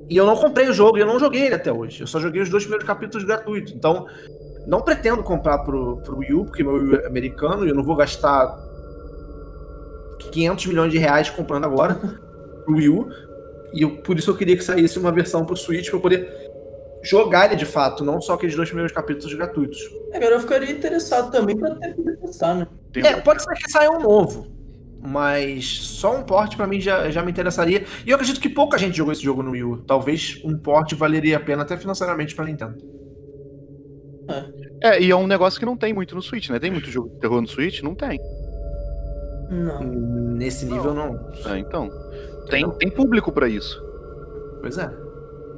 E 0.08 0.16
eu 0.16 0.26
não 0.26 0.36
comprei 0.36 0.68
o 0.68 0.72
jogo, 0.72 0.98
e 0.98 1.00
eu 1.00 1.06
não 1.06 1.18
joguei 1.18 1.46
ele 1.46 1.54
até 1.54 1.72
hoje. 1.72 2.00
Eu 2.00 2.06
só 2.06 2.20
joguei 2.20 2.40
os 2.40 2.48
dois 2.48 2.62
primeiros 2.64 2.86
capítulos 2.86 3.26
gratuitos. 3.26 3.72
Então, 3.72 4.06
não 4.66 4.82
pretendo 4.82 5.22
comprar 5.22 5.58
pro, 5.58 5.98
pro 5.98 6.18
Wii 6.18 6.34
U, 6.34 6.44
porque 6.44 6.62
meu 6.62 6.74
Wii 6.74 6.88
U 6.88 6.96
é 6.96 7.06
americano 7.06 7.64
e 7.64 7.68
eu 7.68 7.74
não 7.74 7.82
vou 7.82 7.96
gastar 7.96 8.56
500 10.30 10.66
milhões 10.66 10.92
de 10.92 10.98
reais 10.98 11.30
comprando 11.30 11.64
agora 11.64 11.94
pro 12.64 12.76
Wii 12.76 12.88
U. 12.88 13.08
E 13.72 13.82
eu, 13.82 13.96
por 13.98 14.18
isso 14.18 14.30
eu 14.30 14.36
queria 14.36 14.56
que 14.56 14.64
saísse 14.64 14.98
uma 14.98 15.12
versão 15.12 15.44
pro 15.44 15.56
Switch 15.56 15.88
pra 15.88 15.98
eu 15.98 16.02
poder 16.02 16.28
jogar 17.02 17.46
ele 17.46 17.56
de 17.56 17.66
fato, 17.66 18.04
não 18.04 18.20
só 18.20 18.34
aqueles 18.34 18.56
dois 18.56 18.68
primeiros 18.68 18.92
capítulos 18.92 19.32
gratuitos. 19.34 19.78
É, 20.12 20.18
cara, 20.18 20.34
eu 20.34 20.40
ficaria 20.40 20.70
interessado 20.70 21.30
também 21.30 21.56
pra 21.56 21.74
ter 21.76 21.94
que 21.94 22.16
testar, 22.16 22.54
né? 22.54 22.66
É, 22.96 23.20
pode 23.20 23.42
ser 23.42 23.54
que 23.54 23.70
saia 23.70 23.90
um 23.90 24.00
novo. 24.00 24.55
Mas 25.00 25.66
só 25.66 26.16
um 26.16 26.22
port 26.22 26.56
pra 26.56 26.66
mim 26.66 26.80
já, 26.80 27.10
já 27.10 27.22
me 27.22 27.30
interessaria. 27.30 27.84
E 28.04 28.10
eu 28.10 28.16
acredito 28.16 28.40
que 28.40 28.48
pouca 28.48 28.78
gente 28.78 28.96
jogou 28.96 29.12
esse 29.12 29.22
jogo 29.22 29.42
no 29.42 29.52
Wii 29.52 29.64
U. 29.64 29.76
Talvez 29.86 30.40
um 30.44 30.56
port 30.58 30.92
valeria 30.94 31.36
a 31.36 31.40
pena 31.40 31.62
até 31.62 31.76
financeiramente 31.76 32.34
pra 32.34 32.44
Nintendo. 32.44 32.76
É, 34.82 35.00
e 35.00 35.10
é 35.10 35.16
um 35.16 35.26
negócio 35.26 35.58
que 35.58 35.66
não 35.66 35.76
tem 35.76 35.92
muito 35.92 36.14
no 36.14 36.22
Switch, 36.22 36.50
né? 36.50 36.58
Tem 36.58 36.70
muito 36.70 36.90
jogo 36.90 37.08
de 37.10 37.20
terror 37.20 37.40
no 37.40 37.46
Switch? 37.46 37.82
Não 37.82 37.94
tem. 37.94 38.18
Não. 39.50 39.82
Nesse 39.82 40.66
nível 40.66 40.92
não. 40.92 41.30
É, 41.46 41.58
então. 41.58 41.88
Tem, 42.50 42.68
tem 42.78 42.90
público 42.90 43.32
pra 43.32 43.48
isso. 43.48 43.80
Pois 44.60 44.76
é. 44.78 44.90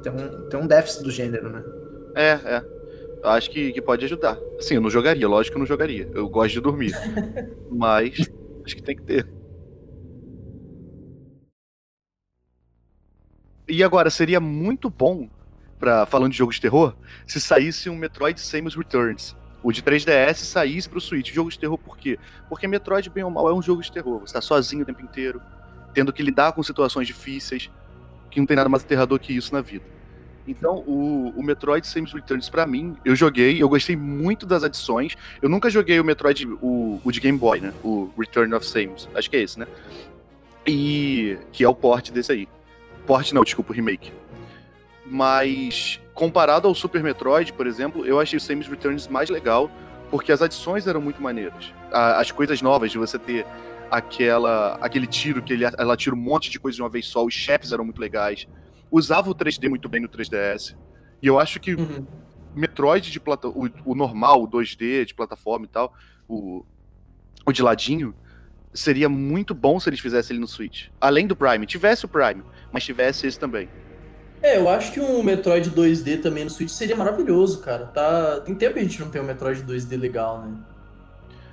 Tem 0.03 0.11
um, 0.11 0.49
tem 0.49 0.59
um 0.59 0.67
déficit 0.67 1.03
do 1.03 1.11
gênero, 1.11 1.49
né? 1.49 1.63
É, 2.15 2.39
é. 2.45 2.63
Eu 3.23 3.29
acho 3.31 3.49
que, 3.49 3.73
que 3.73 3.81
pode 3.81 4.05
ajudar. 4.05 4.37
Assim, 4.57 4.75
eu 4.75 4.81
não 4.81 4.89
jogaria, 4.89 5.27
lógico 5.27 5.53
que 5.53 5.57
eu 5.57 5.59
não 5.59 5.67
jogaria. 5.67 6.09
Eu 6.13 6.29
gosto 6.29 6.53
de 6.53 6.61
dormir. 6.61 6.91
Mas 7.69 8.29
acho 8.69 8.75
que 8.75 8.83
tem 8.83 8.95
que 8.95 9.03
ter. 9.03 9.27
E 13.67 13.83
agora, 13.83 14.09
seria 14.09 14.39
muito 14.39 14.89
bom, 14.89 15.29
pra, 15.79 16.05
falando 16.05 16.31
de 16.31 16.37
jogo 16.37 16.51
de 16.51 16.61
terror, 16.61 16.95
se 17.27 17.39
saísse 17.39 17.89
um 17.89 17.95
Metroid 17.95 18.39
Samus 18.39 18.75
Returns. 18.75 19.35
O 19.61 19.71
de 19.71 19.83
3DS 19.83 20.35
saísse 20.35 20.89
pro 20.89 21.01
Switch. 21.01 21.33
Jogo 21.33 21.49
de 21.49 21.59
terror 21.59 21.77
por 21.77 21.97
quê? 21.97 22.17
Porque 22.47 22.67
Metroid, 22.67 23.09
bem 23.09 23.23
ou 23.23 23.29
mal, 23.29 23.49
é 23.49 23.53
um 23.53 23.61
jogo 23.61 23.81
de 23.81 23.91
terror. 23.91 24.19
Você 24.21 24.33
tá 24.33 24.41
sozinho 24.41 24.83
o 24.83 24.85
tempo 24.85 25.01
inteiro, 25.01 25.41
tendo 25.93 26.13
que 26.13 26.23
lidar 26.23 26.53
com 26.53 26.63
situações 26.63 27.05
difíceis, 27.05 27.69
que 28.31 28.39
não 28.39 28.47
tem 28.47 28.55
nada 28.55 28.69
mais 28.69 28.83
aterrador 28.83 29.19
que 29.19 29.33
isso 29.33 29.53
na 29.53 29.61
vida. 29.61 29.85
Então, 30.47 30.77
o, 30.87 31.31
o 31.37 31.43
Metroid 31.43 31.85
Samus 31.85 32.11
Returns, 32.13 32.49
pra 32.49 32.65
mim, 32.65 32.95
eu 33.05 33.15
joguei, 33.15 33.61
eu 33.61 33.69
gostei 33.69 33.95
muito 33.95 34.45
das 34.45 34.63
adições. 34.63 35.15
Eu 35.41 35.47
nunca 35.49 35.69
joguei 35.69 35.99
o 35.99 36.03
Metroid, 36.03 36.47
o, 36.61 36.99
o 37.03 37.11
de 37.11 37.19
Game 37.19 37.37
Boy, 37.37 37.59
né? 37.61 37.71
O 37.83 38.09
Return 38.17 38.53
of 38.55 38.65
Samus. 38.65 39.07
Acho 39.13 39.29
que 39.29 39.37
é 39.37 39.41
esse, 39.41 39.59
né? 39.59 39.67
E. 40.67 41.37
que 41.51 41.63
é 41.63 41.69
o 41.69 41.75
port 41.75 42.09
desse 42.11 42.31
aí. 42.31 42.47
Port 43.05 43.31
não, 43.31 43.43
desculpa, 43.43 43.71
o 43.71 43.75
remake. 43.75 44.11
Mas, 45.05 45.99
comparado 46.13 46.67
ao 46.67 46.75
Super 46.75 47.01
Metroid, 47.01 47.53
por 47.53 47.65
exemplo, 47.67 48.05
eu 48.05 48.19
achei 48.19 48.37
o 48.37 48.41
Samus 48.41 48.67
Returns 48.67 49.07
mais 49.07 49.29
legal, 49.29 49.69
porque 50.11 50.31
as 50.31 50.41
adições 50.41 50.87
eram 50.87 51.01
muito 51.01 51.21
maneiras. 51.21 51.73
A- 51.91 52.19
as 52.19 52.31
coisas 52.31 52.61
novas 52.61 52.91
de 52.91 52.97
você 52.97 53.17
ter 53.17 53.45
aquela 53.89 54.77
aquele 54.81 55.07
tiro 55.07 55.41
que 55.41 55.51
ele, 55.53 55.65
ela 55.77 55.97
tira 55.97 56.15
um 56.15 56.19
monte 56.19 56.51
de 56.51 56.59
coisa 56.59 56.75
de 56.75 56.81
uma 56.81 56.89
vez 56.89 57.07
só, 57.07 57.25
os 57.25 57.33
chefes 57.33 57.71
eram 57.71 57.83
muito 57.83 57.99
legais. 57.99 58.47
Usava 58.91 59.29
o 59.29 59.35
3D 59.35 59.69
muito 59.69 59.87
bem 59.87 60.01
no 60.01 60.09
3DS. 60.09 60.75
E 61.21 61.27
eu 61.27 61.39
acho 61.39 61.59
que 61.59 61.75
Uhum. 61.75 62.05
Metroid 62.55 63.11
de 63.11 63.19
plata 63.19 63.47
o, 63.47 63.69
o 63.85 63.95
normal, 63.95 64.43
o 64.43 64.47
2D 64.47 65.05
de 65.05 65.13
plataforma 65.13 65.65
e 65.65 65.69
tal, 65.69 65.93
o, 66.27 66.65
o 67.45 67.51
de 67.51 67.61
ladinho, 67.61 68.13
seria 68.73 69.07
muito 69.07 69.53
bom 69.53 69.79
se 69.79 69.89
eles 69.89 69.99
fizessem 69.99 70.35
ele 70.35 70.41
no 70.41 70.47
Switch. 70.47 70.87
Além 70.99 71.27
do 71.27 71.35
Prime, 71.35 71.65
tivesse 71.65 72.05
o 72.05 72.07
Prime, 72.07 72.43
mas 72.71 72.83
tivesse 72.83 73.27
esse 73.27 73.39
também. 73.39 73.69
É, 74.41 74.57
eu 74.57 74.69
acho 74.69 74.93
que 74.93 74.99
um 74.99 75.21
Metroid 75.21 75.69
2D 75.69 76.21
também 76.21 76.43
no 76.43 76.49
Switch 76.49 76.69
seria 76.69 76.95
maravilhoso, 76.95 77.61
cara. 77.61 77.87
Tá... 77.87 78.39
Tem 78.41 78.55
tempo 78.55 78.73
que 78.73 78.79
a 78.79 78.83
gente 78.83 78.99
não 78.99 79.09
tem 79.09 79.21
um 79.21 79.25
Metroid 79.25 79.63
2D 79.63 79.99
legal, 79.99 80.41
né? 80.41 80.57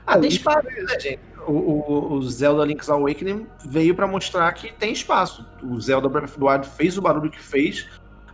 Ah, 0.06 0.18
tem 0.18 0.28
espaço, 0.28 0.68
né, 0.68 1.00
gente? 1.00 1.18
O, 1.46 2.14
o- 2.14 2.22
Zelda 2.22 2.64
Link's 2.64 2.88
Awakening 2.90 3.46
veio 3.64 3.94
pra 3.94 4.06
mostrar 4.06 4.52
que 4.52 4.72
tem 4.72 4.92
espaço. 4.92 5.46
O 5.62 5.80
Zelda 5.80 6.08
Breath 6.08 6.24
of 6.30 6.38
the 6.38 6.44
Wild 6.44 6.66
fez 6.68 6.98
o 6.98 7.02
barulho 7.02 7.30
que 7.30 7.40
fez, 7.42 7.86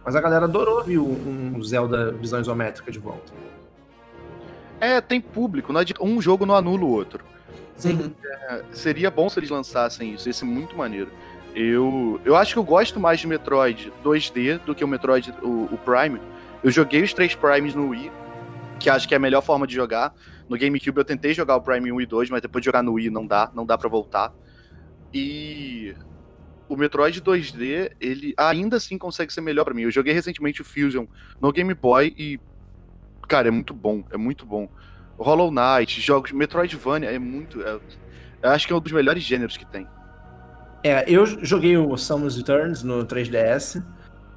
mas 0.05 0.17
a 0.17 0.21
galera 0.21 0.47
adorou 0.47 0.83
ver 0.83 0.99
um 0.99 1.63
Zelda 1.63 2.13
visão 2.13 2.41
isométrica 2.41 2.91
de 2.91 2.99
volta. 2.99 3.33
É, 4.81 5.01
tem 5.01 5.21
público, 5.21 5.73
não 5.73 5.81
adianta- 5.81 6.03
um 6.05 6.21
jogo 6.21 6.45
não 6.47 6.55
anula 6.55 6.85
o 6.85 6.89
outro. 6.91 7.25
Uhum. 7.85 8.13
Seria 8.73 9.11
bom 9.11 9.29
se 9.29 9.39
eles 9.39 9.51
lançassem 9.51 10.15
isso, 10.15 10.29
ia 10.29 10.33
ser 10.33 10.45
muito 10.45 10.77
maneiro. 10.77 11.11
Eu, 11.55 12.21
eu 12.25 12.35
acho 12.35 12.55
que 12.55 12.59
eu 12.59 12.65
gosto 12.65 12.99
mais 12.99 13.21
de 13.21 13.27
Metroid 13.27 13.93
2D 14.03 14.59
do 14.65 14.75
que 14.75 14.83
o 14.85 14.89
Metroid, 14.89 15.35
o, 15.43 15.69
o 15.73 15.79
Prime. 15.85 16.21
Eu 16.65 16.71
joguei 16.71 17.03
os 17.03 17.13
três 17.13 17.35
Primes 17.35 17.75
no 17.75 17.89
Wii, 17.91 18.11
que 18.79 18.89
acho 18.89 19.07
que 19.07 19.15
é 19.15 19.17
a 19.17 19.21
melhor 19.21 19.43
forma 19.43 19.67
de 19.67 19.75
jogar. 19.75 20.15
No 20.53 20.59
GameCube 20.59 20.99
eu 20.99 21.05
tentei 21.05 21.33
jogar 21.33 21.57
o 21.57 21.63
Prime 21.63 21.91
1 21.91 22.01
e 22.03 22.05
2, 22.07 22.29
mas 22.29 22.43
depois 22.43 22.61
de 22.61 22.67
jogar 22.67 22.83
no 22.83 22.93
Wii 22.93 23.09
não 23.09 23.27
dá, 23.27 23.51
não 23.55 23.65
dá 23.65 23.79
pra 23.79 23.89
voltar. 23.89 24.31
E 25.15 25.95
o 26.69 26.77
Metroid 26.77 27.23
2D, 27.23 27.91
ele 27.99 28.35
ainda 28.37 28.77
assim 28.77 28.99
consegue 28.99 29.33
ser 29.33 29.41
melhor 29.41 29.65
pra 29.65 29.73
mim. 29.73 29.83
Eu 29.83 29.91
joguei 29.91 30.13
recentemente 30.13 30.61
o 30.61 30.65
Fusion 30.65 31.07
no 31.41 31.51
Game 31.53 31.73
Boy 31.73 32.15
e 32.19 32.39
cara, 33.27 33.49
é 33.49 33.51
muito 33.51 33.73
bom, 33.73 34.05
é 34.11 34.19
muito 34.19 34.45
bom. 34.45 34.69
Hollow 35.17 35.51
Knight, 35.51 36.01
jogos 36.03 36.33
Metroidvania 36.33 37.11
é 37.11 37.19
muito, 37.19 37.63
é- 37.63 37.81
eu 38.43 38.51
acho 38.51 38.67
que 38.67 38.75
é 38.75 38.77
um 38.77 38.81
dos 38.81 38.93
melhores 38.93 39.23
gêneros 39.23 39.57
que 39.57 39.65
tem. 39.65 39.89
É, 40.85 41.05
eu 41.11 41.25
joguei 41.25 41.79
o 41.79 41.97
Samus 41.97 42.37
Returns 42.37 42.83
no 42.83 43.07
3DS. 43.07 43.83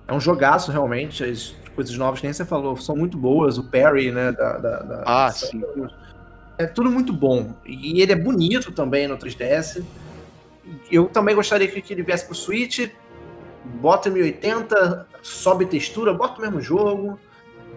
É 0.08 0.14
um 0.14 0.20
jogaço, 0.20 0.72
realmente. 0.72 1.24
As 1.26 1.56
coisas 1.76 1.98
novas 1.98 2.22
que 2.22 2.26
nem 2.28 2.34
você 2.34 2.46
falou 2.46 2.78
são 2.78 2.96
muito 2.96 3.18
boas. 3.18 3.58
O 3.58 3.64
Parry, 3.70 4.12
né? 4.12 4.32
Da, 4.32 4.58
da- 4.60 4.80
da- 4.84 5.04
Ah, 5.06 5.26
da 5.26 5.32
sim. 5.32 5.62
É 6.58 6.66
tudo 6.66 6.90
muito 6.92 7.12
bom. 7.12 7.54
E 7.66 8.02
ele 8.02 8.12
é 8.12 8.16
bonito 8.16 8.72
também 8.72 9.08
no 9.08 9.18
3DS. 9.18 9.84
Eu 10.92 11.08
também 11.08 11.36
gostaria 11.36 11.68
que, 11.68 11.94
ele 11.94 12.04
viesse 12.04 12.26
pro 12.26 12.36
Switch. 12.36 12.90
Bota 13.82 14.10
1080, 14.10 15.08
sobe 15.22 15.66
textura, 15.66 16.14
bota 16.14 16.40
o 16.40 16.42
mesmo 16.42 16.62
jogo. 16.62 17.20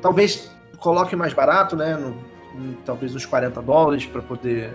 Talvez 0.03 0.51
coloque 0.79 1.17
mais 1.17 1.33
barato, 1.33 1.75
né? 1.77 1.97
no- 1.97 2.75
talvez 2.85 3.15
uns 3.15 3.25
40 3.27 3.61
dólares 3.63 4.05
para 4.07 4.21
poder 4.23 4.75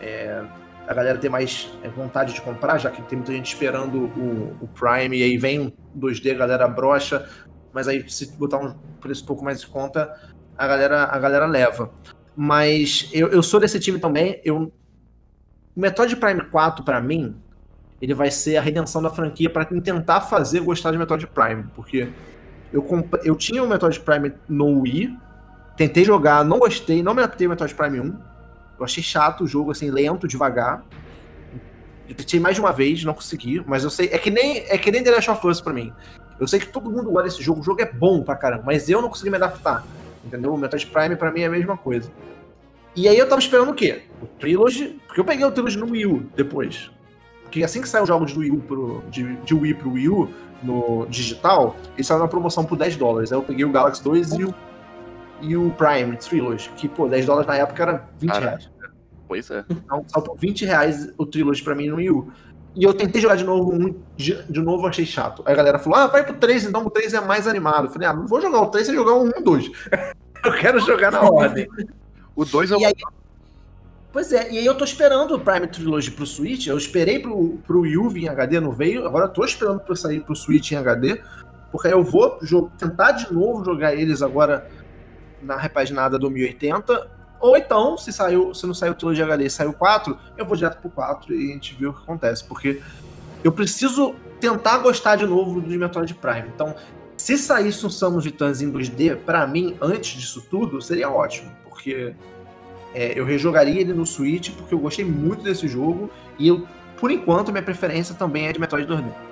é, 0.00 0.42
a 0.86 0.94
galera 0.94 1.18
ter 1.18 1.28
mais 1.28 1.70
é, 1.82 1.88
vontade 1.88 2.32
de 2.32 2.40
comprar, 2.40 2.78
já 2.78 2.90
que 2.90 3.02
tem 3.02 3.18
muita 3.18 3.32
gente 3.32 3.52
esperando 3.52 4.10
o, 4.16 4.56
o 4.60 4.68
Prime 4.68 5.16
e 5.16 5.22
aí 5.22 5.36
vem 5.36 5.60
um 5.60 5.72
2D, 5.98 6.32
a 6.32 6.38
galera 6.38 6.66
brocha, 6.66 7.28
mas 7.72 7.86
aí 7.86 8.08
se 8.10 8.32
botar 8.36 8.58
um 8.58 8.74
preço 9.00 9.22
um 9.22 9.26
pouco 9.26 9.44
mais 9.44 9.62
em 9.62 9.66
conta, 9.68 10.12
a 10.56 10.66
galera, 10.66 11.04
a 11.04 11.18
galera 11.18 11.46
leva. 11.46 11.90
Mas 12.36 13.08
eu, 13.12 13.28
eu 13.28 13.42
sou 13.42 13.60
desse 13.60 13.78
time 13.80 13.98
também. 13.98 14.40
Eu, 14.44 14.72
o 15.76 15.80
Metroid 15.80 16.16
Prime 16.16 16.42
4, 16.44 16.84
pra 16.84 17.00
mim, 17.00 17.36
ele 18.00 18.14
vai 18.14 18.30
ser 18.30 18.56
a 18.56 18.60
redenção 18.60 19.02
da 19.02 19.10
franquia 19.10 19.50
para 19.50 19.64
tentar 19.64 20.22
fazer 20.22 20.60
gostar 20.60 20.90
de 20.90 20.98
Metroid 20.98 21.26
Prime, 21.26 21.64
porque 21.74 22.08
eu, 22.72 22.82
comp- 22.82 23.14
eu 23.24 23.36
tinha 23.36 23.62
o 23.62 23.68
Metroid 23.68 24.00
Prime 24.00 24.32
no 24.48 24.80
Wii, 24.80 25.16
tentei 25.76 26.04
jogar, 26.04 26.44
não 26.44 26.58
gostei, 26.58 27.02
não 27.02 27.14
me 27.14 27.22
adaptei 27.22 27.46
ao 27.46 27.50
Metroid 27.50 27.74
Prime 27.74 28.00
1. 28.00 28.04
Eu 28.78 28.84
achei 28.84 29.02
chato 29.02 29.44
o 29.44 29.46
jogo, 29.46 29.70
assim, 29.70 29.90
lento, 29.90 30.26
devagar. 30.26 30.82
Eu 32.08 32.14
tentei 32.14 32.40
mais 32.40 32.54
de 32.56 32.60
uma 32.60 32.72
vez, 32.72 33.04
não 33.04 33.14
consegui, 33.14 33.62
mas 33.66 33.84
eu 33.84 33.90
sei. 33.90 34.08
É 34.10 34.18
que 34.18 34.30
nem, 34.30 34.58
é 34.68 34.78
que 34.78 34.90
nem 34.90 35.02
The 35.04 35.10
Last 35.12 35.30
of 35.30 35.46
Us 35.46 35.60
pra 35.60 35.72
mim. 35.72 35.92
Eu 36.40 36.48
sei 36.48 36.58
que 36.58 36.66
todo 36.66 36.90
mundo 36.90 37.10
gosta 37.10 37.28
desse 37.28 37.42
jogo, 37.42 37.60
o 37.60 37.62
jogo 37.62 37.82
é 37.82 37.92
bom 37.92 38.22
pra 38.22 38.34
caramba, 38.34 38.62
mas 38.66 38.88
eu 38.88 39.02
não 39.02 39.08
consegui 39.10 39.30
me 39.30 39.36
adaptar. 39.36 39.84
Entendeu? 40.24 40.52
O 40.52 40.58
Metroid 40.58 40.86
Prime 40.86 41.16
pra 41.16 41.30
mim 41.30 41.40
é 41.40 41.46
a 41.46 41.50
mesma 41.50 41.76
coisa. 41.76 42.10
E 42.94 43.08
aí 43.08 43.16
eu 43.16 43.28
tava 43.28 43.40
esperando 43.40 43.70
o 43.70 43.74
quê? 43.74 44.02
O 44.20 44.26
Trilogy, 44.26 45.00
porque 45.06 45.20
eu 45.20 45.24
peguei 45.24 45.44
o 45.44 45.50
Trilogy 45.50 45.78
no 45.78 45.90
Wii 45.90 46.06
U 46.06 46.26
depois. 46.34 46.90
Porque 47.42 47.64
assim 47.64 47.80
que 47.80 47.88
saiu 47.88 48.02
os 48.02 48.08
jogos 48.08 48.32
do 48.32 48.40
Wii 48.40 48.50
U 48.50 48.60
pro, 48.60 49.02
de, 49.10 49.36
de 49.36 49.54
Wii 49.54 49.74
pro 49.74 49.92
Wii 49.92 50.08
U, 50.08 50.28
no 50.62 51.06
digital, 51.06 51.76
eles 51.94 52.06
saíram 52.06 52.24
na 52.24 52.28
promoção 52.28 52.64
por 52.64 52.76
10 52.76 52.96
dólares. 52.96 53.32
Aí 53.32 53.38
eu 53.38 53.42
peguei 53.42 53.64
o 53.64 53.70
Galaxy 53.70 54.02
2 54.02 54.32
e 54.32 54.44
o, 54.44 54.54
e 55.40 55.56
o 55.56 55.70
Prime 55.70 56.16
Trilogy, 56.16 56.70
que, 56.76 56.88
pô, 56.88 57.08
10 57.08 57.26
dólares 57.26 57.48
na 57.48 57.56
época 57.56 57.82
era 57.82 58.08
20 58.18 58.28
Caraca. 58.30 58.46
reais. 58.46 58.70
Pois 59.26 59.50
é. 59.50 59.64
Então, 59.70 60.04
saltou 60.08 60.36
20 60.36 60.64
reais 60.64 61.12
o 61.16 61.24
Trilogy 61.24 61.62
pra 61.62 61.74
mim 61.74 61.88
no 61.88 61.96
Wii 61.96 62.10
U. 62.10 62.32
E 62.74 62.84
eu 62.84 62.94
tentei 62.94 63.20
jogar 63.20 63.34
de 63.36 63.44
novo, 63.44 63.72
um, 63.72 63.94
de, 64.16 64.40
de 64.44 64.60
novo 64.60 64.86
achei 64.86 65.04
chato. 65.04 65.42
Aí 65.44 65.52
a 65.52 65.56
galera 65.56 65.78
falou, 65.78 65.98
ah, 65.98 66.06
vai 66.06 66.24
pro 66.24 66.34
3, 66.34 66.64
então 66.66 66.84
o 66.86 66.90
3 66.90 67.14
é 67.14 67.20
mais 67.20 67.46
animado. 67.48 67.86
Eu 67.86 67.90
falei, 67.90 68.06
ah, 68.08 68.12
não 68.12 68.26
vou 68.26 68.40
jogar 68.40 68.60
o 68.60 68.66
3 68.68 68.86
sem 68.86 68.94
jogar 68.94 69.14
o 69.14 69.24
1 69.24 69.26
e 69.26 69.40
o 69.40 69.44
2. 69.44 69.70
eu 70.44 70.52
quero 70.52 70.78
jogar 70.80 71.10
na 71.10 71.22
ordem. 71.22 71.68
O 72.36 72.44
2 72.44 72.70
é 72.70 72.76
o 72.76 72.84
aí- 72.86 72.92
Pois 74.12 74.32
é, 74.32 74.50
e 74.52 74.58
aí 74.58 74.66
eu 74.66 74.74
tô 74.76 74.82
esperando 74.84 75.34
o 75.36 75.40
Prime 75.40 75.68
Trilogy 75.68 76.10
pro 76.10 76.26
Switch. 76.26 76.66
Eu 76.66 76.76
esperei 76.76 77.20
pro, 77.20 77.58
pro 77.66 77.80
Wii 77.82 77.96
U 77.96 78.16
em 78.16 78.28
HD, 78.28 78.58
não 78.58 78.72
veio. 78.72 79.06
Agora 79.06 79.26
eu 79.26 79.28
tô 79.28 79.44
esperando 79.44 79.80
pra 79.80 79.94
sair 79.94 80.20
pro 80.20 80.34
Switch 80.34 80.72
em 80.72 80.76
HD. 80.76 81.20
Porque 81.70 81.86
aí 81.86 81.94
eu 81.94 82.02
vou 82.02 82.38
tentar 82.76 83.12
de 83.12 83.32
novo 83.32 83.64
jogar 83.64 83.94
eles 83.94 84.20
agora 84.20 84.68
na 85.40 85.56
repaginada 85.56 86.18
do 86.18 86.28
1080. 86.28 87.08
Ou 87.40 87.56
então, 87.56 87.96
se 87.96 88.12
saiu, 88.12 88.54
se 88.54 88.66
não 88.66 88.74
saiu 88.74 88.92
o 88.92 88.94
Trilogy 88.94 89.22
HD 89.22 89.46
e 89.46 89.50
saiu 89.50 89.70
o 89.70 89.72
4, 89.72 90.16
eu 90.36 90.44
vou 90.44 90.56
direto 90.56 90.78
pro 90.78 90.90
4 90.90 91.34
e 91.34 91.50
a 91.50 91.54
gente 91.54 91.74
vê 91.74 91.86
o 91.86 91.92
que 91.92 92.02
acontece. 92.02 92.44
Porque 92.44 92.82
eu 93.42 93.50
preciso 93.50 94.14
tentar 94.38 94.78
gostar 94.78 95.16
de 95.16 95.26
novo 95.26 95.60
do 95.60 95.70
Metroid 95.70 96.14
Prime. 96.14 96.48
Então, 96.54 96.74
se 97.16 97.38
saísse 97.38 97.84
um 97.84 97.90
Samus 97.90 98.24
Returns 98.24 98.60
em 98.60 98.70
2D, 98.70 99.16
para 99.16 99.46
mim, 99.46 99.76
antes 99.80 100.20
disso 100.20 100.46
tudo, 100.50 100.80
seria 100.82 101.10
ótimo. 101.10 101.50
Porque 101.64 102.14
é, 102.94 103.18
eu 103.18 103.24
rejogaria 103.24 103.80
ele 103.80 103.94
no 103.94 104.04
Switch, 104.04 104.50
porque 104.50 104.74
eu 104.74 104.78
gostei 104.78 105.04
muito 105.04 105.42
desse 105.42 105.66
jogo. 105.66 106.10
E 106.38 106.48
eu, 106.48 106.66
por 106.98 107.10
enquanto, 107.10 107.50
minha 107.50 107.62
preferência 107.62 108.14
também 108.14 108.48
é 108.48 108.52
de 108.52 108.60
Metroid 108.60 108.86
2D. 108.86 109.29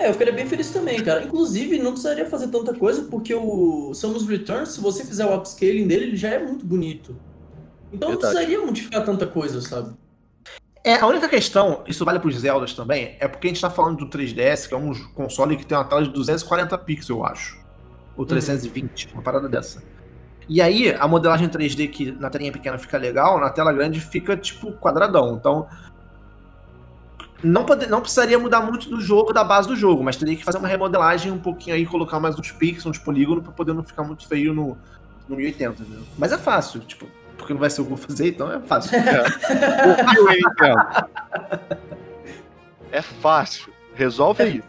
É, 0.00 0.08
eu 0.08 0.14
ficaria 0.14 0.32
bem 0.32 0.46
feliz 0.46 0.70
também, 0.70 1.04
cara. 1.04 1.22
Inclusive, 1.22 1.78
não 1.78 1.92
precisaria 1.92 2.24
fazer 2.24 2.48
tanta 2.48 2.72
coisa, 2.72 3.02
porque 3.02 3.34
o 3.34 3.92
Samus 3.92 4.26
Returns, 4.26 4.70
se 4.70 4.80
você 4.80 5.04
fizer 5.04 5.26
o 5.26 5.36
upscaling 5.36 5.86
dele, 5.86 6.04
ele 6.06 6.16
já 6.16 6.30
é 6.30 6.38
muito 6.38 6.64
bonito. 6.64 7.14
Então 7.92 8.08
não 8.08 8.16
Verdade. 8.16 8.34
precisaria 8.34 8.64
modificar 8.64 9.04
tanta 9.04 9.26
coisa, 9.26 9.60
sabe? 9.60 9.94
É, 10.82 10.94
a 10.94 11.06
única 11.06 11.28
questão, 11.28 11.84
isso 11.86 12.02
vale 12.02 12.18
pros 12.18 12.38
Zeldas 12.38 12.72
também, 12.72 13.14
é 13.20 13.28
porque 13.28 13.48
a 13.48 13.50
gente 13.50 13.60
tá 13.60 13.68
falando 13.68 13.98
do 13.98 14.08
3DS, 14.08 14.66
que 14.66 14.72
é 14.72 14.76
um 14.78 14.94
console 15.14 15.54
que 15.54 15.66
tem 15.66 15.76
uma 15.76 15.84
tela 15.84 16.02
de 16.02 16.08
240 16.08 16.78
pixels, 16.78 17.10
eu 17.10 17.22
acho. 17.22 17.60
Ou 18.16 18.24
320, 18.24 19.12
uma 19.12 19.22
parada 19.22 19.50
dessa. 19.50 19.82
E 20.48 20.62
aí, 20.62 20.94
a 20.98 21.06
modelagem 21.06 21.46
3D 21.46 21.90
que 21.90 22.10
na 22.10 22.30
telinha 22.30 22.50
pequena 22.50 22.78
fica 22.78 22.96
legal, 22.96 23.38
na 23.38 23.50
tela 23.50 23.70
grande 23.70 24.00
fica 24.00 24.34
tipo 24.34 24.72
quadradão. 24.72 25.36
Então, 25.36 25.68
não, 27.42 27.64
pode, 27.64 27.86
não 27.86 28.00
precisaria 28.00 28.38
mudar 28.38 28.60
muito 28.60 28.88
do 28.88 29.00
jogo, 29.00 29.32
da 29.32 29.42
base 29.42 29.68
do 29.68 29.76
jogo, 29.76 30.02
mas 30.02 30.16
teria 30.16 30.36
que 30.36 30.44
fazer 30.44 30.58
uma 30.58 30.68
remodelagem 30.68 31.32
um 31.32 31.38
pouquinho 31.38 31.76
aí, 31.76 31.86
colocar 31.86 32.20
mais 32.20 32.38
uns 32.38 32.52
pixels, 32.52 32.86
uns 32.86 32.98
polígonos, 32.98 33.42
pra 33.42 33.52
poder 33.52 33.72
não 33.72 33.82
ficar 33.82 34.02
muito 34.02 34.26
feio 34.26 34.52
no, 34.52 34.76
no 35.28 35.36
1080, 35.36 35.82
entendeu? 35.82 36.02
Mas 36.18 36.32
é 36.32 36.38
fácil, 36.38 36.80
tipo, 36.80 37.06
porque 37.36 37.52
não 37.52 37.60
vai 37.60 37.70
ser 37.70 37.80
o 37.80 37.86
que 37.86 37.92
eu 37.92 37.96
vou 37.96 38.06
fazer, 38.06 38.28
então 38.28 38.52
é 38.52 38.60
fácil. 38.60 38.98
Nintendo. 40.36 41.06
É 42.92 43.02
fácil. 43.02 43.72
Resolve 43.94 44.42
aí. 44.42 44.62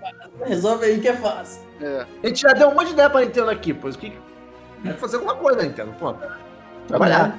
Resolve 0.45 0.85
aí 0.85 0.99
que 0.99 1.07
é 1.07 1.15
fácil. 1.15 1.61
É. 1.81 2.05
A 2.23 2.27
gente 2.27 2.41
já 2.41 2.53
deu 2.53 2.69
um 2.69 2.73
monte 2.73 2.87
de 2.87 2.93
ideia 2.93 3.09
pra 3.09 3.21
Nintendo 3.21 3.49
aqui, 3.49 3.73
pois 3.73 3.95
que. 3.95 4.13
Tem 4.83 4.93
que 4.93 4.99
fazer 4.99 5.17
alguma 5.17 5.35
coisa, 5.35 5.61
Nintendo, 5.61 5.93
pô. 5.99 6.15
Trabalhar. 6.87 7.37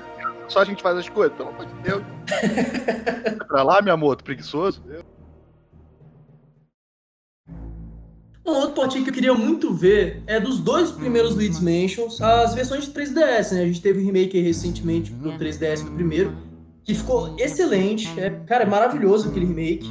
Só 0.48 0.60
a 0.60 0.64
gente 0.64 0.82
faz 0.82 0.98
as 0.98 1.08
coisas, 1.08 1.36
pelo 1.36 1.48
amor 1.48 1.66
de 1.66 1.74
Deus. 1.74 2.02
Vai 3.38 3.46
pra 3.46 3.62
lá, 3.62 3.82
meu 3.82 3.94
amor, 3.94 4.20
preguiçoso. 4.22 4.82
Um 8.44 8.52
outro 8.52 8.72
portinho 8.72 9.04
que 9.04 9.10
eu 9.10 9.14
queria 9.14 9.34
muito 9.34 9.72
ver 9.72 10.22
é 10.26 10.40
dos 10.40 10.58
dois 10.58 10.90
primeiros 10.90 11.34
Luigi's 11.34 11.60
Mansions, 11.60 12.20
as 12.20 12.54
versões 12.54 12.86
de 12.86 12.90
3DS, 12.90 13.52
né? 13.52 13.62
A 13.62 13.66
gente 13.66 13.80
teve 13.80 14.00
um 14.00 14.04
remake 14.04 14.36
aí 14.36 14.42
recentemente 14.42 15.12
do 15.12 15.32
3DS 15.32 15.84
do 15.84 15.92
primeiro, 15.92 16.34
que 16.82 16.92
ficou 16.92 17.36
excelente. 17.38 18.08
É, 18.18 18.30
cara, 18.30 18.64
é 18.64 18.66
maravilhoso 18.66 19.28
aquele 19.28 19.46
remake. 19.46 19.88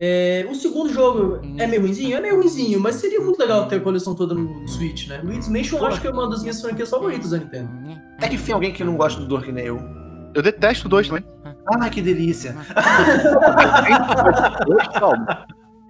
É, 0.00 0.46
o 0.48 0.54
segundo 0.54 0.92
jogo 0.92 1.40
é 1.58 1.66
meio 1.66 1.82
ruimzinho? 1.82 2.16
É 2.16 2.20
meio 2.20 2.36
ruimzinho, 2.36 2.78
mas 2.78 2.96
seria 2.96 3.20
muito 3.20 3.40
legal 3.40 3.66
ter 3.66 3.76
a 3.76 3.80
coleção 3.80 4.14
toda 4.14 4.32
no 4.32 4.66
Switch, 4.68 5.08
né? 5.08 5.20
Luigi's 5.24 5.48
Mansion 5.48 5.78
eu 5.78 5.86
acho 5.86 6.00
que 6.00 6.06
é 6.06 6.10
uma 6.10 6.30
das 6.30 6.42
minhas 6.42 6.60
franquias 6.60 6.88
favoritas 6.88 7.30
da 7.30 7.38
Nintendo. 7.38 7.68
É 8.20 8.28
que 8.28 8.36
enfim, 8.36 8.52
alguém 8.52 8.72
que 8.72 8.84
não 8.84 8.96
gosta 8.96 9.20
do 9.20 9.26
Dor 9.26 9.42
que 9.42 9.50
nem 9.50 9.66
eu. 9.66 9.80
Eu 10.34 10.42
detesto 10.42 10.88
dois 10.88 11.08
também. 11.08 11.24
Ah, 11.66 11.90
que 11.90 12.00
delícia. 12.00 12.54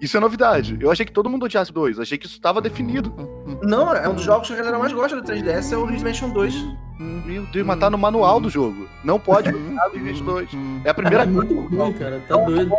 Isso 0.01 0.15
é 0.15 0.19
novidade. 0.19 0.77
Eu 0.79 0.91
achei 0.91 1.05
que 1.05 1.11
todo 1.11 1.29
mundo 1.29 1.43
odiasse 1.45 1.73
dois. 1.73 1.99
Achei 1.99 2.17
que 2.17 2.25
isso 2.25 2.35
estava 2.35 2.61
definido. 2.61 3.13
Não, 3.61 3.93
é 3.93 4.07
um 4.07 4.13
dos 4.13 4.23
jogos 4.23 4.47
que 4.47 4.53
a 4.53 4.57
galera 4.57 4.79
mais 4.79 4.93
gosta 4.93 5.19
do 5.19 5.27
3DS, 5.27 5.73
é 5.73 5.77
o 5.77 5.81
Luigi's 5.83 6.03
Mansion 6.03 6.29
2. 6.29 6.53
Meu 6.99 7.45
Deus, 7.45 7.65
mas 7.65 7.79
tá 7.79 7.89
no 7.89 7.97
manual 7.97 8.39
do 8.41 8.49
jogo. 8.49 8.87
Não 9.03 9.19
pode 9.19 9.51
botar 9.51 9.87
do 9.87 9.99
Luigi 9.99 10.21
2. 10.21 10.49
É 10.83 10.89
a 10.89 10.93
primeira 10.93 11.23
É 11.23 11.25
muito 11.25 11.53
ruim, 11.53 11.93
cara. 11.93 12.21
Tá 12.27 12.35
doido. 12.35 12.73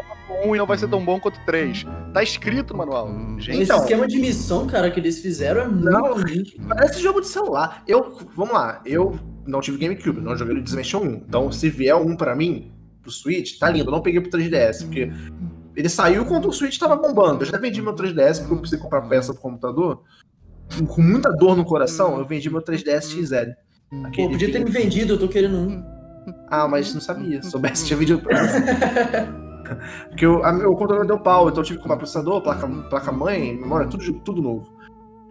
um 0.44 0.54
e 0.54 0.58
não 0.58 0.66
vai 0.66 0.76
ser 0.76 0.88
tão 0.88 1.02
bom 1.02 1.18
quanto 1.18 1.40
três. 1.46 1.86
Tá 2.12 2.22
escrito 2.22 2.72
no 2.74 2.78
manual. 2.78 3.08
Gente, 3.38 3.62
Esse 3.62 3.72
esquema 3.72 4.06
de 4.06 4.18
missão, 4.18 4.66
cara, 4.66 4.90
que 4.90 5.00
eles 5.00 5.20
fizeram 5.20 5.62
é 5.62 5.68
muito 5.68 5.90
Não, 5.90 6.12
ruim. 6.14 6.44
Parece 6.68 7.00
jogo 7.00 7.20
de 7.20 7.28
celular. 7.28 7.82
Eu, 7.86 8.18
vamos 8.36 8.52
lá, 8.52 8.82
eu 8.84 9.18
não 9.46 9.60
tive 9.60 9.78
GameCube, 9.78 10.20
não 10.20 10.36
joguei 10.36 10.54
Luigi's 10.54 10.74
Mansion 10.74 11.00
1. 11.00 11.06
Então, 11.28 11.50
se 11.50 11.70
vier 11.70 11.96
um 11.96 12.14
pra 12.14 12.34
mim, 12.36 12.70
pro 13.00 13.10
Switch, 13.10 13.58
tá 13.58 13.70
lindo. 13.70 13.88
Eu 13.88 13.92
não 13.92 14.02
peguei 14.02 14.20
pro 14.20 14.30
3DS, 14.30 14.84
porque 14.84 15.10
ele 15.80 15.88
saiu 15.88 16.24
quando 16.24 16.48
o 16.48 16.52
Switch 16.52 16.78
tava 16.78 16.96
bombando. 16.96 17.42
Eu 17.42 17.46
já 17.48 17.58
vendi 17.58 17.80
meu 17.82 17.94
3DS 17.94 18.38
porque 18.40 18.54
eu 18.54 18.58
precisei 18.58 18.78
comprar 18.78 19.02
peça 19.02 19.32
pro 19.32 19.42
computador. 19.42 20.02
Com 20.88 21.02
muita 21.02 21.30
dor 21.32 21.56
no 21.56 21.64
coração, 21.64 22.18
eu 22.18 22.24
vendi 22.26 22.48
meu 22.48 22.62
3DS 22.62 23.10
XL. 23.10 23.50
Pô, 24.14 24.28
podia 24.30 24.52
ter 24.52 24.64
me 24.64 24.70
vendido, 24.70 25.14
eu 25.14 25.18
tô 25.18 25.26
querendo 25.28 25.56
um. 25.56 25.82
Ah, 26.48 26.68
mas 26.68 26.94
não 26.94 27.00
sabia. 27.00 27.42
Se 27.42 27.50
soubesse, 27.50 27.86
tinha 27.86 27.96
vendido 27.96 28.20
pra 28.20 28.38
Porque 30.08 30.26
o, 30.26 30.44
a, 30.44 30.52
meu 30.52 30.74
controle 30.74 31.06
deu 31.06 31.18
pau, 31.18 31.48
então 31.48 31.60
eu 31.60 31.64
tive 31.64 31.78
que 31.78 31.82
comprar 31.82 31.96
processador, 31.96 32.40
placa, 32.42 32.66
placa 32.88 33.12
mãe, 33.12 33.56
memória, 33.56 33.88
tudo, 33.88 34.12
tudo 34.20 34.42
novo. 34.42 34.70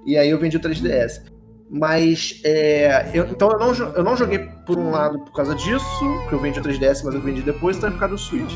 E 0.05 0.17
aí 0.17 0.29
eu 0.29 0.39
vendi 0.39 0.57
o 0.57 0.59
3DS. 0.59 1.23
Mas, 1.69 2.41
é, 2.43 3.11
eu- 3.13 3.27
então 3.27 3.51
eu 3.51 3.59
não, 3.59 3.73
eu 3.73 4.03
não 4.03 4.15
joguei 4.17 4.39
por 4.65 4.77
um 4.77 4.91
lado 4.91 5.19
por 5.19 5.33
causa 5.33 5.53
disso, 5.55 5.85
que 6.27 6.33
eu 6.33 6.39
vendi 6.39 6.59
o 6.59 6.63
3DS, 6.63 7.03
mas 7.03 7.13
eu 7.13 7.21
vendi 7.21 7.41
depois, 7.41 7.77
também 7.77 7.91
por 7.93 7.99
causa 7.99 8.15
do 8.15 8.19
Switch. 8.19 8.53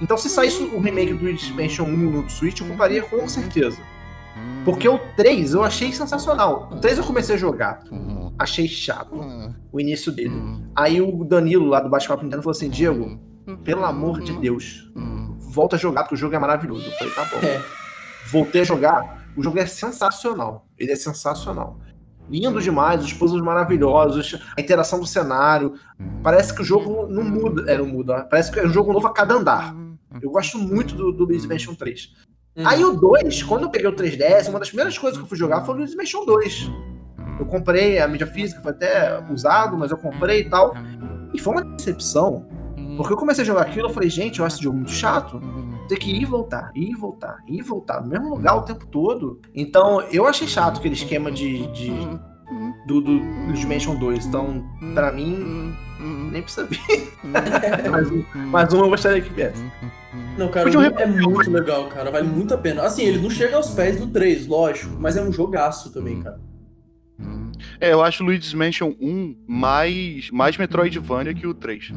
Então 0.00 0.16
se 0.16 0.28
saísse 0.28 0.62
o 0.62 0.80
remake 0.80 1.14
do 1.14 1.24
Luigi's 1.24 1.50
Mansion 1.50 1.86
1 1.86 1.96
no 1.96 2.30
Switch, 2.30 2.60
eu 2.60 2.66
compraria 2.66 3.02
com 3.02 3.26
certeza. 3.28 3.78
Porque 4.64 4.88
o 4.88 4.98
3 5.16 5.54
eu 5.54 5.62
achei 5.62 5.92
sensacional. 5.92 6.68
O 6.72 6.76
3 6.76 6.98
eu 6.98 7.04
comecei 7.04 7.36
a 7.36 7.38
jogar, 7.38 7.82
achei 8.38 8.66
chato 8.68 9.14
o 9.72 9.80
início 9.80 10.12
dele. 10.12 10.34
Aí 10.74 11.00
o 11.00 11.24
Danilo 11.24 11.66
lá 11.66 11.80
do 11.80 11.88
Bate-Papo 11.88 12.24
Nintendo 12.24 12.42
falou 12.42 12.56
assim: 12.56 12.68
Diego, 12.68 13.18
pelo 13.64 13.84
amor 13.84 14.20
de 14.20 14.32
Deus, 14.38 14.90
volta 15.38 15.76
a 15.76 15.78
jogar 15.78 16.02
porque 16.02 16.16
o 16.16 16.18
jogo 16.18 16.34
é 16.34 16.38
maravilhoso. 16.38 16.84
Eu 16.86 16.92
falei: 16.92 17.14
tá 17.14 17.24
bom. 17.24 17.62
Voltei 18.26 18.62
a 18.62 18.64
jogar, 18.64 19.24
o 19.36 19.42
jogo 19.42 19.58
é 19.58 19.66
sensacional. 19.66 20.66
Ele 20.76 20.92
é 20.92 20.96
sensacional. 20.96 21.78
Lindo 22.28 22.60
demais, 22.60 23.04
os 23.04 23.12
puzzles 23.12 23.40
maravilhosos, 23.40 24.36
a 24.56 24.60
interação 24.60 24.98
do 24.98 25.06
cenário. 25.06 25.74
Parece 26.24 26.52
que 26.52 26.60
o 26.60 26.64
jogo 26.64 27.06
não 27.06 27.22
muda. 27.22 27.70
É, 27.70 27.78
não 27.78 27.86
muda. 27.86 28.26
Parece 28.28 28.50
que 28.50 28.58
é 28.58 28.66
um 28.66 28.72
jogo 28.72 28.92
novo 28.92 29.06
a 29.06 29.12
cada 29.12 29.34
andar. 29.34 29.85
Eu 30.22 30.30
gosto 30.30 30.58
muito 30.58 30.94
do, 30.94 31.12
do 31.12 31.24
Luigi's 31.24 31.46
Mansion 31.46 31.74
3. 31.74 32.12
Uhum. 32.56 32.68
Aí 32.68 32.84
o 32.84 32.92
2, 32.92 33.42
quando 33.42 33.64
eu 33.64 33.70
peguei 33.70 33.88
o 33.88 33.92
3DS, 33.92 34.48
uma 34.48 34.58
das 34.58 34.68
primeiras 34.68 34.96
coisas 34.96 35.18
que 35.18 35.24
eu 35.24 35.28
fui 35.28 35.36
jogar 35.36 35.62
foi 35.62 35.74
o 35.74 35.78
Luigi's 35.78 35.96
Mansion 35.96 36.24
2. 36.24 36.70
Eu 37.38 37.46
comprei 37.46 37.98
a 37.98 38.08
mídia 38.08 38.26
física, 38.26 38.62
foi 38.62 38.72
até 38.72 39.22
usado, 39.30 39.76
mas 39.76 39.90
eu 39.90 39.98
comprei 39.98 40.40
e 40.40 40.50
tal. 40.50 40.74
E 41.34 41.38
foi 41.38 41.52
uma 41.54 41.64
decepção. 41.64 42.46
Porque 42.96 43.12
eu 43.12 43.16
comecei 43.16 43.42
a 43.42 43.46
jogar 43.46 43.62
aquilo, 43.62 43.88
eu 43.88 43.92
falei, 43.92 44.08
gente, 44.08 44.38
eu 44.38 44.46
acho 44.46 44.56
esse 44.56 44.64
jogo 44.64 44.76
muito 44.76 44.92
chato. 44.92 45.40
Ter 45.88 45.96
que 45.98 46.10
ir 46.10 46.22
e 46.22 46.24
voltar, 46.24 46.72
ir 46.74 46.90
e 46.90 46.94
voltar, 46.94 47.38
ir 47.46 47.58
e 47.58 47.62
voltar, 47.62 48.00
no 48.00 48.08
mesmo 48.08 48.30
lugar 48.30 48.56
o 48.56 48.62
tempo 48.62 48.86
todo. 48.86 49.40
Então, 49.54 50.00
eu 50.10 50.26
achei 50.26 50.48
chato 50.48 50.78
aquele 50.78 50.94
esquema 50.94 51.30
de. 51.30 51.66
de 51.72 51.90
do, 52.86 53.00
do 53.00 53.12
Luigi's 53.46 53.64
Mansion 53.64 53.96
2. 53.96 54.26
Então, 54.26 54.64
pra 54.94 55.12
mim, 55.12 55.74
nem 56.32 56.42
precisa 56.42 56.66
vir. 56.66 57.12
mais, 57.90 58.10
um, 58.10 58.24
mais 58.34 58.72
um 58.72 58.80
eu 58.80 58.88
gostaria 58.88 59.20
que 59.20 59.32
viesse. 59.32 59.62
Não, 60.36 60.48
cara, 60.48 60.64
Podiam 60.64 60.82
o 60.82 60.84
jogo 60.84 61.00
é 61.00 61.06
muito 61.06 61.50
legal, 61.50 61.88
cara. 61.88 62.10
Vale 62.10 62.28
muito 62.28 62.52
a 62.52 62.58
pena. 62.58 62.82
Assim, 62.82 63.04
ele 63.04 63.18
não 63.18 63.30
chega 63.30 63.56
aos 63.56 63.70
pés 63.70 63.98
do 63.98 64.06
3, 64.08 64.46
lógico, 64.46 64.96
mas 64.98 65.16
é 65.16 65.22
um 65.22 65.32
jogaço 65.32 65.92
também, 65.92 66.22
cara. 66.22 66.38
É, 67.80 67.92
eu 67.92 68.02
acho 68.02 68.22
o 68.22 68.26
Luigi's 68.26 68.52
Mansion 68.52 68.94
1 69.00 69.36
mais, 69.46 70.30
mais 70.30 70.56
Metroidvania 70.56 71.34
que 71.34 71.46
o 71.46 71.54
3. 71.54 71.92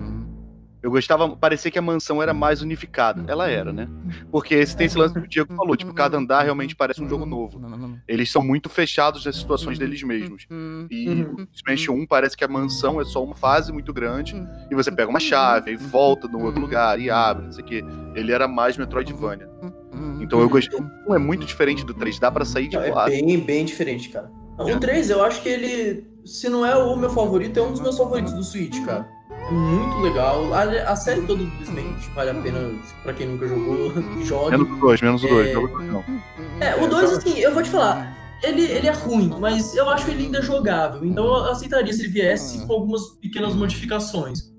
Eu 0.82 0.90
gostava, 0.90 1.28
parecia 1.36 1.70
que 1.70 1.78
a 1.78 1.82
mansão 1.82 2.24
era 2.24 2.34
mais 2.34 2.62
unificada. 2.62 3.24
Ela 3.28 3.50
era, 3.50 3.74
né? 3.74 3.88
Porque 4.32 4.56
esse 4.56 4.76
tem 4.78 4.88
esse 4.88 4.98
lance 4.98 5.14
que 5.14 5.20
o 5.20 5.28
Diego 5.28 5.54
falou, 5.54 5.76
tipo, 5.76 5.94
cada 5.94 6.18
andar 6.18 6.44
realmente 6.44 6.76
parece 6.76 7.04
um 7.04 7.10
jogo 7.10 7.26
novo. 7.26 7.60
Eles 8.08 8.32
são 8.32 8.42
muito 8.42 8.70
fechados 8.70 9.26
nas 9.26 9.36
situações 9.36 9.78
deles 9.78 10.02
mesmos. 10.04 10.48
E 10.90 11.26
Mansion 11.68 11.96
1 11.96 12.08
parece 12.08 12.38
que 12.38 12.44
a 12.44 12.48
mansão 12.48 13.02
é 13.02 13.04
só 13.04 13.24
uma 13.24 13.36
fase 13.36 13.74
muito 13.74 13.92
grande, 13.94 14.42
e 14.72 14.76
você 14.76 14.92
pega 14.92 15.10
uma 15.10 15.20
chave, 15.20 15.72
aí 15.72 15.76
volta 15.76 16.28
no 16.28 16.44
outro 16.46 16.62
lugar 16.62 17.00
e 17.00 17.10
abre, 17.10 17.46
não 17.46 17.52
sei 17.52 17.64
o 17.64 17.68
quê. 17.68 17.84
Ele 18.16 18.32
era 18.32 18.48
mais 18.48 18.78
Metroidvania. 18.78 19.50
Então 20.22 20.40
eu 20.40 20.50
gostei. 20.50 20.80
O 20.80 21.12
1 21.12 21.16
é 21.16 21.20
muito 21.20 21.46
diferente 21.46 21.86
do 21.86 21.94
3, 21.94 22.20
dá 22.20 22.32
pra 22.32 22.46
sair 22.46 22.70
de 22.70 22.78
Não, 22.78 22.84
é 22.84 22.92
boa. 22.92 23.06
bem, 23.06 23.40
bem 23.40 23.66
diferente, 23.66 24.10
cara. 24.10 24.32
O 24.58 24.80
3, 24.80 25.10
eu 25.10 25.24
acho 25.24 25.42
que 25.42 25.50
ele, 25.50 26.08
se 26.26 26.48
não 26.50 26.66
é 26.66 26.76
o 26.76 26.96
meu 26.96 27.10
favorito, 27.10 27.60
é 27.60 27.64
um 27.64 27.72
dos 27.72 27.82
meus 27.82 27.98
favoritos 27.98 28.34
do 28.34 28.44
Switch, 28.44 28.84
cara. 28.86 29.08
Muito 29.52 29.98
legal. 30.00 30.54
A, 30.54 30.64
a 30.64 30.96
série 30.96 31.22
toda 31.22 31.44
do 31.44 31.50
Luigi's 31.72 32.08
vale 32.14 32.30
a 32.32 32.36
pena 32.36 32.72
pra 33.04 33.14
quem 33.14 33.28
nunca 33.28 33.48
jogou, 33.48 33.92
jogue. 34.24 34.52
Menos 34.52 34.72
o 34.72 34.80
2, 34.80 35.02
menos 35.02 35.24
o 35.24 35.28
2. 35.28 35.48
É. 35.48 35.54
Não. 35.54 36.04
É, 36.60 36.76
o 36.84 36.88
2, 36.88 37.14
assim, 37.14 37.40
eu 37.40 37.54
vou 37.54 37.64
te 37.64 37.70
falar, 37.70 38.16
ele, 38.44 38.62
ele 38.62 38.88
é 38.88 38.92
ruim, 38.92 39.34
mas 39.40 39.76
eu 39.76 39.90
acho 39.90 40.10
ele 40.10 40.26
ainda 40.26 40.42
jogável. 40.42 41.04
Então 41.04 41.26
eu 41.26 41.36
aceitaria 41.46 41.92
se 41.92 42.02
ele 42.02 42.10
viesse 42.10 42.66
com 42.66 42.74
algumas 42.74 43.10
pequenas 43.22 43.54
modificações. 43.54 44.50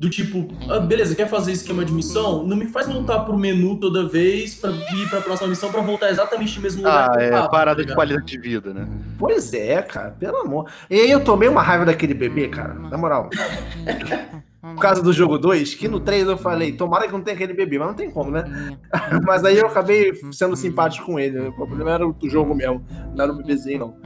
Do 0.00 0.08
tipo, 0.08 0.48
ah, 0.70 0.80
beleza, 0.80 1.14
quer 1.14 1.28
fazer 1.28 1.52
esquema 1.52 1.84
de 1.84 1.92
missão? 1.92 2.42
Não 2.46 2.56
me 2.56 2.66
faz 2.66 2.88
voltar 2.88 3.20
pro 3.20 3.36
menu 3.36 3.76
toda 3.76 4.08
vez 4.08 4.54
pra 4.54 4.70
ir 4.70 5.10
pra 5.10 5.20
próxima 5.20 5.50
missão 5.50 5.70
pra 5.70 5.82
voltar 5.82 6.08
exatamente 6.08 6.56
no 6.56 6.62
mesmo 6.62 6.80
lugar. 6.80 7.10
Ah, 7.14 7.22
é 7.22 7.28
tava, 7.28 7.50
parada 7.50 7.82
tá 7.82 7.86
de 7.86 7.94
qualidade 7.94 8.24
de 8.24 8.38
vida, 8.38 8.72
né? 8.72 8.88
Pois 9.18 9.52
é, 9.52 9.82
cara, 9.82 10.12
pelo 10.12 10.38
amor. 10.38 10.70
E 10.88 10.98
aí 10.98 11.10
eu 11.10 11.22
tomei 11.22 11.50
uma 11.50 11.60
raiva 11.60 11.84
daquele 11.84 12.14
bebê, 12.14 12.48
cara, 12.48 12.72
na 12.72 12.96
moral. 12.96 13.28
por 14.62 14.80
causa 14.80 15.02
do 15.02 15.12
jogo 15.12 15.36
2, 15.36 15.74
que 15.74 15.86
no 15.86 16.00
3 16.00 16.28
eu 16.28 16.38
falei, 16.38 16.72
tomara 16.72 17.06
que 17.06 17.12
não 17.12 17.20
tenha 17.20 17.34
aquele 17.34 17.52
bebê, 17.52 17.78
mas 17.78 17.88
não 17.88 17.94
tem 17.94 18.10
como, 18.10 18.30
né? 18.30 18.78
mas 19.26 19.44
aí 19.44 19.58
eu 19.58 19.66
acabei 19.66 20.14
sendo 20.32 20.56
simpático 20.56 21.04
com 21.04 21.20
ele. 21.20 21.38
O 21.48 21.52
problema 21.52 21.90
era 21.90 22.08
o 22.08 22.16
jogo 22.22 22.54
mesmo, 22.54 22.82
não 23.14 23.22
era 23.22 23.32
o 23.34 23.36
bebezinho, 23.36 23.80
não. 23.80 23.96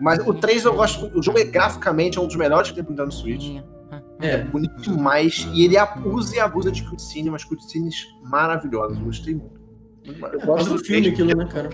Mas 0.00 0.26
o 0.26 0.32
3 0.32 0.64
eu 0.64 0.72
gosto. 0.72 1.10
O 1.14 1.22
jogo 1.22 1.38
é 1.38 1.44
graficamente 1.44 2.16
é 2.16 2.20
um 2.22 2.26
dos 2.26 2.36
melhores 2.36 2.70
que 2.70 2.76
tem 2.76 2.82
pro 2.82 2.94
Nintendo 2.94 3.12
Switch. 3.12 3.62
É 4.24 4.38
bonito 4.38 4.80
demais. 4.80 5.46
E 5.52 5.64
ele 5.64 5.76
usa 6.06 6.36
e 6.36 6.40
abusa 6.40 6.72
de 6.72 6.82
cutscene, 6.82 7.30
mas 7.30 7.44
cutscenes 7.44 8.06
maravilhosas. 8.22 8.96
Gostei 8.96 9.34
muito. 9.34 9.62
Eu 10.32 10.40
gosto 10.40 10.74
do 10.74 10.84
filme 10.84 11.08
aquilo, 11.08 11.36
né, 11.36 11.46
cara? 11.46 11.68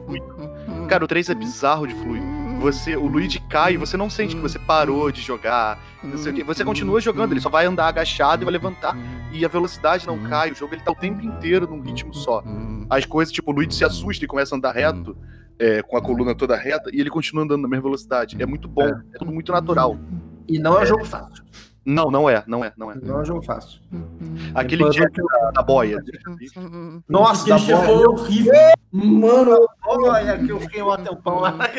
Cara, 0.88 1.04
o 1.04 1.08
3 1.08 1.30
é 1.30 1.34
bizarro 1.34 1.86
de 1.86 1.94
fluido. 1.94 2.26
Você, 2.60 2.96
o 2.96 3.06
Luigi 3.06 3.40
cai 3.48 3.74
e 3.74 3.76
você 3.76 3.96
não 3.96 4.10
sente 4.10 4.34
que 4.34 4.42
você 4.42 4.58
parou 4.58 5.12
de 5.12 5.20
jogar. 5.20 5.78
Você, 6.02 6.32
você 6.42 6.64
continua 6.64 7.00
jogando, 7.00 7.32
ele 7.32 7.40
só 7.40 7.48
vai 7.48 7.66
andar 7.66 7.86
agachado 7.86 8.42
e 8.42 8.44
vai 8.44 8.52
levantar. 8.52 8.96
E 9.32 9.44
a 9.44 9.48
velocidade 9.48 10.06
não 10.06 10.18
cai. 10.18 10.50
O 10.50 10.54
jogo 10.54 10.74
ele 10.74 10.82
tá 10.82 10.90
o 10.90 10.94
tempo 10.94 11.24
inteiro 11.24 11.68
num 11.68 11.80
ritmo 11.80 12.12
só. 12.12 12.42
As 12.88 13.04
coisas, 13.06 13.32
tipo, 13.32 13.52
o 13.52 13.54
Luigi 13.54 13.74
se 13.74 13.84
assusta 13.84 14.24
e 14.24 14.28
começa 14.28 14.54
a 14.54 14.58
andar 14.58 14.72
reto. 14.72 15.16
É, 15.58 15.82
com 15.82 15.94
a 15.94 16.00
coluna 16.00 16.34
toda 16.34 16.56
reta, 16.56 16.88
e 16.90 16.98
ele 16.98 17.10
continua 17.10 17.44
andando 17.44 17.60
na 17.60 17.68
mesma 17.68 17.82
velocidade. 17.82 18.34
É 18.40 18.46
muito 18.46 18.66
bom, 18.66 18.80
é, 18.80 18.98
é 19.14 19.18
tudo 19.18 19.30
muito 19.30 19.52
natural. 19.52 19.98
E 20.48 20.58
não 20.58 20.78
é 20.78 20.84
um 20.84 20.86
jogo 20.86 21.04
fácil. 21.04 21.44
Não, 21.84 22.10
não 22.10 22.28
é, 22.28 22.44
não 22.46 22.64
é, 22.64 22.72
não 22.76 22.90
é. 22.90 22.94
Não 22.96 23.18
é 23.18 23.22
um 23.22 23.24
jogo 23.24 23.42
fácil. 23.42 23.80
Aquele 24.54 24.88
dia 24.90 25.08
que... 25.08 25.22
da, 25.22 25.50
da 25.52 25.62
boia. 25.62 26.02
Nossa, 27.08 27.48
da 27.48 27.58
boia. 27.58 27.76
foi 27.78 28.06
horrível. 28.06 28.52
Mano, 28.92 29.56
olha 29.86 30.38
que 30.38 30.50
eu 30.50 30.60
fiquei 30.60 30.82
um 30.82 30.96
tempão 30.96 31.40
lá. 31.40 31.56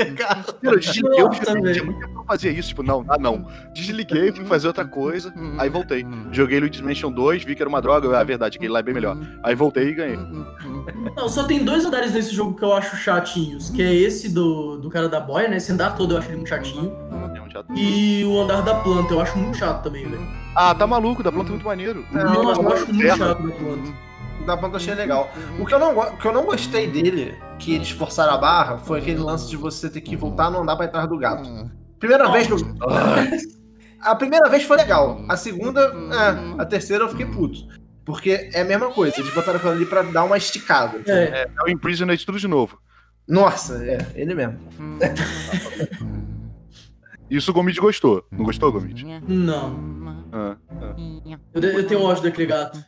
Eu 0.64 0.80
desliguei, 0.80 1.20
eu 1.20 1.30
tinha 1.30 1.56
muito 1.56 2.00
tempo 2.00 2.14
pra 2.14 2.24
fazer 2.24 2.52
isso. 2.52 2.70
Tipo, 2.70 2.84
não, 2.84 3.04
ah, 3.10 3.18
não. 3.18 3.46
Desliguei, 3.74 4.32
fui 4.32 4.46
fazer 4.46 4.68
outra 4.68 4.86
coisa, 4.86 5.34
aí 5.58 5.70
voltei. 5.70 6.06
Joguei 6.32 6.60
Luigi's 6.60 6.82
Mansion 6.82 7.12
2, 7.12 7.44
vi 7.44 7.56
que 7.56 7.62
era 7.62 7.70
uma 7.70 7.82
droga. 7.82 8.18
Ah, 8.18 8.24
verdade, 8.24 8.58
aquele 8.58 8.72
lá 8.72 8.80
é 8.80 8.84
bem 8.84 8.94
melhor. 8.94 9.18
Aí 9.44 9.56
voltei 9.56 9.90
e 9.90 9.94
ganhei. 9.94 10.20
Não, 11.16 11.28
só 11.28 11.44
tem 11.44 11.64
dois 11.66 11.86
andares 11.86 12.14
nesse 12.14 12.34
jogo 12.34 12.56
que 12.56 12.64
eu 12.64 12.74
acho 12.74 12.96
chatinhos, 12.96 13.70
que 13.70 13.82
é 13.82 13.94
esse 13.94 14.30
do, 14.30 14.78
do 14.78 14.90
cara 14.90 15.10
da 15.10 15.20
boia, 15.20 15.48
né? 15.48 15.58
Esse 15.58 15.72
andar 15.72 15.96
todo 15.96 16.14
eu 16.14 16.18
acho 16.18 16.30
ele 16.30 16.38
muito 16.38 16.50
chatinho. 16.50 16.96
E 17.76 18.24
o 18.26 18.42
andar 18.42 18.62
da 18.62 18.76
planta, 18.76 19.14
eu 19.14 19.22
acho 19.22 19.38
muito 19.38 19.58
chato 19.58 19.84
também, 19.84 20.04
velho. 20.08 20.28
Ah, 20.56 20.74
tá 20.76 20.86
maluco, 20.86 21.24
da 21.24 21.32
planta 21.32 21.50
é 21.50 21.52
muito 21.52 21.66
maneiro. 21.66 22.06
Não, 22.12 22.44
eu 22.44 22.50
acho 22.50 22.64
muito 22.64 23.08
chato 23.08 23.20
da 23.20 23.36
planta. 23.36 23.94
Da 24.46 24.58
planta 24.58 24.74
eu 24.76 24.78
achei 24.78 24.96
legal. 24.96 25.32
O 25.60 25.66
que, 25.66 25.74
eu 25.74 25.80
não, 25.80 25.98
o 25.98 26.18
que 26.18 26.28
eu 26.28 26.34
não 26.34 26.46
gostei 26.46 26.88
dele, 26.88 27.36
que 27.60 27.76
eles 27.76 27.92
forçaram 27.92 28.34
a 28.34 28.38
barra, 28.38 28.78
foi 28.80 29.00
aquele 29.00 29.20
lance 29.20 29.50
de 29.50 29.56
você 29.56 29.90
ter 29.90 30.02
que 30.02 30.16
voltar 30.16 30.50
no 30.50 30.62
andar 30.62 30.76
pra 30.76 30.88
trás 30.88 31.08
do 31.08 31.18
gato. 31.18 31.48
Primeira 32.00 32.32
vez 32.32 32.48
que 32.48 32.54
eu. 32.54 32.58
A 34.02 34.16
primeira 34.16 34.50
vez 34.50 34.64
foi 34.64 34.78
legal. 34.78 35.24
A 35.30 35.38
segunda, 35.38 35.80
é, 35.80 36.62
a 36.62 36.66
terceira 36.66 37.04
eu 37.04 37.10
fiquei 37.10 37.26
puto. 37.26 37.68
Porque 38.04 38.50
é 38.52 38.62
a 38.62 38.66
mesma 38.66 38.90
coisa, 38.90 39.20
eles 39.20 39.32
botaram 39.32 39.58
aquilo 39.58 39.74
ali 39.74 39.86
pra 39.86 40.02
dar 40.02 40.24
uma 40.24 40.38
esticada. 40.38 41.00
É, 41.06 41.12
é, 41.12 41.52
é 41.56 41.64
o 41.64 41.70
Imprisoned 41.70 42.26
tudo 42.26 42.40
de 42.40 42.48
novo. 42.48 42.80
Nossa, 43.28 43.86
é, 43.86 44.08
ele 44.16 44.34
mesmo. 44.34 44.58
Isso 47.32 47.50
o 47.50 47.54
Gomit 47.54 47.80
gostou. 47.80 48.26
Não 48.30 48.44
gostou, 48.44 48.70
Gomit? 48.74 49.06
Não. 49.26 50.02
Ah, 50.34 50.58
ah. 50.70 50.96
Eu, 51.54 51.62
eu, 51.64 51.88
tenho 51.88 52.04
ódio 52.04 52.24
daquele 52.24 52.46
gato. 52.46 52.84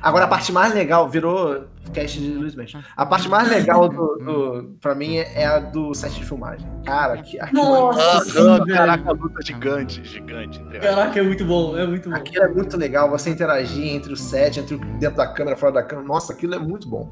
Agora, 0.00 0.24
a 0.24 0.28
parte 0.28 0.50
mais 0.50 0.72
legal, 0.72 1.06
virou 1.10 1.66
cast 1.92 2.18
de 2.18 2.32
Luiz 2.32 2.54
Mendes. 2.54 2.82
A 2.96 3.04
parte 3.04 3.28
mais 3.28 3.50
legal 3.50 3.86
do, 3.86 4.16
do, 4.16 4.76
pra 4.80 4.94
mim 4.94 5.16
é 5.16 5.44
a 5.44 5.58
do 5.58 5.92
set 5.92 6.14
de 6.14 6.24
filmagem. 6.24 6.66
Cara, 6.86 7.18
que. 7.18 7.38
Nossa, 7.52 8.18
ah, 8.18 8.20
sim, 8.24 8.72
caraca, 8.72 9.10
a 9.10 9.12
luta 9.12 9.42
gigante, 9.44 10.02
gigante. 10.04 10.58
Caraca, 10.80 11.20
é 11.20 11.22
muito 11.22 11.44
bom, 11.44 11.76
é 11.76 11.86
muito 11.86 12.08
bom. 12.08 12.16
Aquilo 12.16 12.44
é 12.44 12.48
muito 12.48 12.78
legal, 12.78 13.10
você 13.10 13.28
interagir 13.28 13.94
entre 13.94 14.10
o 14.10 14.16
set, 14.16 14.58
entre 14.58 14.74
o 14.74 14.78
dentro 14.78 15.18
da 15.18 15.26
câmera, 15.26 15.54
fora 15.54 15.72
da 15.72 15.82
câmera. 15.82 16.08
Nossa, 16.08 16.32
aquilo 16.32 16.54
é 16.54 16.58
muito 16.58 16.88
bom. 16.88 17.10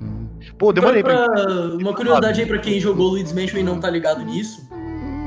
Pô, 0.58 0.72
demorei 0.72 1.02
pra... 1.02 1.28
pra... 1.28 1.50
Uma 1.78 1.94
curiosidade 1.94 2.40
aí 2.40 2.46
pra 2.46 2.58
quem 2.58 2.80
jogou 2.80 3.08
Luigi's 3.08 3.34
Mansion 3.34 3.58
e 3.58 3.62
não 3.62 3.78
tá 3.78 3.90
ligado 3.90 4.24
nisso 4.24 4.66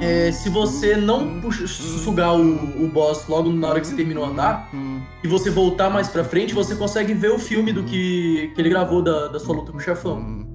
é, 0.01 0.31
se 0.31 0.49
você 0.49 0.95
não 0.95 1.39
puxa, 1.39 1.67
sugar 1.67 2.35
o, 2.35 2.83
o 2.83 2.87
boss 2.87 3.27
logo 3.27 3.51
na 3.51 3.69
hora 3.69 3.81
que 3.81 3.87
você 3.87 3.95
terminou 3.95 4.25
o 4.25 4.29
andar, 4.29 4.69
e 5.23 5.27
você 5.27 5.49
voltar 5.49 5.89
mais 5.89 6.07
pra 6.07 6.23
frente, 6.23 6.53
você 6.53 6.75
consegue 6.75 7.13
ver 7.13 7.31
o 7.31 7.39
filme 7.39 7.73
do 7.73 7.83
que, 7.83 8.51
que 8.53 8.61
ele 8.61 8.69
gravou 8.69 9.01
da, 9.01 9.27
da 9.27 9.39
sua 9.39 9.55
luta 9.55 9.71
com 9.71 9.77
o 9.77 9.81
chefão. 9.81 10.45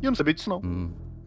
E 0.00 0.06
eu 0.06 0.10
não 0.10 0.14
sabia 0.14 0.34
disso, 0.34 0.50
não. 0.50 0.60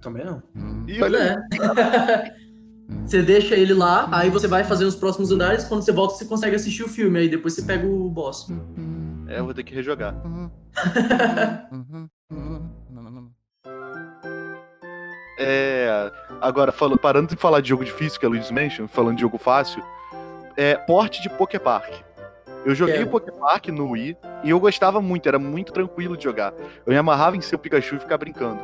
Também 0.01 0.25
não. 0.25 0.41
E 0.87 1.01
olha. 1.01 1.43
É. 1.53 2.35
você 3.05 3.21
deixa 3.21 3.55
ele 3.55 3.73
lá, 3.73 4.07
aí 4.11 4.29
você 4.29 4.47
vai 4.47 4.63
fazendo 4.63 4.87
os 4.87 4.95
próximos 4.95 5.31
andares, 5.31 5.65
quando 5.65 5.81
você 5.81 5.91
volta, 5.91 6.15
você 6.15 6.25
consegue 6.25 6.55
assistir 6.55 6.83
o 6.83 6.89
filme, 6.89 7.19
aí 7.19 7.29
depois 7.29 7.53
você 7.53 7.63
pega 7.63 7.85
o 7.85 8.09
boss. 8.09 8.47
É, 9.27 9.39
eu 9.39 9.45
vou 9.45 9.53
ter 9.53 9.63
que 9.63 9.73
rejogar. 9.73 10.15
É, 15.37 16.11
agora, 16.41 16.71
falando, 16.71 16.97
parando 16.97 17.27
de 17.29 17.36
falar 17.36 17.61
de 17.61 17.69
jogo 17.69 17.83
difícil, 17.83 18.19
que 18.19 18.25
é 18.25 18.29
Luigi's 18.29 18.51
Mansion, 18.51 18.88
falando 18.88 19.15
de 19.15 19.21
jogo 19.21 19.38
fácil, 19.38 19.83
é 20.55 20.75
porte 20.75 21.21
de 21.21 21.29
Poképark. 21.29 21.93
Eu 22.65 22.73
joguei 22.73 22.97
é. 22.97 23.03
o 23.03 23.07
Poképark 23.07 23.67
no 23.67 23.91
Wii 23.91 24.17
e 24.43 24.49
eu 24.49 24.59
gostava 24.59 24.99
muito, 24.99 25.27
era 25.27 25.38
muito 25.38 25.71
tranquilo 25.71 26.17
de 26.17 26.23
jogar. 26.23 26.51
Eu 26.86 26.91
me 26.91 26.97
amarrava 26.97 27.38
em 27.38 27.41
ser 27.41 27.55
o 27.55 27.59
Pikachu 27.59 27.95
e 27.95 27.99
ficar 27.99 28.17
brincando. 28.17 28.61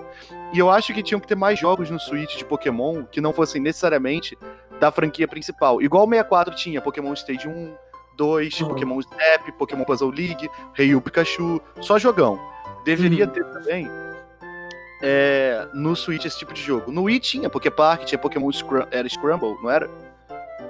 E 0.51 0.57
eu 0.57 0.71
acho 0.71 0.91
que 0.93 1.03
tinham 1.03 1.19
que 1.19 1.27
ter 1.27 1.35
mais 1.35 1.59
jogos 1.59 1.89
no 1.89 1.99
Switch 1.99 2.37
de 2.37 2.43
Pokémon 2.43 3.03
que 3.03 3.21
não 3.21 3.31
fossem 3.31 3.61
necessariamente 3.61 4.35
da 4.79 4.91
franquia 4.91 5.27
principal. 5.27 5.81
Igual 5.81 6.05
o 6.05 6.09
64 6.09 6.55
tinha 6.55 6.81
Pokémon 6.81 7.13
Stage 7.13 7.47
1, 7.47 7.73
2, 8.17 8.61
uhum. 8.61 8.67
Pokémon 8.69 8.99
Snap, 8.99 9.51
Pokémon 9.57 9.83
Puzzle 9.83 10.09
League, 10.09 10.49
Rei 10.73 10.99
Pikachu, 10.99 11.61
só 11.79 11.99
jogão. 11.99 12.39
Deveria 12.83 13.25
uhum. 13.25 13.31
ter 13.31 13.45
também 13.45 13.87
é, 15.01 15.67
no 15.73 15.95
Switch 15.95 16.25
esse 16.25 16.37
tipo 16.37 16.53
de 16.53 16.61
jogo. 16.61 16.91
No 16.91 17.03
Wii 17.03 17.19
tinha 17.19 17.49
Poképark, 17.49 18.05
tinha 18.05 18.19
Pokémon 18.19 18.51
Scrum, 18.51 18.83
era 18.91 19.07
Scramble, 19.07 19.55
não 19.61 19.69
era? 19.69 19.89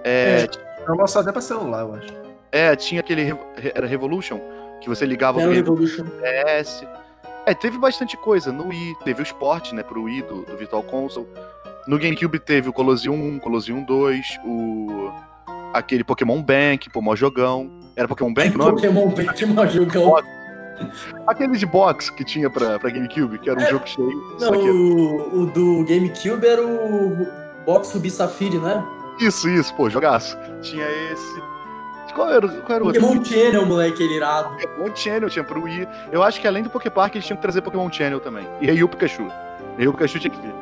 É, 0.04 0.48
é 0.48 1.08
só 1.08 1.20
até 1.20 1.32
pra 1.32 1.42
celular, 1.42 1.82
eu 1.82 1.96
acho. 1.96 2.14
É, 2.52 2.76
tinha 2.76 3.00
aquele 3.00 3.34
era 3.74 3.88
Revolution, 3.88 4.40
que 4.82 4.90
você 4.90 5.06
ligava 5.06 5.40
o 5.40 5.52
Revolution. 5.52 6.06
PS. 6.06 6.86
É, 7.46 7.54
teve 7.54 7.78
bastante 7.78 8.18
coisa. 8.18 8.52
No 8.52 8.68
Wii 8.68 8.96
teve 9.04 9.22
o 9.22 9.24
Sport, 9.24 9.74
né, 9.74 9.84
pro 9.84 10.04
Wii 10.04 10.22
do, 10.24 10.42
do 10.44 10.58
Virtual 10.58 10.84
Console. 10.84 11.28
No 11.88 11.98
GameCube 11.98 12.40
teve 12.40 12.70
o 12.70 12.74
Colosseum 12.74 13.16
1, 13.16 13.40
Colosseum 13.40 13.84
2, 13.84 14.40
o 14.46 15.12
aquele 15.74 16.04
Pokémon 16.04 16.42
Bank, 16.42 16.90
pô, 16.90 17.02
mó 17.02 17.16
jogão. 17.16 17.70
Era 17.96 18.08
Pokémon 18.08 18.34
Bank, 18.34 18.58
não? 18.58 18.72
Pokémon 18.72 19.10
Bank, 19.10 19.46
mó 19.48 19.66
jogão. 19.66 20.16
Aquele 21.28 21.58
de 21.58 21.66
box 21.66 22.10
que 22.10 22.24
tinha 22.24 22.50
pra, 22.50 22.80
pra 22.80 22.90
GameCube, 22.90 23.40
que 23.40 23.50
era 23.50 23.60
um 23.60 23.64
é, 23.64 23.70
jogo 23.70 23.88
cheio. 23.88 24.36
Não, 24.40 24.52
o, 24.52 25.42
o, 25.42 25.46
do 25.48 25.86
GameCube 25.86 26.46
era 26.46 26.66
o 26.66 27.28
Box 27.66 27.94
Ruby 27.94 28.10
Safiri, 28.10 28.58
né? 28.58 28.84
Isso, 29.20 29.48
isso, 29.50 29.74
pô, 29.76 29.90
jogaço. 29.90 30.38
Tinha 30.62 30.86
esse. 31.12 31.42
Qual 32.14 32.30
era, 32.30 32.48
qual 32.48 32.76
era 32.76 32.84
o 32.84 32.88
Pokémon 32.88 33.08
outro? 33.08 33.26
Channel, 33.26 33.66
moleque, 33.66 34.04
ele 34.04 34.16
irado. 34.16 34.58
Pokémon 34.58 34.96
Channel 34.96 35.30
tinha 35.30 35.44
pro 35.44 35.64
Wii. 35.64 35.88
Eu 36.12 36.24
acho 36.24 36.42
que 36.42 36.48
além 36.48 36.64
do 36.64 36.70
Poképark, 36.70 37.16
eles 37.16 37.26
tinham 37.26 37.38
que 37.38 37.42
trazer 37.42 37.62
Pokémon 37.62 37.92
Channel 37.92 38.20
também. 38.20 38.46
E 38.60 38.70
aí 38.70 38.84
o 38.84 38.90
Pikachu. 38.90 39.32
E 39.78 39.82
aí 39.82 39.88
o 39.88 39.94
Pikachu 39.94 40.20
tinha 40.20 40.32
que 40.32 40.42
vir. 40.42 40.54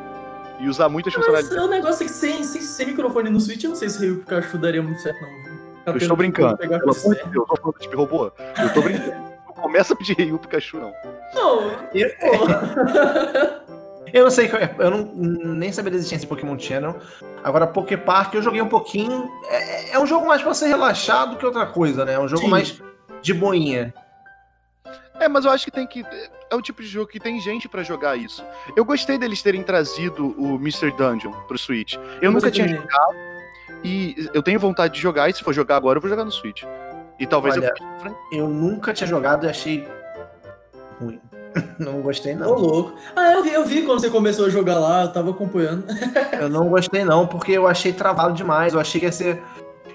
E 0.60 0.68
usar 0.68 0.88
muitas 0.88 1.12
funcionalidades. 1.12 1.56
É 1.56 1.62
um 1.62 1.68
negócio 1.68 2.04
que 2.04 2.12
sem, 2.12 2.44
sem, 2.44 2.60
sem 2.60 2.86
microfone 2.86 3.30
no 3.30 3.40
Switch, 3.40 3.64
eu 3.64 3.70
não 3.70 3.76
sei 3.76 3.88
se 3.88 4.10
o 4.10 4.16
Pikachu 4.18 4.58
daria 4.58 4.82
muito 4.82 5.00
certo, 5.00 5.20
não. 5.22 5.50
Eu 5.86 5.96
estou 5.96 6.16
brincando. 6.16 6.56
Pelo 6.56 6.74
amor 6.74 6.92
de 6.92 7.24
Deus, 7.30 7.46
eu 7.50 7.56
tô 7.56 7.72
tipo 7.72 7.96
robô. 7.96 8.30
Eu 8.58 8.72
tô 8.72 8.82
brincando 8.82 9.29
começa 9.60 9.94
a 9.94 9.96
pedir 9.96 10.16
Rei 10.16 10.36
Pikachu, 10.38 10.78
não. 10.78 10.92
Não, 11.34 11.70
eu... 11.94 12.10
eu 14.12 14.24
não 14.24 14.30
sei, 14.30 14.50
eu 14.78 14.90
não, 14.90 15.04
nem 15.54 15.72
sabia 15.72 15.90
da 15.90 15.96
existência 15.96 16.22
de 16.22 16.28
Pokémon 16.28 16.58
Channel. 16.58 16.96
Agora, 17.42 17.66
Poképark 17.66 18.34
eu 18.34 18.42
joguei 18.42 18.60
um 18.60 18.68
pouquinho. 18.68 19.30
É, 19.48 19.92
é, 19.92 19.98
um 19.98 20.06
jogo 20.06 20.26
mais 20.26 20.42
pra 20.42 20.54
ser 20.54 20.68
relaxado 20.68 21.36
que 21.36 21.46
outra 21.46 21.66
coisa, 21.66 22.04
né? 22.04 22.14
É 22.14 22.18
um 22.18 22.28
jogo 22.28 22.42
Sim. 22.42 22.48
mais 22.48 22.82
de 23.22 23.34
boinha. 23.34 23.94
É, 25.20 25.28
mas 25.28 25.44
eu 25.44 25.50
acho 25.50 25.64
que 25.64 25.70
tem 25.70 25.86
que. 25.86 26.04
É 26.50 26.56
o 26.56 26.62
tipo 26.62 26.82
de 26.82 26.88
jogo 26.88 27.06
que 27.06 27.20
tem 27.20 27.38
gente 27.40 27.68
para 27.68 27.82
jogar 27.82 28.16
isso. 28.16 28.44
Eu 28.74 28.84
gostei 28.84 29.18
deles 29.18 29.42
terem 29.42 29.62
trazido 29.62 30.34
o 30.38 30.56
Mr. 30.56 30.90
Dungeon 30.92 31.32
pro 31.46 31.58
Switch. 31.58 31.94
Eu, 31.94 32.02
eu 32.22 32.32
nunca 32.32 32.50
tinha 32.50 32.66
jogado. 32.66 33.14
E 33.84 34.28
eu 34.34 34.42
tenho 34.42 34.58
vontade 34.58 34.94
de 34.94 35.00
jogar, 35.00 35.30
e 35.30 35.32
se 35.32 35.42
for 35.42 35.54
jogar 35.54 35.76
agora, 35.76 35.98
eu 35.98 36.00
vou 36.00 36.10
jogar 36.10 36.24
no 36.24 36.32
Switch. 36.32 36.64
E 37.20 37.26
talvez 37.26 37.54
Olha, 37.56 37.72
eu. 38.32 38.40
Eu 38.40 38.48
nunca 38.48 38.94
tinha 38.94 39.06
jogado 39.06 39.44
e 39.44 39.50
achei 39.50 39.86
ruim. 40.98 41.20
Não 41.78 42.00
gostei, 42.00 42.34
não. 42.34 42.48
Ô, 42.52 42.54
louco. 42.58 42.94
Ah, 43.14 43.32
eu 43.32 43.42
vi, 43.42 43.52
eu 43.52 43.64
vi 43.64 43.82
quando 43.82 44.00
você 44.00 44.08
começou 44.08 44.46
a 44.46 44.48
jogar 44.48 44.78
lá, 44.78 45.02
eu 45.02 45.12
tava 45.12 45.30
acompanhando. 45.30 45.84
eu 46.40 46.48
não 46.48 46.68
gostei, 46.68 47.04
não, 47.04 47.26
porque 47.26 47.50
eu 47.50 47.66
achei 47.66 47.92
travado 47.92 48.34
demais. 48.34 48.72
Eu 48.72 48.78
achei 48.78 49.00
que 49.00 49.06
ia 49.06 49.12
ser. 49.12 49.42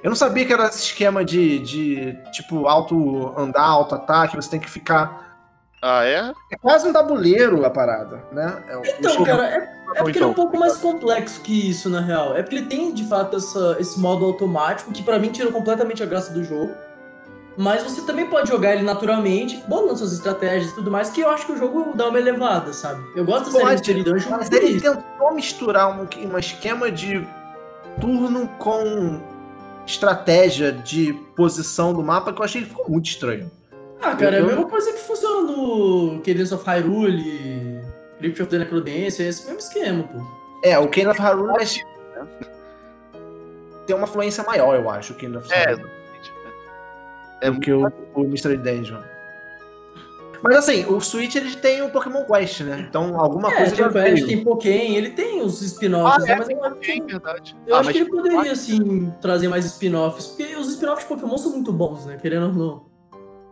Eu 0.04 0.10
não 0.10 0.16
sabia 0.16 0.46
que 0.46 0.52
era 0.52 0.68
esse 0.68 0.84
esquema 0.84 1.24
de, 1.24 1.60
de 1.60 2.18
tipo, 2.34 2.68
alto 2.68 3.34
andar, 3.38 3.64
alto 3.64 3.96
ataque, 3.96 4.36
você 4.36 4.50
tem 4.50 4.60
que 4.60 4.70
ficar. 4.70 5.26
Ah, 5.82 6.04
é? 6.04 6.34
É 6.52 6.58
quase 6.62 6.88
um 6.88 6.92
tabuleiro 6.92 7.66
a 7.66 7.70
parada, 7.70 8.22
né? 8.32 8.64
É, 8.68 9.00
então, 9.00 9.24
cara, 9.24 9.48
é, 9.48 9.76
é 9.96 10.04
porque 10.04 10.18
ele 10.18 10.26
é 10.26 10.28
um 10.28 10.34
pouco 10.34 10.58
mais 10.58 10.76
complexo 10.76 11.40
que 11.42 11.70
isso, 11.70 11.90
na 11.90 12.02
real. 12.02 12.36
É 12.36 12.44
porque 12.44 12.58
ele 12.58 12.66
tem, 12.66 12.94
de 12.94 13.08
fato, 13.08 13.38
essa, 13.38 13.78
esse 13.80 13.98
modo 13.98 14.26
automático 14.26 14.92
que 14.92 15.02
para 15.02 15.18
mim 15.18 15.30
tirou 15.30 15.54
completamente 15.54 16.04
a 16.04 16.06
graça 16.06 16.34
do 16.34 16.44
jogo. 16.44 16.74
Mas 17.58 17.84
você 17.84 18.02
também 18.02 18.26
pode 18.28 18.50
jogar 18.50 18.74
ele 18.74 18.84
naturalmente, 18.84 19.64
bolando 19.68 19.98
suas 19.98 20.12
estratégias 20.12 20.72
e 20.72 20.76
tudo 20.76 20.92
mais, 20.92 21.10
que 21.10 21.22
eu 21.22 21.30
acho 21.30 21.46
que 21.46 21.54
o 21.54 21.58
jogo 21.58 21.94
dá 21.96 22.10
uma 22.10 22.20
elevada, 22.20 22.74
sabe? 22.74 23.02
Eu 23.16 23.24
gosto 23.24 23.46
da 23.46 23.52
série 23.60 23.66
Mystery 23.72 24.04
Dungeon 24.04 24.30
Mas 24.32 24.52
ele 24.52 24.66
isso. 24.68 24.82
tentou 24.82 25.34
misturar 25.34 25.90
um, 25.98 26.06
um 26.34 26.38
esquema 26.38 26.92
de 26.92 27.26
turno 28.02 28.48
com 28.58 29.22
estratégia 29.88 30.72
de 30.74 31.14
posição 31.36 31.94
do 31.94 32.04
mapa 32.04 32.34
que 32.34 32.42
eu 32.42 32.46
achei 32.46 32.62
que 32.64 32.68
ficou 32.70 32.90
muito 32.90 33.06
estranho. 33.06 33.50
Ah, 34.02 34.16
cara, 34.16 34.36
é 34.36 34.40
a 34.40 34.42
Eu- 34.42 34.48
mesma 34.48 34.66
coisa 34.68 34.92
que 34.92 35.00
funciona 35.00 35.52
no 35.52 36.20
Cadence 36.26 36.54
of 36.54 36.66
Hyrule, 36.70 37.82
Crypt 38.20 38.42
of 38.42 38.50
the 38.52 38.58
Necrodancer, 38.60 39.26
é 39.26 39.30
esse 39.30 39.44
mesmo 39.46 39.60
esquema, 39.60 40.04
pô. 40.04 40.20
É, 40.64 40.78
o 40.78 40.88
Kane 40.90 41.08
of 41.08 41.22
Hyrule 41.22 41.54
mas 41.54 41.80
tem 43.86 43.96
uma 43.96 44.08
fluência 44.08 44.44
maior, 44.44 44.76
eu 44.76 44.90
acho, 44.90 45.14
o 45.14 45.16
Kane 45.16 45.38
of 45.38 45.52
É, 45.54 45.56
Hyrule. 45.70 45.74
exatamente. 45.82 45.95
É 47.48 47.52
do 47.52 47.60
que 47.60 47.72
o, 47.72 47.92
o 48.14 48.24
Mystery 48.24 48.58
Dungeon. 48.58 49.02
Mas 50.44 50.58
assim, 50.58 50.86
o 50.86 51.00
Switch 51.02 51.36
ele 51.36 51.56
tem 51.56 51.82
o 51.82 51.90
Pokémon 51.90 52.24
Quest, 52.26 52.62
né? 52.62 52.86
Então 52.88 53.20
alguma 53.20 53.52
É, 53.52 53.58
coisa 53.58 53.76
já 53.76 53.88
veio. 53.88 54.28
tem 54.28 54.44
Pokémon, 54.44 54.94
ele 54.96 55.10
tem 55.12 55.42
os 55.42 55.62
spin-offs, 55.62 56.24
Ah, 56.24 56.28
né? 56.28 56.34
é, 56.34 56.38
Mas 56.38 56.50
eu 56.50 56.64
acho 56.64 56.76
que, 56.76 56.92
É 56.92 57.06
verdade. 57.06 57.58
eu 57.66 57.76
Ah, 57.76 57.80
acho 57.80 57.86
mas 57.88 57.96
que 57.96 58.02
ele 58.04 58.10
poderia, 58.12 58.52
assim, 58.52 59.14
trazer 59.22 59.48
mais 59.48 59.66
spin-offs, 59.66 60.28
porque 60.28 60.56
os 60.56 60.68
spin-offs 60.70 61.08
de 61.08 61.16
Pokémon 61.16 61.38
são 61.38 61.52
muito 61.52 61.72
bons, 61.74 62.06
né? 62.06 62.18
Querendo 62.22 62.48
ou 62.48 62.54
não. 62.54 62.86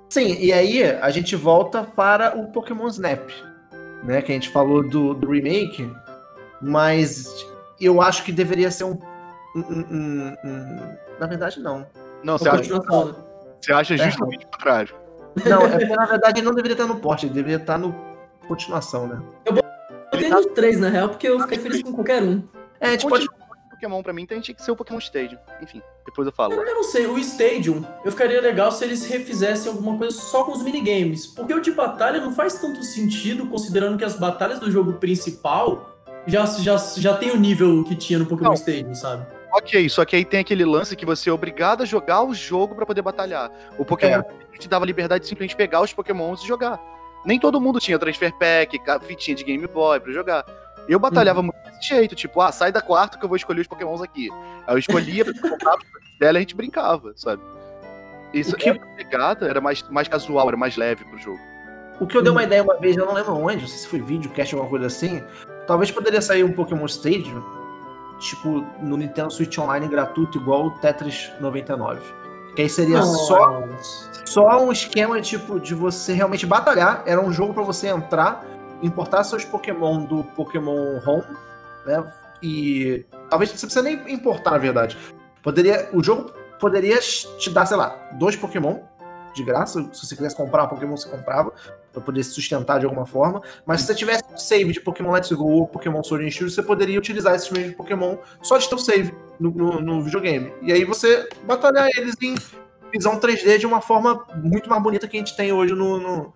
Sim, 0.09 0.37
e 0.39 0.53
aí 0.53 0.83
a 0.83 1.09
gente 1.09 1.35
volta 1.35 1.81
para 1.83 2.37
o 2.37 2.51
Pokémon 2.51 2.87
Snap, 2.89 3.27
né? 4.03 4.21
Que 4.21 4.31
a 4.31 4.35
gente 4.35 4.49
falou 4.49 4.87
do, 4.87 5.15
do 5.15 5.31
remake, 5.31 5.91
mas 6.61 7.33
eu 7.81 8.01
acho 8.03 8.23
que 8.23 8.31
deveria 8.31 8.69
ser 8.69 8.83
um. 8.83 8.99
um- 9.55 9.59
um- 9.91 10.35
um- 10.45 10.95
na 11.19 11.25
verdade, 11.25 11.59
não. 11.59 11.87
Não, 12.23 12.37
você 12.37 12.47
acha, 12.49 12.71
né? 12.79 12.79
Você 13.63 13.73
acha 13.73 13.93
É. 13.95 13.97
justamente 13.97 14.45
o 14.45 14.47
contrário. 14.49 14.95
Não, 15.45 15.65
é 15.65 15.69
porque 15.69 15.85
na 15.95 16.05
verdade 16.05 16.39
ele 16.39 16.45
não 16.45 16.53
deveria 16.53 16.73
estar 16.75 16.87
no 16.87 16.97
porte, 16.97 17.25
ele 17.25 17.33
deveria 17.33 17.57
estar 17.57 17.77
no 17.77 17.95
continuação, 18.47 19.07
né? 19.07 19.21
Eu 19.45 20.19
tenho 20.19 20.37
os 20.37 20.45
três, 20.47 20.79
na 20.79 20.89
real, 20.89 21.09
porque 21.09 21.27
eu 21.27 21.39
fiquei 21.41 21.57
feliz 21.57 21.81
com 21.81 21.91
qualquer 21.93 22.21
um. 22.21 22.43
É, 22.79 22.97
pode. 22.97 23.27
Pokémon 23.71 24.01
pra 24.01 24.13
mim 24.13 24.21
então 24.21 24.39
tinha 24.39 24.55
que 24.55 24.61
ser 24.61 24.71
o 24.71 24.75
Pokémon 24.75 24.99
Stadium. 24.99 25.37
Enfim, 25.61 25.81
depois 26.05 26.25
eu 26.25 26.31
falo. 26.33 26.53
Eu 26.53 26.75
não 26.75 26.83
sei, 26.83 27.05
o 27.05 27.17
Stadium, 27.17 27.83
eu 28.05 28.11
ficaria 28.11 28.39
legal 28.39 28.71
se 28.71 28.83
eles 28.85 29.05
refizessem 29.05 29.69
alguma 29.71 29.97
coisa 29.97 30.15
só 30.15 30.43
com 30.45 30.53
os 30.53 30.63
minigames. 30.63 31.27
Porque 31.27 31.53
o 31.53 31.59
de 31.59 31.71
batalha 31.71 32.21
não 32.21 32.33
faz 32.33 32.53
tanto 32.55 32.81
sentido, 32.83 33.45
considerando 33.47 33.97
que 33.97 34.05
as 34.05 34.15
batalhas 34.15 34.59
do 34.59 34.71
jogo 34.71 34.93
principal 34.93 35.97
já, 36.25 36.45
já, 36.45 36.77
já 36.77 37.17
tem 37.17 37.31
o 37.31 37.37
nível 37.37 37.83
que 37.83 37.95
tinha 37.95 38.19
no 38.19 38.25
Pokémon 38.25 38.49
Não. 38.49 38.55
Stadium, 38.55 38.95
sabe? 38.95 39.25
Ok, 39.53 39.87
só 39.89 40.03
que 40.03 40.15
aí 40.15 40.25
tem 40.25 40.39
aquele 40.39 40.65
lance 40.65 40.95
que 40.95 41.05
você 41.05 41.29
é 41.29 41.33
obrigado 41.33 41.83
a 41.83 41.85
jogar 41.85 42.23
o 42.23 42.33
jogo 42.33 42.73
pra 42.75 42.85
poder 42.85 43.01
batalhar. 43.03 43.51
O 43.77 43.85
Pokémon 43.85 44.21
É. 44.53 44.57
te 44.57 44.67
dava 44.67 44.85
liberdade 44.85 45.23
de 45.23 45.27
simplesmente 45.29 45.55
pegar 45.55 45.81
os 45.81 45.93
Pokémons 45.93 46.41
e 46.43 46.47
jogar. 46.47 46.79
Nem 47.25 47.39
todo 47.39 47.61
mundo 47.61 47.79
tinha 47.79 47.99
Transfer 47.99 48.33
Pack, 48.37 48.79
fitinha 49.05 49.35
de 49.35 49.43
Game 49.43 49.65
Boy 49.67 49.99
pra 49.99 50.11
jogar. 50.11 50.43
Eu 50.89 50.99
batalhava 50.99 51.39
Uhum. 51.39 51.45
muito 51.45 51.63
desse 51.77 51.87
jeito, 51.89 52.15
tipo, 52.15 52.41
ah, 52.41 52.51
sai 52.51 52.71
da 52.71 52.81
quarta 52.81 53.17
que 53.17 53.23
eu 53.23 53.29
vou 53.29 53.37
escolher 53.37 53.61
os 53.61 53.67
Pokémons 53.67 54.01
aqui. 54.01 54.29
Aí 54.67 54.73
eu 54.73 54.77
escolhia, 54.79 55.23
comprava 55.25 55.77
os 55.77 56.19
dela 56.19 56.37
e 56.37 56.39
a 56.39 56.41
gente 56.41 56.55
brincava, 56.55 57.13
sabe? 57.15 57.41
Isso 58.33 58.55
que- 58.55 58.69
era 58.69 58.79
pegada, 58.97 59.47
era 59.47 59.61
mais, 59.61 59.83
mais 59.89 60.07
casual, 60.07 60.47
era 60.47 60.57
mais 60.57 60.75
leve 60.75 61.05
pro 61.05 61.17
jogo. 61.19 61.39
O 61.99 62.07
que 62.07 62.17
eu 62.17 62.23
dei 62.23 62.31
uma 62.31 62.43
ideia 62.43 62.63
uma 62.63 62.75
vez, 62.77 62.97
eu 62.97 63.05
não 63.05 63.13
lembro 63.13 63.33
onde, 63.35 63.61
não 63.61 63.67
sei 63.67 63.77
se 63.77 63.87
foi 63.87 64.01
vídeo, 64.01 64.31
cast, 64.31 64.53
alguma 64.55 64.69
coisa 64.69 64.87
assim. 64.87 65.23
Talvez 65.67 65.91
poderia 65.91 66.21
sair 66.21 66.43
um 66.43 66.51
Pokémon 66.51 66.85
Stadium, 66.87 67.41
tipo, 68.23 68.65
no 68.81 68.97
Nintendo 68.97 69.31
Switch 69.31 69.57
Online 69.57 69.87
gratuito, 69.87 70.37
igual 70.37 70.67
o 70.67 70.71
Tetris 70.71 71.31
99. 71.39 72.01
Que 72.55 72.63
aí 72.63 72.69
seria 72.69 73.01
só, 73.01 73.61
Nossa. 73.61 74.25
só 74.25 74.63
um 74.63 74.71
esquema 74.71 75.19
tipo 75.21 75.59
de 75.59 75.73
você 75.73 76.13
realmente 76.13 76.45
batalhar. 76.45 77.03
Era 77.05 77.19
um 77.19 77.31
jogo 77.31 77.53
pra 77.53 77.63
você 77.63 77.87
entrar, 77.87 78.45
importar 78.81 79.23
seus 79.23 79.43
Pokémon 79.43 80.05
do 80.05 80.23
Pokémon 80.23 80.99
Home, 81.05 81.37
né? 81.85 82.13
E 82.41 83.05
talvez 83.29 83.51
você 83.51 83.65
precisa 83.65 83.81
nem 83.81 84.13
importar, 84.13 84.51
na 84.51 84.57
verdade. 84.57 84.97
Poderia, 85.41 85.89
o 85.93 86.03
jogo 86.03 86.31
poderia 86.59 86.99
te 86.99 87.49
dar, 87.49 87.65
sei 87.65 87.77
lá, 87.77 87.95
dois 88.13 88.35
Pokémon 88.35 88.79
de 89.33 89.43
graça. 89.43 89.83
Se 89.91 90.05
você 90.05 90.15
quisesse 90.15 90.35
comprar 90.35 90.63
um 90.63 90.67
Pokémon, 90.67 90.95
você 90.95 91.09
comprava 91.09 91.51
pra 91.93 92.01
poder 92.01 92.23
se 92.23 92.31
sustentar 92.31 92.79
de 92.79 92.85
alguma 92.85 93.05
forma. 93.05 93.41
Mas 93.65 93.81
se 93.81 93.87
você 93.87 93.95
tivesse 93.95 94.23
um 94.33 94.35
save 94.37 94.73
de 94.73 94.81
Pokémon 94.81 95.11
Let's 95.11 95.31
Go 95.31 95.45
ou 95.47 95.67
Pokémon 95.67 96.03
Sword 96.03 96.25
and 96.25 96.31
Shield, 96.31 96.53
você 96.53 96.63
poderia 96.63 96.97
utilizar 96.97 97.35
esses 97.35 97.49
mesmos 97.51 97.75
Pokémon 97.75 98.17
só 98.41 98.57
de 98.57 98.67
ter 98.67 98.75
o 98.75 98.79
save 98.79 99.13
no, 99.39 99.51
no- 99.51 99.79
no 99.79 100.03
videogame. 100.03 100.51
E 100.61 100.73
aí 100.73 100.83
você 100.83 101.29
batalhar 101.45 101.87
eles 101.95 102.15
em 102.21 102.35
visão 102.91 103.19
3D 103.19 103.59
de 103.59 103.65
uma 103.67 103.79
forma 103.79 104.25
muito 104.35 104.69
mais 104.69 104.81
bonita 104.81 105.07
que 105.07 105.15
a 105.15 105.19
gente 105.19 105.37
tem 105.37 105.51
hoje 105.53 105.73
no, 105.73 105.99
no, 105.99 106.33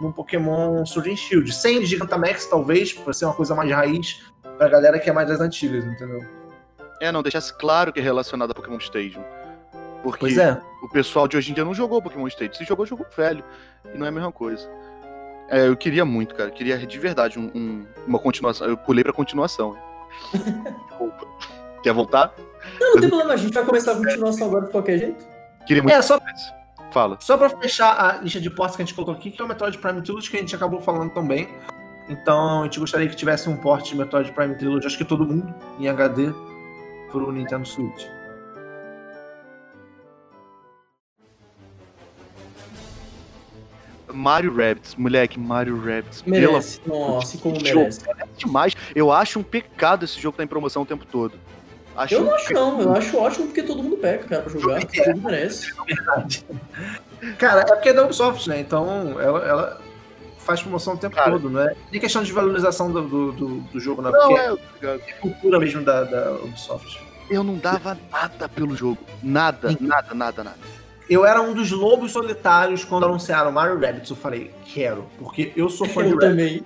no 0.00 0.12
Pokémon 0.12 0.86
Sword 0.86 1.10
and 1.10 1.16
Shield. 1.16 1.52
Sem 1.52 1.84
Gigantamax, 1.84 2.46
talvez, 2.46 2.92
pra 2.92 3.12
ser 3.12 3.24
uma 3.24 3.34
coisa 3.34 3.54
mais 3.54 3.70
raiz 3.70 4.22
pra 4.56 4.68
galera 4.68 4.98
que 4.98 5.10
é 5.10 5.12
mais 5.12 5.28
das 5.28 5.40
antigas, 5.40 5.84
entendeu? 5.84 6.24
É, 7.00 7.10
não, 7.10 7.22
deixasse 7.22 7.52
claro 7.56 7.92
que 7.92 7.98
é 7.98 8.02
relacionado 8.02 8.52
a 8.52 8.54
Pokémon 8.54 8.78
Stadium. 8.78 9.24
Porque 10.02 10.38
é. 10.40 10.60
o 10.82 10.88
pessoal 10.88 11.28
de 11.28 11.36
hoje 11.36 11.52
em 11.52 11.54
dia 11.54 11.64
não 11.64 11.72
jogou 11.74 12.02
Pokémon 12.02 12.26
Stadium. 12.26 12.54
Se 12.54 12.64
jogou, 12.64 12.84
jogou 12.84 13.06
velho. 13.16 13.44
E 13.94 13.98
não 13.98 14.04
é 14.04 14.08
a 14.08 14.12
mesma 14.12 14.32
coisa. 14.32 14.68
É, 15.48 15.68
eu 15.68 15.76
queria 15.76 16.04
muito, 16.04 16.34
cara. 16.34 16.48
Eu 16.48 16.54
queria 16.54 16.78
de 16.78 16.98
verdade 16.98 17.38
um- 17.38 17.50
um- 17.54 17.86
uma 18.06 18.18
continuação. 18.18 18.66
Eu 18.66 18.76
pulei 18.76 19.04
pra 19.04 19.12
continuação. 19.12 19.76
Desculpa. 20.32 21.26
Quer 21.82 21.92
voltar? 21.92 22.32
Não, 22.80 22.92
não 22.94 23.00
tem 23.00 23.08
problema, 23.08 23.34
a 23.34 23.36
gente 23.36 23.52
vai 23.52 23.64
começar 23.64 23.92
a 23.92 23.96
continuação 23.96 24.46
agora 24.46 24.66
de 24.66 24.70
qualquer 24.70 24.98
jeito. 24.98 25.26
Queria 25.66 25.82
muito. 25.82 25.94
É, 25.94 26.00
só, 26.00 26.18
Fala. 26.92 27.16
só 27.20 27.36
pra 27.36 27.48
fechar 27.50 27.92
a 27.92 28.18
lista 28.18 28.40
de 28.40 28.48
portes 28.50 28.76
que 28.76 28.82
a 28.82 28.84
gente 28.84 28.94
colocou 28.94 29.14
aqui, 29.14 29.30
que 29.32 29.42
é 29.42 29.44
o 29.44 29.48
Metroid 29.48 29.76
Prime 29.78 30.00
Trilogy, 30.00 30.30
que 30.30 30.36
a 30.36 30.40
gente 30.40 30.54
acabou 30.54 30.80
falando 30.80 31.10
também. 31.12 31.48
Então, 32.08 32.60
a 32.60 32.64
gente 32.64 32.78
gostaria 32.78 33.08
que 33.08 33.16
tivesse 33.16 33.48
um 33.48 33.56
porte 33.56 33.90
de 33.90 33.96
Metroid 33.96 34.30
Prime 34.32 34.54
Trilogy, 34.54 34.86
acho 34.86 34.98
que 34.98 35.04
todo 35.04 35.24
mundo, 35.26 35.52
em 35.78 35.88
HD, 35.88 36.32
pro 37.10 37.30
Nintendo 37.32 37.66
Switch. 37.66 38.04
Mario 44.12 44.54
Rabbids. 44.54 44.94
Moleque, 44.96 45.38
Mario 45.38 45.76
Rabbids. 45.78 46.22
Merece. 46.26 46.80
Nossa, 46.86 47.36
e 47.36 47.40
como 47.40 47.54
Jogo. 47.56 47.80
merece. 47.80 48.00
Pela... 48.00 48.16
demais. 48.36 48.76
Eu 48.94 49.10
acho 49.12 49.38
um 49.38 49.42
pecado 49.42 50.04
esse 50.04 50.20
jogo 50.20 50.34
estar 50.34 50.44
em 50.44 50.46
promoção 50.48 50.82
o 50.82 50.86
tempo 50.86 51.04
todo. 51.04 51.34
Acho 51.94 52.14
Eu 52.14 52.20
um 52.22 52.24
não 52.24 52.34
acho 52.34 52.52
não, 52.54 52.80
eu 52.80 52.92
acho 52.94 53.18
ótimo 53.18 53.46
porque 53.46 53.62
todo 53.62 53.82
mundo 53.82 53.98
pega, 53.98 54.24
cara, 54.24 54.42
pra 54.42 54.52
jogar, 54.58 54.80
porque 54.80 55.02
todo 55.04 55.14
mundo 55.16 55.24
merece. 55.26 55.72
Verdade. 55.86 56.46
Cara, 57.38 57.60
é 57.60 57.64
porque 57.66 57.90
é 57.90 57.92
da 57.92 58.04
Ubisoft, 58.04 58.48
né? 58.48 58.58
Então, 58.60 59.20
ela, 59.20 59.44
ela 59.46 59.80
faz 60.38 60.60
promoção 60.62 60.94
o 60.94 60.96
tempo 60.96 61.14
Cara. 61.14 61.30
todo, 61.30 61.50
né? 61.50 61.74
Tem 61.90 62.00
questão 62.00 62.22
de 62.22 62.32
valorização 62.32 62.90
do, 62.90 63.02
do, 63.02 63.32
do- 63.32 63.60
do 63.60 63.78
jogo, 63.80 64.00
né? 64.02 64.10
Não, 64.10 64.56
Porque 64.56 64.86
é, 64.86 64.94
é 64.94 65.12
cultura 65.20 65.60
mesmo 65.60 65.82
da, 65.84 66.02
da 66.04 66.32
Ubisoft. 66.32 66.98
eu 67.30 67.44
não 67.44 67.56
dava 67.58 67.96
nada 68.10 68.48
pelo 68.48 68.74
jogo. 68.74 68.98
Nada, 69.22 69.76
nada, 69.78 70.14
nada, 70.14 70.44
nada. 70.44 70.58
Eu 71.12 71.26
era 71.26 71.42
um 71.42 71.52
dos 71.52 71.70
lobos 71.70 72.10
solitários 72.12 72.84
quando 72.84 73.04
anunciaram 73.04 73.52
Mario 73.52 73.78
Rabbids. 73.78 74.08
Eu 74.08 74.16
falei, 74.16 74.50
quero, 74.64 75.04
porque 75.18 75.52
eu 75.54 75.68
sou 75.68 75.86
fã 75.86 76.00
de 76.02 76.10
Eu 76.10 76.16
Rabbids. 76.16 76.30
também. 76.30 76.62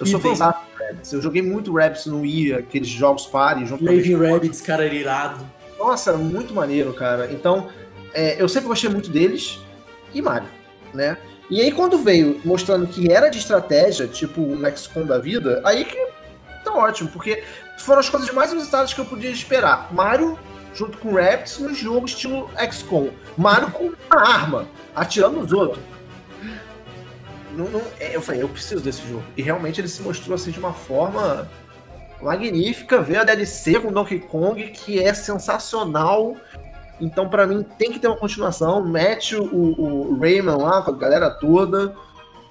Eu 0.00 0.06
sou 0.06 0.18
Idem. 0.18 0.36
fã 0.36 0.54
de 0.54 0.82
Rabbids. 0.84 1.12
Eu 1.12 1.20
joguei 1.20 1.42
muito 1.42 1.74
Rabbids 1.74 2.06
no 2.06 2.22
Wii, 2.22 2.54
aqueles 2.54 2.88
jogos 2.88 3.26
party 3.26 3.66
junto 3.66 3.84
Raving 3.84 4.16
Rabbids, 4.16 4.62
cara, 4.62 4.86
era 4.86 4.94
irado. 4.94 5.44
Nossa, 5.78 6.10
era 6.10 6.18
muito 6.18 6.54
maneiro, 6.54 6.94
cara. 6.94 7.30
Então, 7.30 7.68
é, 8.14 8.40
eu 8.42 8.48
sempre 8.48 8.68
gostei 8.68 8.88
muito 8.88 9.10
deles 9.10 9.58
e 10.14 10.22
Mario, 10.22 10.48
né? 10.94 11.18
E 11.50 11.60
aí, 11.60 11.70
quando 11.70 11.98
veio 11.98 12.40
mostrando 12.46 12.86
que 12.86 13.12
era 13.12 13.28
de 13.28 13.36
estratégia, 13.38 14.06
tipo 14.06 14.40
o 14.40 14.76
XCOM 14.76 15.04
da 15.04 15.18
vida, 15.18 15.60
aí 15.62 15.84
que 15.84 15.96
tá 16.64 16.72
ótimo, 16.72 17.10
porque 17.10 17.42
foram 17.76 18.00
as 18.00 18.08
coisas 18.08 18.30
mais 18.32 18.50
inusitadas 18.50 18.94
que 18.94 19.00
eu 19.00 19.04
podia 19.04 19.30
esperar. 19.30 19.92
Mario 19.92 20.38
junto 20.78 20.96
com 20.98 21.12
Rabbids 21.14 21.58
no 21.58 21.74
jogo 21.74 22.06
estilo 22.06 22.48
XCOM. 22.70 23.10
Mario 23.36 23.70
com 23.72 23.84
uma 24.10 24.22
arma, 24.28 24.68
atirando 24.94 25.40
nos 25.40 25.52
outros. 25.52 25.82
Não- 27.56 27.68
não- 27.68 27.82
é, 27.98 28.14
eu 28.14 28.22
falei, 28.22 28.42
eu 28.42 28.48
preciso 28.48 28.82
desse 28.82 29.02
jogo. 29.08 29.24
E 29.36 29.42
realmente 29.42 29.80
ele 29.80 29.88
se 29.88 30.00
mostrou 30.02 30.34
assim 30.36 30.52
de 30.52 30.58
uma 30.60 30.72
forma 30.72 31.48
magnífica. 32.22 33.02
Veio 33.02 33.20
a 33.20 33.24
DLC 33.24 33.80
com 33.80 33.92
Donkey 33.92 34.20
Kong, 34.20 34.62
que 34.68 35.00
é 35.02 35.12
sensacional. 35.12 36.36
Então, 37.00 37.28
pra 37.28 37.46
mim, 37.46 37.64
tem 37.76 37.90
que 37.92 37.98
ter 37.98 38.06
uma 38.06 38.16
continuação. 38.16 38.84
Mete 38.86 39.34
o, 39.36 39.44
o 39.44 40.18
Rayman 40.20 40.56
lá 40.56 40.82
com 40.82 40.92
a 40.92 40.96
galera 40.96 41.30
toda 41.30 41.94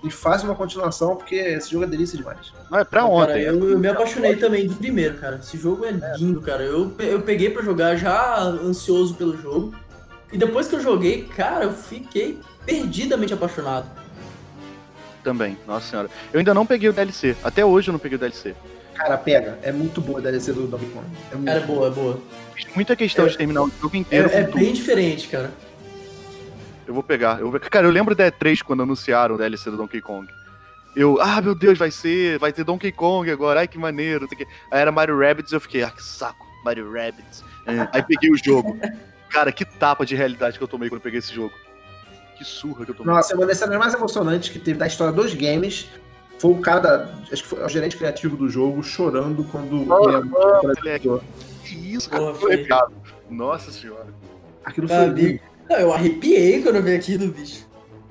e 0.04 0.12
faz 0.12 0.44
uma 0.44 0.54
continuação, 0.56 1.16
porque 1.16 1.36
esse 1.36 1.72
jogo 1.72 1.84
é 1.84 1.88
delícia 1.88 2.18
demais. 2.18 2.54
Não, 2.70 2.80
é 2.80 2.84
pra 2.84 3.02
Cara, 3.02 3.12
ontem. 3.14 3.42
eu, 3.42 3.72
eu 3.72 3.80
me 3.80 3.88
apaixonei 3.88 4.36
também 4.36 4.68
do 4.68 4.76
primeiro, 4.76 5.18
cara. 5.18 5.40
Esse 5.42 5.58
jogo 5.58 5.86
é 5.86 5.92
lindo, 6.18 6.40
cara. 6.42 6.64
Eu, 6.64 6.94
eu 7.00 7.22
peguei 7.22 7.50
pra 7.50 7.64
jogar 7.64 7.96
já 7.96 8.40
ansioso 8.40 9.16
pelo 9.16 9.36
jogo. 9.36 9.74
E 10.32 10.38
depois 10.38 10.68
que 10.68 10.76
eu 10.76 10.80
joguei, 10.82 11.24
cara, 11.24 11.66
eu 11.66 11.72
fiquei 11.74 12.40
perdidamente 12.66 13.34
apaixonado. 13.34 13.88
Também, 15.24 15.58
nossa 15.68 15.90
senhora. 15.90 16.10
Eu 16.32 16.40
ainda 16.40 16.54
não 16.54 16.66
peguei 16.66 16.90
o 16.90 16.94
DLC. 16.94 17.36
Até 17.44 17.66
hoje 17.66 17.90
eu 17.90 17.92
não 17.94 18.00
peguei 18.00 18.16
o 18.16 18.20
DLC. 18.20 18.54
Cara, 18.94 19.18
pega. 19.18 19.60
É 19.62 19.72
muito 19.72 20.00
boa 20.02 20.20
a 20.20 20.22
DLC 20.22 20.54
do 20.54 20.68
Donkey 20.68 20.88
Kong. 20.88 21.06
É 21.32 21.36
muito 21.36 21.46
Cara, 21.48 21.60
é 21.60 21.66
boa, 21.66 21.88
é 21.88 21.92
boa. 21.92 22.20
Muita 22.76 22.96
questão 22.96 23.26
É- 23.26 23.30
de 23.30 23.38
terminar 23.38 23.64
o 23.64 23.72
jogo 23.82 23.96
inteiro 23.96 24.30
É, 24.30 24.38
é 24.40 24.44
com 24.46 24.52
tudo. 24.52 24.62
bem 24.64 24.74
diferente, 24.74 25.28
cara. 25.28 25.52
Eu 26.88 26.94
vou 26.94 27.04
pegar. 27.04 27.40
Eu 27.40 27.52
vou... 27.52 27.60
Cara, 27.60 27.86
eu 27.86 27.92
lembro 27.92 28.16
da 28.16 28.32
E3 28.32 28.64
quando 28.64 28.84
anunciaram 28.84 29.36
o 29.36 29.38
DLC 29.38 29.70
do 29.70 29.78
Donkey 29.78 30.02
Kong. 30.02 30.28
Eu, 30.96 31.20
ah, 31.22 31.42
meu 31.42 31.54
Deus, 31.54 31.78
vai 31.78 31.92
ser, 31.92 32.40
vai 32.40 32.52
ter 32.52 32.64
Donkey 32.64 32.92
Kong 32.92 33.30
agora, 33.30 33.60
ai 33.60 33.68
que 33.68 33.78
maneiro. 33.78 34.22
não 34.22 34.28
sei 34.30 34.36
o 34.36 34.40
quê. 34.40 34.48
Aí 34.72 34.80
era 34.82 34.92
Mario 34.92 35.20
Rabbids, 35.20 35.52
eu 35.52 35.60
fiquei, 35.60 35.84
ah, 35.84 35.92
que 35.92 36.02
saco, 36.02 36.44
Mario 36.66 36.92
Rabbids. 36.92 37.44
É, 37.68 37.88
Aí 37.94 38.02
peguei 38.02 38.32
o 38.32 38.38
jogo. 38.38 38.80
Cara, 39.30 39.52
que 39.52 39.66
tapa 39.66 40.06
de 40.06 40.16
realidade 40.16 40.58
que 40.58 40.64
eu 40.64 40.68
tomei 40.68 40.88
quando 40.90 41.00
eu 41.00 41.04
peguei 41.04 41.20
esse 41.20 41.34
jogo. 41.36 41.54
Que 42.38 42.44
surra 42.46 42.86
que 42.86 42.92
eu 42.92 42.96
tomei. 42.96 43.14
Nossa, 43.14 43.36
uma 43.36 43.46
das 43.46 43.58
cenas 43.58 43.78
mais 43.78 43.94
emocionantes 43.94 44.50
que 44.50 44.58
teve 44.58 44.80
da 44.80 44.88
história 44.88 45.12
dos 45.14 45.34
games 45.34 45.88
foi 46.40 46.52
o 46.52 46.58
cara 46.62 46.80
da. 46.80 47.10
Acho 47.32 47.44
que 47.44 47.48
foi 47.50 47.64
o 47.64 47.68
gerente 47.70 47.98
criativo 47.98 48.38
do 48.38 48.48
jogo 48.50 48.82
chorando 48.82 49.44
quando. 49.44 49.82
Ele- 49.82 50.24
moleque. 50.24 51.10
Que 51.66 51.94
isso, 51.94 52.10
cara, 52.10 52.32
Porra, 52.34 52.58
que 52.58 52.66
foi. 52.68 52.88
Nossa 53.30 53.72
senhora. 53.72 54.08
Aquilo 54.64 54.88
Tá, 54.88 54.96
foi. 54.96 55.06
amigo. 55.06 55.40
Não, 55.70 55.78
eu 55.78 55.94
arrepiei 55.94 56.62
quando 56.62 56.76
eu 56.78 56.84
vi 56.84 56.96
aquilo, 56.96 57.28
bicho. 57.28 57.66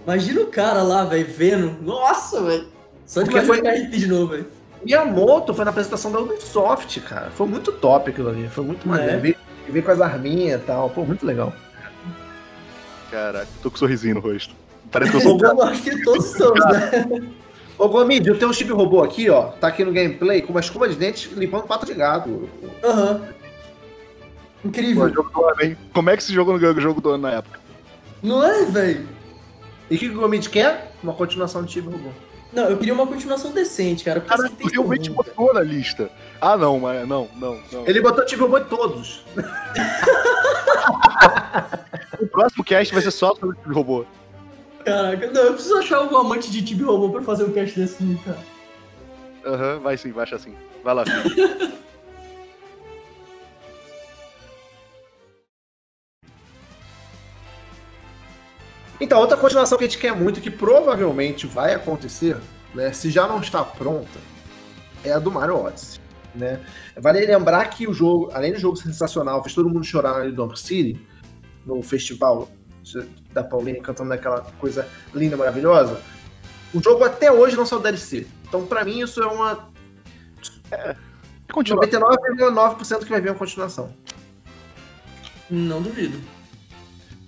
Imagina 0.04 0.40
o 0.42 0.46
cara 0.46 0.82
lá, 0.82 1.04
velho, 1.04 1.26
vendo. 1.26 1.76
Nossa, 1.82 2.42
velho. 2.42 2.66
Só 3.06 3.22
de 3.22 3.30
Porque 3.30 3.44
imaginar 3.44 3.70
foi- 3.70 3.78
arrepio 3.80 3.98
de 3.98 4.06
novo, 4.06 4.26
velho. 4.32 4.46
Miyamoto 4.84 5.52
foi 5.54 5.64
na 5.64 5.70
apresentação 5.70 6.12
da 6.12 6.20
Ubisoft, 6.20 7.00
cara. 7.00 7.30
Foi 7.30 7.46
muito 7.46 7.72
top 7.72 8.10
aquilo 8.10 8.28
ali. 8.28 8.48
Foi 8.48 8.64
muito 8.64 8.86
maneiro. 8.86 9.26
É. 9.28 9.34
Ver 9.72 9.82
com 9.82 9.90
as 9.90 10.00
arminhas 10.00 10.60
e 10.60 10.64
tal. 10.64 10.90
Pô, 10.90 11.04
muito 11.04 11.26
legal. 11.26 11.52
Caraca, 13.10 13.48
tô 13.62 13.70
com 13.70 13.76
um 13.76 13.78
sorrisinho 13.78 14.16
no 14.16 14.20
rosto. 14.20 14.54
Parece 14.90 15.10
que 15.10 15.16
eu 15.16 15.20
sou. 15.20 15.38
Eu 15.42 15.62
acho 15.62 15.82
que 15.82 16.02
todos 16.02 16.26
somos, 16.26 16.64
né? 16.66 17.22
Ô, 17.78 17.88
Gomid, 17.90 18.26
eu 18.26 18.38
tenho 18.38 18.50
um 18.50 18.54
chip 18.54 18.72
robô 18.72 19.02
aqui, 19.02 19.28
ó. 19.28 19.48
Tá 19.48 19.68
aqui 19.68 19.84
no 19.84 19.92
gameplay 19.92 20.40
com 20.40 20.50
uma 20.50 20.60
escova 20.60 20.88
de 20.88 20.94
dente 20.96 21.28
limpando 21.34 21.64
pato 21.64 21.84
de 21.84 21.92
gado. 21.92 22.48
Aham. 22.82 23.20
Pô, 23.20 23.26
Incrível. 24.64 25.08
jogo 25.12 25.30
do 25.30 25.44
ano, 25.44 25.62
hein? 25.62 25.76
Como 25.92 26.10
é 26.10 26.16
que 26.16 26.22
se 26.24 26.32
jogou 26.32 26.54
no 26.54 26.60
ganho 26.60 26.80
jogo 26.80 27.00
do 27.00 27.10
ano 27.10 27.22
na 27.22 27.32
época? 27.32 27.60
Não 28.22 28.44
é, 28.44 28.64
velho? 28.64 29.08
E 29.90 29.96
o 29.96 29.98
que 29.98 30.08
o 30.08 30.14
Gomid 30.20 30.48
quer? 30.50 30.92
Uma 31.02 31.12
continuação 31.12 31.62
de 31.62 31.72
chip 31.72 31.86
robô. 31.86 32.10
Não, 32.52 32.64
eu 32.70 32.78
queria 32.78 32.94
uma 32.94 33.06
continuação 33.06 33.50
decente, 33.52 34.04
cara. 34.04 34.20
Porque 34.20 34.36
Cara, 34.36 34.48
tem 34.50 34.68
realmente 34.70 35.10
como. 35.10 35.22
botou 35.22 35.54
na 35.54 35.60
lista. 35.60 36.10
Ah, 36.40 36.56
não, 36.56 36.80
mas 36.80 37.06
não, 37.06 37.28
não, 37.36 37.58
não. 37.70 37.86
Ele 37.86 38.00
botou 38.00 38.26
chip 38.26 38.40
robô 38.40 38.58
em 38.58 38.64
todos. 38.64 39.24
O 42.20 42.26
próximo 42.26 42.64
cast 42.64 42.92
vai 42.92 43.02
ser 43.02 43.10
só 43.10 43.34
sobre 43.34 43.56
o 43.66 43.72
robô. 43.72 44.04
Caraca, 44.84 45.30
não, 45.32 45.42
eu 45.42 45.52
preciso 45.54 45.76
achar 45.78 45.98
algum 45.98 46.16
amante 46.16 46.50
de 46.50 46.62
Tibi 46.62 46.84
Robô 46.84 47.10
pra 47.10 47.22
fazer 47.22 47.44
um 47.44 47.52
cast 47.52 47.78
desse 47.78 48.18
cara. 48.24 48.38
Aham, 49.44 49.80
vai 49.80 49.96
sim, 49.96 50.12
vai 50.12 50.22
achar 50.24 50.36
assim. 50.36 50.54
Vai 50.84 50.94
lá, 50.94 51.04
filho. 51.04 51.72
Então, 59.00 59.18
outra 59.18 59.36
continuação 59.36 59.76
que 59.76 59.84
a 59.84 59.86
gente 59.86 59.98
quer 59.98 60.14
muito, 60.14 60.40
que 60.40 60.50
provavelmente 60.50 61.46
vai 61.46 61.74
acontecer, 61.74 62.36
né? 62.74 62.92
Se 62.92 63.10
já 63.10 63.26
não 63.26 63.40
está 63.40 63.62
pronta, 63.62 64.18
é 65.04 65.12
a 65.12 65.18
do 65.18 65.30
Mario 65.30 65.56
Odyssey. 65.56 66.00
Né? 66.34 66.60
Vale 66.96 67.24
lembrar 67.24 67.64
que 67.66 67.86
o 67.86 67.94
jogo, 67.94 68.30
além 68.32 68.52
do 68.52 68.58
jogo 68.58 68.76
sensacional, 68.76 69.42
fez 69.42 69.54
todo 69.54 69.68
mundo 69.68 69.84
chorar 69.84 70.24
no 70.24 70.32
Donk 70.32 70.58
City, 70.58 71.00
no 71.64 71.82
festival 71.82 72.48
da 73.32 73.42
Pauline 73.42 73.80
cantando 73.80 74.12
aquela 74.12 74.42
coisa 74.58 74.88
linda, 75.14 75.36
maravilhosa. 75.36 76.00
O 76.72 76.82
jogo 76.82 77.04
até 77.04 77.32
hoje 77.32 77.56
não 77.56 77.66
saiu 77.66 77.80
DLC. 77.80 78.26
Então, 78.46 78.66
pra 78.66 78.84
mim, 78.84 79.00
isso 79.00 79.22
é 79.22 79.26
uma 79.26 79.68
Continua. 81.52 81.86
99,9% 81.86 83.04
que 83.04 83.10
vai 83.10 83.20
vir 83.20 83.30
uma 83.30 83.38
continuação. 83.38 83.94
Não 85.48 85.80
duvido. 85.80 86.20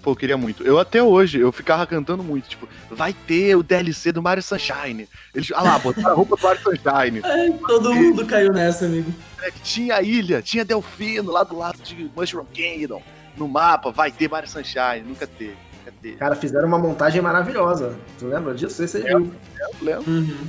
Pô, 0.03 0.12
eu 0.12 0.16
queria 0.16 0.36
muito. 0.36 0.62
Eu 0.62 0.78
até 0.78 1.03
hoje, 1.03 1.40
eu 1.40 1.51
ficava 1.51 1.86
cantando 1.86 2.22
muito, 2.22 2.49
tipo, 2.49 2.68
vai 2.90 3.12
ter 3.12 3.57
o 3.57 3.62
DLC 3.62 4.12
do 4.12 4.22
Mario 4.22 4.42
Sunshine. 4.42 5.09
Eles, 5.34 5.51
ah 5.53 5.62
lá, 5.62 5.78
botaram 5.78 6.11
a 6.11 6.14
roupa 6.14 6.36
do 6.36 6.42
Mario 6.42 6.62
Sunshine. 6.62 7.22
É, 7.28 7.51
todo 7.51 7.94
mundo 7.94 8.26
caiu 8.26 8.53
nessa, 8.53 8.86
amigo. 8.86 9.12
É, 9.42 9.51
que 9.51 9.61
tinha 9.61 9.96
a 9.96 10.03
ilha, 10.03 10.40
tinha 10.40 10.64
Delfino 10.64 11.30
lá 11.30 11.42
do 11.42 11.57
lado 11.57 11.78
de 11.82 12.11
Mushroom 12.16 12.44
Kingdom. 12.53 13.03
No 13.36 13.46
mapa, 13.46 13.90
vai 13.90 14.11
ter 14.11 14.28
Mario 14.28 14.49
Sunshine. 14.49 15.03
Nunca 15.07 15.26
teve, 15.26 15.57
nunca 15.78 15.92
teve. 16.01 16.16
Cara, 16.16 16.34
fizeram 16.34 16.66
uma 16.66 16.78
montagem 16.78 17.20
maravilhosa. 17.20 17.96
Tu 18.18 18.26
lembra 18.26 18.55
disso? 18.55 18.82
Esse 18.82 18.99
aí, 18.99 19.05
viu. 19.05 19.32
Eu 19.59 19.70
lembro. 19.80 20.11
Uhum. 20.11 20.46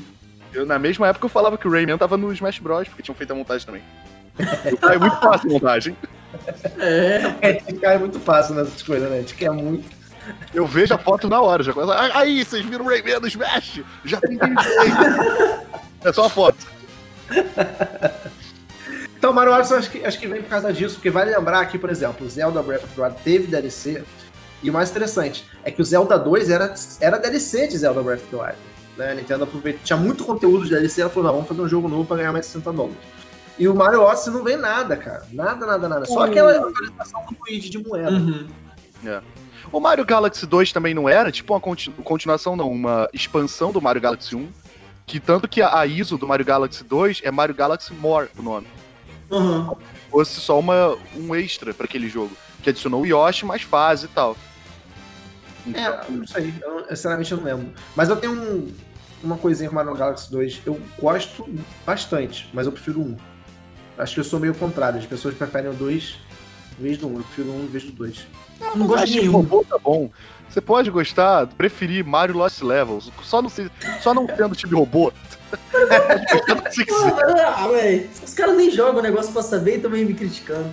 Eu, 0.54 0.66
na 0.66 0.80
mesma 0.80 1.08
época 1.08 1.26
eu 1.26 1.30
falava 1.30 1.58
que 1.58 1.68
o 1.68 1.72
Rayman 1.72 1.98
tava 1.98 2.18
no 2.18 2.32
Smash 2.34 2.60
Bros, 2.60 2.88
porque 2.88 3.04
tinham 3.04 3.16
feito 3.16 3.32
a 3.32 3.36
montagem 3.36 3.66
também. 3.66 3.84
É 4.90 4.98
muito 4.98 5.20
fácil 5.20 5.50
a 5.50 5.54
montagem. 5.54 5.96
É, 6.78 7.22
É, 7.42 7.48
a 7.50 7.52
gente 7.54 7.74
cai 7.80 7.98
muito 7.98 8.20
fácil 8.20 8.56
nessas 8.56 8.82
coisas, 8.84 9.10
né? 9.10 9.18
A 9.18 9.22
gente 9.22 9.36
quer 9.36 9.52
muito. 9.52 9.90
Eu 10.54 10.68
vejo 10.68 10.94
a 10.94 10.98
foto 10.98 11.28
na 11.28 11.42
hora, 11.42 11.64
já 11.64 11.74
começa. 11.74 11.94
"Ah, 11.94 12.20
Aí, 12.20 12.46
vocês 12.46 12.64
viram 12.66 12.86
o 12.86 12.88
Rayman 12.88 13.20
no 13.20 13.28
Smash? 13.28 13.82
Já 14.06 14.20
tem 14.22 14.38
gameplay. 14.38 14.90
É 16.04 16.14
só 16.14 16.26
a 16.26 16.30
foto. 16.30 16.68
Então, 19.18 19.34
Mario 19.34 19.54
Odyssey 19.54 19.78
acho 19.78 19.90
que, 19.92 20.06
acho 20.06 20.20
que 20.20 20.28
vem 20.28 20.42
por 20.42 20.50
causa 20.50 20.72
disso, 20.72 20.96
porque 20.96 21.10
vale 21.10 21.36
lembrar 21.36 21.66
que, 21.66 21.78
por 21.78 21.90
exemplo, 21.90 22.26
o 22.26 22.30
Zelda 22.30 22.62
Breath 22.62 22.84
of 22.86 22.94
the 22.96 23.02
Wild 23.02 23.18
teve 23.24 23.48
DLC, 23.48 24.04
e 24.64 24.70
o 24.70 24.74
mais 24.74 24.90
interessante 24.92 25.46
é 25.64 25.72
que 25.72 25.82
o 25.82 25.86
Zelda 25.86 26.18
2 26.18 26.50
era, 26.50 26.74
era 27.02 27.18
DLC 27.18 27.68
de 27.68 27.78
Zelda 27.78 28.02
Breath 28.02 28.22
of 28.22 28.30
the 28.30 28.38
Wild. 28.38 28.58
Né? 28.98 29.12
A 29.12 29.16
Nintendo 29.16 29.44
aproveitou, 29.44 29.82
tinha 29.84 29.98
muito 29.98 30.24
conteúdo 30.24 30.64
de 30.64 30.70
DLC, 30.72 31.02
ela 31.02 31.10
falou, 31.10 31.26
não, 31.28 31.34
vamos 31.34 31.50
fazer 31.50 31.62
um 31.62 31.68
jogo 31.68 31.90
novo 31.90 32.06
pra 32.06 32.18
ganhar 32.18 32.32
mais 32.32 32.46
60 32.46 32.72
dólares. 32.72 32.98
E 33.60 33.68
o 33.68 33.76
Mario 33.76 34.02
Odyssey 34.02 34.32
não 34.34 34.44
vem 34.44 34.56
nada, 34.58 34.96
cara. 34.96 35.26
Nada, 35.32 35.66
nada, 35.66 35.90
nada. 35.90 36.06
Só 36.06 36.20
Hum. 36.20 36.24
aquela 36.24 36.56
atualização 36.56 37.26
do 37.26 37.36
Luigi 37.42 37.70
de 37.70 37.78
moeda. 37.78 38.10
uhum. 38.12 38.48
O 39.72 39.80
Mario 39.80 40.06
Galaxy 40.06 40.46
2 40.48 40.72
também 40.72 40.94
não 40.94 41.08
era, 41.08 41.32
tipo 41.32 41.54
uma 41.54 41.60
conti- 41.60 41.92
continuação, 42.04 42.56
não, 42.56 42.72
uma 42.72 43.08
expansão 43.14 43.72
do 43.72 43.82
Mario 43.82 44.02
Galaxy 44.02 44.36
1. 44.36 44.50
Que 45.06 45.20
tanto 45.20 45.48
que 45.48 45.62
a 45.62 45.86
ISO 45.86 46.18
do 46.18 46.28
Mario 46.28 46.46
Galaxy 46.46 46.84
2 46.84 47.22
é 47.24 47.30
Mario 47.32 47.54
Galaxy 47.56 47.94
More, 47.94 48.30
o 48.38 48.42
nome. 48.42 48.68
Uhum. 49.30 49.76
Fosse 50.10 50.40
só 50.40 50.58
uma, 50.58 50.98
um 51.16 51.36
extra 51.36 51.74
pra 51.74 51.86
aquele 51.86 52.08
jogo. 52.10 52.32
Que 52.64 52.70
adicionou 52.70 53.02
o 53.02 53.06
Yoshi, 53.06 53.46
mais 53.46 53.62
fase 53.62 54.06
e 54.06 54.10
tal. 54.10 54.36
Então, 55.66 55.82
É, 55.84 56.02
não 56.10 56.26
sei. 56.28 56.54
Eu, 56.62 56.86
sinceramente, 56.90 57.32
eu 57.32 57.38
não 57.38 57.44
lembro. 57.46 57.70
Mas 57.96 58.10
eu 58.10 58.16
tenho 58.16 58.34
um- 58.34 58.74
uma 59.24 59.38
coisinha 59.38 59.70
com 59.70 59.76
Mario 59.76 59.94
Galaxy 59.96 60.32
2. 60.32 60.62
Eu 60.66 60.80
gosto 61.00 61.48
bastante, 61.86 62.50
mas 62.54 62.66
eu 62.66 62.72
prefiro 62.72 63.02
um. 63.02 63.18
Acho 64.00 64.14
que 64.14 64.20
eu 64.22 64.24
sou 64.24 64.40
meio 64.40 64.56
contrário. 64.56 64.98
As 64.98 65.06
pessoas 65.06 65.36
preferem 65.36 65.70
o 65.70 65.74
2 65.74 66.18
em 66.80 66.84
vez 66.84 66.98
do 66.98 67.08
1. 67.08 67.10
Um. 67.10 67.18
Eu 67.18 67.24
prefiro 67.24 67.52
um 67.52 67.64
em 67.64 67.68
vez 67.68 67.84
do 67.84 67.92
2. 67.92 68.28
Eu 68.62 68.76
não 68.78 68.88
gosto 68.88 69.06
de 69.06 69.20
nenhum. 69.20 69.34
robô 69.34 69.66
tá 69.68 69.78
bom. 69.78 70.10
Você 70.50 70.62
pode 70.62 70.90
gostar, 70.90 71.46
preferir 71.46 72.04
Mario 72.04 72.36
Lost 72.38 72.62
Levels, 72.64 73.12
só 73.22 73.40
não, 73.40 73.50
ser, 73.50 73.70
só 74.02 74.16
não 74.16 74.26
tendo 74.26 74.56
time 74.56 74.74
robô. 74.74 75.12
Ah, 77.48 77.68
véi. 77.70 78.08
Os 78.24 78.34
caras 78.36 78.56
nem 78.56 78.70
jogam 78.70 79.00
o 79.00 79.04
negócio 79.04 79.34
pra 79.34 79.42
saber 79.42 79.78
e 79.78 79.80
também 79.80 80.06
me 80.06 80.14
criticando. 80.14 80.70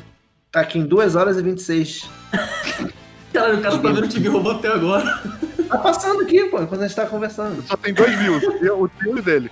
Tá 0.52 0.60
aqui 0.60 0.78
em 0.78 0.86
2 0.86 1.16
horas 1.16 1.38
e 1.38 1.42
26. 1.42 2.08
Caralho, 3.32 3.58
o 3.58 3.62
cara 3.62 3.78
tá 3.78 3.88
vendo 3.88 4.04
o 4.04 4.08
TV 4.08 4.28
Robô 4.28 4.50
até 4.50 4.68
agora. 4.68 5.22
Tá 5.68 5.78
passando 5.78 6.22
aqui, 6.22 6.44
pô, 6.44 6.60
enquanto 6.60 6.82
a 6.82 6.86
gente 6.86 6.96
tá 6.96 7.06
conversando. 7.06 7.62
Só 7.66 7.76
tem 7.76 7.94
dois 7.94 8.14
views, 8.18 8.42
o 8.44 8.88
teu 8.88 9.18
e 9.18 9.22
dele. 9.22 9.50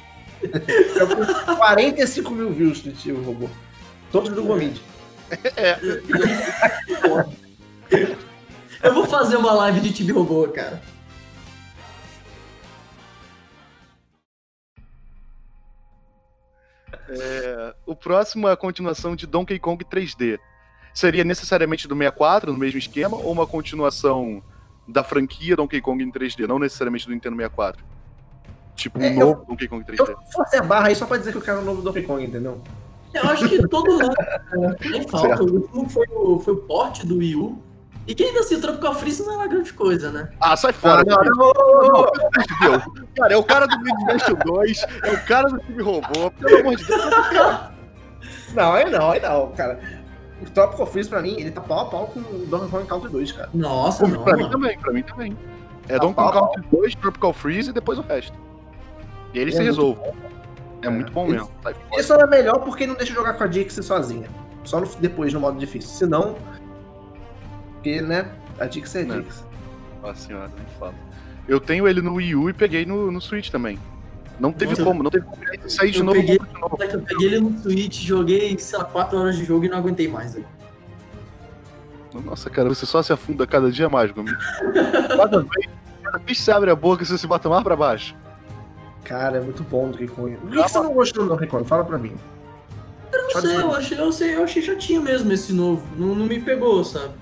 Eu 0.96 1.06
tenho 1.06 1.56
45 1.56 2.30
mil 2.30 2.52
views 2.52 2.80
do 2.80 2.92
tio 2.92 3.22
robô. 3.22 3.48
Todos 4.10 4.30
do 4.30 4.44
Gomid. 4.44 4.80
Eu 8.82 8.94
vou 8.94 9.06
fazer 9.06 9.36
uma 9.36 9.52
live 9.52 9.80
de 9.80 9.92
TV 9.92 10.12
Robô, 10.12 10.46
cara. 10.48 10.80
É, 17.08 17.74
o 17.86 17.94
próximo 17.94 18.48
é 18.48 18.52
a 18.52 18.56
continuação 18.56 19.16
de 19.16 19.26
Donkey 19.26 19.58
Kong 19.58 19.84
3D. 19.84 20.38
Seria 20.92 21.24
necessariamente 21.24 21.88
do 21.88 21.96
64, 21.96 22.52
no 22.52 22.58
mesmo 22.58 22.78
esquema, 22.78 23.16
ou 23.16 23.32
uma 23.32 23.46
continuação 23.46 24.42
da 24.86 25.02
franquia 25.02 25.56
Donkey 25.56 25.80
Kong 25.80 26.02
em 26.04 26.12
3D, 26.12 26.46
não 26.46 26.58
necessariamente 26.58 27.06
do 27.06 27.12
Nintendo 27.12 27.36
64? 27.36 27.93
Tipo, 28.74 28.98
um 28.98 29.02
É, 29.02 29.12
eu- 29.14 29.18
novo 29.26 29.44
Donkey 29.48 29.68
Kong 29.68 29.84
3D. 29.84 30.00
Eu 30.00 30.18
forcei 30.32 30.58
a 30.58 30.62
barra 30.62 30.88
aí 30.88 30.94
só 30.96 31.06
pra 31.06 31.16
dizer 31.16 31.30
que 31.32 31.38
eu 31.38 31.42
quero 31.42 31.60
o 31.60 31.64
novo 31.64 31.80
Donkey 31.82 32.02
Kong, 32.02 32.24
entendeu? 32.24 32.60
Eu 33.12 33.22
acho 33.30 33.48
que 33.48 33.66
todo 33.68 33.92
mundo 33.92 34.14
tem 34.80 35.06
falta. 35.08 35.42
O 35.44 35.54
último 35.54 35.88
foi 35.88 36.06
o, 36.10 36.40
foi 36.40 36.54
o 36.54 36.56
porte 36.58 37.06
do 37.06 37.18
Wii 37.18 37.36
U. 37.36 37.58
E 38.06 38.14
que 38.14 38.22
ainda 38.24 38.40
assim, 38.40 38.56
o 38.56 38.60
Tropical 38.60 38.92
Freeze 38.94 39.24
não 39.24 39.40
era 39.40 39.48
grande 39.48 39.72
coisa, 39.72 40.10
né? 40.10 40.28
Ah, 40.38 40.54
sai 40.56 40.72
fora. 40.74 41.02
Ah, 41.02 41.24
não, 41.24 41.52
não, 41.52 42.72
não. 42.72 43.06
Cara, 43.16 43.32
é 43.32 43.36
o 43.36 43.42
cara 43.44 43.66
do 43.66 43.78
Mansion 43.80 44.34
2, 44.44 44.86
é 45.04 45.10
o 45.12 45.24
cara 45.24 45.48
do 45.48 45.58
time 45.60 45.82
robô, 45.82 46.30
pelo 46.32 46.58
amor 46.60 46.76
de 46.76 46.84
Deus. 46.84 47.04
Não, 48.54 48.72
aí 48.72 48.90
não, 48.90 49.10
aí 49.10 49.20
não, 49.20 49.52
cara. 49.52 49.80
O 50.42 50.50
Tropical 50.50 50.86
Freeze, 50.86 51.08
pra 51.08 51.22
mim, 51.22 51.36
ele 51.38 51.50
tá 51.50 51.60
pau 51.60 51.80
a 51.80 51.84
pau 51.86 52.06
com 52.08 52.20
o 52.20 52.46
Donkey 52.46 52.68
Kong 52.68 52.86
Country 52.86 53.10
2, 53.10 53.32
cara. 53.32 53.48
Nossa, 53.54 54.06
não, 54.06 54.22
pra 54.22 54.34
mim 54.36 54.42
mano. 54.42 54.52
também, 54.52 54.78
pra 54.78 54.92
mim 54.92 55.02
também. 55.02 55.38
É 55.88 55.94
Tá 55.94 55.98
Donkey 56.00 56.14
Kong 56.16 56.32
Country 56.32 56.62
2, 56.72 56.94
Tropical 56.96 57.32
Freeze 57.32 57.70
e 57.70 57.72
depois 57.72 57.98
o 57.98 58.02
resto. 58.02 58.36
E 59.34 59.38
eles 59.38 59.54
É 59.54 59.58
se 59.58 59.62
muito 59.64 59.76
resolvem. 59.76 60.12
É 60.82 60.86
É. 60.86 60.90
muito 60.90 61.12
bom 61.12 61.24
Ele- 61.24 61.32
mesmo. 61.34 61.50
Ele 61.92 62.02
só 62.02 62.14
é 62.16 62.26
melhor 62.26 62.60
porque 62.60 62.86
não 62.86 62.94
deixa 62.94 63.12
eu 63.12 63.16
jogar 63.16 63.34
com 63.34 63.44
a 63.44 63.46
Dixie 63.46 63.82
sozinha. 63.82 64.28
Só 64.64 64.80
no- 64.80 64.88
depois 65.00 65.32
no 65.32 65.40
modo 65.40 65.58
difícil. 65.58 65.90
Se 65.90 66.06
não. 66.06 66.36
Porque, 67.74 68.00
né? 68.00 68.30
A 68.58 68.66
Dixie 68.66 68.98
é 68.98 69.02
a 69.02 69.06
Né. 69.06 69.20
Dixie. 69.20 69.44
Nossa 70.02 70.26
senhora, 70.26 70.50
nem 70.56 70.66
fala. 70.78 70.94
Eu 71.48 71.60
tenho 71.60 71.86
ele 71.88 72.00
no 72.00 72.14
Wii 72.14 72.34
U 72.36 72.48
e 72.48 72.52
peguei 72.52 72.86
no, 72.86 73.10
no 73.10 73.20
Switch 73.20 73.50
também. 73.50 73.78
Não 74.40 74.52
teve 74.52 74.72
Nossa, 74.72 74.84
como, 74.84 75.02
não 75.02 75.10
teve 75.10 75.24
como 75.26 75.36
sair 75.70 75.90
de 75.90 76.02
novo. 76.02 76.18
peguei- 76.18 76.38
de 76.38 76.60
novo. 76.60 76.76
Eu 76.80 77.00
peguei 77.02 77.26
ele 77.28 77.40
no 77.40 77.58
Switch, 77.58 78.00
joguei, 78.02 78.58
sei 78.58 78.78
lá, 78.78 78.84
4 78.84 79.18
horas 79.18 79.36
de 79.36 79.44
jogo 79.44 79.64
e 79.64 79.68
não 79.68 79.78
aguentei 79.78 80.08
mais. 80.08 80.34
velho. 80.34 80.46
Nossa, 82.24 82.48
cara, 82.48 82.68
você 82.68 82.86
só 82.86 83.02
se 83.02 83.12
afunda 83.12 83.46
cada 83.46 83.70
dia 83.72 83.88
mais, 83.88 84.10
Gomes. 84.12 84.32
Cada 85.16 85.40
vez, 85.40 85.66
cada 86.02 86.18
vez 86.18 86.38
que 86.38 86.44
você 86.44 86.52
abre 86.52 86.70
a 86.70 86.76
boca, 86.76 87.04
você 87.04 87.18
se 87.18 87.26
bota 87.26 87.48
mais 87.48 87.62
pra 87.64 87.74
baixo. 87.76 88.14
Cara, 89.04 89.36
é 89.36 89.40
muito 89.40 89.62
bom 89.62 89.86
do 89.86 89.92
Donkey 89.92 90.08
Kong. 90.08 90.36
Por 90.36 90.50
que, 90.50 90.62
que 90.62 90.68
você 90.70 90.78
não 90.78 90.92
gostou 90.94 91.24
do 91.24 91.28
Donkey 91.30 91.46
Kong? 91.46 91.68
Fala 91.68 91.84
pra 91.84 91.98
mim. 91.98 92.14
Eu 93.12 93.22
não 93.22 93.30
sei, 93.40 93.56
eu 93.56 93.74
achei, 93.74 93.98
eu 94.00 94.12
sei, 94.12 94.34
eu 94.36 94.44
achei 94.44 94.62
chatinho 94.62 95.02
mesmo 95.02 95.30
esse 95.32 95.52
novo. 95.52 95.82
Não, 95.96 96.14
não 96.14 96.26
me 96.26 96.40
pegou, 96.40 96.82
sabe? 96.82 97.12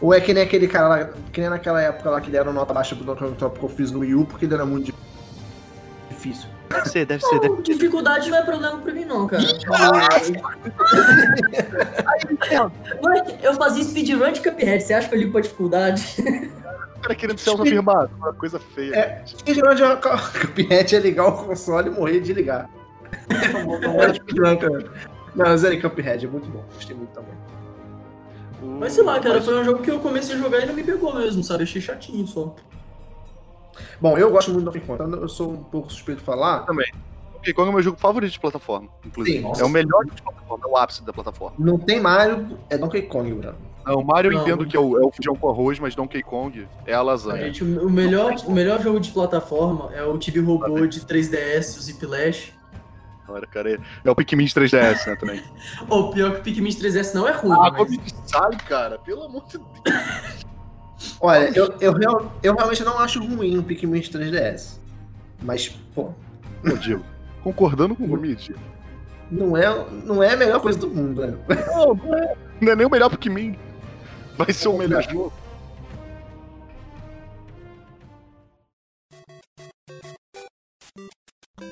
Ou 0.00 0.14
é 0.14 0.20
que 0.20 0.32
nem 0.32 0.44
aquele 0.44 0.68
cara 0.68 0.86
lá, 0.88 1.08
que 1.32 1.40
nem 1.40 1.50
naquela 1.50 1.82
época 1.82 2.08
lá 2.08 2.20
que 2.20 2.30
deram 2.30 2.52
nota 2.52 2.72
baixa 2.72 2.94
pro 2.94 3.04
Donkey 3.04 3.24
Kong 3.24 3.36
Tropical 3.36 3.68
eu 3.68 3.74
fiz 3.76 3.90
no 3.90 3.98
Wii 4.00 4.14
U, 4.14 4.24
porque 4.26 4.44
ele 4.44 4.54
era 4.54 4.64
muito 4.64 4.86
di- 4.86 4.94
difícil. 6.08 6.48
Deve 6.70 6.88
ser, 6.88 7.04
deve 7.06 7.24
ser, 7.24 7.40
deve 7.40 7.54
Não, 7.54 7.62
dificuldade 7.62 8.30
não 8.30 8.38
é 8.38 8.42
problema 8.42 8.76
pra 8.78 8.92
mim, 8.92 9.04
não, 9.04 9.26
cara. 9.26 9.42
Moleque, 13.02 13.34
eu 13.42 13.54
fazia 13.54 13.82
speedrun 13.84 14.32
de 14.32 14.40
Cuphead, 14.40 14.82
você 14.82 14.94
acha 14.94 15.08
que 15.08 15.14
eu 15.14 15.18
ligo 15.18 15.32
pra 15.32 15.40
dificuldade? 15.40 16.16
O 16.98 17.00
cara 17.00 17.14
querendo 17.14 17.38
ser 17.38 17.50
autoafirmado, 17.50 18.10
uma 18.16 18.32
coisa 18.32 18.58
feia. 18.58 18.94
É. 18.94 19.26
Speedrun 19.26 19.74
de 19.74 19.82
Cuphead 20.40 20.96
é 20.96 20.98
ligar 20.98 21.28
o 21.28 21.44
console 21.44 21.88
e 21.88 21.92
morrer 21.92 22.20
de 22.20 22.32
ligar. 22.32 22.68
Não 23.82 24.02
é 24.02 24.14
speedrun, 24.14 24.56
cara. 24.56 24.92
Não, 25.34 25.56
zerei 25.56 25.80
Cuphead, 25.80 26.26
é 26.26 26.28
muito 26.28 26.48
bom. 26.48 26.64
Gostei 26.74 26.96
muito 26.96 27.10
também. 27.12 27.34
Mas 28.80 28.92
sei 28.94 29.04
lá, 29.04 29.20
cara, 29.20 29.36
mas- 29.36 29.44
foi 29.44 29.60
um 29.60 29.64
jogo 29.64 29.82
que 29.82 29.90
eu 29.90 30.00
comecei 30.00 30.34
a 30.34 30.38
jogar 30.38 30.60
e 30.60 30.66
não 30.66 30.74
me 30.74 30.82
pegou 30.82 31.14
mesmo, 31.14 31.44
sabe? 31.44 31.62
Achei 31.62 31.80
chatinho 31.80 32.26
só. 32.26 32.54
Bom, 34.00 34.18
eu 34.18 34.30
gosto 34.30 34.50
muito 34.50 34.64
do 34.64 34.72
Donkey 34.72 34.84
Kong, 34.84 35.04
então 35.04 35.20
eu 35.20 35.28
sou 35.28 35.52
um 35.52 35.62
pouco 35.62 35.92
suspeito 35.92 36.18
de 36.20 36.24
falar. 36.26 36.66
Donkey 36.66 37.52
Kong 37.54 37.68
é 37.68 37.70
o 37.70 37.74
meu 37.74 37.82
jogo 37.82 37.96
favorito 37.98 38.32
de 38.32 38.40
plataforma, 38.40 38.88
inclusive. 39.06 39.38
Sim. 39.54 39.62
é 39.62 39.64
o 39.64 39.68
melhor 39.68 40.04
de 40.04 40.20
plataforma, 40.20 40.64
é 40.66 40.68
o 40.68 40.76
ápice 40.76 41.04
da 41.04 41.12
plataforma. 41.12 41.54
Não 41.56 41.78
tem 41.78 42.00
Mario, 42.00 42.58
é 42.68 42.76
Donkey 42.76 43.02
Kong, 43.02 43.32
Bruno. 43.32 43.54
Não, 43.88 44.00
o 44.00 44.04
Mario 44.06 44.30
eu 44.30 44.34
Não. 44.36 44.42
entendo 44.42 44.66
que 44.66 44.76
é 44.76 44.80
o, 44.80 44.98
é 44.98 45.06
o 45.06 45.10
feijão 45.10 45.34
com 45.34 45.48
arroz, 45.48 45.78
mas 45.78 45.94
Donkey 45.94 46.22
Kong 46.22 46.66
é 46.86 46.92
a 46.94 47.00
lasanha. 47.02 47.44
Gente, 47.46 47.64
o 47.64 47.86
o 47.86 47.90
melhor, 47.90 48.34
o 48.46 48.52
melhor 48.52 48.80
jogo 48.82 49.00
de 49.00 49.10
plataforma 49.10 49.90
é 49.94 50.02
o 50.02 50.18
Tibi 50.18 50.40
Robô 50.40 50.86
de 50.86 51.00
3DS, 51.00 51.78
o 51.78 51.80
Zip 51.82 52.04
Lash. 52.04 52.52
Cara, 53.26 53.46
cara, 53.46 53.80
é, 54.04 54.10
o 54.10 54.14
Pikmin 54.14 54.44
de 54.46 54.52
3DS, 54.54 55.06
né, 55.06 55.16
também. 55.16 55.42
Ou 55.88 56.10
pior 56.10 56.32
que 56.34 56.40
o 56.40 56.42
Pikmin 56.42 56.70
de 56.70 56.76
3DS 56.78 57.12
não 57.14 57.28
é 57.28 57.32
ruim, 57.32 57.52
Ah, 57.52 57.70
mas... 57.70 57.96
como 57.96 58.00
sai, 58.26 58.56
cara? 58.66 58.98
Pelo 58.98 59.24
amor 59.24 59.44
de 59.46 59.58
Deus. 59.58 60.46
Olha, 61.20 61.50
eu, 61.54 61.74
eu, 61.80 61.92
real- 61.92 62.32
eu 62.42 62.54
realmente 62.54 62.82
não 62.84 62.98
acho 62.98 63.20
ruim 63.24 63.56
o 63.58 63.62
Pikmin 63.62 64.00
de 64.00 64.10
3DS. 64.10 64.78
Mas, 65.42 65.68
pô, 65.94 66.10
Pô, 66.62 66.76
Diego, 66.76 67.04
concordando 67.42 67.94
com 67.94 68.04
o 68.04 68.08
Gomit, 68.08 68.54
não 69.30 69.56
é, 69.56 69.86
não 70.04 70.22
é 70.22 70.32
a 70.32 70.36
melhor 70.36 70.60
coisa 70.60 70.78
do 70.78 70.88
mundo, 70.90 71.20
né? 71.24 71.36
não, 71.68 71.94
não 71.94 72.14
é, 72.14 72.34
não 72.60 72.72
é 72.72 72.76
nem 72.76 72.86
o 72.86 72.90
melhor 72.90 73.10
Pikmin. 73.10 73.56
Vai 74.38 74.52
ser 74.52 74.68
o 74.68 74.78
melhor 74.78 75.02
jogo. 75.02 75.32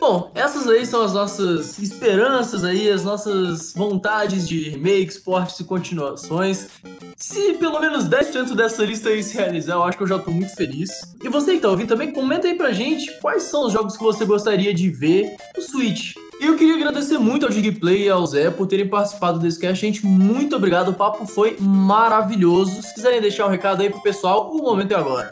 Bom, 0.00 0.32
essas 0.34 0.68
aí 0.68 0.84
são 0.84 1.02
as 1.02 1.14
nossas 1.14 1.78
esperanças 1.78 2.64
aí, 2.64 2.90
as 2.90 3.04
nossas 3.04 3.72
vontades 3.72 4.48
de 4.48 4.68
remakes, 4.68 5.16
portes 5.16 5.60
e 5.60 5.64
continuações. 5.64 6.68
Se 7.16 7.54
pelo 7.54 7.80
menos 7.80 8.04
10% 8.08 8.54
dessa 8.54 8.84
lista 8.84 9.10
aí 9.10 9.22
se 9.22 9.36
realizar, 9.36 9.74
eu 9.74 9.84
acho 9.84 9.96
que 9.96 10.02
eu 10.02 10.08
já 10.08 10.18
tô 10.18 10.32
muito 10.32 10.54
feliz. 10.54 10.90
E 11.22 11.28
você 11.28 11.54
que 11.54 11.60
tá 11.60 11.68
ouvindo 11.68 11.88
também, 11.88 12.12
comenta 12.12 12.48
aí 12.48 12.56
pra 12.56 12.72
gente 12.72 13.12
quais 13.20 13.44
são 13.44 13.66
os 13.66 13.72
jogos 13.72 13.96
que 13.96 14.02
você 14.02 14.24
gostaria 14.24 14.74
de 14.74 14.90
ver 14.90 15.36
no 15.56 15.62
Switch. 15.62 16.14
E 16.40 16.46
eu 16.46 16.56
queria 16.56 16.74
agradecer 16.76 17.18
muito 17.18 17.46
ao 17.46 17.52
Digplay 17.52 18.04
e 18.04 18.08
ao 18.10 18.26
Zé 18.26 18.50
por 18.50 18.66
terem 18.66 18.86
participado 18.88 19.38
desse 19.38 19.58
cast. 19.58 19.80
Gente, 19.80 20.04
muito 20.04 20.54
obrigado. 20.56 20.88
O 20.90 20.94
papo 20.94 21.26
foi 21.26 21.56
maravilhoso. 21.58 22.82
Se 22.82 22.94
quiserem 22.94 23.20
deixar 23.20 23.46
um 23.46 23.50
recado 23.50 23.80
aí 23.82 23.88
pro 23.90 24.02
pessoal, 24.02 24.50
o 24.52 24.58
momento 24.62 24.92
é 24.92 24.96
agora. 24.96 25.30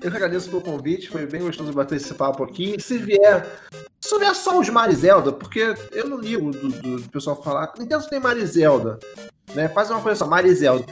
Eu 0.00 0.10
que 0.10 0.16
agradeço 0.16 0.48
pelo 0.48 0.62
convite, 0.62 1.08
foi 1.08 1.26
bem 1.26 1.40
gostoso 1.42 1.72
bater 1.72 1.96
esse 1.96 2.14
papo 2.14 2.44
aqui. 2.44 2.76
Se 2.80 2.98
vier, 2.98 3.44
se 4.00 4.16
vier 4.20 4.32
só 4.36 4.56
os 4.60 4.68
Marizelda, 4.68 5.32
porque 5.32 5.74
eu 5.90 6.08
não 6.08 6.18
ligo 6.20 6.52
do, 6.52 6.68
do- 6.68 7.00
do 7.00 7.08
pessoal 7.10 7.42
falar, 7.42 7.72
Nintendo 7.76 8.08
tem 8.08 8.20
Marizelda, 8.20 9.00
né? 9.52 9.68
Faz 9.68 9.90
uma 9.90 10.00
coisa 10.00 10.16
só, 10.20 10.26
Marizelda. 10.28 10.84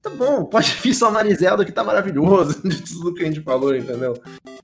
Tá 0.00 0.08
bom, 0.08 0.44
pode 0.48 0.70
vir 0.82 0.94
só 0.94 1.10
Marizelda 1.10 1.66
que 1.66 1.72
tá 1.72 1.84
maravilhoso 1.84 2.58
de 2.66 2.80
tudo 2.80 3.12
que 3.12 3.22
a 3.22 3.26
gente 3.26 3.42
falou, 3.42 3.76
entendeu? 3.76 4.14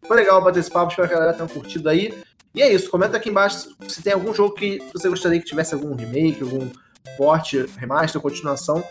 Foi 0.09 0.16
legal 0.16 0.43
bater 0.43 0.61
esse 0.61 0.70
papo, 0.70 0.90
espero 0.90 1.07
que 1.09 1.14
a 1.14 1.18
galera 1.18 1.36
tenha 1.36 1.49
curtido 1.51 1.90
aí. 1.90 2.14
E 2.55 2.61
é 2.61 2.72
isso, 2.72 2.90
comenta 2.90 3.16
aqui 3.16 3.30
embaixo 3.30 3.74
se 3.88 4.03
tem 4.03 4.12
algum 4.12 4.34
jogo 4.34 4.55
que 4.55 4.78
você 4.92 5.09
gostaria 5.09 5.38
que 5.40 5.46
tivesse 5.46 5.74
algum 5.74 5.94
remake, 5.94 6.42
algum 6.42 6.68
porte, 7.16 7.64
remaster, 7.78 8.20
continuação, 8.20 8.84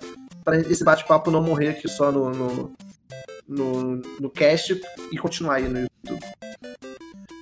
para 0.43 0.57
esse 0.57 0.83
bate-papo 0.83 1.29
não 1.29 1.43
morrer 1.43 1.69
aqui 1.69 1.87
só 1.87 2.11
no, 2.11 2.31
no, 2.31 2.73
no, 3.47 4.01
no 4.19 4.29
cast 4.29 4.81
e 5.11 5.17
continuar 5.17 5.55
aí 5.55 5.67
no 5.67 5.81
YouTube. 5.81 6.25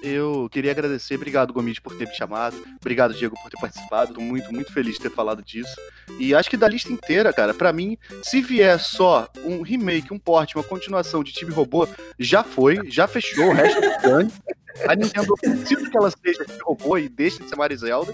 Eu 0.01 0.49
queria 0.49 0.71
agradecer, 0.71 1.15
obrigado 1.15 1.53
Gomit 1.53 1.81
por 1.81 1.95
ter 1.95 2.07
me 2.07 2.15
chamado, 2.15 2.55
obrigado 2.79 3.13
Diego 3.13 3.35
por 3.41 3.49
ter 3.49 3.59
participado, 3.59 4.13
tô 4.13 4.21
muito, 4.21 4.51
muito 4.51 4.71
feliz 4.71 4.95
de 4.95 5.01
ter 5.01 5.11
falado 5.11 5.43
disso. 5.43 5.75
E 6.17 6.33
acho 6.33 6.49
que 6.49 6.57
da 6.57 6.67
lista 6.67 6.91
inteira, 6.91 7.33
cara, 7.33 7.53
pra 7.53 7.73
mim, 7.73 7.97
se 8.23 8.41
vier 8.41 8.79
só 8.79 9.27
um 9.45 9.61
remake, 9.61 10.13
um 10.13 10.19
port, 10.19 10.55
uma 10.55 10.63
continuação 10.63 11.23
de 11.23 11.33
Time 11.33 11.51
Robô, 11.51 11.87
já 12.17 12.43
foi, 12.43 12.89
já 12.89 13.07
fechou, 13.07 13.49
o 13.49 13.53
resto 13.53 13.83
é 13.83 14.01
dane. 14.01 14.31
A 14.87 14.95
Nintendo 14.95 15.35
precisa 15.35 15.89
que 15.89 15.97
ela 15.97 16.11
seja 16.11 16.45
Time 16.45 16.59
Robô 16.63 16.97
e 16.97 17.09
deixe 17.09 17.41
de 17.41 17.49
ser 17.49 17.55
Marizelda. 17.55 18.13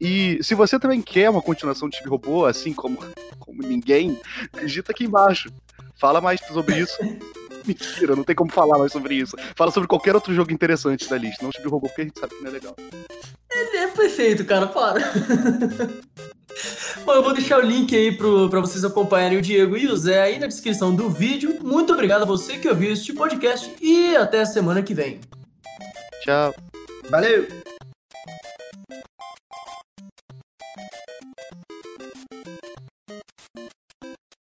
E 0.00 0.38
se 0.42 0.54
você 0.54 0.78
também 0.78 1.00
quer 1.00 1.30
uma 1.30 1.42
continuação 1.42 1.88
de 1.88 1.96
Time 1.96 2.10
Robô, 2.10 2.44
assim 2.44 2.72
como, 2.72 2.98
como 3.38 3.62
ninguém, 3.62 4.18
digita 4.60 4.92
aqui 4.92 5.04
embaixo. 5.04 5.52
Fala 5.94 6.20
mais 6.20 6.40
sobre 6.40 6.80
isso. 6.80 6.98
Mentira, 7.64 8.16
não 8.16 8.24
tem 8.24 8.34
como 8.34 8.50
falar 8.50 8.78
mais 8.78 8.90
sobre 8.90 9.14
isso. 9.14 9.36
Fala 9.54 9.70
sobre 9.70 9.88
qualquer 9.88 10.14
outro 10.14 10.34
jogo 10.34 10.52
interessante 10.52 11.08
da 11.08 11.16
lista, 11.16 11.44
não 11.44 11.50
o 11.50 11.68
robô, 11.68 11.86
porque 11.86 12.00
a 12.00 12.04
gente 12.04 12.18
sabe 12.18 12.34
que 12.34 12.42
não 12.42 12.50
é 12.50 12.54
legal. 12.54 12.74
Ele 13.52 13.76
é 13.76 13.86
perfeito, 13.86 14.44
cara, 14.44 14.66
para. 14.66 15.00
Bom, 17.04 17.12
eu 17.12 17.22
vou 17.22 17.32
deixar 17.32 17.58
o 17.58 17.66
link 17.66 17.94
aí 17.94 18.16
pro, 18.16 18.48
pra 18.48 18.60
vocês 18.60 18.84
acompanharem 18.84 19.38
o 19.38 19.42
Diego 19.42 19.76
e 19.76 19.86
o 19.86 19.96
Zé 19.96 20.22
aí 20.22 20.38
na 20.38 20.46
descrição 20.46 20.94
do 20.94 21.08
vídeo. 21.08 21.58
Muito 21.62 21.92
obrigado 21.92 22.22
a 22.22 22.26
você 22.26 22.58
que 22.58 22.68
ouviu 22.68 22.92
este 22.92 23.12
podcast 23.12 23.72
e 23.80 24.16
até 24.16 24.40
a 24.40 24.46
semana 24.46 24.82
que 24.82 24.94
vem. 24.94 25.20
Tchau. 26.22 26.54
Valeu! 27.10 27.61